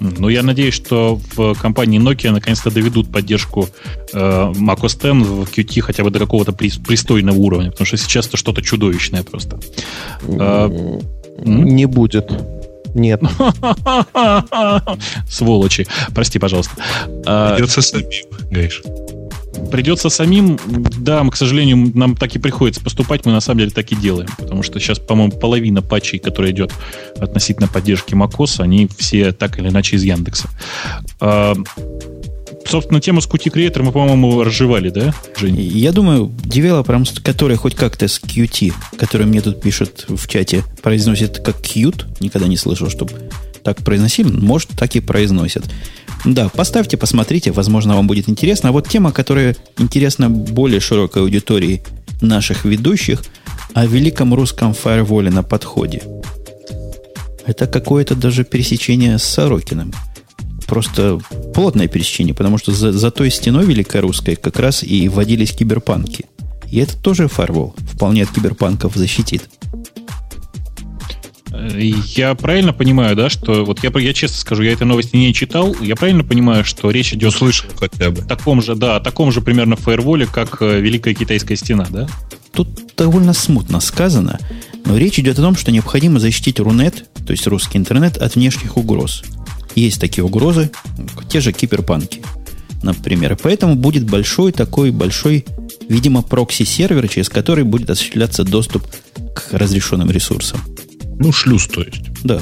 Ну, 0.00 0.28
я 0.28 0.42
надеюсь, 0.42 0.74
что 0.74 1.20
в 1.36 1.54
компании 1.54 2.00
Nokia 2.00 2.30
наконец-то 2.30 2.70
доведут 2.70 3.10
поддержку 3.10 3.68
э, 4.12 4.18
macOS 4.18 4.96
X 4.96 5.28
в 5.28 5.42
Qt 5.44 5.80
хотя 5.80 6.04
бы 6.04 6.10
до 6.10 6.18
какого-то 6.18 6.52
пристойного 6.52 7.36
уровня, 7.36 7.70
потому 7.70 7.86
что 7.86 7.96
сейчас 7.96 8.26
это 8.26 8.36
что-то 8.36 8.62
чудовищное 8.62 9.22
просто. 9.22 9.58
Э, 10.22 10.98
Не 11.44 11.86
будет. 11.86 12.30
Нет. 12.96 13.20
Сволочи. 15.28 15.86
Прости, 16.14 16.38
пожалуйста. 16.38 16.72
А, 17.26 17.54
Придется 17.54 17.82
самим, 17.82 18.06
Гайш. 18.50 18.82
Придется 19.70 20.08
самим, 20.08 20.58
да, 20.98 21.22
мы, 21.22 21.30
к 21.30 21.36
сожалению, 21.36 21.92
нам 21.94 22.16
так 22.16 22.34
и 22.34 22.38
приходится 22.38 22.82
поступать, 22.82 23.26
мы 23.26 23.32
на 23.32 23.40
самом 23.40 23.60
деле 23.60 23.70
так 23.70 23.90
и 23.92 23.96
делаем, 23.96 24.28
потому 24.38 24.62
что 24.62 24.78
сейчас, 24.78 24.98
по-моему, 24.98 25.32
половина 25.32 25.82
патчей, 25.82 26.18
которая 26.18 26.52
идет 26.52 26.72
относительно 27.18 27.68
поддержки 27.68 28.14
macOS, 28.14 28.60
они 28.60 28.88
все 28.98 29.32
так 29.32 29.58
или 29.58 29.68
иначе 29.68 29.96
из 29.96 30.04
Яндекса. 30.04 30.48
Собственно, 32.68 33.00
тему 33.00 33.20
с 33.20 33.28
Qt 33.28 33.52
Creator 33.52 33.82
мы, 33.82 33.92
по-моему, 33.92 34.42
разжевали, 34.42 34.90
да, 34.90 35.14
Жень? 35.36 35.60
Я 35.60 35.92
думаю, 35.92 36.32
девелоперам, 36.44 37.04
которые 37.22 37.56
хоть 37.56 37.74
как-то 37.74 38.08
с 38.08 38.20
Qt, 38.20 38.72
которые 38.98 39.26
мне 39.26 39.40
тут 39.40 39.60
пишут 39.60 40.06
в 40.08 40.26
чате, 40.26 40.64
произносят 40.82 41.38
как 41.38 41.60
Qt, 41.60 42.06
никогда 42.20 42.48
не 42.48 42.56
слышал, 42.56 42.90
чтобы 42.90 43.12
так 43.62 43.78
произносили, 43.84 44.28
может, 44.28 44.70
так 44.70 44.94
и 44.96 45.00
произносят. 45.00 45.64
Да, 46.24 46.48
поставьте, 46.48 46.96
посмотрите, 46.96 47.52
возможно, 47.52 47.94
вам 47.94 48.06
будет 48.06 48.28
интересно. 48.28 48.70
А 48.70 48.72
вот 48.72 48.88
тема, 48.88 49.12
которая 49.12 49.56
интересна 49.78 50.28
более 50.28 50.80
широкой 50.80 51.22
аудитории 51.22 51.82
наших 52.20 52.64
ведущих, 52.64 53.22
о 53.74 53.86
великом 53.86 54.34
русском 54.34 54.72
фаерволе 54.72 55.30
на 55.30 55.42
подходе. 55.42 56.02
Это 57.44 57.66
какое-то 57.66 58.14
даже 58.14 58.44
пересечение 58.44 59.18
с 59.18 59.24
Сорокиным. 59.24 59.92
Просто 60.66 61.20
плотное 61.54 61.88
пересечение, 61.88 62.34
потому 62.34 62.58
что 62.58 62.72
за, 62.72 62.92
за 62.92 63.10
той 63.10 63.30
стеной 63.30 63.64
великорусской 63.64 64.36
как 64.36 64.58
раз 64.58 64.82
и 64.82 65.08
вводились 65.08 65.52
киберпанки. 65.52 66.26
И 66.70 66.78
это 66.78 66.96
тоже 66.96 67.28
фаервол. 67.28 67.74
Вполне 67.92 68.24
от 68.24 68.30
киберпанков 68.30 68.94
защитит. 68.96 69.48
Я 71.68 72.34
правильно 72.34 72.72
понимаю, 72.72 73.16
да, 73.16 73.30
что 73.30 73.64
вот 73.64 73.82
я, 73.82 73.90
я 73.98 74.12
честно 74.12 74.36
скажу, 74.36 74.62
я 74.62 74.72
этой 74.72 74.86
новости 74.86 75.16
не 75.16 75.32
читал. 75.32 75.74
Я 75.80 75.96
правильно 75.96 76.22
понимаю, 76.22 76.64
что 76.64 76.90
речь 76.90 77.14
идет 77.14 77.32
Слышал 77.32 77.70
хотя 77.78 78.10
бы. 78.10 78.22
таком 78.22 78.60
же, 78.62 78.74
да, 78.74 79.00
таком 79.00 79.32
же 79.32 79.40
примерно 79.40 79.76
фаерволе, 79.76 80.26
как 80.26 80.60
э, 80.60 80.80
Великая 80.80 81.14
Китайская 81.14 81.56
стена, 81.56 81.86
да? 81.88 82.08
Тут 82.52 82.68
довольно 82.96 83.32
смутно 83.32 83.80
сказано, 83.80 84.38
но 84.84 84.96
речь 84.96 85.18
идет 85.18 85.38
о 85.38 85.42
том, 85.42 85.56
что 85.56 85.70
необходимо 85.70 86.20
защитить 86.20 86.60
Рунет, 86.60 87.06
то 87.26 87.32
есть 87.32 87.46
русский 87.46 87.78
интернет, 87.78 88.16
от 88.16 88.34
внешних 88.34 88.76
угроз. 88.76 89.22
Есть 89.76 90.00
такие 90.00 90.24
угрозы, 90.24 90.70
те 91.28 91.40
же 91.40 91.52
киберпанки, 91.52 92.22
например. 92.82 93.38
Поэтому 93.40 93.76
будет 93.76 94.04
большой 94.04 94.52
такой 94.52 94.90
большой, 94.90 95.44
видимо, 95.88 96.22
прокси-сервер, 96.22 97.06
через 97.08 97.28
который 97.28 97.62
будет 97.62 97.90
осуществляться 97.90 98.42
доступ 98.42 98.84
к 99.34 99.52
разрешенным 99.52 100.10
ресурсам. 100.10 100.60
Ну, 101.18 101.30
шлюз, 101.30 101.68
то 101.68 101.82
есть. 101.82 102.02
Да. 102.24 102.40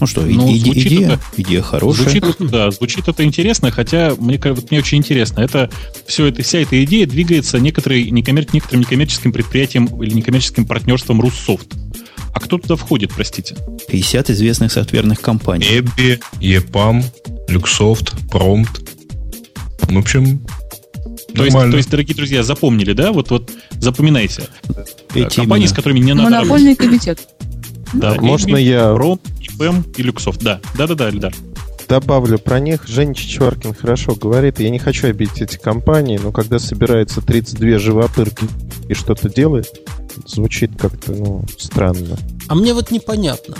Ну 0.00 0.06
что, 0.06 0.22
ну, 0.22 0.50
иде, 0.50 0.72
идея, 0.72 1.06
это, 1.08 1.20
идея 1.36 1.60
хорошая. 1.60 2.04
Звучит, 2.04 2.50
да, 2.50 2.70
звучит 2.70 3.06
это 3.06 3.22
интересно, 3.22 3.70
хотя 3.70 4.14
мне, 4.18 4.40
вот, 4.42 4.70
мне 4.70 4.80
очень 4.80 4.96
интересно. 4.98 5.40
Это 5.40 5.70
все 6.06 6.26
это, 6.26 6.42
вся 6.42 6.60
эта 6.60 6.82
идея 6.84 7.06
двигается 7.06 7.60
некоторые, 7.60 8.10
некоммер, 8.10 8.46
некоторым 8.52 8.80
некоммерческим 8.80 9.32
предприятием 9.32 9.86
или 10.02 10.14
некоммерческим 10.14 10.64
партнерством 10.64 11.20
Руссофт. 11.20 11.74
А 12.32 12.40
кто 12.40 12.58
туда 12.58 12.76
входит, 12.76 13.12
простите? 13.14 13.56
50 13.88 14.30
известных 14.30 14.72
софтверных 14.72 15.20
компаний. 15.20 15.66
Эбби, 15.70 16.20
EPAM, 16.40 17.04
Люксофт, 17.48 18.14
Prompt. 18.30 18.88
В 19.82 19.98
общем, 19.98 20.40
то 21.34 21.44
есть, 21.44 21.56
то 21.56 21.76
есть, 21.76 21.90
дорогие 21.90 22.16
друзья, 22.16 22.42
запомнили, 22.42 22.92
да? 22.92 23.12
Вот, 23.12 23.30
вот 23.30 23.50
запоминайте. 23.78 24.48
Эти 25.14 25.36
Компании, 25.36 25.64
именно. 25.64 25.68
с 25.68 25.72
которыми 25.72 25.98
не 26.00 26.14
надо 26.14 26.30
Монопольный 26.30 26.70
работать. 26.72 26.78
комитет. 26.78 27.28
Да, 27.92 28.14
Можно 28.14 28.56
я... 28.56 28.92
Ром, 28.96 29.20
ИПМ 29.40 29.82
и 29.96 30.02
Люксофт. 30.02 30.42
Да, 30.42 30.60
да-да-да, 30.76 31.10
Эльдар. 31.10 31.34
Добавлю 31.88 32.38
про 32.38 32.60
них. 32.60 32.86
Женя 32.86 33.14
Чичваркин 33.14 33.74
хорошо 33.74 34.14
говорит. 34.14 34.60
Я 34.60 34.70
не 34.70 34.78
хочу 34.78 35.08
обидеть 35.08 35.42
эти 35.42 35.56
компании, 35.56 36.20
но 36.22 36.30
когда 36.30 36.60
собирается 36.60 37.20
32 37.20 37.78
живопырки 37.78 38.46
и 38.88 38.94
что-то 38.94 39.28
делает, 39.28 39.66
звучит 40.26 40.72
как-то, 40.78 41.12
ну, 41.12 41.44
странно. 41.58 42.16
А 42.48 42.54
мне 42.54 42.74
вот 42.74 42.90
непонятно. 42.90 43.56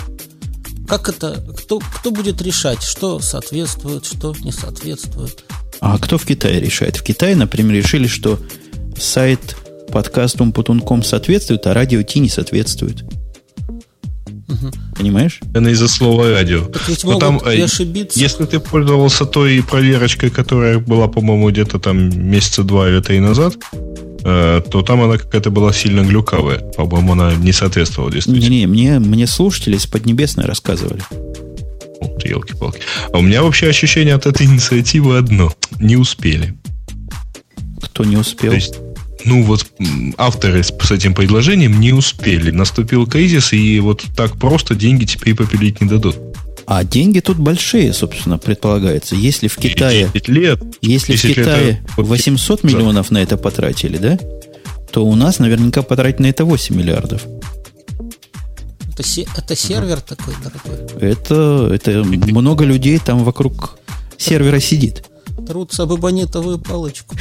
Как 0.88 1.08
это, 1.08 1.42
кто, 1.56 1.78
кто 1.78 2.10
будет 2.10 2.42
решать, 2.42 2.82
что 2.82 3.20
соответствует, 3.20 4.04
что 4.04 4.34
не 4.42 4.52
соответствует? 4.52 5.44
А 5.80 5.98
кто 5.98 6.18
в 6.18 6.26
Китае 6.26 6.60
решает? 6.60 6.96
В 6.96 7.02
Китае, 7.02 7.36
например, 7.36 7.76
решили, 7.76 8.06
что 8.06 8.40
сайт 8.98 9.56
подкаст 9.92 10.40
Умпутунком 10.40 11.02
соответствует, 11.02 11.66
а 11.66 11.74
радио 11.74 12.02
Ти 12.02 12.20
не 12.20 12.28
соответствует. 12.28 13.04
Угу. 14.50 14.70
Понимаешь? 14.96 15.40
Это 15.54 15.68
из-за 15.70 15.88
слова 15.88 16.30
радио. 16.30 16.64
Так 16.64 16.88
ведь 16.88 17.04
Но 17.04 17.18
там, 17.18 17.38
и 17.38 17.60
ошибиться. 17.60 18.18
Если 18.18 18.44
ты 18.46 18.58
пользовался 18.58 19.24
той 19.24 19.62
проверочкой, 19.62 20.30
которая 20.30 20.78
была, 20.78 21.08
по-моему, 21.08 21.50
где-то 21.50 21.78
там 21.78 22.10
месяца 22.30 22.64
два 22.64 22.88
или 22.88 23.00
три 23.00 23.20
назад, 23.20 23.56
э, 23.72 23.89
то 24.22 24.82
там 24.86 25.02
она 25.02 25.16
какая-то 25.16 25.51
была 25.51 25.72
сильно 25.72 26.02
глюкавая. 26.02 26.59
По-моему, 26.59 27.12
она 27.12 27.34
не 27.34 27.52
соответствовала 27.52 28.12
действительно. 28.12 28.51
Не-не, 28.51 28.66
мне, 28.66 28.98
мне 28.98 29.26
слушатели 29.26 29.76
из 29.76 29.86
Поднебесной 29.86 30.47
рассказывали. 30.47 31.02
Вот, 32.01 32.24
елки-палки. 32.24 32.80
А 33.12 33.18
у 33.18 33.22
меня 33.22 33.42
вообще 33.42 33.68
ощущение 33.68 34.14
от 34.14 34.26
этой 34.26 34.47
инициативы 34.47 35.18
одно. 35.18 35.52
Не 35.78 35.97
успели. 35.97 36.56
Кто 37.82 38.05
не 38.05 38.16
успел? 38.16 38.51
То 38.51 38.56
есть, 38.56 38.74
ну 39.24 39.42
вот 39.42 39.66
авторы 40.16 40.62
с, 40.62 40.68
с 40.68 40.90
этим 40.90 41.14
предложением 41.14 41.78
не 41.80 41.92
успели. 41.92 42.51
Наступил 42.51 43.06
кризис, 43.06 43.52
и 43.52 43.80
вот 43.80 44.05
так 44.16 44.38
просто 44.38 44.74
деньги 44.74 45.05
теперь 45.05 45.34
попилить 45.34 45.80
не 45.80 45.88
дадут. 45.88 46.16
А 46.70 46.84
деньги 46.84 47.18
тут 47.18 47.36
большие, 47.36 47.92
собственно, 47.92 48.38
предполагается. 48.38 49.16
Если 49.16 49.48
в 49.48 49.56
Китае... 49.56 50.09
10 50.14 50.28
лет. 50.28 50.62
Если 50.80 51.16
в 51.16 51.20
Китае 51.20 51.66
лет, 51.66 51.80
800 51.97 52.62
миллионов 52.62 53.10
на 53.10 53.18
это 53.18 53.36
потратили, 53.36 53.98
да? 53.98 54.16
То 54.92 55.05
у 55.05 55.16
нас 55.16 55.40
наверняка 55.40 55.82
потратить 55.82 56.20
на 56.20 56.26
это 56.26 56.44
8 56.44 56.76
миллиардов. 56.76 57.26
Это, 58.92 59.02
это 59.36 59.56
сервер 59.56 59.97
uh 59.97 60.05
такой 60.06 60.34
дорогой? 60.44 60.86
Это, 61.01 61.70
это 61.74 62.05
много 62.05 62.64
людей 62.64 63.01
там 63.01 63.24
вокруг 63.24 63.76
сервера 64.16 64.60
сидит. 64.60 65.10
Трутся 65.48 65.82
об 65.82 65.94
эбонитовую 65.97 66.60
палочку. 66.60 67.16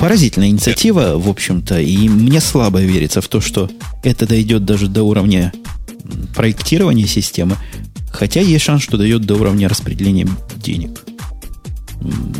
Поразительная 0.00 0.48
инициатива, 0.48 1.18
в 1.18 1.28
общем-то, 1.28 1.78
и 1.78 2.08
мне 2.08 2.40
слабо 2.40 2.80
верится 2.80 3.20
в 3.20 3.28
то, 3.28 3.42
что 3.42 3.70
это 4.02 4.26
дойдет 4.26 4.64
даже 4.64 4.88
до 4.88 5.02
уровня 5.02 5.52
проектирования 6.34 7.06
системы, 7.06 7.56
хотя 8.10 8.40
есть 8.40 8.64
шанс, 8.64 8.82
что 8.82 8.96
дойдет 8.96 9.26
до 9.26 9.34
уровня 9.34 9.68
распределения 9.68 10.26
денег. 10.56 11.02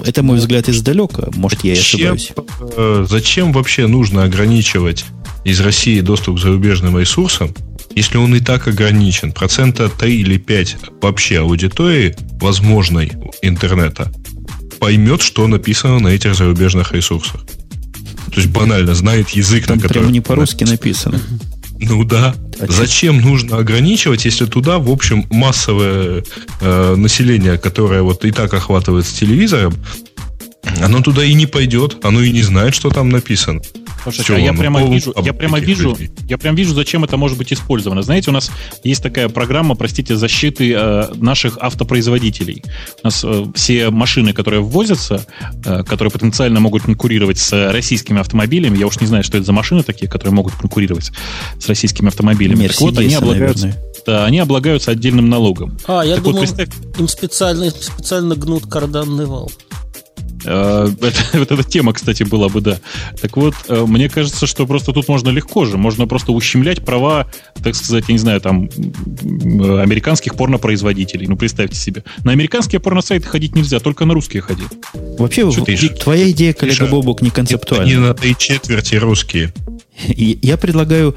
Это 0.07 0.23
мой 0.23 0.39
взгляд 0.39 0.71
издалека. 0.71 1.29
Может, 1.37 1.63
я 1.63 1.75
и 1.75 1.79
ошибаюсь. 1.79 2.33
Э, 2.77 3.05
зачем 3.07 3.53
вообще 3.53 3.87
нужно 3.87 4.25
ограничивать 4.25 5.05
из 5.45 5.61
России 5.61 6.01
доступ 6.01 6.37
к 6.37 6.41
зарубежным 6.41 6.99
ресурсам, 6.99 7.55
если 7.95 8.17
он 8.17 8.35
и 8.35 8.41
так 8.41 8.69
ограничен, 8.69 9.33
процента 9.33 9.91
3 9.91 10.21
или 10.21 10.39
5 10.39 10.77
вообще 11.03 11.41
аудитории 11.41 12.17
возможной 12.41 13.13
интернета 13.43 14.11
поймет, 14.81 15.23
что 15.23 15.47
написано 15.47 16.01
на 16.01 16.09
этих 16.09 16.35
зарубежных 16.35 16.93
ресурсах. 16.93 17.43
То 18.33 18.41
есть 18.41 18.49
банально 18.49 18.95
знает 18.95 19.29
язык, 19.31 19.67
Там 19.67 19.77
на 19.77 19.83
котором... 19.83 20.03
Прямо 20.03 20.13
не 20.13 20.21
по-русски 20.21 20.65
написано. 20.65 21.21
Ну 21.79 22.05
да. 22.05 22.35
А 22.61 22.67
Зачем 22.67 23.21
нужно 23.21 23.59
ограничивать, 23.59 24.25
если 24.25 24.47
туда, 24.47 24.79
в 24.79 24.91
общем, 24.91 25.27
массовое 25.31 26.25
э, 26.61 26.95
население, 26.97 27.59
которое 27.59 28.03
вот 28.03 28.25
и 28.25 28.33
так 28.33 28.53
охватывает 28.53 29.07
с 29.07 29.13
телевизором, 29.13 29.75
оно 30.81 31.01
туда 31.01 31.25
и 31.25 31.33
не 31.35 31.47
пойдет, 31.47 32.05
оно 32.05 32.21
и 32.21 32.31
не 32.31 32.43
знает, 32.43 32.75
что 32.75 32.91
там 32.91 33.09
написано. 33.09 33.61
Слушайте, 34.03 34.35
а 34.35 34.39
я 34.39 34.53
прямо 34.53 34.83
вижу, 34.85 35.15
я 35.23 35.33
прямо 35.33 35.59
вижу, 35.59 35.97
я 36.29 36.39
прям 36.39 36.55
вижу, 36.55 36.75
зачем 36.75 37.05
это 37.05 37.17
может 37.17 37.39
быть 37.39 37.53
использовано. 37.53 38.03
Знаете, 38.03 38.31
у 38.31 38.35
нас 38.35 38.51
есть 38.85 39.03
такая 39.03 39.29
программа, 39.29 39.75
простите, 39.75 40.17
защиты 40.17 40.73
э, 40.73 41.09
наших 41.15 41.59
автопроизводителей. 41.61 42.63
У 43.03 43.07
нас 43.07 43.23
э, 43.25 43.45
все 43.55 43.91
машины, 43.91 44.33
которые 44.33 44.61
ввозятся, 44.63 45.27
э, 45.65 45.83
которые 45.85 46.11
потенциально 46.11 46.61
могут 46.61 46.83
конкурировать 46.83 47.39
с 47.39 47.73
российскими 47.73 48.21
автомобилями, 48.21 48.79
я 48.79 48.87
уж 48.87 49.01
не 49.01 49.07
знаю, 49.07 49.25
что 49.25 49.37
это 49.37 49.47
за 49.47 49.53
машины 49.53 49.83
такие, 49.83 50.09
которые 50.09 50.33
могут 50.33 50.55
конкурировать 50.55 51.13
с 51.59 51.69
российскими 51.69 52.09
автомобилями. 52.09 52.63
Мерседесы, 52.63 52.79
так 52.79 52.95
вот, 52.95 52.99
они 52.99 53.15
облагаются, 53.15 53.67
наверное. 53.67 53.93
да, 54.07 54.25
они 54.25 54.39
облагаются 54.39 54.91
отдельным 54.91 55.29
налогом. 55.29 55.79
А, 55.87 56.03
я 56.03 56.15
так 56.15 56.25
думал, 56.25 56.41
вот, 56.41 56.49
представь... 56.49 56.69
им 56.99 57.09
специально, 57.09 57.65
им 57.65 57.71
специально 57.71 58.35
гнут 58.35 58.67
карданный 58.67 59.27
вал. 59.27 59.51
Э, 60.45 60.89
это, 61.01 61.39
вот 61.39 61.53
эта 61.53 61.63
тема, 61.63 61.93
кстати, 61.93 62.23
была 62.23 62.49
бы, 62.49 62.61
да. 62.61 62.79
Так 63.21 63.37
вот, 63.37 63.55
э, 63.69 63.85
мне 63.87 64.09
кажется, 64.09 64.47
что 64.47 64.67
просто 64.67 64.93
тут 64.93 65.09
можно 65.09 65.31
легко 65.31 65.65
же. 65.65 65.77
Можно 65.77 66.07
просто 66.07 66.33
ущемлять 66.33 66.85
права, 66.85 67.31
так 67.63 67.75
сказать, 67.75 68.05
я 68.09 68.13
не 68.13 68.19
знаю, 68.19 68.41
там, 68.41 68.69
американских 69.23 70.35
порнопроизводителей. 70.37 71.27
Ну, 71.27 71.37
представьте 71.37 71.77
себе. 71.77 72.05
На 72.25 72.33
американские 72.33 72.81
порносайты 72.81 73.27
ходить 73.27 73.55
нельзя, 73.55 73.81
только 73.81 74.05
на 74.05 74.15
русские 74.15 74.43
ходи. 74.43 74.65
Вообще, 75.19 75.51
что 75.51 75.65
в, 75.65 75.99
твоя 75.99 76.31
идея, 76.31 76.53
коллега 76.53 76.87
Бобок, 76.87 77.23
не 77.23 77.31
концептуальна. 77.31 77.85
Они 77.85 77.97
на 77.97 78.15
три 78.15 78.37
четверти 78.37 78.97
русские. 78.97 79.53
Я 80.07 80.57
предлагаю, 80.57 81.15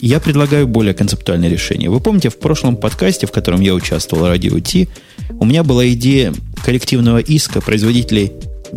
я 0.00 0.18
предлагаю 0.18 0.66
более 0.66 0.94
концептуальное 0.94 1.50
решение. 1.50 1.90
Вы 1.90 2.00
помните, 2.00 2.30
в 2.30 2.38
прошлом 2.38 2.76
подкасте, 2.76 3.26
в 3.26 3.32
котором 3.32 3.60
я 3.60 3.74
участвовал, 3.74 4.28
Радио 4.28 4.58
Ти, 4.60 4.88
у 5.30 5.44
меня 5.44 5.62
была 5.62 5.86
идея 5.88 6.32
коллективного 6.64 7.18
иска 7.18 7.60
производителей 7.60 8.32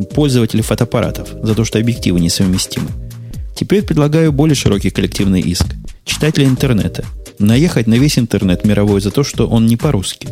пользователей 0.06 0.64
фотоаппаратов 0.64 1.30
за 1.41 1.56
то, 1.56 1.65
что 1.65 1.80
объективы 1.80 2.19
несовместимы. 2.19 2.90
Теперь 3.56 3.84
предлагаю 3.84 4.32
более 4.32 4.56
широкий 4.56 4.90
коллективный 4.90 5.41
иск. 5.41 5.65
Читатели 6.06 6.45
интернета. 6.45 7.03
Наехать 7.40 7.88
на 7.88 7.95
весь 7.95 8.18
интернет 8.19 8.65
мировой 8.65 9.02
за 9.02 9.11
то, 9.11 9.24
что 9.24 9.48
он 9.48 9.65
не 9.65 9.78
по-русски. 9.78 10.28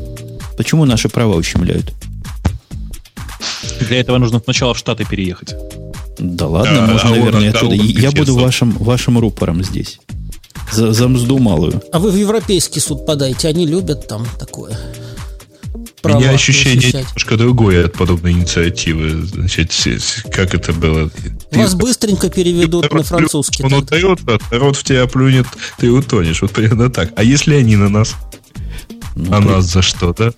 Почему 0.58 0.86
наши 0.86 1.10
права 1.10 1.36
ущемляют? 1.36 1.94
Для 3.80 4.00
этого 4.00 4.18
нужно 4.18 4.40
сначала 4.40 4.74
в 4.74 4.78
Штаты 4.78 5.06
переехать. 5.06 5.56
Да 6.18 6.48
ладно, 6.48 6.86
а, 6.86 6.88
можно, 6.88 7.10
а 7.10 7.12
наверное, 7.12 7.50
оттуда. 7.50 7.76
Я 7.76 8.12
буду 8.12 8.36
вашим, 8.36 8.72
вашим 8.72 9.20
рупором 9.20 9.64
здесь. 9.64 10.00
За, 10.72 10.94
за 10.94 11.08
мзду 11.08 11.40
малую. 11.40 11.82
А 11.92 12.00
вы 12.00 12.12
в 12.12 12.16
Европейский 12.16 12.80
суд 12.80 13.06
подайте, 13.06 13.48
они 13.48 13.66
любят 13.68 14.08
там 14.08 14.26
такое. 14.40 14.78
У 16.06 16.20
меня 16.20 16.30
ощущение 16.32 16.82
защищать. 16.82 17.06
немножко 17.06 17.38
другое 17.38 17.86
от 17.86 17.94
подобной 17.94 18.34
инициативы. 18.34 19.26
Значит, 19.26 19.72
как 20.32 20.54
это 20.54 20.74
было? 20.74 21.10
Вас 21.52 21.72
ты, 21.72 21.78
быстренько 21.78 22.30
переведут 22.30 22.92
на 22.94 23.04
французский. 23.04 23.64
Он 23.64 23.74
утает, 23.74 24.20
а 24.28 24.38
народ 24.52 24.78
в 24.78 24.84
тебя 24.84 25.08
плюнет, 25.08 25.48
ты 25.78 25.92
утонешь. 25.92 26.42
Вот 26.42 26.52
примерно 26.52 26.90
так. 26.90 27.12
А 27.16 27.24
если 27.24 27.56
они 27.56 27.76
на 27.76 27.90
нас? 27.90 28.16
Ну, 29.16 29.34
а 29.34 29.42
при... 29.42 29.48
нас 29.48 29.66
за 29.66 29.82
что, 29.82 30.14
да? 30.14 30.34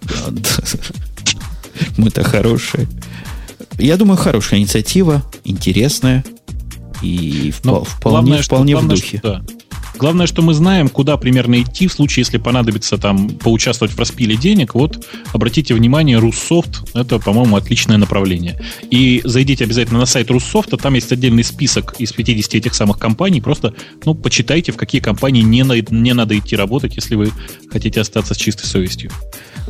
Мы-то 1.98 2.24
хорошие. 2.24 2.88
Я 3.78 3.98
думаю, 3.98 4.18
хорошая 4.18 4.60
инициатива, 4.60 5.24
интересная 5.44 6.24
и 7.02 7.54
Но 7.64 7.84
вполне, 7.84 8.16
главное, 8.16 8.42
вполне 8.42 8.76
что, 8.76 8.86
в 8.86 8.88
духе. 8.88 9.18
Что, 9.18 9.30
да. 9.30 9.57
Главное, 9.98 10.28
что 10.28 10.44
мы 10.44 10.54
знаем, 10.54 10.90
куда 10.90 11.18
примерно 11.18 11.60
идти 11.60 11.88
в 11.88 11.94
случае, 11.94 12.22
если 12.22 12.38
понадобится 12.38 12.98
там 12.98 13.30
поучаствовать 13.30 13.94
в 13.94 14.00
распиле 14.00 14.36
денег. 14.36 14.76
Вот 14.76 15.06
обратите 15.34 15.74
внимание, 15.74 16.20
Руссофт– 16.20 16.84
это, 16.94 17.18
по-моему, 17.18 17.56
отличное 17.56 17.98
направление. 17.98 18.62
И 18.92 19.22
зайдите 19.24 19.64
обязательно 19.64 20.00
на 20.00 20.06
сайт 20.06 20.30
Руссофта, 20.30 20.78
там 20.78 20.94
есть 20.94 21.12
отдельный 21.12 21.44
список 21.44 21.96
из 21.98 22.12
50 22.12 22.56
этих 22.56 22.76
самых 22.76 23.00
компаний. 23.00 23.42
Просто, 23.42 23.74
ну, 24.06 24.14
почитайте, 24.14 24.72
в 24.72 24.78
какие 24.78 25.02
компании 25.02 25.42
не, 25.42 25.64
на, 25.64 25.74
не 25.74 26.14
надо 26.14 26.38
идти 26.38 26.56
работать, 26.56 26.96
если 26.96 27.16
вы 27.16 27.32
хотите 27.72 28.00
остаться 28.00 28.36
с 28.36 28.38
чистой 28.38 28.66
совестью. 28.66 29.12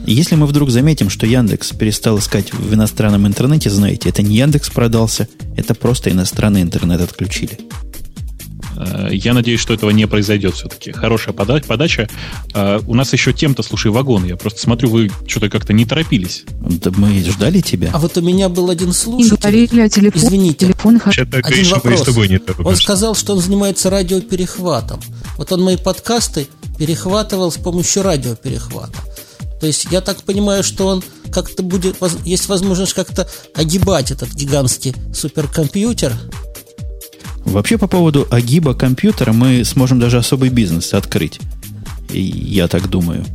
Если 0.06 0.36
мы 0.36 0.46
вдруг 0.46 0.70
заметим, 0.70 1.10
что 1.10 1.26
Яндекс 1.26 1.72
перестал 1.72 2.20
искать 2.20 2.54
в 2.54 2.74
иностранном 2.74 3.26
интернете, 3.26 3.70
знаете, 3.70 4.10
это 4.10 4.22
не 4.22 4.36
Яндекс 4.36 4.70
продался, 4.70 5.28
это 5.56 5.74
просто 5.74 6.12
иностранный 6.12 6.62
интернет 6.62 7.02
отключили. 7.02 7.58
Э, 8.78 9.10
я 9.12 9.34
надеюсь, 9.34 9.60
что 9.60 9.74
этого 9.74 9.90
не 9.90 10.08
произойдет 10.08 10.56
все-таки. 10.56 10.92
Хорошая 10.92 11.34
подача. 11.34 12.08
Э, 12.54 12.80
у 12.86 12.94
нас 12.94 13.12
еще 13.14 13.34
тем-то, 13.34 13.64
слушай, 13.64 13.92
вагон. 13.92 14.26
Я 14.26 14.38
просто 14.38 14.62
смотрю, 14.62 14.90
вы 14.90 15.12
что-то 15.26 15.50
как-то 15.50 15.74
не 15.74 15.86
торопились. 15.86 16.44
Да 16.60 16.92
мы 16.96 17.20
ждали 17.24 17.62
тебя. 17.62 17.92
А 17.94 18.00
вот 18.00 18.18
у 18.18 18.22
меня 18.22 18.50
был 18.50 18.70
один 18.70 18.94
слушатель. 18.94 19.38
говорили 19.38 19.82
о 19.82 19.90
телефон, 19.90 20.22
Извините. 20.22 20.66
Телефон 20.68 21.02
один 21.06 22.42
вопрос. 22.46 22.68
Он 22.68 22.76
сказал, 22.76 23.16
что 23.16 23.34
он 23.34 23.42
занимается 23.42 23.90
радиоперехватом. 23.90 25.02
Вот 25.38 25.52
он 25.52 25.64
мои 25.64 25.78
подкасты 25.78 26.48
перехватывал 26.78 27.52
с 27.52 27.58
помощью 27.58 28.04
радиоперехвата. 28.04 28.98
То 29.60 29.66
есть 29.66 29.88
я 29.92 30.02
так 30.02 30.22
понимаю, 30.24 30.64
что 30.64 30.88
он 30.88 31.04
как-то 31.32 31.64
будет, 31.64 31.98
есть 32.24 32.48
возможность 32.48 32.94
как-то 32.94 33.28
огибать 33.56 34.12
этот 34.12 34.30
гигантский 34.34 34.94
суперкомпьютер, 35.14 36.14
Вообще 37.48 37.78
по 37.78 37.88
поводу 37.88 38.28
огиба 38.30 38.74
компьютера 38.74 39.32
мы 39.32 39.64
сможем 39.64 40.00
даже 40.00 40.18
особый 40.18 40.50
бизнес 40.50 40.94
открыть. 40.94 41.40
И 42.12 42.22
я 42.22 42.68
так 42.68 42.90
думаю. 42.90 43.26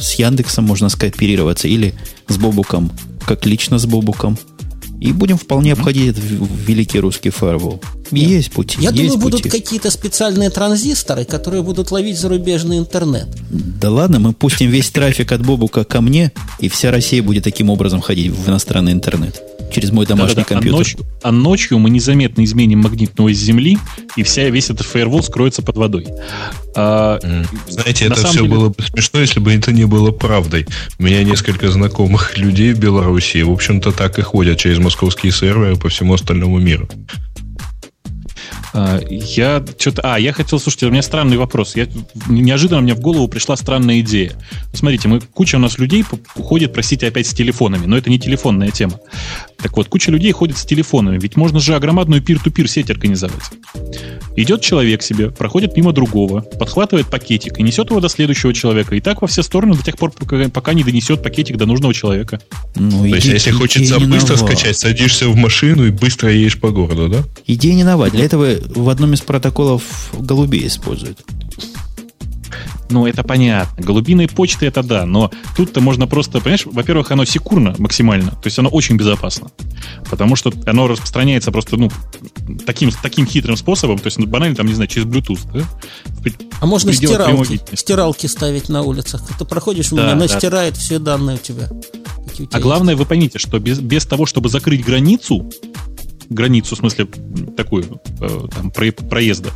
С 0.00 0.14
Яндексом 0.14 0.64
можно 0.64 0.88
скооперироваться 0.88 1.68
или 1.68 1.94
с 2.26 2.38
Бобуком, 2.38 2.90
как 3.26 3.44
лично 3.44 3.78
с 3.78 3.84
Бобуком. 3.84 4.38
И 4.98 5.12
будем 5.12 5.36
вполне 5.36 5.74
обходить 5.74 6.16
этот 6.16 6.24
великий 6.24 6.98
русский 7.00 7.28
фаервол. 7.30 7.80
Есть 8.10 8.50
пути. 8.50 8.78
Я 8.80 8.90
есть 8.90 9.14
думаю, 9.14 9.20
пути. 9.20 9.42
будут 9.42 9.52
какие-то 9.52 9.90
специальные 9.90 10.48
транзисторы, 10.48 11.24
которые 11.24 11.62
будут 11.62 11.90
ловить 11.90 12.18
зарубежный 12.18 12.78
интернет. 12.78 13.28
Да 13.50 13.90
ладно, 13.90 14.18
мы 14.18 14.32
пустим 14.32 14.70
весь 14.70 14.90
трафик 14.90 15.32
от 15.32 15.44
Бобука 15.44 15.84
ко 15.84 16.00
мне, 16.00 16.32
и 16.60 16.68
вся 16.68 16.90
Россия 16.90 17.22
будет 17.22 17.44
таким 17.44 17.68
образом 17.68 18.00
ходить 18.00 18.32
в 18.32 18.48
иностранный 18.48 18.92
интернет 18.92 19.40
через 19.70 19.90
мой 19.90 20.06
домашний 20.06 20.34
Да-да-да. 20.34 20.54
компьютер. 20.54 20.74
А 20.74 20.78
ночью, 20.78 21.06
а 21.22 21.32
ночью 21.32 21.78
мы 21.78 21.90
незаметно 21.90 22.44
изменим 22.44 22.80
магнитную 22.80 23.34
Земли, 23.34 23.78
и 24.16 24.22
вся, 24.22 24.48
весь 24.48 24.70
этот 24.70 24.86
фаервол 24.86 25.22
скроется 25.22 25.62
под 25.62 25.76
водой. 25.76 26.06
А, 26.74 27.18
Знаете, 27.68 28.06
это 28.06 28.16
все 28.16 28.38
деле... 28.38 28.48
было 28.48 28.68
бы 28.68 28.82
смешно, 28.82 29.20
если 29.20 29.40
бы 29.40 29.52
это 29.52 29.72
не 29.72 29.84
было 29.84 30.10
правдой. 30.10 30.66
У 30.98 31.02
меня 31.02 31.22
несколько 31.24 31.70
знакомых 31.70 32.36
людей 32.38 32.72
в 32.72 32.78
Беларуси, 32.78 33.42
в 33.42 33.50
общем-то, 33.50 33.92
так 33.92 34.18
и 34.18 34.22
ходят 34.22 34.58
через 34.58 34.78
московские 34.78 35.32
серверы 35.32 35.76
по 35.76 35.88
всему 35.88 36.14
остальному 36.14 36.58
миру. 36.58 36.88
А, 38.72 39.00
я 39.08 39.64
что-то... 39.78 40.02
А, 40.14 40.18
я 40.18 40.32
хотел... 40.32 40.58
Слушайте, 40.58 40.86
у 40.86 40.90
меня 40.90 41.02
странный 41.02 41.36
вопрос. 41.36 41.76
Я, 41.76 41.86
неожиданно 42.28 42.80
мне 42.80 42.94
в 42.94 43.00
голову 43.00 43.28
пришла 43.28 43.56
странная 43.56 44.00
идея. 44.00 44.32
Смотрите, 44.72 45.08
мы, 45.08 45.20
куча 45.20 45.56
у 45.56 45.58
нас 45.58 45.78
людей 45.78 46.04
ходит, 46.34 46.72
простите, 46.72 47.08
опять 47.08 47.26
с 47.26 47.34
телефонами, 47.34 47.86
но 47.86 47.96
это 47.96 48.10
не 48.10 48.18
телефонная 48.18 48.70
тема. 48.70 49.00
Так 49.60 49.76
вот, 49.76 49.88
куча 49.88 50.12
людей 50.12 50.30
ходит 50.30 50.56
с 50.56 50.64
телефонами, 50.64 51.18
ведь 51.18 51.36
можно 51.36 51.58
же 51.58 51.74
огромадную 51.74 52.22
пир-ту-пир 52.22 52.68
сеть 52.68 52.90
организовать. 52.90 53.42
Идет 54.36 54.60
человек 54.62 55.02
себе, 55.02 55.32
проходит 55.32 55.76
мимо 55.76 55.92
другого, 55.92 56.42
подхватывает 56.42 57.08
пакетик 57.08 57.58
и 57.58 57.62
несет 57.64 57.90
его 57.90 57.98
до 57.98 58.08
следующего 58.08 58.54
человека. 58.54 58.94
И 58.94 59.00
так 59.00 59.20
во 59.20 59.26
все 59.26 59.42
стороны 59.42 59.74
до 59.74 59.82
тех 59.82 59.96
пор, 59.96 60.12
пока, 60.12 60.48
пока 60.48 60.74
не 60.74 60.84
донесет 60.84 61.24
пакетик 61.24 61.56
до 61.56 61.66
нужного 61.66 61.92
человека. 61.92 62.40
Ну, 62.76 63.00
То 63.00 63.16
есть, 63.16 63.26
если 63.26 63.50
хочется 63.50 63.98
быстро 63.98 64.36
нова. 64.36 64.46
скачать, 64.46 64.76
садишься 64.76 65.28
в 65.28 65.34
машину 65.34 65.86
и 65.86 65.90
быстро 65.90 66.30
едешь 66.32 66.60
по 66.60 66.70
городу, 66.70 67.08
да? 67.08 67.24
Идея 67.46 67.74
не 67.74 67.82
нова. 67.82 68.10
Для 68.10 68.24
этого 68.24 68.54
в 68.76 68.88
одном 68.88 69.14
из 69.14 69.22
протоколов 69.22 70.12
голубей 70.16 70.68
используют. 70.68 71.18
Ну, 72.90 73.06
это 73.06 73.22
понятно. 73.22 73.82
Голубиные 73.82 74.28
почты 74.28 74.66
это 74.66 74.82
да, 74.82 75.06
но 75.06 75.30
тут-то 75.56 75.80
можно 75.80 76.06
просто, 76.06 76.40
понимаешь, 76.40 76.66
во-первых, 76.66 77.10
оно 77.10 77.24
секурно 77.24 77.74
максимально, 77.78 78.30
то 78.30 78.46
есть 78.46 78.58
оно 78.58 78.70
очень 78.70 78.96
безопасно. 78.96 79.48
Потому 80.10 80.36
что 80.36 80.52
оно 80.66 80.88
распространяется 80.88 81.52
просто, 81.52 81.76
ну, 81.76 81.90
таким, 82.64 82.90
таким 83.02 83.26
хитрым 83.26 83.56
способом, 83.56 83.98
то 83.98 84.06
есть 84.06 84.18
ну, 84.18 84.26
банально, 84.26 84.56
там, 84.56 84.66
не 84.66 84.74
знаю, 84.74 84.88
через 84.88 85.06
Bluetooth, 85.06 85.40
да? 85.52 85.64
А 86.60 86.66
можно 86.66 86.92
стиралки, 86.92 87.60
стиралки 87.74 88.26
ставить 88.26 88.68
на 88.68 88.82
улицах. 88.82 89.22
Ты 89.38 89.44
проходишь, 89.44 89.90
да, 89.90 90.12
она 90.12 90.26
да. 90.26 90.38
стирает 90.38 90.76
все 90.76 90.98
данные 90.98 91.36
у 91.36 91.38
тебя. 91.38 91.68
У 91.70 92.30
тебя 92.30 92.48
а 92.52 92.60
главное, 92.60 92.96
вы 92.96 93.04
поймите, 93.04 93.38
что 93.38 93.58
без, 93.58 93.80
без 93.80 94.06
того, 94.06 94.26
чтобы 94.26 94.48
закрыть 94.48 94.84
границу, 94.84 95.50
границу, 96.30 96.74
в 96.74 96.78
смысле 96.78 97.06
такую 97.56 98.00
э, 98.20 98.46
там, 98.54 98.70
проезда, 98.70 99.50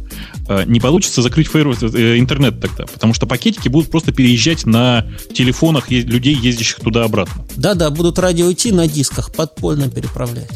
э, 0.48 0.64
не 0.66 0.80
получится 0.80 1.22
закрыть 1.22 1.48
э, 1.54 2.18
интернет 2.18 2.60
тогда, 2.60 2.86
потому 2.86 3.14
что 3.14 3.26
пакетики 3.26 3.68
будут 3.68 3.90
просто 3.90 4.12
переезжать 4.12 4.66
на 4.66 5.06
телефонах 5.32 5.90
людей, 5.90 6.34
ездящих 6.34 6.80
туда-обратно. 6.80 7.44
Да-да, 7.56 7.90
будут 7.90 8.18
радио 8.18 8.50
идти 8.50 8.72
на 8.72 8.86
дисках, 8.86 9.32
подпольно 9.32 9.88
переправлять. 9.88 10.50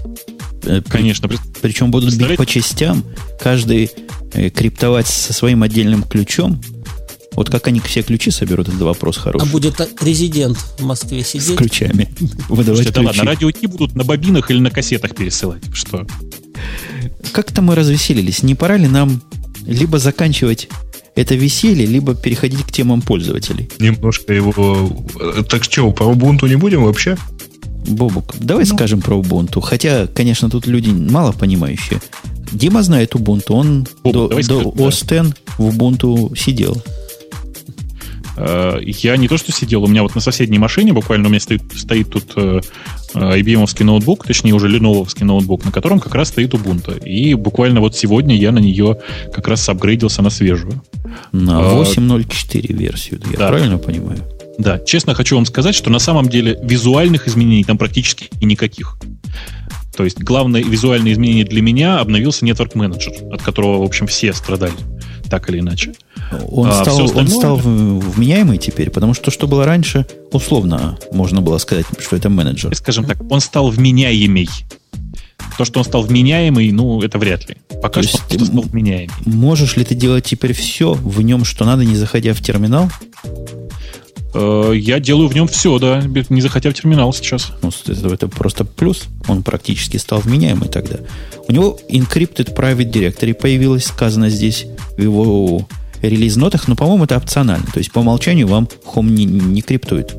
Конечно. 0.88 1.28
Причем 1.62 1.90
будут 1.90 2.14
бить 2.14 2.36
по 2.36 2.46
частям, 2.46 3.04
каждый 3.40 3.90
криптовать 4.32 5.06
со 5.06 5.32
своим 5.32 5.62
отдельным 5.62 6.02
ключом, 6.02 6.60
вот 7.36 7.50
как 7.50 7.68
они 7.68 7.80
все 7.80 8.02
ключи 8.02 8.30
соберут, 8.30 8.68
это 8.68 8.84
вопрос 8.84 9.16
хороший. 9.16 9.46
А 9.46 9.50
будет 9.50 9.80
резидент 10.00 10.58
в 10.78 10.84
Москве 10.84 11.22
сидеть? 11.22 11.54
С 11.54 11.56
ключами. 11.56 12.08
Выдавать 12.48 12.82
Слушайте, 12.82 12.92
ключи. 12.92 12.92
Да 12.92 13.02
ладно, 13.02 13.24
радио 13.24 13.50
Ти 13.50 13.66
будут 13.66 13.94
на 13.94 14.04
бобинах 14.04 14.50
или 14.50 14.58
на 14.58 14.70
кассетах 14.70 15.14
пересылать. 15.14 15.62
Что? 15.72 16.06
как-то 17.36 17.60
мы 17.60 17.74
развеселились. 17.74 18.42
Не 18.42 18.54
пора 18.54 18.78
ли 18.78 18.88
нам 18.88 19.20
либо 19.66 19.98
заканчивать 19.98 20.68
это 21.14 21.34
веселье, 21.34 21.86
либо 21.86 22.14
переходить 22.14 22.62
к 22.62 22.72
темам 22.72 23.02
пользователей? 23.02 23.68
Немножко 23.78 24.32
его... 24.32 24.90
Так 25.48 25.64
что, 25.64 25.90
по 25.92 26.04
Ubuntu 26.04 26.48
не 26.48 26.56
будем 26.56 26.84
вообще? 26.84 27.16
Бобук, 27.86 28.34
давай 28.40 28.64
ну. 28.64 28.74
скажем 28.74 29.00
про 29.00 29.16
Ubuntu. 29.16 29.60
Хотя, 29.60 30.06
конечно, 30.06 30.50
тут 30.50 30.66
люди 30.66 30.88
мало 30.88 31.32
понимающие. 31.32 32.00
Дима 32.52 32.82
знает 32.82 33.14
Ubuntu, 33.14 33.52
он 33.52 33.86
Бобук, 34.02 34.30
до, 34.30 34.42
до 34.42 34.62
OS 34.62 35.28
X 35.28 35.36
в 35.58 35.68
Ubuntu 35.68 36.36
сидел. 36.38 36.82
Э, 38.36 38.78
я 38.82 39.16
не 39.16 39.28
то, 39.28 39.36
что 39.36 39.52
сидел, 39.52 39.84
у 39.84 39.86
меня 39.86 40.02
вот 40.02 40.14
на 40.14 40.20
соседней 40.20 40.58
машине 40.58 40.92
буквально 40.92 41.28
у 41.28 41.30
меня 41.30 41.40
стоит, 41.40 41.62
стоит 41.74 42.10
тут 42.10 42.32
э, 42.36 42.60
IBM 43.14 43.84
ноутбук, 43.84 44.26
точнее 44.26 44.52
уже 44.52 44.68
Lenovo 44.68 45.06
ноутбук, 45.24 45.64
на 45.64 45.72
котором 45.72 46.00
как 46.00 46.14
раз 46.14 46.28
стоит 46.28 46.54
Ubuntu. 46.54 47.02
И 47.04 47.34
буквально 47.34 47.80
вот 47.80 47.96
сегодня 47.96 48.36
я 48.36 48.52
на 48.52 48.58
нее 48.58 48.98
как 49.32 49.48
раз 49.48 49.68
апгрейдился 49.68 50.22
на 50.22 50.30
свежую. 50.30 50.82
На 51.32 51.60
8.04 51.60 52.66
а, 52.68 52.72
версию, 52.72 53.20
я 53.30 53.38
да. 53.38 53.48
правильно 53.48 53.78
понимаю? 53.78 54.22
Да, 54.58 54.78
честно 54.78 55.14
хочу 55.14 55.36
вам 55.36 55.46
сказать, 55.46 55.74
что 55.74 55.90
на 55.90 55.98
самом 55.98 56.28
деле 56.28 56.58
визуальных 56.62 57.28
изменений 57.28 57.64
там 57.64 57.78
практически 57.78 58.30
никаких. 58.40 58.98
То 59.96 60.04
есть 60.04 60.18
главное 60.18 60.62
визуальное 60.62 61.12
изменение 61.12 61.44
для 61.44 61.62
меня 61.62 62.00
обновился 62.00 62.44
Network 62.44 62.74
Manager, 62.74 63.30
от 63.32 63.42
которого, 63.42 63.78
в 63.78 63.82
общем, 63.82 64.06
все 64.06 64.32
страдали, 64.34 64.74
так 65.28 65.48
или 65.50 65.60
иначе. 65.60 65.94
Он, 66.48 66.68
а, 66.68 66.82
стал, 66.82 67.00
он 67.16 67.28
стал 67.28 67.56
вменяемый 67.56 68.58
теперь, 68.58 68.90
потому 68.90 69.14
что 69.14 69.26
то, 69.26 69.30
что 69.30 69.46
было 69.46 69.64
раньше, 69.64 70.06
условно 70.32 70.98
можно 71.12 71.40
было 71.40 71.58
сказать, 71.58 71.86
что 71.98 72.16
это 72.16 72.28
менеджер. 72.28 72.74
Скажем 72.74 73.04
так, 73.04 73.18
он 73.30 73.40
стал 73.40 73.70
вменяемый. 73.70 74.48
То, 75.58 75.64
что 75.64 75.78
он 75.78 75.84
стал 75.84 76.02
вменяемый, 76.02 76.70
ну, 76.70 77.00
это 77.02 77.18
вряд 77.18 77.48
ли. 77.48 77.56
Пока 77.82 78.02
то 78.02 78.08
что 78.08 78.18
ты 78.28 78.44
стал 78.44 78.62
вменяемый. 78.62 79.14
Можешь 79.24 79.76
ли 79.76 79.84
ты 79.84 79.94
делать 79.94 80.24
теперь 80.24 80.52
все 80.52 80.92
в 80.92 81.22
нем, 81.22 81.44
что 81.44 81.64
надо, 81.64 81.84
не 81.84 81.96
заходя 81.96 82.34
в 82.34 82.42
терминал? 82.42 82.90
Э, 84.38 84.72
я 84.74 85.00
делаю 85.00 85.28
в 85.28 85.34
нем 85.34 85.48
все, 85.48 85.78
да, 85.78 86.02
не 86.28 86.40
заходя 86.40 86.70
в 86.70 86.74
терминал 86.74 87.12
сейчас. 87.12 87.52
Ну, 87.62 87.70
это, 87.86 88.08
это 88.08 88.28
просто 88.28 88.64
плюс. 88.64 89.04
Он 89.28 89.42
практически 89.42 89.96
стал 89.96 90.20
вменяемый 90.20 90.68
тогда. 90.68 90.98
У 91.48 91.52
него 91.52 91.78
Encrypted 91.88 92.54
Private 92.54 92.92
Directory 92.92 93.34
появилось, 93.34 93.86
сказано 93.86 94.28
здесь 94.28 94.66
в 94.96 95.02
его 95.02 95.66
релиз-нотах, 96.02 96.68
но, 96.68 96.76
по-моему, 96.76 97.04
это 97.04 97.16
опционально. 97.16 97.66
То 97.72 97.78
есть 97.78 97.90
по 97.92 98.00
умолчанию 98.00 98.46
вам 98.46 98.68
Home 98.94 99.08
не, 99.08 99.24
не 99.24 99.62
криптует. 99.62 100.14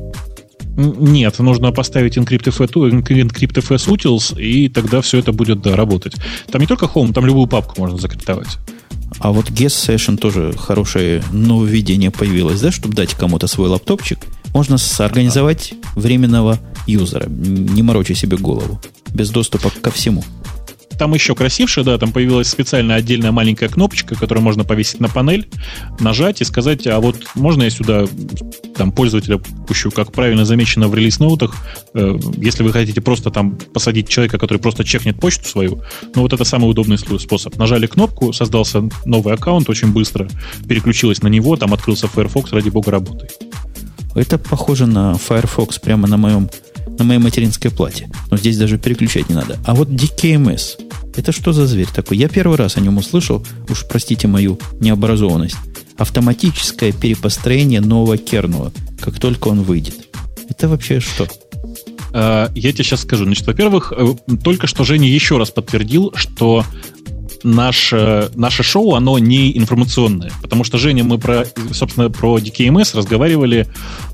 Нет, 0.76 1.38
нужно 1.38 1.72
поставить 1.72 2.16
EncryptFS, 2.16 2.72
EncryptFS 2.72 3.88
Utils, 3.88 4.40
и 4.40 4.68
тогда 4.68 5.00
все 5.00 5.18
это 5.18 5.32
будет 5.32 5.60
да, 5.60 5.76
работать. 5.76 6.14
Там 6.50 6.60
не 6.60 6.66
только 6.66 6.86
Home, 6.86 7.12
там 7.12 7.24
любую 7.24 7.46
папку 7.46 7.80
можно 7.80 7.98
закриптовать. 7.98 8.58
А 9.18 9.32
вот 9.32 9.50
Guest 9.50 9.88
Session 9.88 10.16
тоже 10.16 10.52
хорошее 10.56 11.22
нововведение 11.32 12.10
появилось, 12.10 12.60
да, 12.60 12.70
чтобы 12.70 12.94
дать 12.94 13.14
кому-то 13.14 13.46
свой 13.46 13.68
лаптопчик. 13.68 14.18
Можно 14.54 14.76
организовать 14.98 15.74
временного 15.94 16.58
юзера, 16.86 17.28
не 17.28 17.82
мороча 17.82 18.14
себе 18.14 18.36
голову, 18.36 18.80
без 19.12 19.30
доступа 19.30 19.70
ко 19.70 19.90
всему 19.90 20.24
там 20.98 21.14
еще 21.14 21.34
красивше, 21.34 21.84
да, 21.84 21.96
там 21.96 22.12
появилась 22.12 22.48
специальная 22.48 22.96
отдельная 22.96 23.32
маленькая 23.32 23.68
кнопочка, 23.68 24.14
которую 24.14 24.44
можно 24.44 24.64
повесить 24.64 25.00
на 25.00 25.08
панель, 25.08 25.48
нажать 26.00 26.40
и 26.40 26.44
сказать, 26.44 26.86
а 26.86 26.98
вот 27.00 27.16
можно 27.34 27.62
я 27.62 27.70
сюда 27.70 28.04
там 28.76 28.92
пользователя 28.92 29.38
пущу, 29.38 29.90
как 29.90 30.12
правильно 30.12 30.44
замечено 30.44 30.88
в 30.88 30.94
релиз-ноутах, 30.94 31.54
э, 31.94 32.18
если 32.36 32.62
вы 32.62 32.72
хотите 32.72 33.00
просто 33.00 33.30
там 33.30 33.56
посадить 33.72 34.08
человека, 34.08 34.38
который 34.38 34.58
просто 34.58 34.84
чекнет 34.84 35.20
почту 35.20 35.48
свою, 35.48 35.82
ну 36.14 36.22
вот 36.22 36.32
это 36.32 36.44
самый 36.44 36.68
удобный 36.68 36.98
способ. 36.98 37.56
Нажали 37.56 37.86
кнопку, 37.86 38.32
создался 38.32 38.88
новый 39.04 39.34
аккаунт 39.34 39.70
очень 39.70 39.92
быстро, 39.92 40.28
переключилась 40.68 41.22
на 41.22 41.28
него, 41.28 41.56
там 41.56 41.72
открылся 41.72 42.08
Firefox, 42.08 42.52
ради 42.52 42.70
бога, 42.70 42.90
работай. 42.90 43.28
Это 44.14 44.38
похоже 44.38 44.86
на 44.86 45.14
Firefox 45.14 45.78
прямо 45.80 46.08
на 46.08 46.16
моем 46.16 46.48
на 46.98 47.04
моей 47.04 47.20
материнской 47.20 47.70
плате. 47.70 48.10
Но 48.30 48.36
здесь 48.36 48.58
даже 48.58 48.78
переключать 48.78 49.28
не 49.28 49.34
надо. 49.34 49.58
А 49.64 49.74
вот 49.74 49.88
DKMS, 49.88 51.14
это 51.16 51.32
что 51.32 51.52
за 51.52 51.66
зверь 51.66 51.88
такой? 51.94 52.16
Я 52.16 52.28
первый 52.28 52.56
раз 52.56 52.76
о 52.76 52.80
нем 52.80 52.98
услышал, 52.98 53.44
уж 53.68 53.86
простите 53.88 54.28
мою 54.28 54.58
необразованность. 54.80 55.56
Автоматическое 55.96 56.92
перепостроение 56.92 57.80
нового 57.80 58.18
кернула, 58.18 58.72
как 59.00 59.18
только 59.18 59.48
он 59.48 59.62
выйдет. 59.62 59.96
Это 60.48 60.68
вообще 60.68 61.00
что? 61.00 61.26
А, 62.12 62.50
я 62.54 62.72
тебе 62.72 62.84
сейчас 62.84 63.02
скажу. 63.02 63.24
Значит, 63.24 63.46
во-первых, 63.46 63.92
э, 63.96 64.14
только 64.42 64.66
что 64.66 64.84
Женя 64.84 65.08
еще 65.08 65.38
раз 65.38 65.50
подтвердил, 65.50 66.12
что 66.14 66.64
наше, 67.42 68.30
наше 68.34 68.62
шоу, 68.62 68.94
оно 68.94 69.18
не 69.18 69.56
информационное. 69.56 70.32
Потому 70.42 70.64
что, 70.64 70.78
Женя, 70.78 71.04
мы 71.04 71.18
про, 71.18 71.46
собственно, 71.72 72.10
про 72.10 72.38
DKMS 72.38 72.96
разговаривали, 72.96 73.66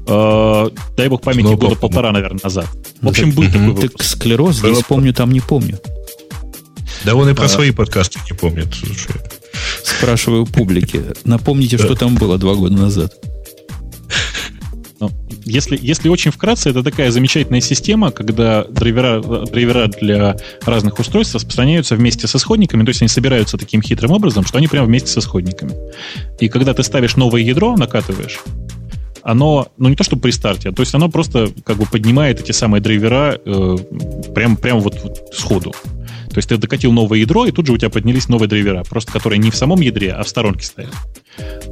э, 0.07 0.71
дай 0.97 1.09
бог 1.09 1.23
памяти, 1.23 1.47
ну, 1.47 1.57
года 1.57 1.77
полтора, 1.77 2.13
наверное, 2.13 2.41
назад. 2.43 2.67
В 3.01 3.09
общем, 3.09 3.33
был 3.33 3.45
такой 3.45 3.73
выпуск. 3.73 3.93
Так 3.93 4.03
склероз, 4.03 4.57
здесь 4.57 4.83
помню, 4.87 5.13
там 5.13 5.33
не 5.33 5.41
помню. 5.41 5.79
Да 7.05 7.15
он 7.15 7.29
и 7.29 7.35
про 7.35 7.45
а, 7.45 7.49
свои 7.49 7.71
подкасты 7.71 8.19
не 8.31 8.37
помнит. 8.37 8.69
Слушай. 8.75 9.21
Спрашиваю 9.83 10.47
публики. 10.47 11.03
Напомните, 11.25 11.79
что 11.79 11.95
там 11.95 12.15
было 12.15 12.39
два 12.39 12.55
года 12.55 12.75
назад. 12.75 13.13
Если, 15.45 15.79
если 15.81 16.09
очень 16.09 16.31
вкратце, 16.31 16.71
это 16.71 16.83
такая 16.83 17.11
замечательная 17.11 17.61
система, 17.61 18.11
когда 18.11 18.65
драйвера, 18.65 19.21
драйвера 19.21 19.89
для 19.89 20.37
разных 20.65 20.99
устройств 20.99 21.35
распространяются 21.35 21.97
вместе 21.97 22.27
с 22.27 22.35
исходниками, 22.35 22.85
то 22.85 22.91
есть 22.91 23.03
они 23.03 23.09
собираются 23.09 23.59
таким 23.59 23.83
хитрым 23.83 24.13
образом, 24.13 24.45
что 24.45 24.59
они 24.59 24.69
прямо 24.69 24.87
вместе 24.87 25.09
с 25.09 25.19
исходниками. 25.19 25.75
И 26.41 26.49
когда 26.49 26.73
ты 26.73 26.83
ставишь 26.83 27.17
новое 27.17 27.43
ядро, 27.43 27.77
накатываешь, 27.77 28.41
оно, 29.23 29.69
ну 29.79 29.89
не 29.89 29.97
то 29.97 30.05
чтобы 30.05 30.23
при 30.23 30.31
старте, 30.31 30.69
а 30.69 30.73
то 30.73 30.81
есть 30.81 30.95
оно 30.95 31.09
просто 31.09 31.51
как 31.65 31.79
бы 31.79 31.87
поднимает 31.87 32.41
эти 32.41 32.53
самые 32.53 32.81
драйвера 32.81 33.39
э, 33.45 33.77
прямо 34.35 34.57
прям 34.57 34.81
вот, 34.81 35.01
вот 35.03 35.31
сходу. 35.33 35.75
То 36.35 36.39
есть 36.39 36.49
ты 36.49 36.57
докатил 36.57 36.91
новое 36.91 37.21
ядро, 37.21 37.47
и 37.47 37.53
тут 37.53 37.67
же 37.67 37.73
у 37.73 37.79
тебя 37.79 37.91
поднялись 37.91 38.29
новые 38.29 38.49
драйвера, 38.49 38.83
просто 38.83 39.13
которые 39.13 39.39
не 39.39 39.53
в 39.53 39.57
самом 39.57 39.81
ядре, 39.81 40.13
а 40.13 40.25
в 40.25 40.29
сторонке 40.29 40.67
стоят. 40.67 40.93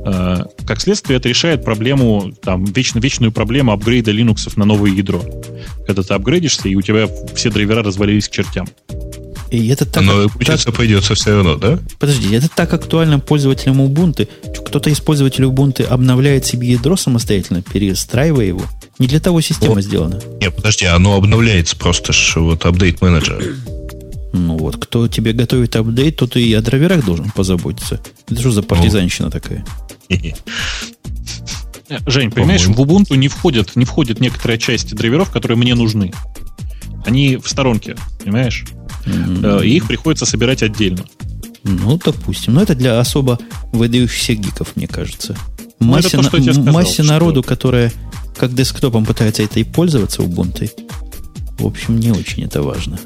Э, 0.06 0.44
как 0.64 0.80
следствие, 0.80 1.16
это 1.18 1.28
решает 1.28 1.64
проблему, 1.64 2.32
там, 2.40 2.64
вечно, 2.64 3.00
вечную 3.00 3.32
проблему 3.32 3.72
апгрейда 3.72 4.12
Linux 4.12 4.52
на 4.54 4.64
новое 4.64 4.92
ядро. 4.92 5.20
Когда 5.84 6.04
ты 6.04 6.14
апгрейдишься, 6.14 6.68
и 6.68 6.76
у 6.76 6.80
тебя 6.80 7.08
все 7.34 7.50
драйвера 7.50 7.82
развалились 7.82 8.28
к 8.28 8.32
чертям. 8.32 8.68
И 9.50 9.66
это 9.68 9.84
так, 9.84 10.04
Но 10.04 10.30
учиться 10.36 10.66
так, 10.66 10.76
придется 10.76 11.16
все 11.16 11.34
равно, 11.34 11.56
да? 11.56 11.78
Подожди, 11.98 12.32
это 12.32 12.48
так 12.48 12.72
актуально 12.72 13.18
пользователям 13.18 13.82
Ubuntu. 13.82 14.28
Кто-то 14.64 14.90
из 14.90 15.00
пользователей 15.00 15.48
Ubuntu 15.48 15.84
обновляет 15.84 16.46
себе 16.46 16.68
ядро 16.68 16.96
самостоятельно, 16.96 17.62
перестраивая 17.62 18.46
его. 18.46 18.62
Не 19.00 19.08
для 19.08 19.18
того 19.18 19.40
система 19.40 19.74
вот. 19.74 19.82
сделана. 19.82 20.20
Нет, 20.40 20.54
подожди, 20.54 20.86
оно 20.86 21.16
обновляется 21.16 21.76
просто 21.76 22.12
ж, 22.12 22.36
вот 22.36 22.64
апдейт 22.64 23.02
менеджер. 23.02 23.56
Ну 24.32 24.56
вот, 24.56 24.76
кто 24.76 25.08
тебе 25.08 25.32
готовит 25.32 25.76
апдейт, 25.76 26.16
тот 26.16 26.36
и 26.36 26.52
о 26.54 26.62
драйверах 26.62 27.04
должен 27.04 27.30
позаботиться. 27.30 28.00
Это 28.28 28.40
что 28.40 28.50
за 28.50 28.62
партизанщина 28.62 29.26
ну. 29.26 29.32
такая? 29.32 29.64
Жень, 32.06 32.30
понимаешь, 32.30 32.64
в 32.64 32.80
Ubuntu 32.80 33.16
не 33.16 33.28
входят, 33.28 33.76
не 33.76 33.84
входят 33.84 34.20
некоторая 34.20 34.56
часть 34.56 34.94
драйверов, 34.94 35.30
которые 35.30 35.58
мне 35.58 35.74
нужны. 35.74 36.12
Они 37.04 37.36
в 37.36 37.46
сторонке, 37.48 37.96
понимаешь? 38.22 38.64
Mm-hmm. 39.04 39.66
И 39.66 39.76
их 39.76 39.86
приходится 39.86 40.24
собирать 40.24 40.62
отдельно. 40.62 41.04
Ну, 41.64 42.00
допустим. 42.02 42.54
Но 42.54 42.62
это 42.62 42.74
для 42.74 42.98
особо 42.98 43.38
выдающихся 43.72 44.34
гиков, 44.34 44.76
мне 44.76 44.86
кажется. 44.86 45.36
Ну, 45.80 45.88
массе, 45.88 46.10
то, 46.10 46.22
на, 46.22 46.22
сказал, 46.24 46.64
массе 46.64 47.02
что... 47.02 47.12
народу, 47.12 47.42
которая 47.42 47.92
как 48.36 48.54
десктопом 48.54 49.04
пытается 49.04 49.42
этой 49.42 49.64
пользоваться 49.64 50.22
Ubuntu, 50.22 50.70
в 51.58 51.66
общем, 51.66 52.00
не 52.00 52.10
очень 52.12 52.44
это 52.44 52.62
важно 52.62 52.98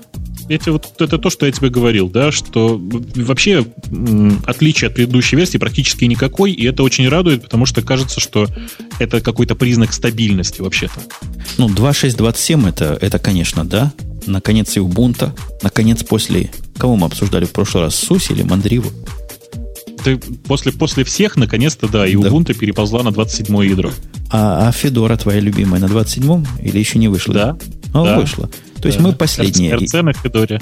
это 0.49 0.73
вот 0.73 1.01
это 1.01 1.19
то, 1.19 1.31
что 1.31 1.47
я 1.47 1.53
тебе 1.53 1.71
говорил, 1.71 2.09
да, 2.09 2.33
что 2.33 2.81
вообще 3.15 3.67
отличие 4.47 4.89
от 4.89 4.95
предыдущей 4.95 5.37
версии 5.37 5.59
практически 5.59 6.05
никакой, 6.05 6.53
и 6.53 6.67
это 6.67 6.83
очень 6.83 7.09
радует, 7.09 7.43
потому 7.43 7.67
что 7.67 7.83
кажется, 7.83 8.21
что 8.21 8.47
это 8.99 9.21
какой-то 9.21 9.55
признак 9.55 9.93
стабильности 9.93 10.61
вообще-то. 10.61 11.01
Ну, 11.59 11.69
2.6.27 11.69 12.69
это, 12.69 12.99
это, 13.01 13.19
конечно, 13.19 13.65
да. 13.65 13.93
Наконец 14.27 14.77
и 14.77 14.81
Ubuntu. 14.81 15.31
Наконец 15.63 16.03
после... 16.03 16.51
Кого 16.79 16.97
мы 16.97 17.07
обсуждали 17.07 17.45
в 17.45 17.53
прошлый 17.53 17.85
раз? 17.85 17.95
Суси 17.95 18.33
или 18.33 18.43
Мандриву? 18.43 18.91
Ты 20.07 20.19
после, 20.19 20.71
после 20.71 21.03
всех, 21.03 21.37
наконец-то, 21.37 21.89
да, 21.89 22.07
и 22.07 22.15
да. 22.15 22.29
Ubuntu 22.29 22.55
переползла 22.55 23.03
на 23.03 23.11
27 23.11 23.65
ядро. 23.65 23.91
А, 24.31 24.69
а 24.69 24.71
Федора 24.71 25.17
твоя 25.17 25.41
любимая 25.41 25.81
на 25.81 25.87
27-м 25.87 26.47
или 26.63 26.79
еще 26.79 27.01
не 27.01 27.09
вышла? 27.09 27.35
Да. 27.35 27.59
Ну, 27.93 28.05
да. 28.05 28.21
вышла. 28.21 28.49
То 28.81 28.87
есть 28.87 29.01
мы 29.01 29.15
последние. 29.15 29.75
РЦ 29.75 29.95
на 29.95 30.13
Федоре. 30.13 30.61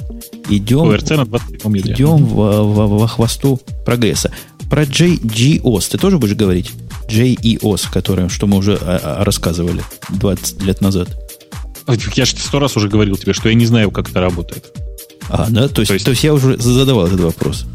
Идем, 0.48 0.90
РЦ 0.90 1.10
на 1.10 1.26
27 1.26 1.78
идем 1.78 2.24
во, 2.24 2.64
во, 2.64 2.86
во 2.86 3.06
хвосту 3.06 3.60
прогресса. 3.84 4.32
Про 4.70 4.84
JGOS 4.84 5.90
ты 5.90 5.98
тоже 5.98 6.18
будешь 6.18 6.36
говорить? 6.36 6.70
JEOS, 7.10 7.92
который, 7.92 8.30
что 8.30 8.46
мы 8.46 8.56
уже 8.56 8.78
а, 8.80 9.18
а, 9.20 9.24
рассказывали 9.24 9.82
20 10.08 10.62
лет 10.62 10.80
назад. 10.80 11.10
Я 12.14 12.24
же 12.24 12.34
сто 12.38 12.60
раз 12.60 12.78
уже 12.78 12.88
говорил 12.88 13.18
тебе, 13.18 13.34
что 13.34 13.50
я 13.50 13.54
не 13.54 13.66
знаю, 13.66 13.90
как 13.90 14.08
это 14.08 14.22
работает. 14.22 14.72
А, 15.28 15.48
да? 15.50 15.68
То 15.68 15.82
есть, 15.82 15.88
то 15.88 15.94
есть... 15.94 16.04
то 16.06 16.10
есть 16.12 16.24
я 16.24 16.32
уже 16.32 16.56
задавал 16.56 17.08
этот 17.08 17.20
вопрос. 17.20 17.66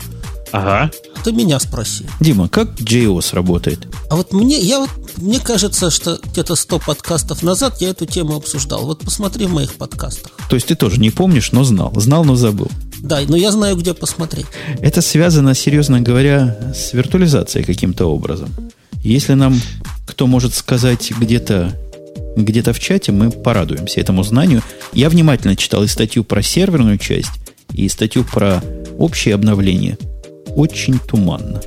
Ага. 0.51 0.91
Ты 1.23 1.31
меня 1.31 1.59
спроси. 1.59 2.05
Дима, 2.19 2.47
как 2.49 2.69
JOS 2.79 3.35
работает? 3.35 3.87
А 4.09 4.15
вот 4.15 4.33
мне, 4.33 4.59
я 4.59 4.79
вот, 4.79 4.89
мне 5.17 5.39
кажется, 5.39 5.89
что 5.89 6.19
где-то 6.23 6.55
100 6.55 6.79
подкастов 6.79 7.43
назад 7.43 7.81
я 7.81 7.89
эту 7.89 8.05
тему 8.05 8.35
обсуждал. 8.35 8.85
Вот 8.85 8.99
посмотри 8.99 9.45
в 9.45 9.53
моих 9.53 9.73
подкастах. 9.75 10.31
То 10.49 10.55
есть 10.55 10.67
ты 10.67 10.75
тоже 10.75 10.99
не 10.99 11.11
помнишь, 11.11 11.51
но 11.51 11.63
знал. 11.63 11.93
Знал, 11.95 12.23
но 12.23 12.35
забыл. 12.35 12.69
Да, 12.99 13.19
но 13.27 13.37
я 13.37 13.51
знаю, 13.51 13.75
где 13.75 13.93
посмотреть. 13.93 14.47
Это 14.81 15.01
связано, 15.01 15.53
серьезно 15.55 16.01
говоря, 16.01 16.73
с 16.75 16.93
виртуализацией 16.93 17.65
каким-то 17.65 18.05
образом. 18.05 18.49
Если 19.03 19.33
нам 19.33 19.59
кто 20.05 20.27
может 20.27 20.55
сказать 20.55 21.11
где-то 21.17 21.77
где-то 22.35 22.73
в 22.73 22.79
чате, 22.79 23.11
мы 23.11 23.31
порадуемся 23.31 23.99
этому 23.99 24.23
знанию. 24.23 24.61
Я 24.93 25.09
внимательно 25.09 25.55
читал 25.55 25.83
и 25.83 25.87
статью 25.87 26.23
про 26.23 26.41
серверную 26.41 26.97
часть, 26.97 27.31
и 27.73 27.87
статью 27.89 28.23
про 28.23 28.63
общее 28.97 29.35
обновление. 29.35 29.97
Очень 30.55 30.99
туманно. 30.99 31.61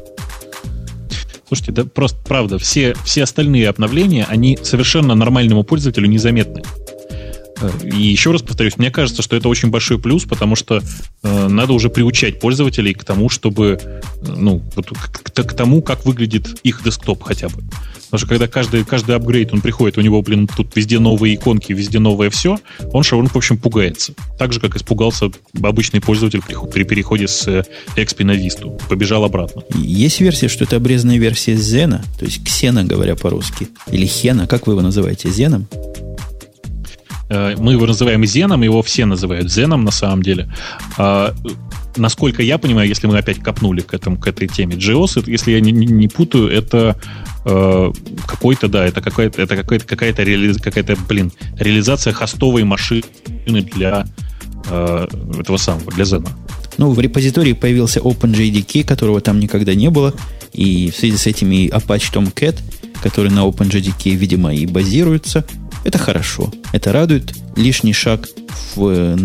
Слушайте, 1.49 1.73
да 1.73 1.85
просто 1.85 2.19
правда, 2.25 2.59
все, 2.59 2.95
все 3.05 3.25
остальные 3.25 3.69
обновления, 3.69 4.27
они 4.29 4.59
совершенно 4.63 5.15
нормальному 5.15 5.65
пользователю 5.65 6.09
незаметны. 6.09 6.63
И 7.83 8.03
еще 8.03 8.33
раз 8.33 8.43
повторюсь, 8.43 8.77
мне 8.77 8.91
кажется, 8.91 9.23
что 9.23 9.37
это 9.37 9.49
очень 9.49 9.71
большой 9.71 9.99
плюс, 9.99 10.25
потому 10.25 10.57
что 10.57 10.83
э, 11.23 11.49
надо 11.49 11.73
уже 11.73 11.91
приучать 11.91 12.41
пользователей 12.41 12.95
к 12.95 13.05
тому, 13.05 13.29
чтобы, 13.29 13.79
э, 13.81 14.01
ну, 14.37 14.63
вот, 14.75 14.89
к, 14.89 15.33
к 15.33 15.53
тому, 15.55 15.83
как 15.83 16.05
выглядит 16.05 16.61
их 16.63 16.83
десктоп 16.83 17.23
хотя 17.23 17.49
бы. 17.49 17.63
Потому 18.13 18.19
что 18.19 18.29
когда 18.29 18.47
каждый, 18.47 18.85
каждый 18.85 19.17
апгрейд, 19.17 19.55
он 19.55 19.63
приходит, 19.63 19.97
у 19.97 20.03
него, 20.03 20.21
блин, 20.21 20.47
тут 20.47 20.77
везде 20.77 20.99
новые 20.99 21.35
иконки, 21.35 21.73
везде 21.73 21.99
новое 21.99 22.29
все, 22.29 22.59
он, 22.93 23.03
он 23.11 23.29
в 23.29 23.37
общем, 23.37 23.57
пугается. 23.57 24.13
Так 24.39 24.53
же, 24.53 24.61
как 24.61 24.77
испугался 24.77 25.31
обычный 25.63 26.03
пользователь 26.03 26.43
при, 26.47 26.55
при 26.71 26.83
переходе 26.85 27.27
с 27.27 27.49
XP 27.97 28.25
на 28.25 28.33
Vista. 28.33 28.71
Побежал 28.89 29.25
обратно. 29.25 29.63
Есть 29.75 30.21
версия, 30.21 30.49
что 30.49 30.65
это 30.65 30.77
обрезанная 30.77 31.17
версия 31.17 31.57
Зена, 31.57 32.05
то 32.19 32.27
есть 32.27 32.45
Ксена, 32.45 32.85
говоря 32.85 33.17
по-русски. 33.17 33.69
Или 33.91 34.05
Хена, 34.05 34.47
как 34.47 34.67
вы 34.67 34.75
его 34.75 34.83
называете, 34.83 35.31
Зеном? 35.31 35.67
Э, 37.33 37.57
мы 37.59 37.73
его 37.73 37.87
называем 37.87 38.27
Зеном, 38.27 38.63
его 38.63 38.83
все 38.83 39.07
называют 39.07 39.51
Зеном 39.51 39.85
на 39.85 39.91
самом 39.91 40.23
деле. 40.23 40.53
А, 40.99 41.35
насколько 41.97 42.43
я 42.43 42.59
понимаю, 42.59 42.89
если 42.89 43.07
мы 43.07 43.17
опять 43.17 43.39
копнули 43.39 43.81
к, 43.81 43.95
этому, 43.95 44.19
к 44.19 44.27
этой 44.27 44.49
теме, 44.49 44.77
JOS, 44.77 45.31
если 45.31 45.53
я 45.53 45.61
не, 45.61 45.73
не 45.73 46.09
путаю, 46.09 46.49
это 46.51 46.97
э, 47.47 47.93
какой-то, 48.27 48.69
да, 48.69 48.85
это 48.85 49.01
какая-то, 49.01 49.41
это 49.41 49.57
какая-то, 49.57 49.87
какая-то, 49.87 50.23
реали, 50.23 50.53
какая-то, 50.53 50.97
блин, 51.09 51.33
реализация 51.59 52.13
хостовой 52.13 52.65
машины 52.65 53.03
для 53.41 54.05
э, 54.69 55.07
этого 55.41 55.57
самого, 55.57 55.91
для 55.91 56.05
Зена. 56.05 56.29
Ну, 56.77 56.91
в 56.91 57.01
репозитории 57.01 57.55
появился 57.55 58.01
OpenJDK, 58.01 58.85
которого 58.85 59.23
там 59.23 59.41
никогда 59.41 59.75
не 59.75 59.89
было, 59.89 60.13
и 60.53 60.91
в 60.91 60.97
связи 60.97 61.17
с 61.17 61.27
этим 61.27 61.51
и 61.51 61.69
Apache 61.69 62.13
Tomcat, 62.13 62.59
который 63.03 63.31
на 63.31 63.47
OpenJDK, 63.47 64.11
видимо, 64.17 64.55
и 64.55 64.67
базируется– 64.67 65.47
это 65.85 65.99
хорошо. 65.99 66.53
Это 66.73 66.93
радует. 66.93 67.35
Лишний 67.57 67.93
шаг 67.93 68.29
в, 68.75 69.17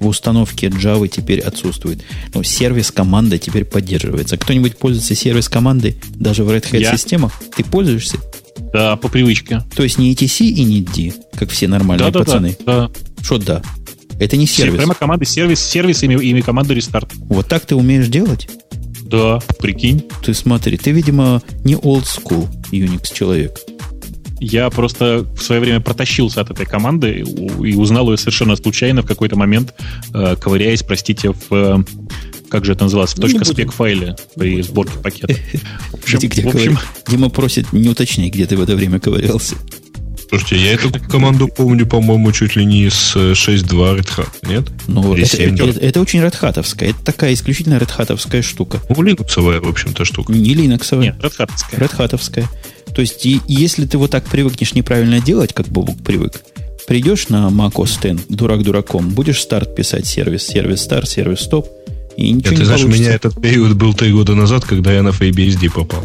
в 0.00 0.06
установке 0.06 0.68
Java 0.68 1.08
теперь 1.08 1.40
отсутствует. 1.40 2.02
Но 2.34 2.42
сервис 2.42 2.90
команда 2.90 3.38
теперь 3.38 3.64
поддерживается. 3.64 4.36
Кто-нибудь 4.36 4.76
пользуется 4.76 5.14
сервис 5.14 5.48
командой 5.48 5.96
даже 6.14 6.44
в 6.44 6.50
Red 6.50 6.70
Hat 6.70 6.80
Я. 6.80 6.96
системах? 6.96 7.32
Ты 7.56 7.64
пользуешься? 7.64 8.18
Да, 8.72 8.96
по 8.96 9.08
привычке. 9.08 9.62
То 9.74 9.82
есть 9.82 9.98
не 9.98 10.12
ETC 10.14 10.46
и 10.46 10.64
не 10.64 10.82
D, 10.82 11.12
как 11.36 11.50
все 11.50 11.68
нормальные 11.68 12.10
да, 12.10 12.18
пацаны. 12.18 12.56
Да, 12.64 12.88
да. 12.88 13.22
Что 13.22 13.38
да? 13.38 13.62
Это 14.18 14.36
не 14.36 14.46
сервис. 14.46 14.76
Прямо 14.76 14.94
команда 14.94 15.24
сервис, 15.24 15.60
сервис 15.60 16.02
ими, 16.02 16.14
ими 16.22 16.40
команда 16.40 16.74
рестарт. 16.74 17.10
Вот 17.28 17.46
так 17.48 17.66
ты 17.66 17.76
умеешь 17.76 18.08
делать? 18.08 18.48
Да, 19.02 19.40
прикинь. 19.58 20.04
Ты 20.22 20.34
смотри, 20.34 20.76
ты, 20.76 20.90
видимо, 20.90 21.40
не 21.64 21.74
old 21.74 22.04
school 22.04 22.48
Unix 22.72 23.14
человек. 23.14 23.58
Я 24.40 24.70
просто 24.70 25.26
в 25.36 25.42
свое 25.42 25.60
время 25.60 25.80
протащился 25.80 26.40
от 26.40 26.50
этой 26.50 26.66
команды 26.66 27.24
и 27.64 27.74
узнал 27.74 28.10
ее 28.10 28.16
совершенно 28.16 28.56
случайно 28.56 29.02
в 29.02 29.06
какой-то 29.06 29.36
момент, 29.36 29.74
э, 30.14 30.36
ковыряясь, 30.36 30.82
простите, 30.82 31.32
в 31.32 31.46
э, 31.50 31.78
как 32.48 32.64
же 32.64 32.72
это 32.72 32.84
называлось, 32.84 33.12
в 33.12 33.20
точка 33.20 33.44
спек 33.44 33.72
файле 33.72 34.16
при 34.36 34.62
сборке 34.62 34.98
пакета. 34.98 35.34
В 35.92 35.94
общем, 35.94 36.18
где, 36.18 36.26
где 36.28 36.42
в 36.42 36.54
общем... 36.54 36.78
Дима 37.06 37.28
просит 37.28 37.72
не 37.72 37.88
уточнить, 37.88 38.32
где 38.32 38.46
ты 38.46 38.56
в 38.56 38.62
это 38.62 38.74
время 38.74 38.98
ковырялся. 39.00 39.56
Слушайте, 40.28 40.56
я 40.56 40.72
эту 40.74 40.90
команду 41.08 41.48
помню, 41.48 41.86
по-моему, 41.86 42.32
чуть 42.32 42.54
ли 42.54 42.64
не 42.66 42.90
с 42.90 43.16
6.2 43.16 43.98
Red 43.98 44.08
Hat, 44.16 44.28
нет? 44.46 44.68
Ну, 44.86 45.14
это, 45.14 45.36
это, 45.36 45.64
это 45.64 46.00
очень 46.00 46.20
Red 46.20 46.38
Hat 46.40 46.58
Это 46.80 47.04
такая 47.04 47.32
исключительно 47.32 47.74
Red 47.74 47.90
Hat 47.96 48.42
штука. 48.42 48.78
Ну, 48.90 48.96
Linux, 48.96 49.60
в 49.60 49.68
общем-то, 49.68 50.04
штука. 50.04 50.32
Не 50.32 50.54
Linux. 50.54 51.00
Нет, 51.00 51.16
Red 51.18 51.38
Hat. 51.38 51.50
Red 51.72 51.96
Hat 51.96 52.44
То 52.98 53.02
есть, 53.02 53.24
и, 53.24 53.40
если 53.46 53.86
ты 53.86 53.96
вот 53.96 54.10
так 54.10 54.24
привыкнешь 54.24 54.74
неправильно 54.74 55.20
делать, 55.20 55.52
как 55.52 55.68
Бобук 55.68 56.02
привык, 56.02 56.42
придешь 56.88 57.28
на 57.28 57.46
Mac 57.46 57.74
OS 57.74 58.12
X, 58.12 58.24
дурак 58.28 58.64
дураком, 58.64 59.10
будешь 59.10 59.40
старт 59.40 59.76
писать 59.76 60.04
сервис, 60.04 60.44
сервис 60.44 60.80
старт, 60.80 61.08
сервис 61.08 61.42
стоп, 61.42 61.68
и 62.16 62.32
ничего 62.32 62.50
не 62.50 62.56
ты 62.56 62.64
знаешь, 62.64 62.82
у 62.82 62.88
меня 62.88 63.12
этот 63.12 63.40
период 63.40 63.76
был 63.76 63.94
три 63.94 64.10
года 64.10 64.34
назад, 64.34 64.64
когда 64.64 64.92
я 64.92 65.04
на 65.04 65.10
FreeBSD 65.10 65.70
попал. 65.72 66.02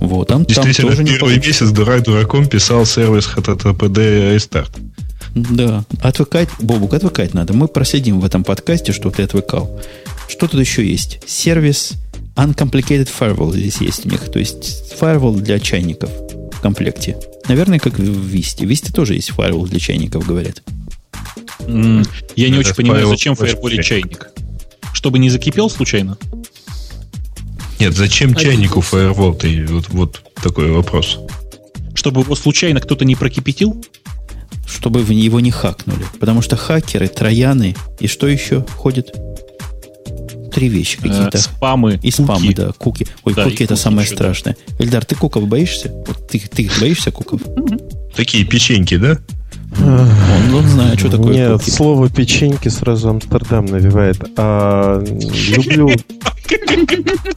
Вот, 0.00 0.28
там, 0.28 0.46
Действительно, 0.46 0.96
там 0.96 1.04
тоже 1.04 1.12
первый 1.12 1.36
не 1.36 1.46
месяц 1.46 1.68
дурак 1.72 2.04
дураком 2.04 2.48
писал 2.48 2.86
сервис 2.86 3.28
HTTPD 3.36 4.34
Restart. 4.34 4.70
Да, 5.34 5.84
отвыкать, 6.00 6.48
Бобук, 6.58 6.94
отвыкать 6.94 7.34
надо. 7.34 7.52
Мы 7.52 7.68
проследим 7.68 8.18
в 8.18 8.24
этом 8.24 8.44
подкасте, 8.44 8.92
что 8.92 9.10
ты 9.10 9.24
отвыкал. 9.24 9.78
Что 10.26 10.48
тут 10.48 10.58
еще 10.58 10.88
есть? 10.88 11.20
Сервис 11.26 11.98
Uncomplicated 12.36 13.08
Firewall 13.08 13.52
здесь 13.52 13.80
есть 13.80 14.06
у 14.06 14.08
них. 14.08 14.30
То 14.30 14.38
есть 14.38 14.94
firewall 15.00 15.40
для 15.40 15.58
чайников 15.58 16.10
в 16.10 16.60
комплекте. 16.60 17.16
Наверное, 17.48 17.78
как 17.78 17.98
в 17.98 18.02
Висте. 18.02 18.66
В 18.66 18.68
Висте 18.68 18.92
тоже 18.92 19.14
есть 19.14 19.30
firewall 19.30 19.68
для 19.68 19.80
чайников, 19.80 20.26
говорят. 20.26 20.62
Mm, 21.60 22.06
я 22.36 22.48
не 22.48 22.58
Это 22.58 22.60
очень 22.60 22.74
понимаю, 22.74 23.08
зачем 23.08 23.34
в 23.34 23.42
Firewall 23.42 23.82
чайник. 23.82 24.30
Чтобы 24.92 25.18
не 25.18 25.30
закипел 25.30 25.70
случайно? 25.70 26.18
Нет, 27.78 27.94
зачем 27.94 28.32
а 28.32 28.34
чайнику 28.34 28.82
фаервол? 28.82 29.34
Ты, 29.34 29.64
вот, 29.66 29.88
вот 29.88 30.22
такой 30.42 30.70
вопрос. 30.70 31.18
Чтобы 31.94 32.20
его 32.20 32.34
случайно 32.34 32.80
кто-то 32.80 33.06
не 33.06 33.16
прокипятил? 33.16 33.82
Чтобы 34.66 35.00
в 35.02 35.10
его 35.10 35.40
не 35.40 35.50
хакнули. 35.50 36.04
Потому 36.20 36.42
что 36.42 36.56
хакеры, 36.56 37.08
трояны 37.08 37.74
и 37.98 38.06
что 38.06 38.26
еще 38.26 38.66
ходит? 38.76 39.14
Три 40.52 40.68
вещи 40.68 40.98
э, 40.98 41.08
какие-то. 41.08 41.38
Э, 41.38 41.40
спамы. 41.40 41.94
И 42.02 42.10
куки. 42.10 42.22
спамы, 42.22 42.54
да, 42.54 42.72
куки. 42.72 43.06
Ой, 43.24 43.34
да, 43.34 43.44
куки 43.44 43.62
это 43.62 43.76
самое 43.76 44.06
еще, 44.06 44.14
страшное. 44.14 44.56
Да. 44.78 44.84
Эльдар, 44.84 45.04
ты 45.04 45.14
куков 45.14 45.46
боишься? 45.46 45.90
Вот 46.06 46.28
ты, 46.28 46.40
ты 46.40 46.70
боишься 46.80 47.10
куков? 47.10 47.42
Такие 48.14 48.44
печеньки, 48.44 48.96
да? 48.96 49.18
Он, 49.78 50.54
он 50.54 50.66
знает, 50.66 50.98
что 50.98 51.10
такое 51.10 51.32
Нет, 51.32 51.52
куки. 51.52 51.70
слово 51.70 52.08
печеньки 52.08 52.68
сразу 52.68 53.10
Амстердам 53.10 53.66
навевает. 53.66 54.18
А, 54.36 55.02
люблю 55.02 55.90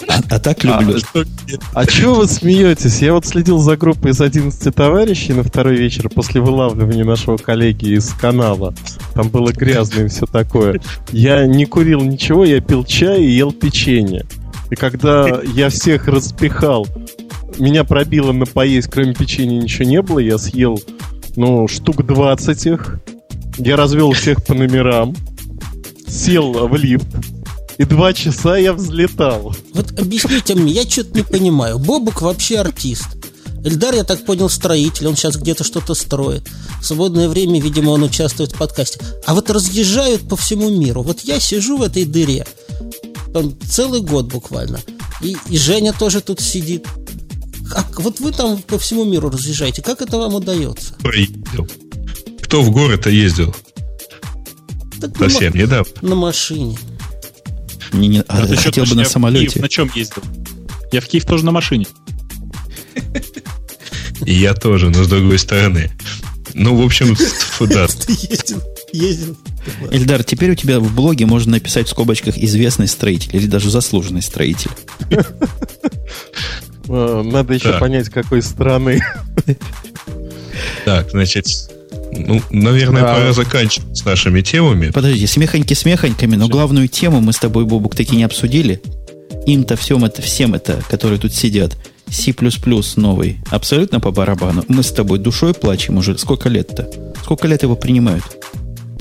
а, 0.08 0.22
а 0.30 0.40
так 0.40 0.64
люблю. 0.64 0.98
А, 1.14 1.82
а 1.82 1.86
чего 1.86 2.16
вы 2.16 2.28
смеетесь? 2.28 3.02
Я 3.02 3.14
вот 3.14 3.26
следил 3.26 3.60
за 3.60 3.78
группой 3.78 4.12
из 4.12 4.22
11 4.22 4.74
товарищей 4.74 5.34
на 5.34 5.44
второй 5.44 5.76
вечер 5.76 6.10
после 6.10 6.42
вылавливания 6.42 7.04
нашего 7.04 7.38
коллеги 7.38 7.96
из 7.96 8.10
канала. 8.14 8.74
Там 9.14 9.30
было 9.30 9.52
грязно 9.52 10.02
и 10.02 10.08
все 10.08 10.26
такое. 10.26 10.82
Я 11.12 11.46
не 11.46 11.66
курил 11.66 12.02
ничего, 12.02 12.46
я 12.46 12.62
пил 12.62 12.84
чай 12.84 13.24
и 13.24 13.32
ел 13.32 13.52
печенье. 13.52 14.26
И 14.70 14.76
когда 14.76 15.42
я 15.54 15.70
всех 15.70 16.08
распихал, 16.08 16.88
меня 17.60 17.84
пробило 17.84 18.32
на 18.32 18.46
поесть, 18.46 18.90
кроме 18.90 19.14
печенья 19.14 19.62
ничего 19.62 19.88
не 19.88 20.02
было, 20.02 20.20
я 20.20 20.38
съел, 20.38 20.80
ну, 21.36 21.68
штук 21.68 22.06
20 22.06 22.66
их. 22.66 23.00
Я 23.58 23.76
развел 23.76 24.12
всех 24.12 24.44
по 24.44 24.54
номерам, 24.54 25.16
сел 26.08 26.68
в 26.68 26.76
лифт, 26.76 27.08
и 27.78 27.86
два 27.86 28.14
часа 28.14 28.58
я 28.58 28.74
взлетал. 28.74 29.56
Вот 29.74 30.00
объясните 30.00 30.56
мне, 30.56 30.74
я 30.74 30.84
что-то 30.84 31.16
не 31.16 31.24
понимаю. 31.24 31.80
Бобук 31.80 32.22
вообще 32.22 32.60
артист. 32.60 33.08
Эльдар, 33.64 33.96
я 33.96 34.04
так 34.04 34.26
понял, 34.26 34.50
строитель, 34.50 35.08
он 35.08 35.16
сейчас 35.16 35.38
где-то 35.38 35.64
что-то 35.64 35.94
строит. 35.94 36.50
В 36.82 36.86
свободное 36.86 37.30
время, 37.30 37.62
видимо, 37.62 37.92
он 37.92 38.04
участвует 38.04 38.52
в 38.52 38.58
подкасте. 38.58 39.00
А 39.26 39.34
вот 39.34 39.50
разъезжают 39.50 40.28
по 40.28 40.36
всему 40.36 40.70
миру. 40.70 41.02
Вот 41.02 41.22
я 41.22 41.40
сижу 41.40 41.78
в 41.78 41.84
этой 41.84 42.04
дыре, 42.04 42.46
там 43.34 43.54
целый 43.68 44.02
год 44.02 44.26
буквально. 44.26 44.80
И, 45.22 45.38
и 45.50 45.58
Женя 45.58 45.94
тоже 45.94 46.22
тут 46.22 46.42
сидит. 46.42 46.86
Как, 47.74 48.00
вот 48.02 48.20
вы 48.20 48.32
там 48.32 48.62
по 48.62 48.78
всему 48.78 49.04
миру 49.04 49.32
разъезжаете. 49.32 49.82
Как 49.82 50.04
это 50.04 50.20
вам 50.20 50.36
удается? 50.36 50.94
Кто 51.00 51.68
Кто 52.44 52.62
в 52.62 52.70
город-то 52.70 53.10
ездил? 53.10 53.56
Так 55.02 55.18
Совсем 55.18 55.54
на, 55.54 55.58
недавно. 55.58 55.92
На 56.04 56.14
машине. 56.14 56.78
Не, 57.92 58.08
не, 58.10 58.20
а, 58.20 58.44
а 58.44 58.56
хотел 58.56 58.86
бы 58.86 58.94
на 58.94 59.06
самолете. 59.06 59.54
Киев 59.54 59.62
на 59.64 59.70
чем 59.70 59.92
ездил? 59.96 60.22
Я 60.92 61.02
в 61.02 61.08
Киев 61.08 61.26
тоже 61.26 61.46
на 61.46 61.52
машине. 61.52 61.88
И 64.24 64.34
я 64.36 64.54
тоже, 64.54 64.92
но 64.92 65.04
с 65.04 65.08
другой 65.08 65.40
стороны. 65.40 65.90
Ну, 66.54 66.76
в 66.76 66.86
общем, 66.86 67.18
да. 67.62 67.88
ездим. 68.92 69.36
Эльдар, 69.90 70.24
теперь 70.24 70.52
у 70.52 70.56
тебя 70.56 70.80
в 70.80 70.94
блоге 70.94 71.26
можно 71.26 71.54
написать 71.54 71.88
в 71.88 71.90
скобочках 71.90 72.38
известный 72.38 72.88
строитель 72.88 73.36
или 73.36 73.48
даже 73.48 73.72
заслуженный 73.72 74.22
строитель. 74.22 74.70
А, 76.90 77.24
Надо 77.24 77.54
еще 77.54 77.72
Так. 77.72 77.80
понять, 77.80 78.10
какой 78.10 78.42
страны. 78.42 79.02
Так, 80.86 81.10
значит, 81.12 81.46
ну, 82.12 82.42
наверное, 82.52 83.04
А. 83.04 83.16
пора 83.16 83.34
заканчивать 83.34 83.98
с 83.98 84.06
нашими 84.06 84.42
темами. 84.42 84.92
Подожди, 84.92 85.26
смехоньки 85.26 85.74
смехоньками, 85.74 86.36
но 86.36 86.48
главную 86.48 86.88
тему 86.88 87.22
мы 87.22 87.34
с 87.34 87.38
тобой, 87.38 87.66
Бобук, 87.66 87.96
таки 87.96 88.16
не 88.16 88.24
обсудили. 88.24 88.82
Им-то 89.46 89.76
всем 89.76 90.06
это, 90.06 90.22
всем 90.22 90.54
это, 90.54 90.82
которые 90.90 91.20
тут 91.20 91.34
сидят, 91.34 91.76
C++ 92.10 92.34
новый, 92.96 93.38
абсолютно 93.50 94.00
по 94.00 94.12
барабану. 94.12 94.64
Мы 94.68 94.84
с 94.84 94.92
тобой 94.92 95.20
душой 95.20 95.54
плачем 95.54 95.98
уже. 95.98 96.18
Сколько 96.18 96.50
лет-то? 96.50 96.88
Сколько 97.24 97.48
лет 97.48 97.64
его 97.64 97.76
принимают? 97.76 98.24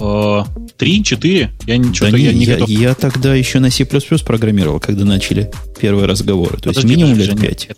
Э, 0.03 0.43
Три, 0.77 1.05
четыре? 1.05 1.53
Я 1.67 1.77
ничего, 1.77 2.11
Да 2.11 2.17
я 2.17 2.33
не, 2.33 2.41
не 2.41 2.45
я, 2.45 2.55
готов. 2.55 2.69
я 2.69 2.95
тогда 2.95 3.35
еще 3.35 3.61
на 3.61 3.71
C++ 3.71 3.85
программировал, 3.85 4.81
когда 4.81 5.05
начали 5.05 5.51
первые 5.81 6.07
разговоры. 6.07 6.59
То 6.59 6.71
есть 6.71 6.81
Подожди, 6.81 6.89
минимум 6.89 7.13
подожди, 7.13 7.33
лет 7.33 7.41
пять. 7.41 7.69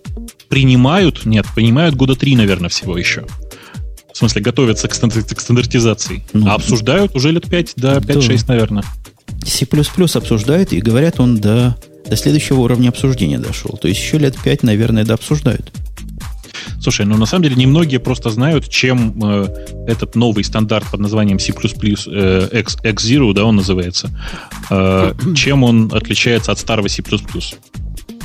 Принимают? 0.48 1.26
Нет, 1.26 1.46
принимают 1.54 1.96
года 1.96 2.14
три, 2.14 2.34
наверное, 2.36 2.70
всего 2.70 2.96
еще. 2.96 3.26
В 4.12 4.16
смысле, 4.16 4.42
готовятся 4.42 4.88
к, 4.88 4.94
стандар- 4.94 5.34
к 5.34 5.40
стандартизации. 5.40 6.24
Ну, 6.32 6.48
а 6.48 6.54
обсуждают 6.54 7.14
уже 7.14 7.30
лет 7.32 7.48
5, 7.50 7.72
да, 7.76 7.98
5-6, 7.98 8.44
наверное. 8.48 8.84
C++ 9.44 9.66
обсуждают 10.16 10.72
и 10.72 10.80
говорят, 10.80 11.20
он 11.20 11.38
до, 11.38 11.76
до 12.08 12.16
следующего 12.16 12.60
уровня 12.60 12.88
обсуждения 12.90 13.38
дошел. 13.38 13.76
То 13.76 13.88
есть 13.88 14.00
еще 14.00 14.18
лет 14.18 14.36
пять, 14.42 14.62
наверное, 14.62 15.04
да 15.04 15.14
обсуждают. 15.14 15.72
Слушай, 16.80 17.06
ну 17.06 17.16
на 17.16 17.26
самом 17.26 17.44
деле 17.44 17.56
немногие 17.56 18.00
просто 18.00 18.30
знают, 18.30 18.68
чем 18.68 19.14
э, 19.22 19.86
этот 19.86 20.14
новый 20.14 20.44
стандарт 20.44 20.86
под 20.90 21.00
названием 21.00 21.38
C++ 21.38 21.52
э, 21.52 22.48
X, 22.60 22.76
X0, 22.82 23.34
да, 23.34 23.44
он 23.44 23.56
называется, 23.56 24.10
э, 24.70 25.14
чем 25.36 25.64
он 25.64 25.90
отличается 25.92 26.52
от 26.52 26.58
старого 26.58 26.88
C++. 26.88 27.02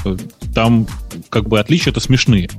Э, 0.05 0.17
Там 0.53 0.87
как 1.29 1.47
бы 1.47 1.59
отличия-то 1.59 1.99
смешные. 1.99 2.49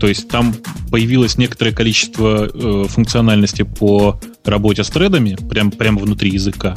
То 0.00 0.08
есть 0.08 0.28
там 0.28 0.54
появилось 0.90 1.38
некоторое 1.38 1.72
количество 1.72 2.50
э, 2.52 2.84
функциональности 2.88 3.62
по 3.62 4.20
работе 4.44 4.84
с 4.84 4.88
тредами, 4.88 5.36
прям, 5.48 5.70
прямо 5.70 6.00
внутри 6.00 6.30
языка. 6.30 6.74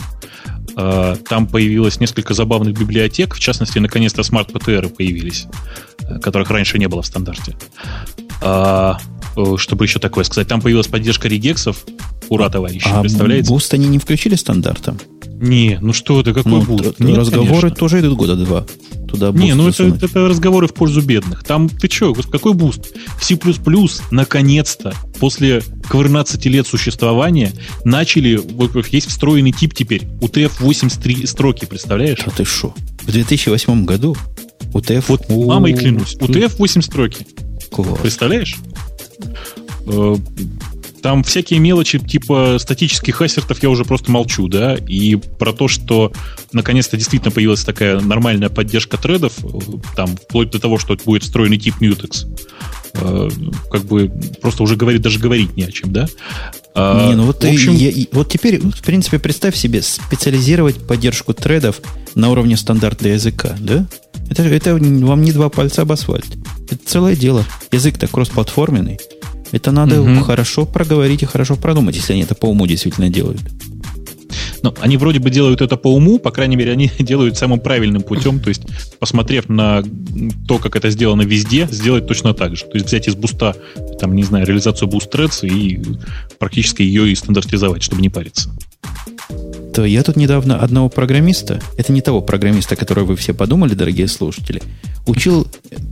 Э, 0.76 1.16
там 1.28 1.48
появилось 1.48 2.00
несколько 2.00 2.34
забавных 2.34 2.78
библиотек, 2.78 3.36
в 3.36 3.40
частности, 3.40 3.80
наконец-то 3.80 4.24
smart 4.24 4.60
PTR 4.60 4.82
ы 4.82 4.90
появились, 4.90 5.48
э, 6.02 6.20
которых 6.20 6.50
раньше 6.50 6.78
не 6.78 6.88
было 6.88 7.02
в 7.02 7.06
стандарте. 7.06 7.56
А, 8.42 9.00
э, 9.36 9.56
что 9.58 9.76
бы 9.76 9.86
еще 9.86 10.00
такое 10.00 10.24
сказать, 10.24 10.48
там 10.48 10.62
появилась 10.62 10.88
поддержка 10.88 11.28
regex 11.28 11.64
ов. 11.64 11.86
Ура, 12.30 12.50
товарищи, 12.50 12.88
А 12.92 13.02
представляете? 13.02 13.50
Boost 13.50 13.74
они 13.74 13.88
не 13.88 14.00
включили 14.00 14.36
стандартом. 14.36 15.00
Не, 15.40 15.78
ну 15.82 15.94
что 15.94 16.22
ты, 16.24 16.34
какой 16.34 16.52
Ну, 16.52 16.62
Boost? 16.64 17.00
Нет, 17.00 17.18
разговоры 17.18 17.62
конечно. 17.62 17.76
тоже 17.76 18.00
идут 18.02 18.18
года 18.18 18.36
два. 18.36 18.66
Туда 19.08 19.32
Не, 19.32 19.54
ну 19.54 19.70
это, 19.70 19.86
это 19.86 20.28
разговоры 20.28 20.68
в 20.68 20.74
пользу 20.74 21.02
бедных. 21.02 21.44
Там 21.44 21.70
ты 21.70 21.90
что, 21.90 22.14
какой 22.14 22.54
Boost? 22.54 22.94
В 23.18 23.24
C++ 23.24 23.38
наконец-то, 24.12 24.94
после 25.20 25.62
12 25.92 26.46
лет 26.48 26.68
существования, 26.68 27.54
начали, 27.84 28.40
есть 28.92 29.08
встроенный 29.08 29.52
тип 29.52 29.74
теперь, 29.74 30.04
UTF-8 30.22 31.26
строки, 31.26 31.66
представляешь? 31.66 32.20
А 32.26 32.30
ты 32.32 32.44
что? 32.44 32.74
В 33.02 33.12
2008 33.12 33.86
году 33.86 34.16
UTF... 34.74 35.06
Вот 35.08 35.30
мамой 35.30 35.74
клянусь, 35.74 36.16
UTF-8 36.16 36.82
строки. 36.82 37.26
Класс. 37.72 38.00
Представляешь? 38.02 38.58
Там 41.02 41.24
всякие 41.24 41.60
мелочи 41.60 42.00
типа 42.00 42.58
статических 42.60 43.22
ассертов 43.22 43.62
я 43.62 43.70
уже 43.70 43.86
просто 43.86 44.12
молчу, 44.12 44.48
да, 44.48 44.76
и 44.76 45.16
про 45.16 45.54
то, 45.54 45.68
что 45.68 46.12
наконец-то 46.52 46.98
действительно 46.98 47.32
появилась 47.32 47.64
такая 47.64 48.00
нормальная 48.00 48.50
поддержка 48.50 48.98
тредов, 48.98 49.34
э, 49.44 49.48
там, 49.96 50.18
вплоть 50.18 50.50
до 50.52 50.60
того, 50.60 50.78
что 50.78 50.98
будет 51.06 51.24
встроенный 51.24 51.58
тип 51.58 51.76
Mutex, 51.80 52.26
э, 52.96 53.30
как 53.72 53.86
бы 53.86 54.12
просто 54.42 54.64
уже 54.64 54.76
говорить, 54.76 55.02
даже 55.02 55.20
говорить 55.20 55.56
не 55.56 55.64
о 55.64 55.72
чем, 55.72 55.94
да? 55.94 56.08
А, 56.74 57.08
Не, 57.10 57.16
ну 57.16 57.24
вот, 57.26 57.44
в 57.44 57.48
общем, 57.48 57.74
я- 57.76 58.06
вот 58.12 58.30
теперь, 58.32 58.60
в 58.60 58.84
принципе, 58.84 59.20
представь 59.20 59.56
себе 59.56 59.82
специализировать 59.82 60.88
поддержку 60.88 61.34
тредов 61.34 61.82
на 62.16 62.30
уровне 62.30 62.58
стандарта 62.58 63.10
языка, 63.10 63.56
да? 63.60 63.88
Это, 64.30 64.44
это 64.44 64.74
вам 64.76 65.22
не 65.22 65.32
два 65.32 65.50
пальца 65.50 65.84
об 65.84 65.92
асфальт. 65.92 66.26
Это 66.70 66.80
целое 66.86 67.16
дело. 67.16 67.46
Язык-то 67.72 68.08
кроссплатформенный. 68.08 69.00
Это 69.52 69.72
надо 69.72 70.02
Мгм. 70.02 70.24
хорошо 70.24 70.66
проговорить 70.66 71.24
и 71.24 71.26
хорошо 71.26 71.56
продумать, 71.56 71.96
если 71.96 72.14
они 72.14 72.24
это 72.24 72.36
по 72.36 72.48
уму 72.48 72.68
действительно 72.68 73.10
делают. 73.10 73.42
Ну, 74.64 74.74
они 74.82 74.98
вроде 74.98 75.20
бы 75.20 75.30
делают 75.30 75.62
это 75.62 75.78
по 75.78 75.94
уму, 75.94 76.20
по 76.20 76.32
крайней 76.32 76.56
мере, 76.56 76.72
они 76.72 76.92
делают 77.00 77.38
самым 77.38 77.60
правильным 77.60 78.02
путем, 78.02 78.40
то 78.40 78.50
есть, 78.50 78.64
посмотрев 79.00 79.50
на 79.50 79.84
то, 80.48 80.58
как 80.58 80.76
это 80.76 80.90
сделано 80.90 81.22
везде, 81.22 81.68
сделать 81.72 82.08
точно 82.08 82.34
так 82.34 82.56
же. 82.56 82.66
То 82.66 82.74
есть, 82.74 82.88
взять 82.88 83.08
из 83.08 83.16
буста, 83.16 83.56
там, 84.00 84.16
не 84.16 84.24
знаю, 84.24 84.46
реализацию 84.46 84.90
Threads 84.90 85.48
и 85.48 85.82
практически 86.40 86.82
ее 86.82 87.10
и 87.10 87.16
стандартизовать, 87.16 87.84
чтобы 87.84 88.02
не 88.02 88.10
париться. 88.10 88.50
То 89.74 89.86
я 89.86 90.02
тут 90.02 90.16
недавно 90.16 90.60
одного 90.60 90.90
программиста, 90.90 91.62
это 91.78 91.94
не 91.94 92.02
того 92.02 92.22
программиста, 92.22 92.76
которого 92.76 93.06
вы 93.06 93.16
все 93.16 93.34
подумали, 93.34 93.76
дорогие 93.76 94.08
слушатели, 94.08 94.62
учил 95.06 95.48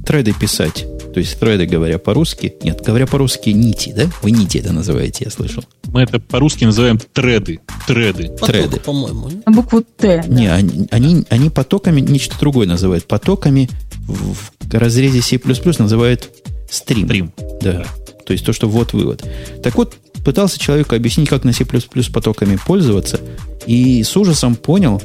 треды 0.05 0.33
писать. 0.33 0.87
То 1.15 1.19
есть 1.19 1.39
треды, 1.39 1.65
говоря 1.65 1.97
по-русски, 1.97 2.55
нет, 2.61 2.81
говоря 2.81 3.07
по-русски, 3.07 3.51
нити, 3.51 3.93
да? 3.95 4.03
Вы 4.21 4.31
нити 4.31 4.57
это 4.57 4.73
называете, 4.73 5.23
я 5.23 5.31
слышал. 5.31 5.63
Мы 5.85 6.01
это 6.01 6.19
по-русски 6.19 6.65
называем 6.65 6.99
треды. 7.13 7.61
Треды. 7.87 8.31
Поток, 8.31 8.47
Треды. 8.47 8.79
по-моему. 8.81 9.29
На 9.45 9.53
букву 9.53 9.81
Т. 9.81 10.25
Не, 10.27 10.51
они, 10.51 10.89
они, 10.91 11.23
они 11.29 11.49
потоками 11.49 12.01
нечто 12.01 12.37
другое 12.37 12.67
называют. 12.67 13.07
Потоками 13.07 13.69
в, 14.05 14.33
в 14.33 14.73
разрезе 14.73 15.21
C++ 15.21 15.39
называют 15.79 16.29
стрим. 16.69 17.05
Стрим. 17.05 17.31
Да. 17.61 17.85
То 18.25 18.33
есть 18.33 18.45
то, 18.45 18.51
что 18.51 18.67
вот-вывод. 18.67 19.23
Так 19.63 19.75
вот, 19.75 19.95
пытался 20.25 20.59
человеку 20.59 20.95
объяснить, 20.95 21.29
как 21.29 21.45
на 21.45 21.53
C++ 21.53 21.63
потоками 21.63 22.57
пользоваться, 22.57 23.21
и 23.65 24.03
с 24.03 24.17
ужасом 24.17 24.57
понял, 24.57 25.01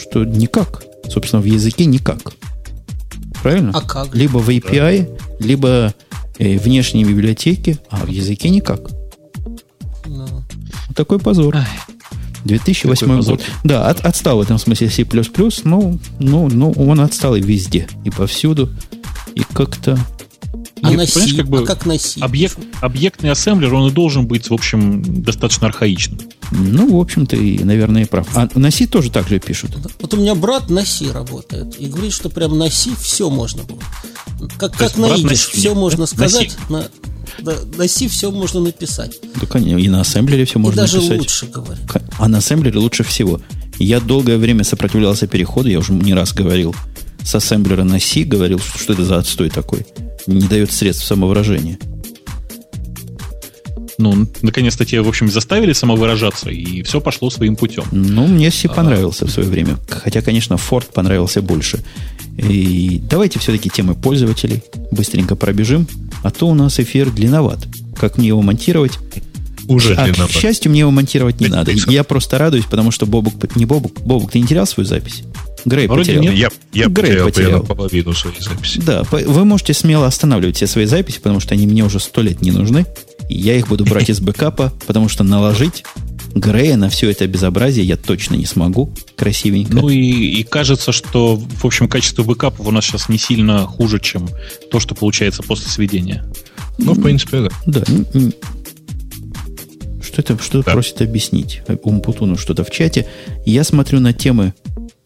что 0.00 0.22
никак. 0.24 0.84
Собственно, 1.08 1.42
в 1.42 1.46
языке 1.46 1.84
никак. 1.86 2.18
Правильно? 3.42 3.72
А 3.74 3.80
как? 3.80 4.14
Либо 4.14 4.38
в 4.38 4.48
API, 4.48 5.08
либо 5.40 5.94
э, 6.38 6.58
внешние 6.58 7.04
библиотеки, 7.04 7.78
а 7.90 8.04
в 8.04 8.08
языке 8.08 8.48
никак. 8.50 8.80
Ну, 10.06 10.26
Вот 10.26 10.96
такой 10.96 11.18
позор. 11.18 11.56
2008 12.44 13.00
Такой 13.06 13.16
позор. 13.16 13.36
год. 13.36 13.44
Да, 13.64 13.88
от- 13.88 14.00
отстал 14.06 14.38
в 14.38 14.40
этом 14.42 14.58
смысле 14.58 14.88
C++, 14.90 15.04
ну, 15.64 15.98
ну, 16.18 16.48
ну, 16.48 16.70
он 16.72 17.00
отстал 17.00 17.34
и 17.36 17.40
везде, 17.40 17.88
и 18.04 18.10
повсюду, 18.10 18.70
и 19.34 19.42
как-то... 19.52 19.98
а 20.82 20.92
И, 20.92 20.96
на 20.96 21.04
понимаешь, 21.04 21.10
C? 21.10 21.36
как 21.36 21.48
бы 21.48 21.62
А 21.62 21.66
как 21.66 21.84
на 21.84 21.98
C? 21.98 22.20
Объект, 22.20 22.58
объектный 22.80 23.30
ассемблер, 23.32 23.74
он 23.74 23.90
и 23.90 23.92
должен 23.92 24.26
быть, 24.26 24.50
в 24.50 24.54
общем, 24.54 25.02
достаточно 25.22 25.66
архаичным. 25.66 26.20
Ну, 26.50 26.96
в 26.96 27.00
общем-то, 27.00 27.36
и, 27.36 27.62
наверное, 27.62 28.02
и 28.02 28.04
прав. 28.06 28.26
А 28.34 28.48
на 28.54 28.70
C 28.70 28.86
тоже 28.86 29.10
так 29.10 29.28
же 29.28 29.38
пишут. 29.38 29.72
Вот 30.00 30.14
у 30.14 30.16
меня 30.16 30.34
брат 30.34 30.70
на 30.70 30.84
C 30.84 31.10
работает 31.12 31.78
и 31.78 31.86
говорит, 31.86 32.12
что 32.12 32.30
прям 32.30 32.56
на 32.58 32.70
C 32.70 32.90
все 32.98 33.28
можно 33.28 33.62
было. 33.64 33.80
Как, 34.58 34.72
То 34.72 34.78
как 34.78 34.96
на 34.96 35.08
на 35.08 35.16
идиш, 35.16 35.46
все 35.48 35.74
можно 35.74 36.02
На 36.02 36.06
сказать, 36.06 36.56
на, 36.68 36.88
да, 37.40 37.54
на 37.76 37.88
C 37.88 38.08
все 38.08 38.30
можно 38.30 38.60
написать. 38.60 39.18
Да, 39.40 39.46
конечно, 39.46 39.78
и 39.78 39.88
на 39.88 40.00
ассемблере 40.00 40.44
все 40.44 40.58
и 40.58 40.62
можно 40.62 40.82
даже 40.82 40.96
написать. 40.96 41.18
лучше 41.18 41.46
говорит. 41.46 41.84
А 42.18 42.28
на 42.28 42.38
ассемблере 42.38 42.78
лучше 42.78 43.02
всего. 43.04 43.40
Я 43.78 44.00
долгое 44.00 44.38
время 44.38 44.64
сопротивлялся 44.64 45.26
переходу, 45.26 45.68
я 45.68 45.78
уже 45.78 45.92
не 45.92 46.14
раз 46.14 46.32
говорил. 46.32 46.74
С 47.24 47.34
ассемблера 47.34 47.84
на 47.84 48.00
C 48.00 48.22
говорил, 48.22 48.58
что, 48.58 48.78
что 48.78 48.92
это 48.94 49.04
за 49.04 49.18
отстой 49.18 49.50
такой. 49.50 49.86
Не 50.26 50.46
дает 50.46 50.72
средств 50.72 51.04
самовыражения. 51.04 51.78
Ну, 53.98 54.28
наконец-то 54.42 54.84
тебя, 54.84 55.02
в 55.02 55.08
общем, 55.08 55.28
заставили 55.28 55.72
самовыражаться, 55.72 56.50
и 56.50 56.82
все 56.84 57.00
пошло 57.00 57.30
своим 57.30 57.56
путем. 57.56 57.84
Ну, 57.90 58.28
мне 58.28 58.50
C 58.52 58.68
понравился 58.68 59.26
в 59.26 59.30
свое 59.30 59.48
время. 59.48 59.76
Хотя, 59.88 60.22
конечно, 60.22 60.54
Ford 60.54 60.86
понравился 60.92 61.42
больше. 61.42 61.80
И 62.36 63.02
давайте 63.10 63.40
все-таки 63.40 63.68
темы 63.68 63.94
пользователей 63.94 64.62
быстренько 64.92 65.34
пробежим. 65.34 65.88
А 66.22 66.30
то 66.30 66.46
у 66.46 66.54
нас 66.54 66.78
эфир 66.78 67.10
длинноват. 67.10 67.58
Как 67.98 68.18
мне 68.18 68.28
его 68.28 68.40
монтировать? 68.40 68.98
Уже 69.66 69.94
а, 69.94 70.04
к 70.06 70.12
длинноват. 70.12 70.30
счастью, 70.30 70.70
мне 70.70 70.80
его 70.80 70.92
монтировать 70.92 71.40
не 71.40 71.46
Это 71.46 71.56
надо. 71.56 71.72
Я 71.88 72.04
просто 72.04 72.38
радуюсь, 72.38 72.64
потому 72.64 72.92
что 72.92 73.04
Бобук... 73.04 73.56
Не 73.56 73.66
Бобук. 73.66 74.00
Бобук, 74.00 74.30
ты 74.30 74.38
не 74.38 74.46
терял 74.46 74.66
свою 74.66 74.86
запись? 74.86 75.24
Грей 75.64 75.88
Вроде 75.88 76.12
потерял. 76.12 76.22
нет. 76.22 76.34
Я, 76.34 76.48
я 76.84 76.88
Грей 76.88 77.18
потерял, 77.18 77.26
потерял. 77.26 77.62
половину 77.64 78.12
своей 78.14 78.40
записи. 78.40 78.80
Да, 78.80 79.02
вы 79.10 79.44
можете 79.44 79.74
смело 79.74 80.06
останавливать 80.06 80.56
все 80.56 80.68
свои 80.68 80.84
записи, 80.86 81.18
потому 81.18 81.40
что 81.40 81.54
они 81.54 81.66
мне 81.66 81.84
уже 81.84 81.98
сто 81.98 82.22
лет 82.22 82.40
не 82.40 82.52
нужны. 82.52 82.86
Я 83.28 83.56
их 83.56 83.68
буду 83.68 83.84
брать 83.84 84.10
из 84.10 84.20
бэкапа, 84.20 84.72
потому 84.86 85.08
что 85.08 85.24
наложить 85.24 85.84
Грея 86.34 86.76
на 86.76 86.88
все 86.88 87.10
это 87.10 87.26
безобразие 87.26 87.84
я 87.84 87.96
точно 87.96 88.34
не 88.34 88.44
смогу. 88.44 88.94
Красивенько. 89.16 89.74
Ну 89.74 89.88
и, 89.88 89.98
и 89.98 90.44
кажется, 90.44 90.92
что, 90.92 91.36
в 91.36 91.64
общем, 91.64 91.88
качество 91.88 92.22
бэкапов 92.22 92.66
у 92.66 92.70
нас 92.70 92.84
сейчас 92.84 93.08
не 93.08 93.18
сильно 93.18 93.66
хуже, 93.66 93.98
чем 93.98 94.28
то, 94.70 94.78
что 94.78 94.94
получается 94.94 95.42
после 95.42 95.68
сведения. 95.68 96.24
Ну, 96.78 96.92
в 96.92 97.02
принципе, 97.02 97.40
да. 97.40 97.50
Да. 97.66 97.84
Что 100.00 100.22
Что-то 100.22 100.38
что 100.42 100.62
да. 100.62 100.72
просит 100.72 101.00
объяснить. 101.00 101.62
Умпутуну 101.82 102.36
что-то 102.36 102.64
в 102.64 102.70
чате. 102.70 103.06
Я 103.44 103.64
смотрю 103.64 104.00
на 104.00 104.12
темы. 104.12 104.54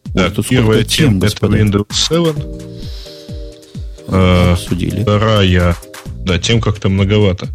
Да, 0.06 0.24
вот, 0.24 0.34
тут 0.34 0.48
первая 0.48 0.84
тем, 0.84 1.20
тем 1.20 1.28
это 1.28 1.46
Windows 1.46 1.86
7. 1.90 2.34
А, 4.08 4.52
обсудили. 4.52 5.02
Вторая, 5.02 5.76
да, 6.24 6.38
тем 6.38 6.60
как-то 6.60 6.88
многовато. 6.90 7.48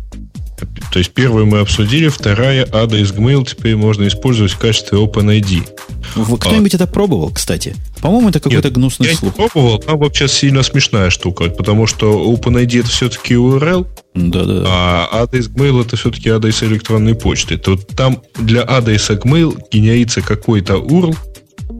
То 0.92 1.00
есть 1.00 1.12
первую 1.12 1.46
мы 1.46 1.60
обсудили, 1.60 2.08
вторая 2.08 2.68
адрес 2.72 3.12
Gmail 3.12 3.46
теперь 3.46 3.76
можно 3.76 4.08
использовать 4.08 4.54
в 4.54 4.58
качестве 4.58 4.98
OpenID. 4.98 5.68
Вы 6.16 6.38
кто-нибудь 6.38 6.74
а, 6.74 6.78
это 6.78 6.88
пробовал, 6.88 7.32
кстати? 7.32 7.76
По-моему, 8.02 8.30
это 8.30 8.40
какой-то 8.40 8.70
гнусный 8.72 9.10
я 9.10 9.16
слух. 9.16 9.34
Я 9.38 9.48
пробовал, 9.48 9.80
там 9.80 10.00
вообще 10.00 10.28
сильно 10.28 10.64
смешная 10.64 11.10
штука, 11.10 11.50
потому 11.50 11.86
что 11.86 12.34
OpenID 12.34 12.80
это 12.80 12.90
все-таки 12.90 13.36
URL, 13.36 13.86
да, 14.16 14.46
да, 14.46 14.64
а 14.66 15.10
адрес 15.12 15.48
Gmail 15.48 15.86
это 15.86 15.96
все-таки 15.96 16.30
адрес 16.30 16.64
электронной 16.64 17.14
почты. 17.14 17.58
То 17.58 17.76
там 17.76 18.24
для 18.40 18.64
адреса 18.64 19.14
Gmail 19.14 19.60
генерится 19.72 20.22
какой-то 20.22 20.76
URL, 20.76 21.16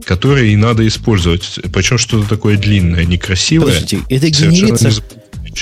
который 0.04 0.52
и 0.52 0.56
надо 0.56 0.86
использовать. 0.86 1.58
Причем 1.72 1.98
что-то 1.98 2.28
такое 2.28 2.56
длинное, 2.56 3.04
некрасивое. 3.04 3.74
Подождите, 3.74 4.02
это 4.08 4.30
генерится 4.30 4.90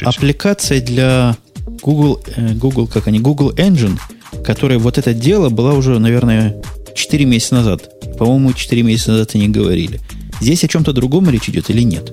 аппликация 0.05 0.80
для 0.80 1.36
Google, 1.82 2.20
э, 2.36 2.55
Google, 2.55 2.86
как 2.86 3.09
они, 3.09 3.20
Google 3.20 3.52
Engine, 3.52 3.98
которая 4.44 4.78
вот 4.78 4.98
это 4.98 5.14
дело 5.14 5.51
была 5.51 5.74
уже, 5.74 5.98
наверное, 5.98 6.56
4 6.94 7.24
месяца 7.24 7.56
назад. 7.56 7.90
По-моему, 8.18 8.52
4 8.52 8.82
месяца 8.82 9.12
назад 9.12 9.32
они 9.34 9.48
говорили. 9.48 10.01
Здесь 10.40 10.64
о 10.64 10.68
чем-то 10.68 10.93
другом 10.93 11.28
речь 11.30 11.48
идет 11.48 11.70
или 11.70 11.82
нет? 11.82 12.12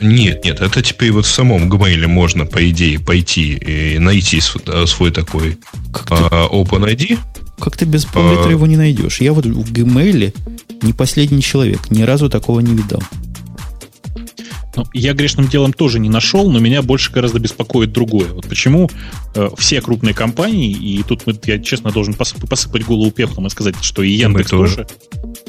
Нет, 0.00 0.44
нет, 0.44 0.60
это 0.60 0.82
теперь 0.82 1.12
вот 1.12 1.26
в 1.26 1.30
самом 1.30 1.70
Gmail 1.70 2.06
можно, 2.06 2.46
по 2.46 2.68
идее, 2.70 2.98
пойти 2.98 3.52
и 3.52 3.98
найти 3.98 4.40
свой, 4.40 4.86
свой 4.86 5.10
такой 5.10 5.58
а, 6.08 6.48
OpenID. 6.48 7.18
Как 7.60 7.76
ты 7.76 7.84
без 7.84 8.06
пол 8.06 8.22
а, 8.22 8.50
его 8.50 8.66
не 8.66 8.78
найдешь? 8.78 9.20
Я 9.20 9.34
вот 9.34 9.44
в 9.44 9.72
Gmail 9.72 10.34
не 10.82 10.92
последний 10.94 11.42
человек, 11.42 11.90
ни 11.90 12.02
разу 12.02 12.30
такого 12.30 12.60
не 12.60 12.74
видал. 12.74 13.02
Ну, 14.76 14.84
я 14.92 15.14
грешным 15.14 15.48
делом 15.48 15.72
тоже 15.72 15.98
не 15.98 16.08
нашел, 16.08 16.50
но 16.50 16.60
меня 16.60 16.82
больше 16.82 17.10
гораздо 17.10 17.40
беспокоит 17.40 17.92
другое. 17.92 18.28
Вот 18.32 18.48
почему 18.48 18.88
э, 19.34 19.48
все 19.58 19.80
крупные 19.80 20.14
компании, 20.14 20.70
и 20.70 21.02
тут 21.02 21.26
мы, 21.26 21.34
я 21.44 21.58
честно 21.58 21.90
должен 21.90 22.14
посып, 22.14 22.48
посыпать 22.48 22.84
голову 22.84 23.10
пеплом 23.10 23.46
и 23.46 23.50
сказать, 23.50 23.74
что 23.82 24.02
и 24.02 24.10
Яндекс 24.12 24.50
тоже. 24.50 24.76
тоже, 24.76 24.88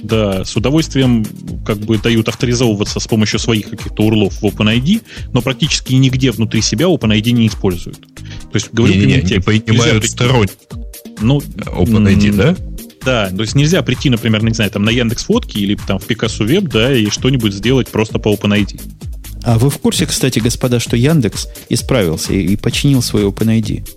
да, 0.01 0.43
с 0.43 0.55
удовольствием 0.55 1.25
как 1.65 1.77
бы 1.77 1.99
дают 1.99 2.29
авторизовываться 2.29 2.99
с 2.99 3.07
помощью 3.07 3.39
своих 3.39 3.69
каких-то 3.69 4.03
урлов 4.03 4.41
в 4.41 4.43
OpenID, 4.43 5.03
но 5.33 5.41
практически 5.41 5.93
нигде 5.93 6.31
внутри 6.31 6.61
себя 6.61 6.87
OpenID 6.87 7.31
не 7.31 7.47
используют. 7.47 8.01
То 8.01 8.55
есть, 8.55 8.73
говорю, 8.73 8.95
не, 8.95 9.05
не, 9.05 9.21
не 9.21 9.39
понимают 9.39 10.05
сторонник. 10.05 10.51
Ну, 11.19 11.39
OpenID, 11.39 12.35
да? 12.35 12.55
Да, 13.03 13.29
то 13.29 13.41
есть 13.41 13.55
нельзя 13.55 13.81
прийти, 13.81 14.09
например, 14.09 14.43
не 14.43 14.53
знаю, 14.53 14.69
там 14.69 14.83
на 14.83 14.89
Яндекс 14.89 15.25
Фотки 15.25 15.57
или 15.57 15.75
там 15.75 15.99
в 15.99 16.07
Picasso 16.07 16.45
Web, 16.45 16.69
да, 16.69 16.95
и 16.95 17.09
что-нибудь 17.09 17.53
сделать 17.53 17.87
просто 17.87 18.19
по 18.19 18.33
OpenID. 18.33 18.79
А 19.43 19.57
вы 19.57 19.69
в 19.69 19.77
курсе, 19.79 20.05
кстати, 20.05 20.39
господа, 20.39 20.79
что 20.79 20.95
Яндекс 20.95 21.47
исправился 21.69 22.33
и, 22.33 22.41
и 22.41 22.55
починил 22.55 23.01
свой 23.01 23.23
OpenID? 23.23 23.87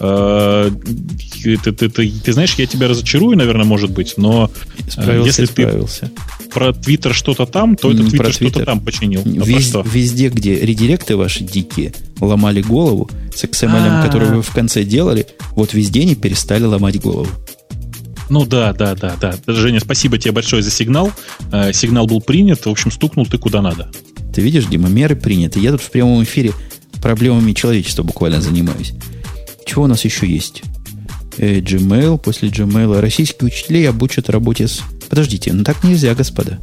А, 0.00 0.70
ты, 1.42 1.56
ты, 1.56 1.72
ты, 1.72 2.10
ты 2.10 2.32
знаешь, 2.32 2.54
я 2.54 2.66
тебя 2.66 2.88
разочарую, 2.88 3.36
наверное, 3.36 3.66
может 3.66 3.90
быть, 3.90 4.14
но 4.16 4.50
исправился, 4.86 5.26
если 5.26 5.44
исправился. 5.44 6.10
ты 6.38 6.50
про 6.50 6.72
Твиттер 6.72 7.14
что-то 7.14 7.46
там, 7.46 7.76
то 7.76 7.92
это 7.92 8.04
Твиттер 8.04 8.32
что-то 8.32 8.64
там 8.64 8.80
починил. 8.80 9.22
А 9.24 9.44
Вез, 9.44 9.74
везде, 9.84 10.28
где 10.28 10.58
редиректы 10.58 11.16
ваши 11.16 11.44
дикие 11.44 11.92
ломали 12.20 12.62
голову 12.62 13.10
с 13.34 13.44
XML, 13.44 13.76
А-а-а. 13.76 14.06
который 14.06 14.28
вы 14.28 14.42
в 14.42 14.50
конце 14.50 14.84
делали, 14.84 15.26
вот 15.52 15.74
везде 15.74 16.04
не 16.04 16.14
перестали 16.14 16.64
ломать 16.64 17.00
голову. 17.00 17.28
Ну 18.30 18.46
да, 18.46 18.72
да, 18.72 18.94
да, 18.94 19.16
да. 19.20 19.34
Женя, 19.48 19.80
спасибо 19.80 20.16
тебе 20.16 20.32
большое 20.32 20.62
за 20.62 20.70
сигнал. 20.70 21.12
Э, 21.52 21.72
сигнал 21.72 22.06
был 22.06 22.20
принят. 22.20 22.64
В 22.64 22.70
общем, 22.70 22.92
стукнул 22.92 23.26
ты 23.26 23.38
куда 23.38 23.60
надо. 23.60 23.90
Ты 24.32 24.40
видишь, 24.40 24.66
Дима, 24.66 24.88
меры 24.88 25.16
приняты. 25.16 25.58
Я 25.58 25.72
тут 25.72 25.82
в 25.82 25.90
прямом 25.90 26.22
эфире 26.22 26.52
проблемами 27.02 27.52
человечества 27.52 28.04
буквально 28.04 28.40
занимаюсь. 28.40 28.92
Чего 29.66 29.84
у 29.84 29.86
нас 29.88 30.04
еще 30.04 30.28
есть? 30.28 30.62
Э, 31.38 31.58
Gmail, 31.58 32.18
после 32.18 32.50
Gmail. 32.50 33.00
Российские 33.00 33.48
учителей 33.48 33.88
обучат 33.88 34.30
работе 34.30 34.68
с... 34.68 34.80
Подождите, 35.08 35.52
ну 35.52 35.64
так 35.64 35.82
нельзя, 35.82 36.14
господа. 36.14 36.60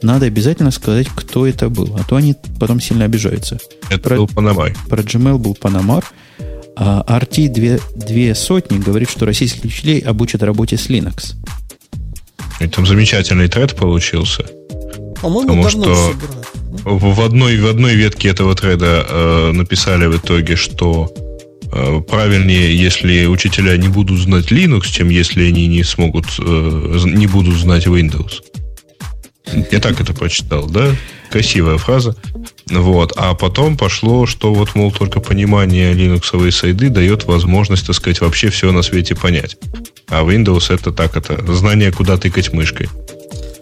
Надо 0.00 0.24
обязательно 0.24 0.70
сказать, 0.70 1.08
кто 1.14 1.46
это 1.46 1.68
был. 1.68 1.96
А 1.98 2.04
то 2.04 2.16
они 2.16 2.34
потом 2.58 2.80
сильно 2.80 3.04
обижаются. 3.04 3.58
Это 3.90 4.00
про, 4.00 4.16
был 4.16 4.26
Панамар. 4.28 4.74
Про 4.88 5.02
Gmail 5.02 5.36
был 5.36 5.54
Панамар. 5.54 6.04
А 6.80 7.04
RT 7.20 7.48
две, 7.48 7.80
две 7.96 8.34
сотни 8.36 8.78
говорит, 8.78 9.10
что 9.10 9.26
российских 9.26 9.64
учителей 9.64 9.98
обучат 9.98 10.44
работе 10.44 10.76
с 10.76 10.88
Linux. 10.88 11.34
И 12.60 12.68
там 12.68 12.86
замечательный 12.86 13.48
тред 13.48 13.74
получился. 13.74 14.44
По-моему, 15.20 15.62
потому 15.62 15.70
что 15.70 16.14
в 16.84 17.20
одной, 17.20 17.58
в 17.58 17.66
одной 17.66 17.96
ветке 17.96 18.28
этого 18.28 18.54
треда 18.54 19.04
э, 19.08 19.52
написали 19.52 20.06
в 20.06 20.16
итоге, 20.16 20.54
что 20.54 21.12
э, 21.72 22.00
правильнее, 22.08 22.80
если 22.80 23.26
учителя 23.26 23.76
не 23.76 23.88
будут 23.88 24.20
знать 24.20 24.52
Linux, 24.52 24.86
чем 24.86 25.08
если 25.08 25.48
они 25.48 25.66
не 25.66 25.82
смогут, 25.82 26.26
э, 26.38 26.98
не 27.06 27.26
будут 27.26 27.56
знать 27.56 27.86
Windows. 27.86 28.42
Я 29.72 29.80
так 29.80 30.00
это 30.00 30.12
прочитал, 30.12 30.66
да? 30.66 30.94
Красивая 31.30 31.78
фраза. 31.78 32.14
Вот. 32.70 33.12
А 33.16 33.34
потом 33.34 33.76
пошло, 33.76 34.26
что 34.26 34.52
вот, 34.52 34.74
мол, 34.74 34.92
только 34.92 35.20
понимание 35.20 35.92
линуксовой 35.92 36.52
сайды 36.52 36.88
дает 36.88 37.24
возможность, 37.24 37.86
так 37.86 37.96
сказать, 37.96 38.20
вообще 38.20 38.50
все 38.50 38.72
на 38.72 38.82
свете 38.82 39.14
понять. 39.14 39.56
А 40.08 40.22
Windows 40.22 40.72
это 40.72 40.92
так, 40.92 41.16
это 41.16 41.52
знание, 41.54 41.92
куда 41.92 42.16
тыкать 42.16 42.52
мышкой. 42.52 42.88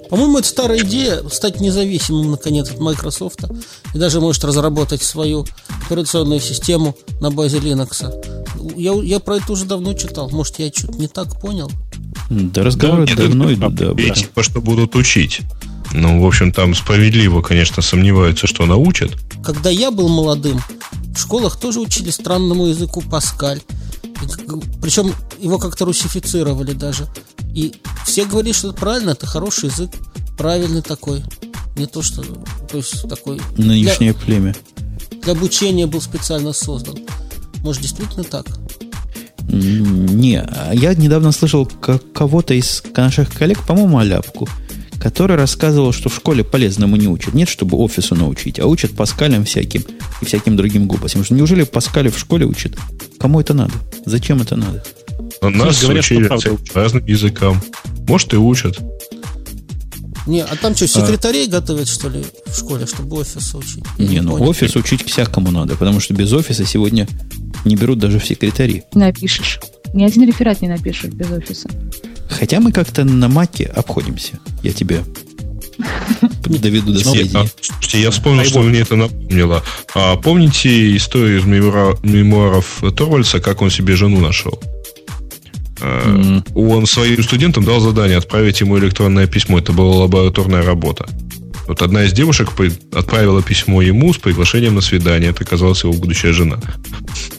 По-моему, 0.09 0.39
это 0.39 0.47
старая 0.47 0.79
идея 0.81 1.23
стать 1.31 1.61
независимым, 1.61 2.31
наконец, 2.31 2.71
от 2.71 2.79
Microsoft. 2.79 3.41
И 3.93 3.99
даже 3.99 4.21
может 4.21 4.45
разработать 4.45 5.03
свою 5.03 5.47
операционную 5.85 6.41
систему 6.41 6.97
на 7.21 7.31
базе 7.31 7.59
Linux. 7.59 8.13
Я, 8.77 8.93
я 9.03 9.19
про 9.19 9.39
это 9.39 9.53
уже 9.53 9.65
давно 9.65 9.95
читал. 9.95 10.31
Может, 10.31 10.59
я 10.61 10.71
что-то 10.73 10.99
не 10.99 11.09
так 11.09 11.41
понял? 11.41 11.71
Да, 12.31 12.63
разговоры 12.63 13.07
да, 13.07 13.15
давно 13.15 13.53
идут. 13.53 13.75
Да, 13.75 13.95
типа, 13.95 14.43
что 14.43 14.61
будут 14.61 14.95
учить. 14.95 15.41
Ну, 15.93 16.21
в 16.23 16.27
общем, 16.27 16.53
там 16.53 16.75
справедливо, 16.75 17.43
конечно, 17.43 17.83
сомневаются, 17.83 18.47
что 18.47 18.67
научат. 18.67 19.13
Когда 19.45 19.71
я 19.71 19.91
был 19.91 20.09
молодым, 20.09 20.61
в 21.15 21.19
школах 21.19 21.59
тоже 21.59 21.81
учили 21.81 22.11
странному 22.11 22.67
языку 22.67 23.01
Паскаль. 23.03 23.61
Причем 24.83 25.13
его 25.39 25.59
как-то 25.59 25.85
русифицировали 25.85 26.73
даже. 26.73 27.07
И 27.55 27.75
все 28.05 28.25
говорили, 28.25 28.53
что 28.53 28.69
это 28.69 28.79
правильно, 28.79 29.11
это 29.11 29.27
хороший 29.27 29.71
язык, 29.71 29.91
правильный 30.37 30.83
такой. 30.83 31.23
Не 31.77 31.87
то, 31.87 32.03
что... 32.03 32.23
То 32.23 32.79
есть 32.79 33.09
такой... 33.09 33.41
Нынешнее 33.57 34.13
для, 34.13 34.21
племя. 34.23 34.57
Для 35.23 35.33
обучения 35.33 35.87
был 35.87 36.01
специально 36.01 36.53
создан. 36.53 36.99
Может, 37.63 37.83
действительно 37.83 38.25
так? 38.25 38.47
Не, 39.49 40.45
я 40.75 40.95
недавно 40.95 41.33
слышал 41.33 41.67
кого-то 41.67 42.55
из 42.55 42.83
наших 42.97 43.33
коллег, 43.33 43.63
по-моему, 43.63 43.99
Аляпку, 43.99 44.49
который 45.07 45.37
рассказывал, 45.37 45.93
что 45.93 46.09
в 46.09 46.17
школе 46.17 46.43
полезному 46.43 46.97
не 46.97 47.07
учат. 47.07 47.33
Нет, 47.33 47.49
чтобы 47.49 47.79
офису 47.79 48.17
научить, 48.17 48.59
а 48.59 48.67
учат 48.67 48.91
паскалям 48.97 49.45
всяким 49.45 49.85
и 50.21 50.25
всяким 50.25 50.57
другим 50.57 50.89
глупостям. 50.89 51.23
Что 51.23 51.33
неужели 51.35 51.63
паскали 51.63 52.09
в 52.09 52.19
школе 52.19 52.45
учат? 52.45 52.77
Кому 53.17 53.41
это 53.41 53.55
надо? 53.55 53.73
Зачем 54.05 54.43
это 54.43 54.57
надо? 54.57 54.83
У 55.43 55.49
нас 55.49 55.81
говорят, 55.81 56.05
учили 56.05 56.29
разным 56.75 57.07
языкам. 57.07 57.63
Может, 58.09 58.35
и 58.35 58.37
учат. 58.37 58.81
Не, 60.27 60.43
а 60.43 60.57
там 60.57 60.75
что, 60.75 60.89
секретарей 60.89 61.47
а... 61.47 61.51
готовят, 61.51 61.87
что 61.87 62.09
ли, 62.09 62.25
в 62.47 62.59
школе, 62.59 62.85
чтобы 62.87 63.19
офис 63.19 63.55
учить? 63.55 63.85
Я 63.99 64.09
не, 64.09 64.21
ну 64.23 64.33
понял. 64.33 64.51
офис 64.51 64.75
учить 64.75 65.07
всякому 65.07 65.53
надо, 65.53 65.77
потому 65.77 66.01
что 66.01 66.15
без 66.15 66.33
офиса 66.33 66.67
сегодня 66.67 67.07
не 67.65 67.77
берут 67.77 68.01
даже 68.01 68.19
в 68.19 68.27
секретари. 68.27 68.83
Напишешь. 68.93 69.61
Ни 69.95 70.03
один 70.03 70.27
реферат 70.27 70.63
не 70.63 70.69
напишешь 70.69 71.13
без 71.13 71.31
офиса. 71.31 71.69
Хотя 72.29 72.61
мы 72.61 72.73
как-то 72.73 73.05
на 73.05 73.29
маке 73.29 73.65
обходимся. 73.65 74.39
Я 74.63 74.73
тебе 74.73 75.05
доведу 76.45 76.93
до 76.93 77.01
сведения. 77.01 77.49
Слушайте, 77.61 78.01
я 78.01 78.11
вспомнил, 78.11 78.45
что 78.45 78.63
мне 78.63 78.81
это 78.81 78.97
напомнило. 78.97 79.63
А 79.95 80.17
помните 80.17 80.97
историю 80.97 81.41
из 81.41 81.45
мемуаров 81.45 82.83
Торвальца, 82.97 83.41
как 83.41 83.63
он 83.63 83.71
себе 83.71 83.97
жену 83.97 84.21
нашел? 84.21 84.61
Mm. 85.81 86.53
Он 86.55 86.87
своим 86.87 87.23
студентам 87.23 87.65
дал 87.65 87.81
задание 87.81 88.17
отправить 88.17 88.61
ему 88.61 88.79
электронное 88.79 89.27
письмо. 89.27 89.59
Это 89.59 89.73
была 89.73 89.97
лабораторная 89.97 90.63
работа. 90.63 91.07
Вот 91.67 91.83
одна 91.83 92.05
из 92.05 92.13
девушек 92.13 92.51
отправила 92.93 93.43
письмо 93.43 93.83
ему 93.83 94.13
с 94.13 94.19
приглашением 94.19 94.75
на 94.75 94.81
свидание. 94.81 95.31
Это 95.31 95.45
оказалась 95.45 95.83
его 95.83 95.93
будущая 95.93 96.33
жена. 96.33 96.59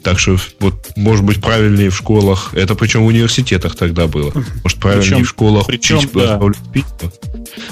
Так 0.03 0.19
что, 0.19 0.37
вот, 0.59 0.91
может 0.95 1.23
быть, 1.23 1.41
правильнее 1.41 1.89
в 1.89 1.95
школах. 1.95 2.53
Это 2.53 2.75
причем 2.75 3.03
в 3.03 3.07
университетах 3.07 3.75
тогда 3.75 4.07
было. 4.07 4.31
Может, 4.63 4.79
правильнее 4.79 5.11
причем, 5.11 5.25
в 5.25 5.29
школах 5.29 5.67
причем, 5.67 6.01
да. 6.13 6.39
письма. 6.73 7.11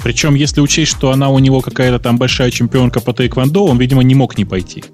Причем, 0.02 0.34
если 0.34 0.60
учесть, 0.60 0.92
что 0.92 1.10
она 1.10 1.28
у 1.28 1.38
него 1.38 1.60
какая-то 1.60 1.98
там 1.98 2.18
большая 2.18 2.50
чемпионка 2.50 3.00
по 3.00 3.12
тайквондо, 3.12 3.66
он, 3.66 3.78
видимо, 3.78 4.02
не 4.02 4.14
мог 4.14 4.38
не 4.38 4.44
пойти. 4.44 4.84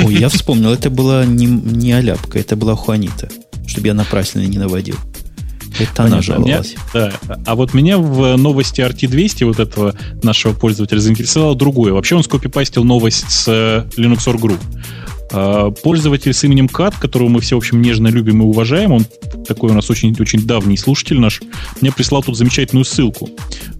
Ой, 0.00 0.14
я 0.14 0.28
вспомнил, 0.28 0.72
это 0.72 0.90
была 0.90 1.24
не, 1.24 1.46
не 1.46 1.92
Аляпка, 1.92 2.38
это 2.38 2.56
была 2.56 2.76
Хуанита. 2.76 3.28
чтобы 3.66 3.88
я 3.88 3.94
напрасно 3.94 4.40
не 4.40 4.58
наводил. 4.58 4.96
Это 5.78 6.04
она 6.04 6.22
жаловалась. 6.22 6.74
Меня, 6.94 7.12
да. 7.26 7.40
А 7.46 7.54
вот 7.54 7.74
меня 7.74 7.98
в 7.98 8.36
новости 8.36 8.80
RT200 8.80 9.46
вот 9.46 9.60
этого 9.60 9.94
нашего 10.22 10.52
пользователя 10.52 10.98
заинтересовало 10.98 11.54
другое. 11.54 11.92
Вообще 11.92 12.16
он 12.16 12.22
скопипастил 12.22 12.84
новость 12.84 13.30
с 13.30 13.48
э, 13.48 13.84
Linux 13.96 14.26
Group. 14.36 14.60
А, 15.32 15.70
пользователь 15.70 16.32
с 16.32 16.44
именем 16.44 16.68
Кат, 16.68 16.96
которого 16.96 17.28
мы 17.28 17.40
все, 17.40 17.56
в 17.56 17.58
общем, 17.58 17.80
нежно 17.80 18.08
любим 18.08 18.42
и 18.42 18.44
уважаем, 18.44 18.92
он 18.92 19.06
такой 19.46 19.70
у 19.70 19.74
нас 19.74 19.88
очень-очень 19.88 20.46
давний 20.46 20.76
слушатель 20.76 21.18
наш, 21.18 21.40
мне 21.80 21.90
прислал 21.90 22.22
тут 22.22 22.36
замечательную 22.36 22.84
ссылку 22.84 23.30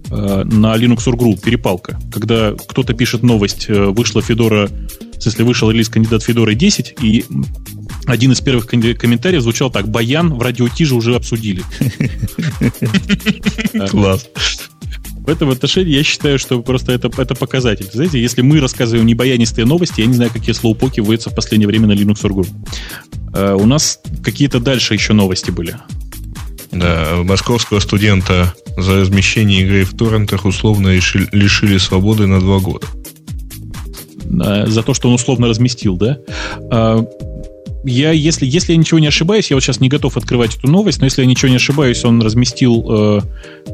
э, 0.09 0.43
на 0.45 0.75
Linux 0.75 1.05
Group, 1.05 1.41
перепалка. 1.41 1.99
Когда 2.11 2.53
кто-то 2.53 2.93
пишет 2.93 3.21
новость, 3.21 3.65
э, 3.69 3.85
вышла 3.85 4.21
Федора, 4.21 4.69
смысле, 5.19 5.45
вышел 5.45 5.71
релиз 5.71 5.89
кандидат 5.89 6.23
Федора 6.23 6.53
10, 6.53 6.95
и 7.01 7.25
один 8.05 8.31
из 8.31 8.41
первых 8.41 8.67
комментариев 8.67 9.41
звучал 9.41 9.71
так: 9.71 9.87
Баян 9.87 10.33
в 10.33 10.41
радио 10.41 10.67
Тиже 10.67 10.95
уже 10.95 11.15
обсудили. 11.15 11.63
Класс. 13.89 14.27
В 15.23 15.29
этом 15.29 15.49
отношении 15.51 15.93
я 15.95 16.03
считаю, 16.03 16.37
что 16.37 16.61
просто 16.61 16.91
это, 16.91 17.09
это 17.17 17.33
показатель. 17.33 17.87
Знаете, 17.91 18.21
если 18.21 18.41
мы 18.41 18.59
рассказываем 18.59 19.05
не 19.05 19.13
баянистые 19.13 19.65
новости, 19.65 20.01
я 20.01 20.07
не 20.07 20.15
знаю, 20.15 20.31
какие 20.31 20.53
слоупоки 20.53 20.99
вводятся 20.99 21.29
в 21.29 21.35
последнее 21.35 21.67
время 21.67 21.87
на 21.87 21.93
Linux.org. 21.93 22.47
Uh, 23.31 23.55
у 23.55 23.65
нас 23.65 23.99
какие-то 24.21 24.59
дальше 24.59 24.93
еще 24.93 25.13
новости 25.13 25.49
были. 25.49 25.77
Да, 26.71 27.21
московского 27.23 27.79
студента 27.79 28.53
за 28.75 29.01
размещение 29.01 29.61
игры 29.61 29.85
в 29.85 29.95
торрентах 29.95 30.43
условно 30.43 30.89
лишили, 30.89 31.29
лишили 31.31 31.77
свободы 31.77 32.27
на 32.27 32.41
два 32.41 32.59
года. 32.59 32.87
Uh, 34.25 34.67
за 34.67 34.83
то, 34.83 34.93
что 34.93 35.07
он 35.07 35.15
условно 35.15 35.47
разместил, 35.47 35.95
да? 35.95 36.17
Я, 37.83 38.11
если, 38.11 38.45
если 38.45 38.71
я 38.71 38.77
ничего 38.77 38.99
не 38.99 39.07
ошибаюсь, 39.07 39.49
я 39.49 39.57
вот 39.57 39.63
сейчас 39.63 39.79
не 39.79 39.89
готов 39.89 40.15
открывать 40.15 40.55
эту 40.55 40.67
новость, 40.67 40.99
но 40.99 41.05
если 41.05 41.21
я 41.21 41.27
ничего 41.27 41.49
не 41.49 41.57
ошибаюсь, 41.57 42.03
он 42.05 42.21
разместил, 42.21 42.85
э, 42.89 43.21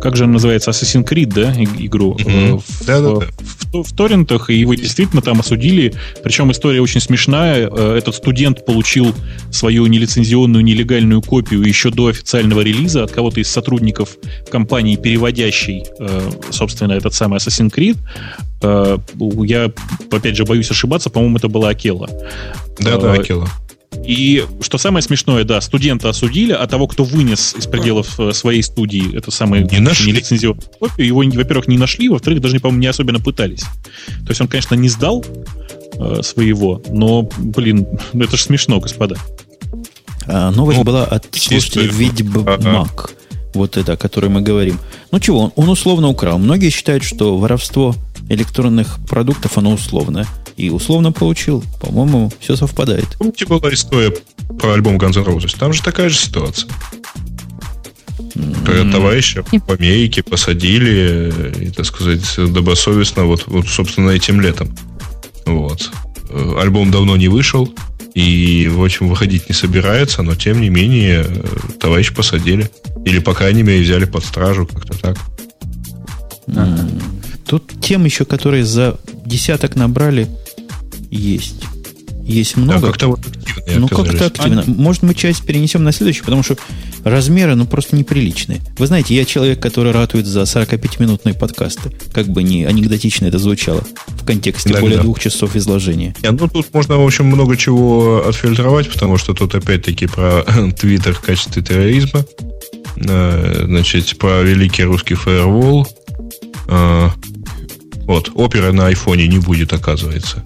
как 0.01 0.15
же 0.15 0.23
она 0.23 0.33
называется, 0.33 0.71
Assassin's 0.71 1.07
Creed, 1.07 1.27
да, 1.27 1.53
игру 1.53 2.15
mm-hmm. 2.15 2.55
э, 2.55 2.57
в, 2.57 2.85
да, 2.85 3.01
да, 3.01 3.15
да. 3.15 3.25
В, 3.71 3.73
в, 3.73 3.83
в 3.83 3.95
торрентах, 3.95 4.49
и 4.49 4.55
его 4.55 4.73
действительно 4.73 5.21
там 5.21 5.39
осудили. 5.39 5.93
Причем 6.23 6.51
история 6.51 6.81
очень 6.81 7.01
смешная. 7.01 7.69
Э, 7.69 7.95
этот 7.97 8.15
студент 8.15 8.65
получил 8.65 9.13
свою 9.51 9.85
нелицензионную, 9.85 10.63
нелегальную 10.63 11.21
копию 11.21 11.61
еще 11.61 11.91
до 11.91 12.07
официального 12.07 12.61
релиза 12.61 13.03
от 13.03 13.11
кого-то 13.11 13.39
из 13.39 13.49
сотрудников 13.49 14.17
компании, 14.51 14.95
переводящей, 14.95 15.85
э, 15.99 16.31
собственно, 16.49 16.93
этот 16.93 17.13
самый 17.13 17.37
Assassin's 17.37 17.73
Creed. 17.73 17.97
Э, 18.61 18.97
я, 19.45 19.71
опять 20.11 20.35
же, 20.35 20.45
боюсь 20.45 20.69
ошибаться, 20.71 21.09
по-моему, 21.09 21.37
это 21.37 21.47
была 21.47 21.69
Акела. 21.69 22.09
Да, 22.79 22.97
да, 22.97 23.15
э, 23.15 23.19
Акела. 23.19 23.47
И 24.05 24.45
что 24.61 24.77
самое 24.77 25.03
смешное, 25.03 25.43
да, 25.43 25.59
студента 25.61 26.09
осудили, 26.09 26.51
а 26.51 26.65
того, 26.67 26.87
кто 26.87 27.03
вынес 27.03 27.55
из 27.57 27.65
пределов 27.65 28.19
э, 28.19 28.33
своей 28.33 28.61
студии 28.61 29.15
это 29.15 29.31
самое 29.31 29.63
не 29.63 29.79
нашли. 29.79 30.11
нелицензионную 30.11 30.67
копию, 30.79 31.07
его, 31.07 31.23
во-первых, 31.23 31.67
не 31.67 31.77
нашли, 31.77 32.07
во-вторых, 32.09 32.41
даже, 32.41 32.59
по-моему, 32.59 32.81
не 32.81 32.87
особенно 32.87 33.19
пытались. 33.19 33.61
То 33.61 34.29
есть 34.29 34.41
он, 34.41 34.47
конечно, 34.47 34.75
не 34.75 34.89
сдал 34.89 35.25
э, 35.95 36.21
своего, 36.21 36.81
но, 36.89 37.29
блин, 37.37 37.87
это 38.13 38.37
же 38.37 38.43
смешно, 38.43 38.79
господа. 38.79 39.15
А, 40.27 40.51
новость 40.51 40.77
ну, 40.77 40.83
была 40.83 41.05
от 41.05 41.27
слушателя 41.31 41.87
Ведьмак. 41.87 42.45
Ага. 42.47 42.87
Вот 43.55 43.77
это, 43.77 43.93
о 43.93 43.97
которой 43.97 44.27
мы 44.27 44.41
говорим. 44.41 44.79
Ну 45.11 45.19
чего, 45.19 45.39
он, 45.39 45.51
он 45.55 45.69
условно 45.69 46.07
украл. 46.07 46.37
Многие 46.37 46.69
считают, 46.69 47.03
что 47.03 47.37
воровство 47.37 47.95
электронных 48.29 48.99
продуктов, 49.07 49.57
оно 49.57 49.71
условное 49.71 50.27
и 50.59 50.69
условно 50.69 51.11
получил. 51.13 51.63
По-моему, 51.79 52.31
все 52.39 52.57
совпадает. 52.57 53.07
Помните, 53.17 53.45
была 53.45 53.73
история 53.73 54.13
про 54.59 54.73
альбом 54.73 54.97
Guns 54.97 55.17
N' 55.17 55.25
Roses? 55.25 55.57
Там 55.57 55.71
же 55.71 55.81
такая 55.81 56.09
же 56.09 56.17
ситуация. 56.17 56.69
Mm-hmm. 58.19 58.91
Товарища 58.91 59.43
по 59.43 59.73
Америке 59.73 60.21
посадили, 60.21 61.33
и, 61.59 61.69
так 61.71 61.85
сказать, 61.85 62.23
добросовестно, 62.37 63.23
вот, 63.23 63.47
вот, 63.47 63.67
собственно, 63.67 64.11
этим 64.11 64.41
летом. 64.41 64.75
Вот. 65.45 65.89
Альбом 66.57 66.91
давно 66.91 67.15
не 67.15 67.29
вышел, 67.29 67.73
и, 68.13 68.67
в 68.67 68.83
общем, 68.83 69.07
выходить 69.07 69.47
не 69.47 69.55
собирается, 69.55 70.23
но, 70.23 70.35
тем 70.35 70.59
не 70.59 70.69
менее, 70.69 71.25
товарищ 71.79 72.13
посадили. 72.13 72.69
Или, 73.05 73.19
по 73.19 73.33
крайней 73.33 73.63
мере, 73.63 73.81
взяли 73.81 74.05
под 74.05 74.25
стражу, 74.25 74.67
как-то 74.67 74.97
так. 74.97 75.17
Тут 77.47 77.71
тем 77.81 78.05
еще, 78.05 78.25
которые 78.25 78.63
за 78.63 78.99
десяток 79.25 79.75
набрали, 79.75 80.27
есть. 81.11 81.63
Есть 82.23 82.57
много. 82.57 82.79
Да, 82.79 82.87
как-то 82.87 83.07
вот 83.07 83.19
активно. 83.69 83.79
Ну, 83.79 83.87
как-то 83.87 84.25
активно. 84.25 84.61
А... 84.61 84.69
Может, 84.69 85.03
мы 85.03 85.13
часть 85.13 85.43
перенесем 85.43 85.83
на 85.83 85.91
следующий, 85.91 86.21
потому 86.21 86.43
что 86.43 86.57
размеры, 87.03 87.55
ну, 87.55 87.65
просто 87.65 87.95
неприличные. 87.95 88.61
Вы 88.77 88.87
знаете, 88.87 89.15
я 89.15 89.25
человек, 89.25 89.59
который 89.59 89.91
ратует 89.91 90.25
за 90.25 90.41
45-минутные 90.41 91.33
подкасты. 91.33 91.91
Как 92.13 92.27
бы 92.27 92.43
не 92.43 92.65
анекдотично 92.65 93.25
это 93.25 93.39
звучало 93.39 93.83
в 94.07 94.25
контексте 94.25 94.73
да, 94.73 94.79
более 94.79 94.97
да. 94.97 95.03
двух 95.03 95.19
часов 95.19 95.55
изложения. 95.55 96.15
Нет, 96.21 96.39
ну, 96.39 96.47
тут 96.47 96.73
можно, 96.73 96.97
в 96.97 97.05
общем, 97.05 97.25
много 97.25 97.57
чего 97.57 98.27
отфильтровать, 98.27 98.89
потому 98.89 99.17
что 99.17 99.33
тут, 99.33 99.55
опять-таки, 99.55 100.07
про 100.07 100.43
Твиттер 100.79 101.13
в 101.13 101.21
качестве 101.21 101.63
терроризма. 101.63 102.25
Э, 102.97 103.63
значит, 103.65 104.17
про 104.17 104.41
великий 104.41 104.83
русский 104.83 105.15
фаервол. 105.15 105.87
Э, 106.67 107.09
вот, 108.05 108.31
опера 108.35 108.71
на 108.71 108.87
айфоне 108.87 109.27
не 109.27 109.39
будет, 109.39 109.73
оказывается. 109.73 110.43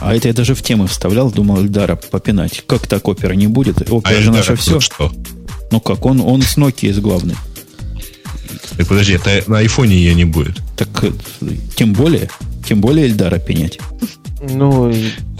А 0.00 0.14
это 0.14 0.28
я 0.28 0.34
даже 0.34 0.54
в 0.54 0.62
темы 0.62 0.86
вставлял, 0.86 1.30
думал 1.30 1.60
Эльдара 1.60 1.96
попинать. 1.96 2.62
Как 2.66 2.86
так 2.86 3.08
опера 3.08 3.34
не 3.34 3.46
будет? 3.46 3.90
Опера 3.90 4.18
а 4.18 4.20
же 4.20 4.30
наше 4.30 4.56
все. 4.56 4.80
Что? 4.80 5.12
Ну 5.70 5.80
как, 5.80 6.04
он, 6.06 6.20
он 6.20 6.42
с 6.42 6.56
Nokia 6.56 6.90
из 6.90 6.98
главный. 7.00 7.36
Так 8.76 8.86
подожди, 8.86 9.14
это 9.14 9.42
на 9.46 9.58
айфоне 9.58 9.96
ее 9.96 10.14
не 10.14 10.24
будет. 10.24 10.62
Так 10.76 10.88
э, 11.02 11.10
тем 11.76 11.92
более, 11.92 12.30
тем 12.66 12.80
более 12.80 13.06
Эльдара 13.06 13.38
пенять. 13.38 13.78
Ну, 14.40 14.92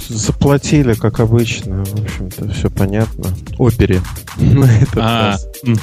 заплатили, 0.09 0.94
как 0.94 1.20
обычно. 1.20 1.85
В 1.85 2.02
общем-то, 2.02 2.51
все 2.52 2.70
понятно. 2.70 3.35
Опере. 3.59 4.02
А, 4.97 5.36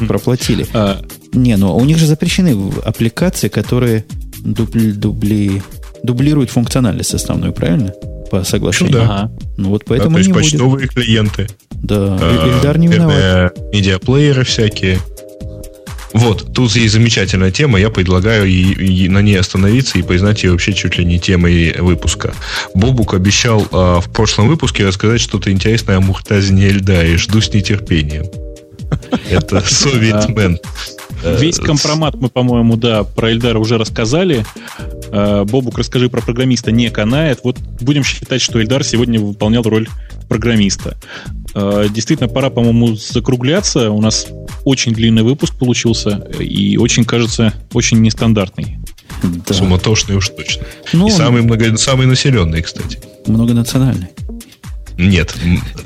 проплатили. 0.08 0.68
А. 0.74 1.02
Не, 1.34 1.58
ну 1.58 1.76
у 1.76 1.84
них 1.86 1.98
же 1.98 2.08
запрещены 2.08 2.72
аппликации, 2.84 3.48
которые 3.48 4.06
дубли, 4.40 4.92
дубли, 4.92 5.62
дублируют 6.04 6.50
функциональность 6.50 7.14
основную, 7.14 7.54
правильно? 7.54 7.94
По 8.40 8.44
соглашению. 8.44 8.94
Ну, 8.94 9.00
да. 9.00 9.06
Ага. 9.06 9.32
Ну 9.58 9.70
вот 9.70 9.84
поэтому 9.86 10.18
да, 10.18 10.24
то 10.24 10.30
есть 10.30 10.34
почтовые 10.34 10.88
будет. 10.88 10.94
клиенты. 10.94 11.48
Да, 11.72 12.18
а, 12.20 12.58
Эльдар 12.58 12.78
не 12.78 12.88
виноват. 12.88 13.58
Медиаплееры 13.74 14.44
всякие. 14.44 15.00
Вот, 16.14 16.54
тут 16.54 16.74
есть 16.78 16.94
замечательная 16.94 17.52
тема, 17.52 17.78
я 17.78 17.90
предлагаю 17.90 18.46
и, 18.46 18.54
и 18.54 19.10
на 19.10 19.22
ней 19.22 19.38
остановиться 19.38 20.00
и 20.00 20.02
признать 20.02 20.44
ее 20.44 20.52
вообще 20.52 20.72
чуть 20.72 20.98
ли 20.98 21.04
не 21.04 21.20
темой 21.20 21.76
выпуска. 21.78 22.34
Бобук 22.74 23.14
обещал 23.14 23.68
а, 23.72 24.00
в 24.00 24.10
прошлом 24.10 24.48
выпуске 24.48 24.86
рассказать 24.86 25.20
что-то 25.20 25.52
интересное 25.52 25.98
о 25.98 26.02
Мухтазине 26.02 26.68
Эльдаре. 26.68 27.18
Жду 27.18 27.42
с 27.42 27.54
нетерпением. 27.54 28.26
Это 29.30 29.62
Советмен. 29.62 30.58
Весь 31.26 31.58
компромат 31.58 32.16
мы, 32.16 32.30
по-моему, 32.30 32.78
да, 32.78 33.04
про 33.04 33.32
Эльдара 33.32 33.60
уже 33.60 33.78
рассказали. 33.78 34.46
Э, 35.12 35.44
Бобук, 35.44 35.78
расскажи 35.78 36.10
про 36.10 36.22
программиста 36.22 36.72
не 36.72 36.90
канает. 36.90 37.40
Вот 37.44 37.58
будем 37.82 38.04
считать, 38.04 38.42
что 38.42 38.62
Эльдар 38.62 38.84
сегодня 38.84 39.20
выполнял 39.20 39.64
роль 39.64 39.88
программиста. 40.28 40.98
Э, 41.54 41.88
действительно, 41.90 42.30
пора, 42.30 42.50
по-моему, 42.50 42.96
закругляться. 42.96 43.92
У 43.92 44.02
нас 44.02 44.28
очень 44.64 44.94
длинный 44.94 45.24
выпуск 45.24 45.56
получился 45.56 46.28
и 46.40 46.78
очень, 46.78 47.06
кажется, 47.06 47.54
очень 47.74 48.02
нестандартный. 48.02 48.78
Да. 49.24 49.54
Суматошный 49.54 50.16
уж 50.16 50.30
точно. 50.30 50.66
Ну, 50.94 51.08
и 51.08 51.12
самый, 51.12 51.42
много, 51.42 51.76
самый 51.78 52.08
населенный, 52.08 52.62
кстати. 52.62 53.00
Многонациональный. 53.26 54.10
Нет, 54.98 55.36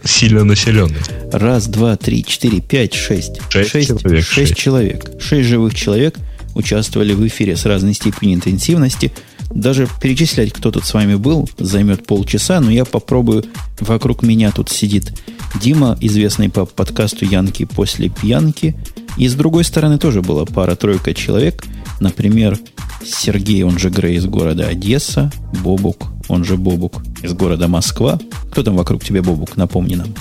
сильно 0.03 0.44
населенный. 0.44 0.99
Раз, 1.31 1.68
два, 1.68 1.98
три, 1.98 2.23
четыре, 2.23 2.61
пять, 2.61 2.94
шесть. 2.94 3.40
Шесть, 3.49 3.72
шесть 3.72 3.90
человек. 3.90 4.23
Шесть, 4.23 4.34
шесть 4.34 4.56
человек. 4.56 5.10
Шесть 5.19 5.49
живых 5.49 5.76
человек 5.76 6.15
участвовали 6.56 7.14
в 7.14 7.26
эфире 7.27 7.56
с 7.56 7.65
разной 7.65 7.94
степенью 7.94 8.36
интенсивности. 8.36 9.11
Даже 9.49 9.88
перечислять, 10.01 10.53
кто 10.53 10.71
тут 10.71 10.85
с 10.85 10.93
вами 10.93 11.15
был, 11.15 11.49
займет 11.57 12.05
полчаса, 12.05 12.59
но 12.59 12.69
я 12.69 12.85
попробую. 12.85 13.45
Вокруг 13.80 14.21
меня 14.21 14.51
тут 14.51 14.69
сидит 14.69 15.13
Дима, 15.59 15.97
известный 15.99 16.49
по 16.49 16.65
подкасту 16.65 17.26
Янки 17.26 17.65
после 17.65 18.09
пьянки. 18.09 18.76
И 19.17 19.27
с 19.27 19.34
другой 19.34 19.63
стороны 19.63 19.97
тоже 19.97 20.21
была 20.21 20.45
пара-тройка 20.45 21.13
человек. 21.13 21.65
Например, 21.99 22.57
Сергей, 23.03 23.63
он 23.63 23.80
же 23.80 23.89
Грей 23.89 24.17
из 24.17 24.26
города 24.26 24.67
Одесса, 24.67 25.31
Бобук, 25.63 26.07
он 26.27 26.45
же 26.45 26.55
Бобук 26.55 27.01
из 27.23 27.34
города 27.34 27.67
Москва. 27.67 28.19
Кто 28.51 28.63
там 28.63 28.77
вокруг 28.77 29.03
тебя, 29.03 29.21
Бобук, 29.23 29.57
напомни 29.57 29.95
нам. 29.95 30.13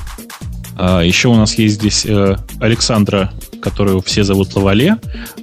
А, 0.78 1.00
еще 1.02 1.28
у 1.28 1.34
нас 1.34 1.58
есть 1.58 1.74
здесь 1.74 2.06
э, 2.06 2.36
Александра, 2.60 3.32
которую 3.60 4.00
все 4.00 4.22
зовут 4.22 4.54
Лавале, 4.54 4.96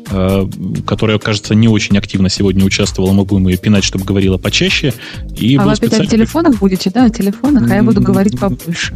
э, 0.09 0.49
которая, 0.87 1.19
кажется, 1.19 1.53
не 1.53 1.67
очень 1.67 1.97
активно 1.97 2.29
сегодня 2.29 2.63
участвовала. 2.63 3.11
Мы 3.11 3.25
будем 3.25 3.49
ее 3.49 3.57
пинать, 3.57 3.83
чтобы 3.83 4.05
говорила 4.05 4.37
почаще. 4.37 4.93
И 5.35 5.57
а 5.57 5.63
вы 5.63 5.73
опять 5.73 5.77
специально... 5.77 6.05
о 6.05 6.09
телефонах 6.09 6.59
будете, 6.59 6.89
да, 6.89 7.05
о 7.05 7.09
телефонах, 7.09 7.69
а 7.69 7.75
я 7.75 7.83
буду 7.83 8.01
говорить 8.01 8.39
побольше. 8.39 8.95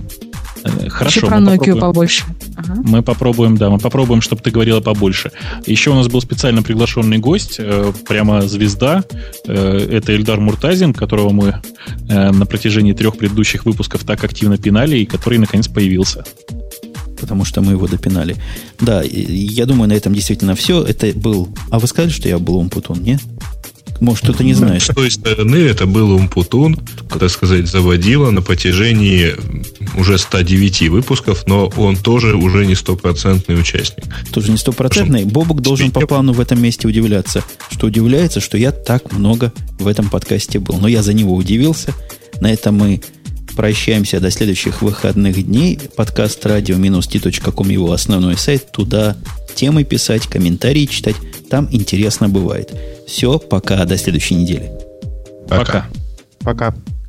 Э, 0.64 0.90
хорошо. 0.90 1.20
Еще 1.20 1.28
про 1.28 1.38
Nokia 1.38 1.80
побольше. 1.80 2.26
Ага. 2.56 2.76
Мы 2.84 3.02
попробуем, 3.02 3.58
да, 3.58 3.70
мы 3.70 3.80
попробуем, 3.80 4.22
чтобы 4.22 4.42
ты 4.42 4.52
говорила 4.52 4.82
побольше. 4.82 5.32
Еще 5.66 5.92
у 5.92 5.96
нас 5.96 6.08
был 6.08 6.22
специально 6.22 6.62
приглашенный 6.62 7.18
гость, 7.18 7.56
э, 7.60 7.94
прямо 8.08 8.42
звезда. 8.42 9.04
Э, 9.46 9.88
это 9.92 10.16
Эльдар 10.16 10.40
Муртазин, 10.40 10.94
которого 10.94 11.30
мы 11.30 11.62
на 12.08 12.46
протяжении 12.46 12.94
трех 12.94 13.18
предыдущих 13.18 13.66
выпусков 13.66 14.04
так 14.04 14.24
активно 14.24 14.58
пинали, 14.58 14.98
и 14.98 15.06
который 15.06 15.38
наконец 15.38 15.68
появился 15.68 16.24
потому 17.20 17.44
что 17.44 17.62
мы 17.62 17.74
его 17.74 17.86
допинали. 17.86 18.38
Да, 18.80 19.04
я 19.04 19.66
думаю, 19.66 19.90
на 19.90 19.94
этом 19.94 20.14
действительно 20.14 20.56
все. 20.56 20.82
Это 20.84 21.12
был... 21.14 21.50
А 21.70 21.78
вы 21.78 21.88
сказали, 21.88 22.12
что 22.12 22.30
я 22.30 22.40
был 22.40 22.58
Умпутун, 22.58 23.04
нет? 23.04 23.20
Может, 24.00 24.24
кто-то 24.24 24.44
не 24.44 24.54
знает. 24.54 24.82
С 24.82 24.88
той 24.88 25.12
стороны 25.12 25.56
это 25.58 25.86
был 25.86 26.12
Умпутун, 26.12 26.78
так 27.20 27.30
сказать, 27.30 27.68
заводила 27.68 28.32
на 28.32 28.42
протяжении 28.42 29.36
уже 29.98 30.18
109 30.18 30.90
выпусков, 30.90 31.46
но 31.48 31.68
он 31.78 31.98
тоже 31.98 32.36
уже 32.36 32.66
не 32.66 32.76
стопроцентный 32.76 33.60
участник. 33.60 34.06
Тоже 34.32 34.52
не 34.52 34.58
стопроцентный. 34.58 35.26
Бобок 35.26 35.62
должен 35.62 35.92
по 35.92 36.02
плану 36.02 36.34
в 36.34 36.40
этом 36.40 36.62
месте 36.62 36.88
удивляться, 36.88 37.44
что 37.72 37.88
удивляется, 37.88 38.40
что 38.40 38.58
я 38.58 38.72
так 38.72 39.12
много 39.12 39.52
в 39.80 39.88
этом 39.88 40.10
подкасте 40.10 40.60
был. 40.60 40.78
Но 40.78 40.88
я 40.88 41.04
за 41.04 41.14
него 41.14 41.36
удивился. 41.36 41.94
На 42.40 42.52
этом 42.52 42.76
мы 42.78 43.02
прощаемся 43.56 44.22
до 44.22 44.32
следующих 44.32 44.82
выходных 44.82 45.44
дней. 45.46 45.78
Подкаст 45.98 46.46
радио-t.com 46.46 47.70
его 47.70 47.92
основной 47.92 48.38
сайт. 48.38 48.72
Туда 48.72 49.18
темы 49.56 49.84
писать, 49.84 50.28
комментарии 50.28 50.86
читать. 50.86 51.16
Там 51.50 51.68
интересно 51.72 52.30
бывает. 52.30 52.74
Все, 53.08 53.40
пока, 53.40 53.84
до 53.86 53.98
следующей 53.98 54.36
недели. 54.36 54.72
Пока. 55.48 55.88
Пока. 56.40 56.76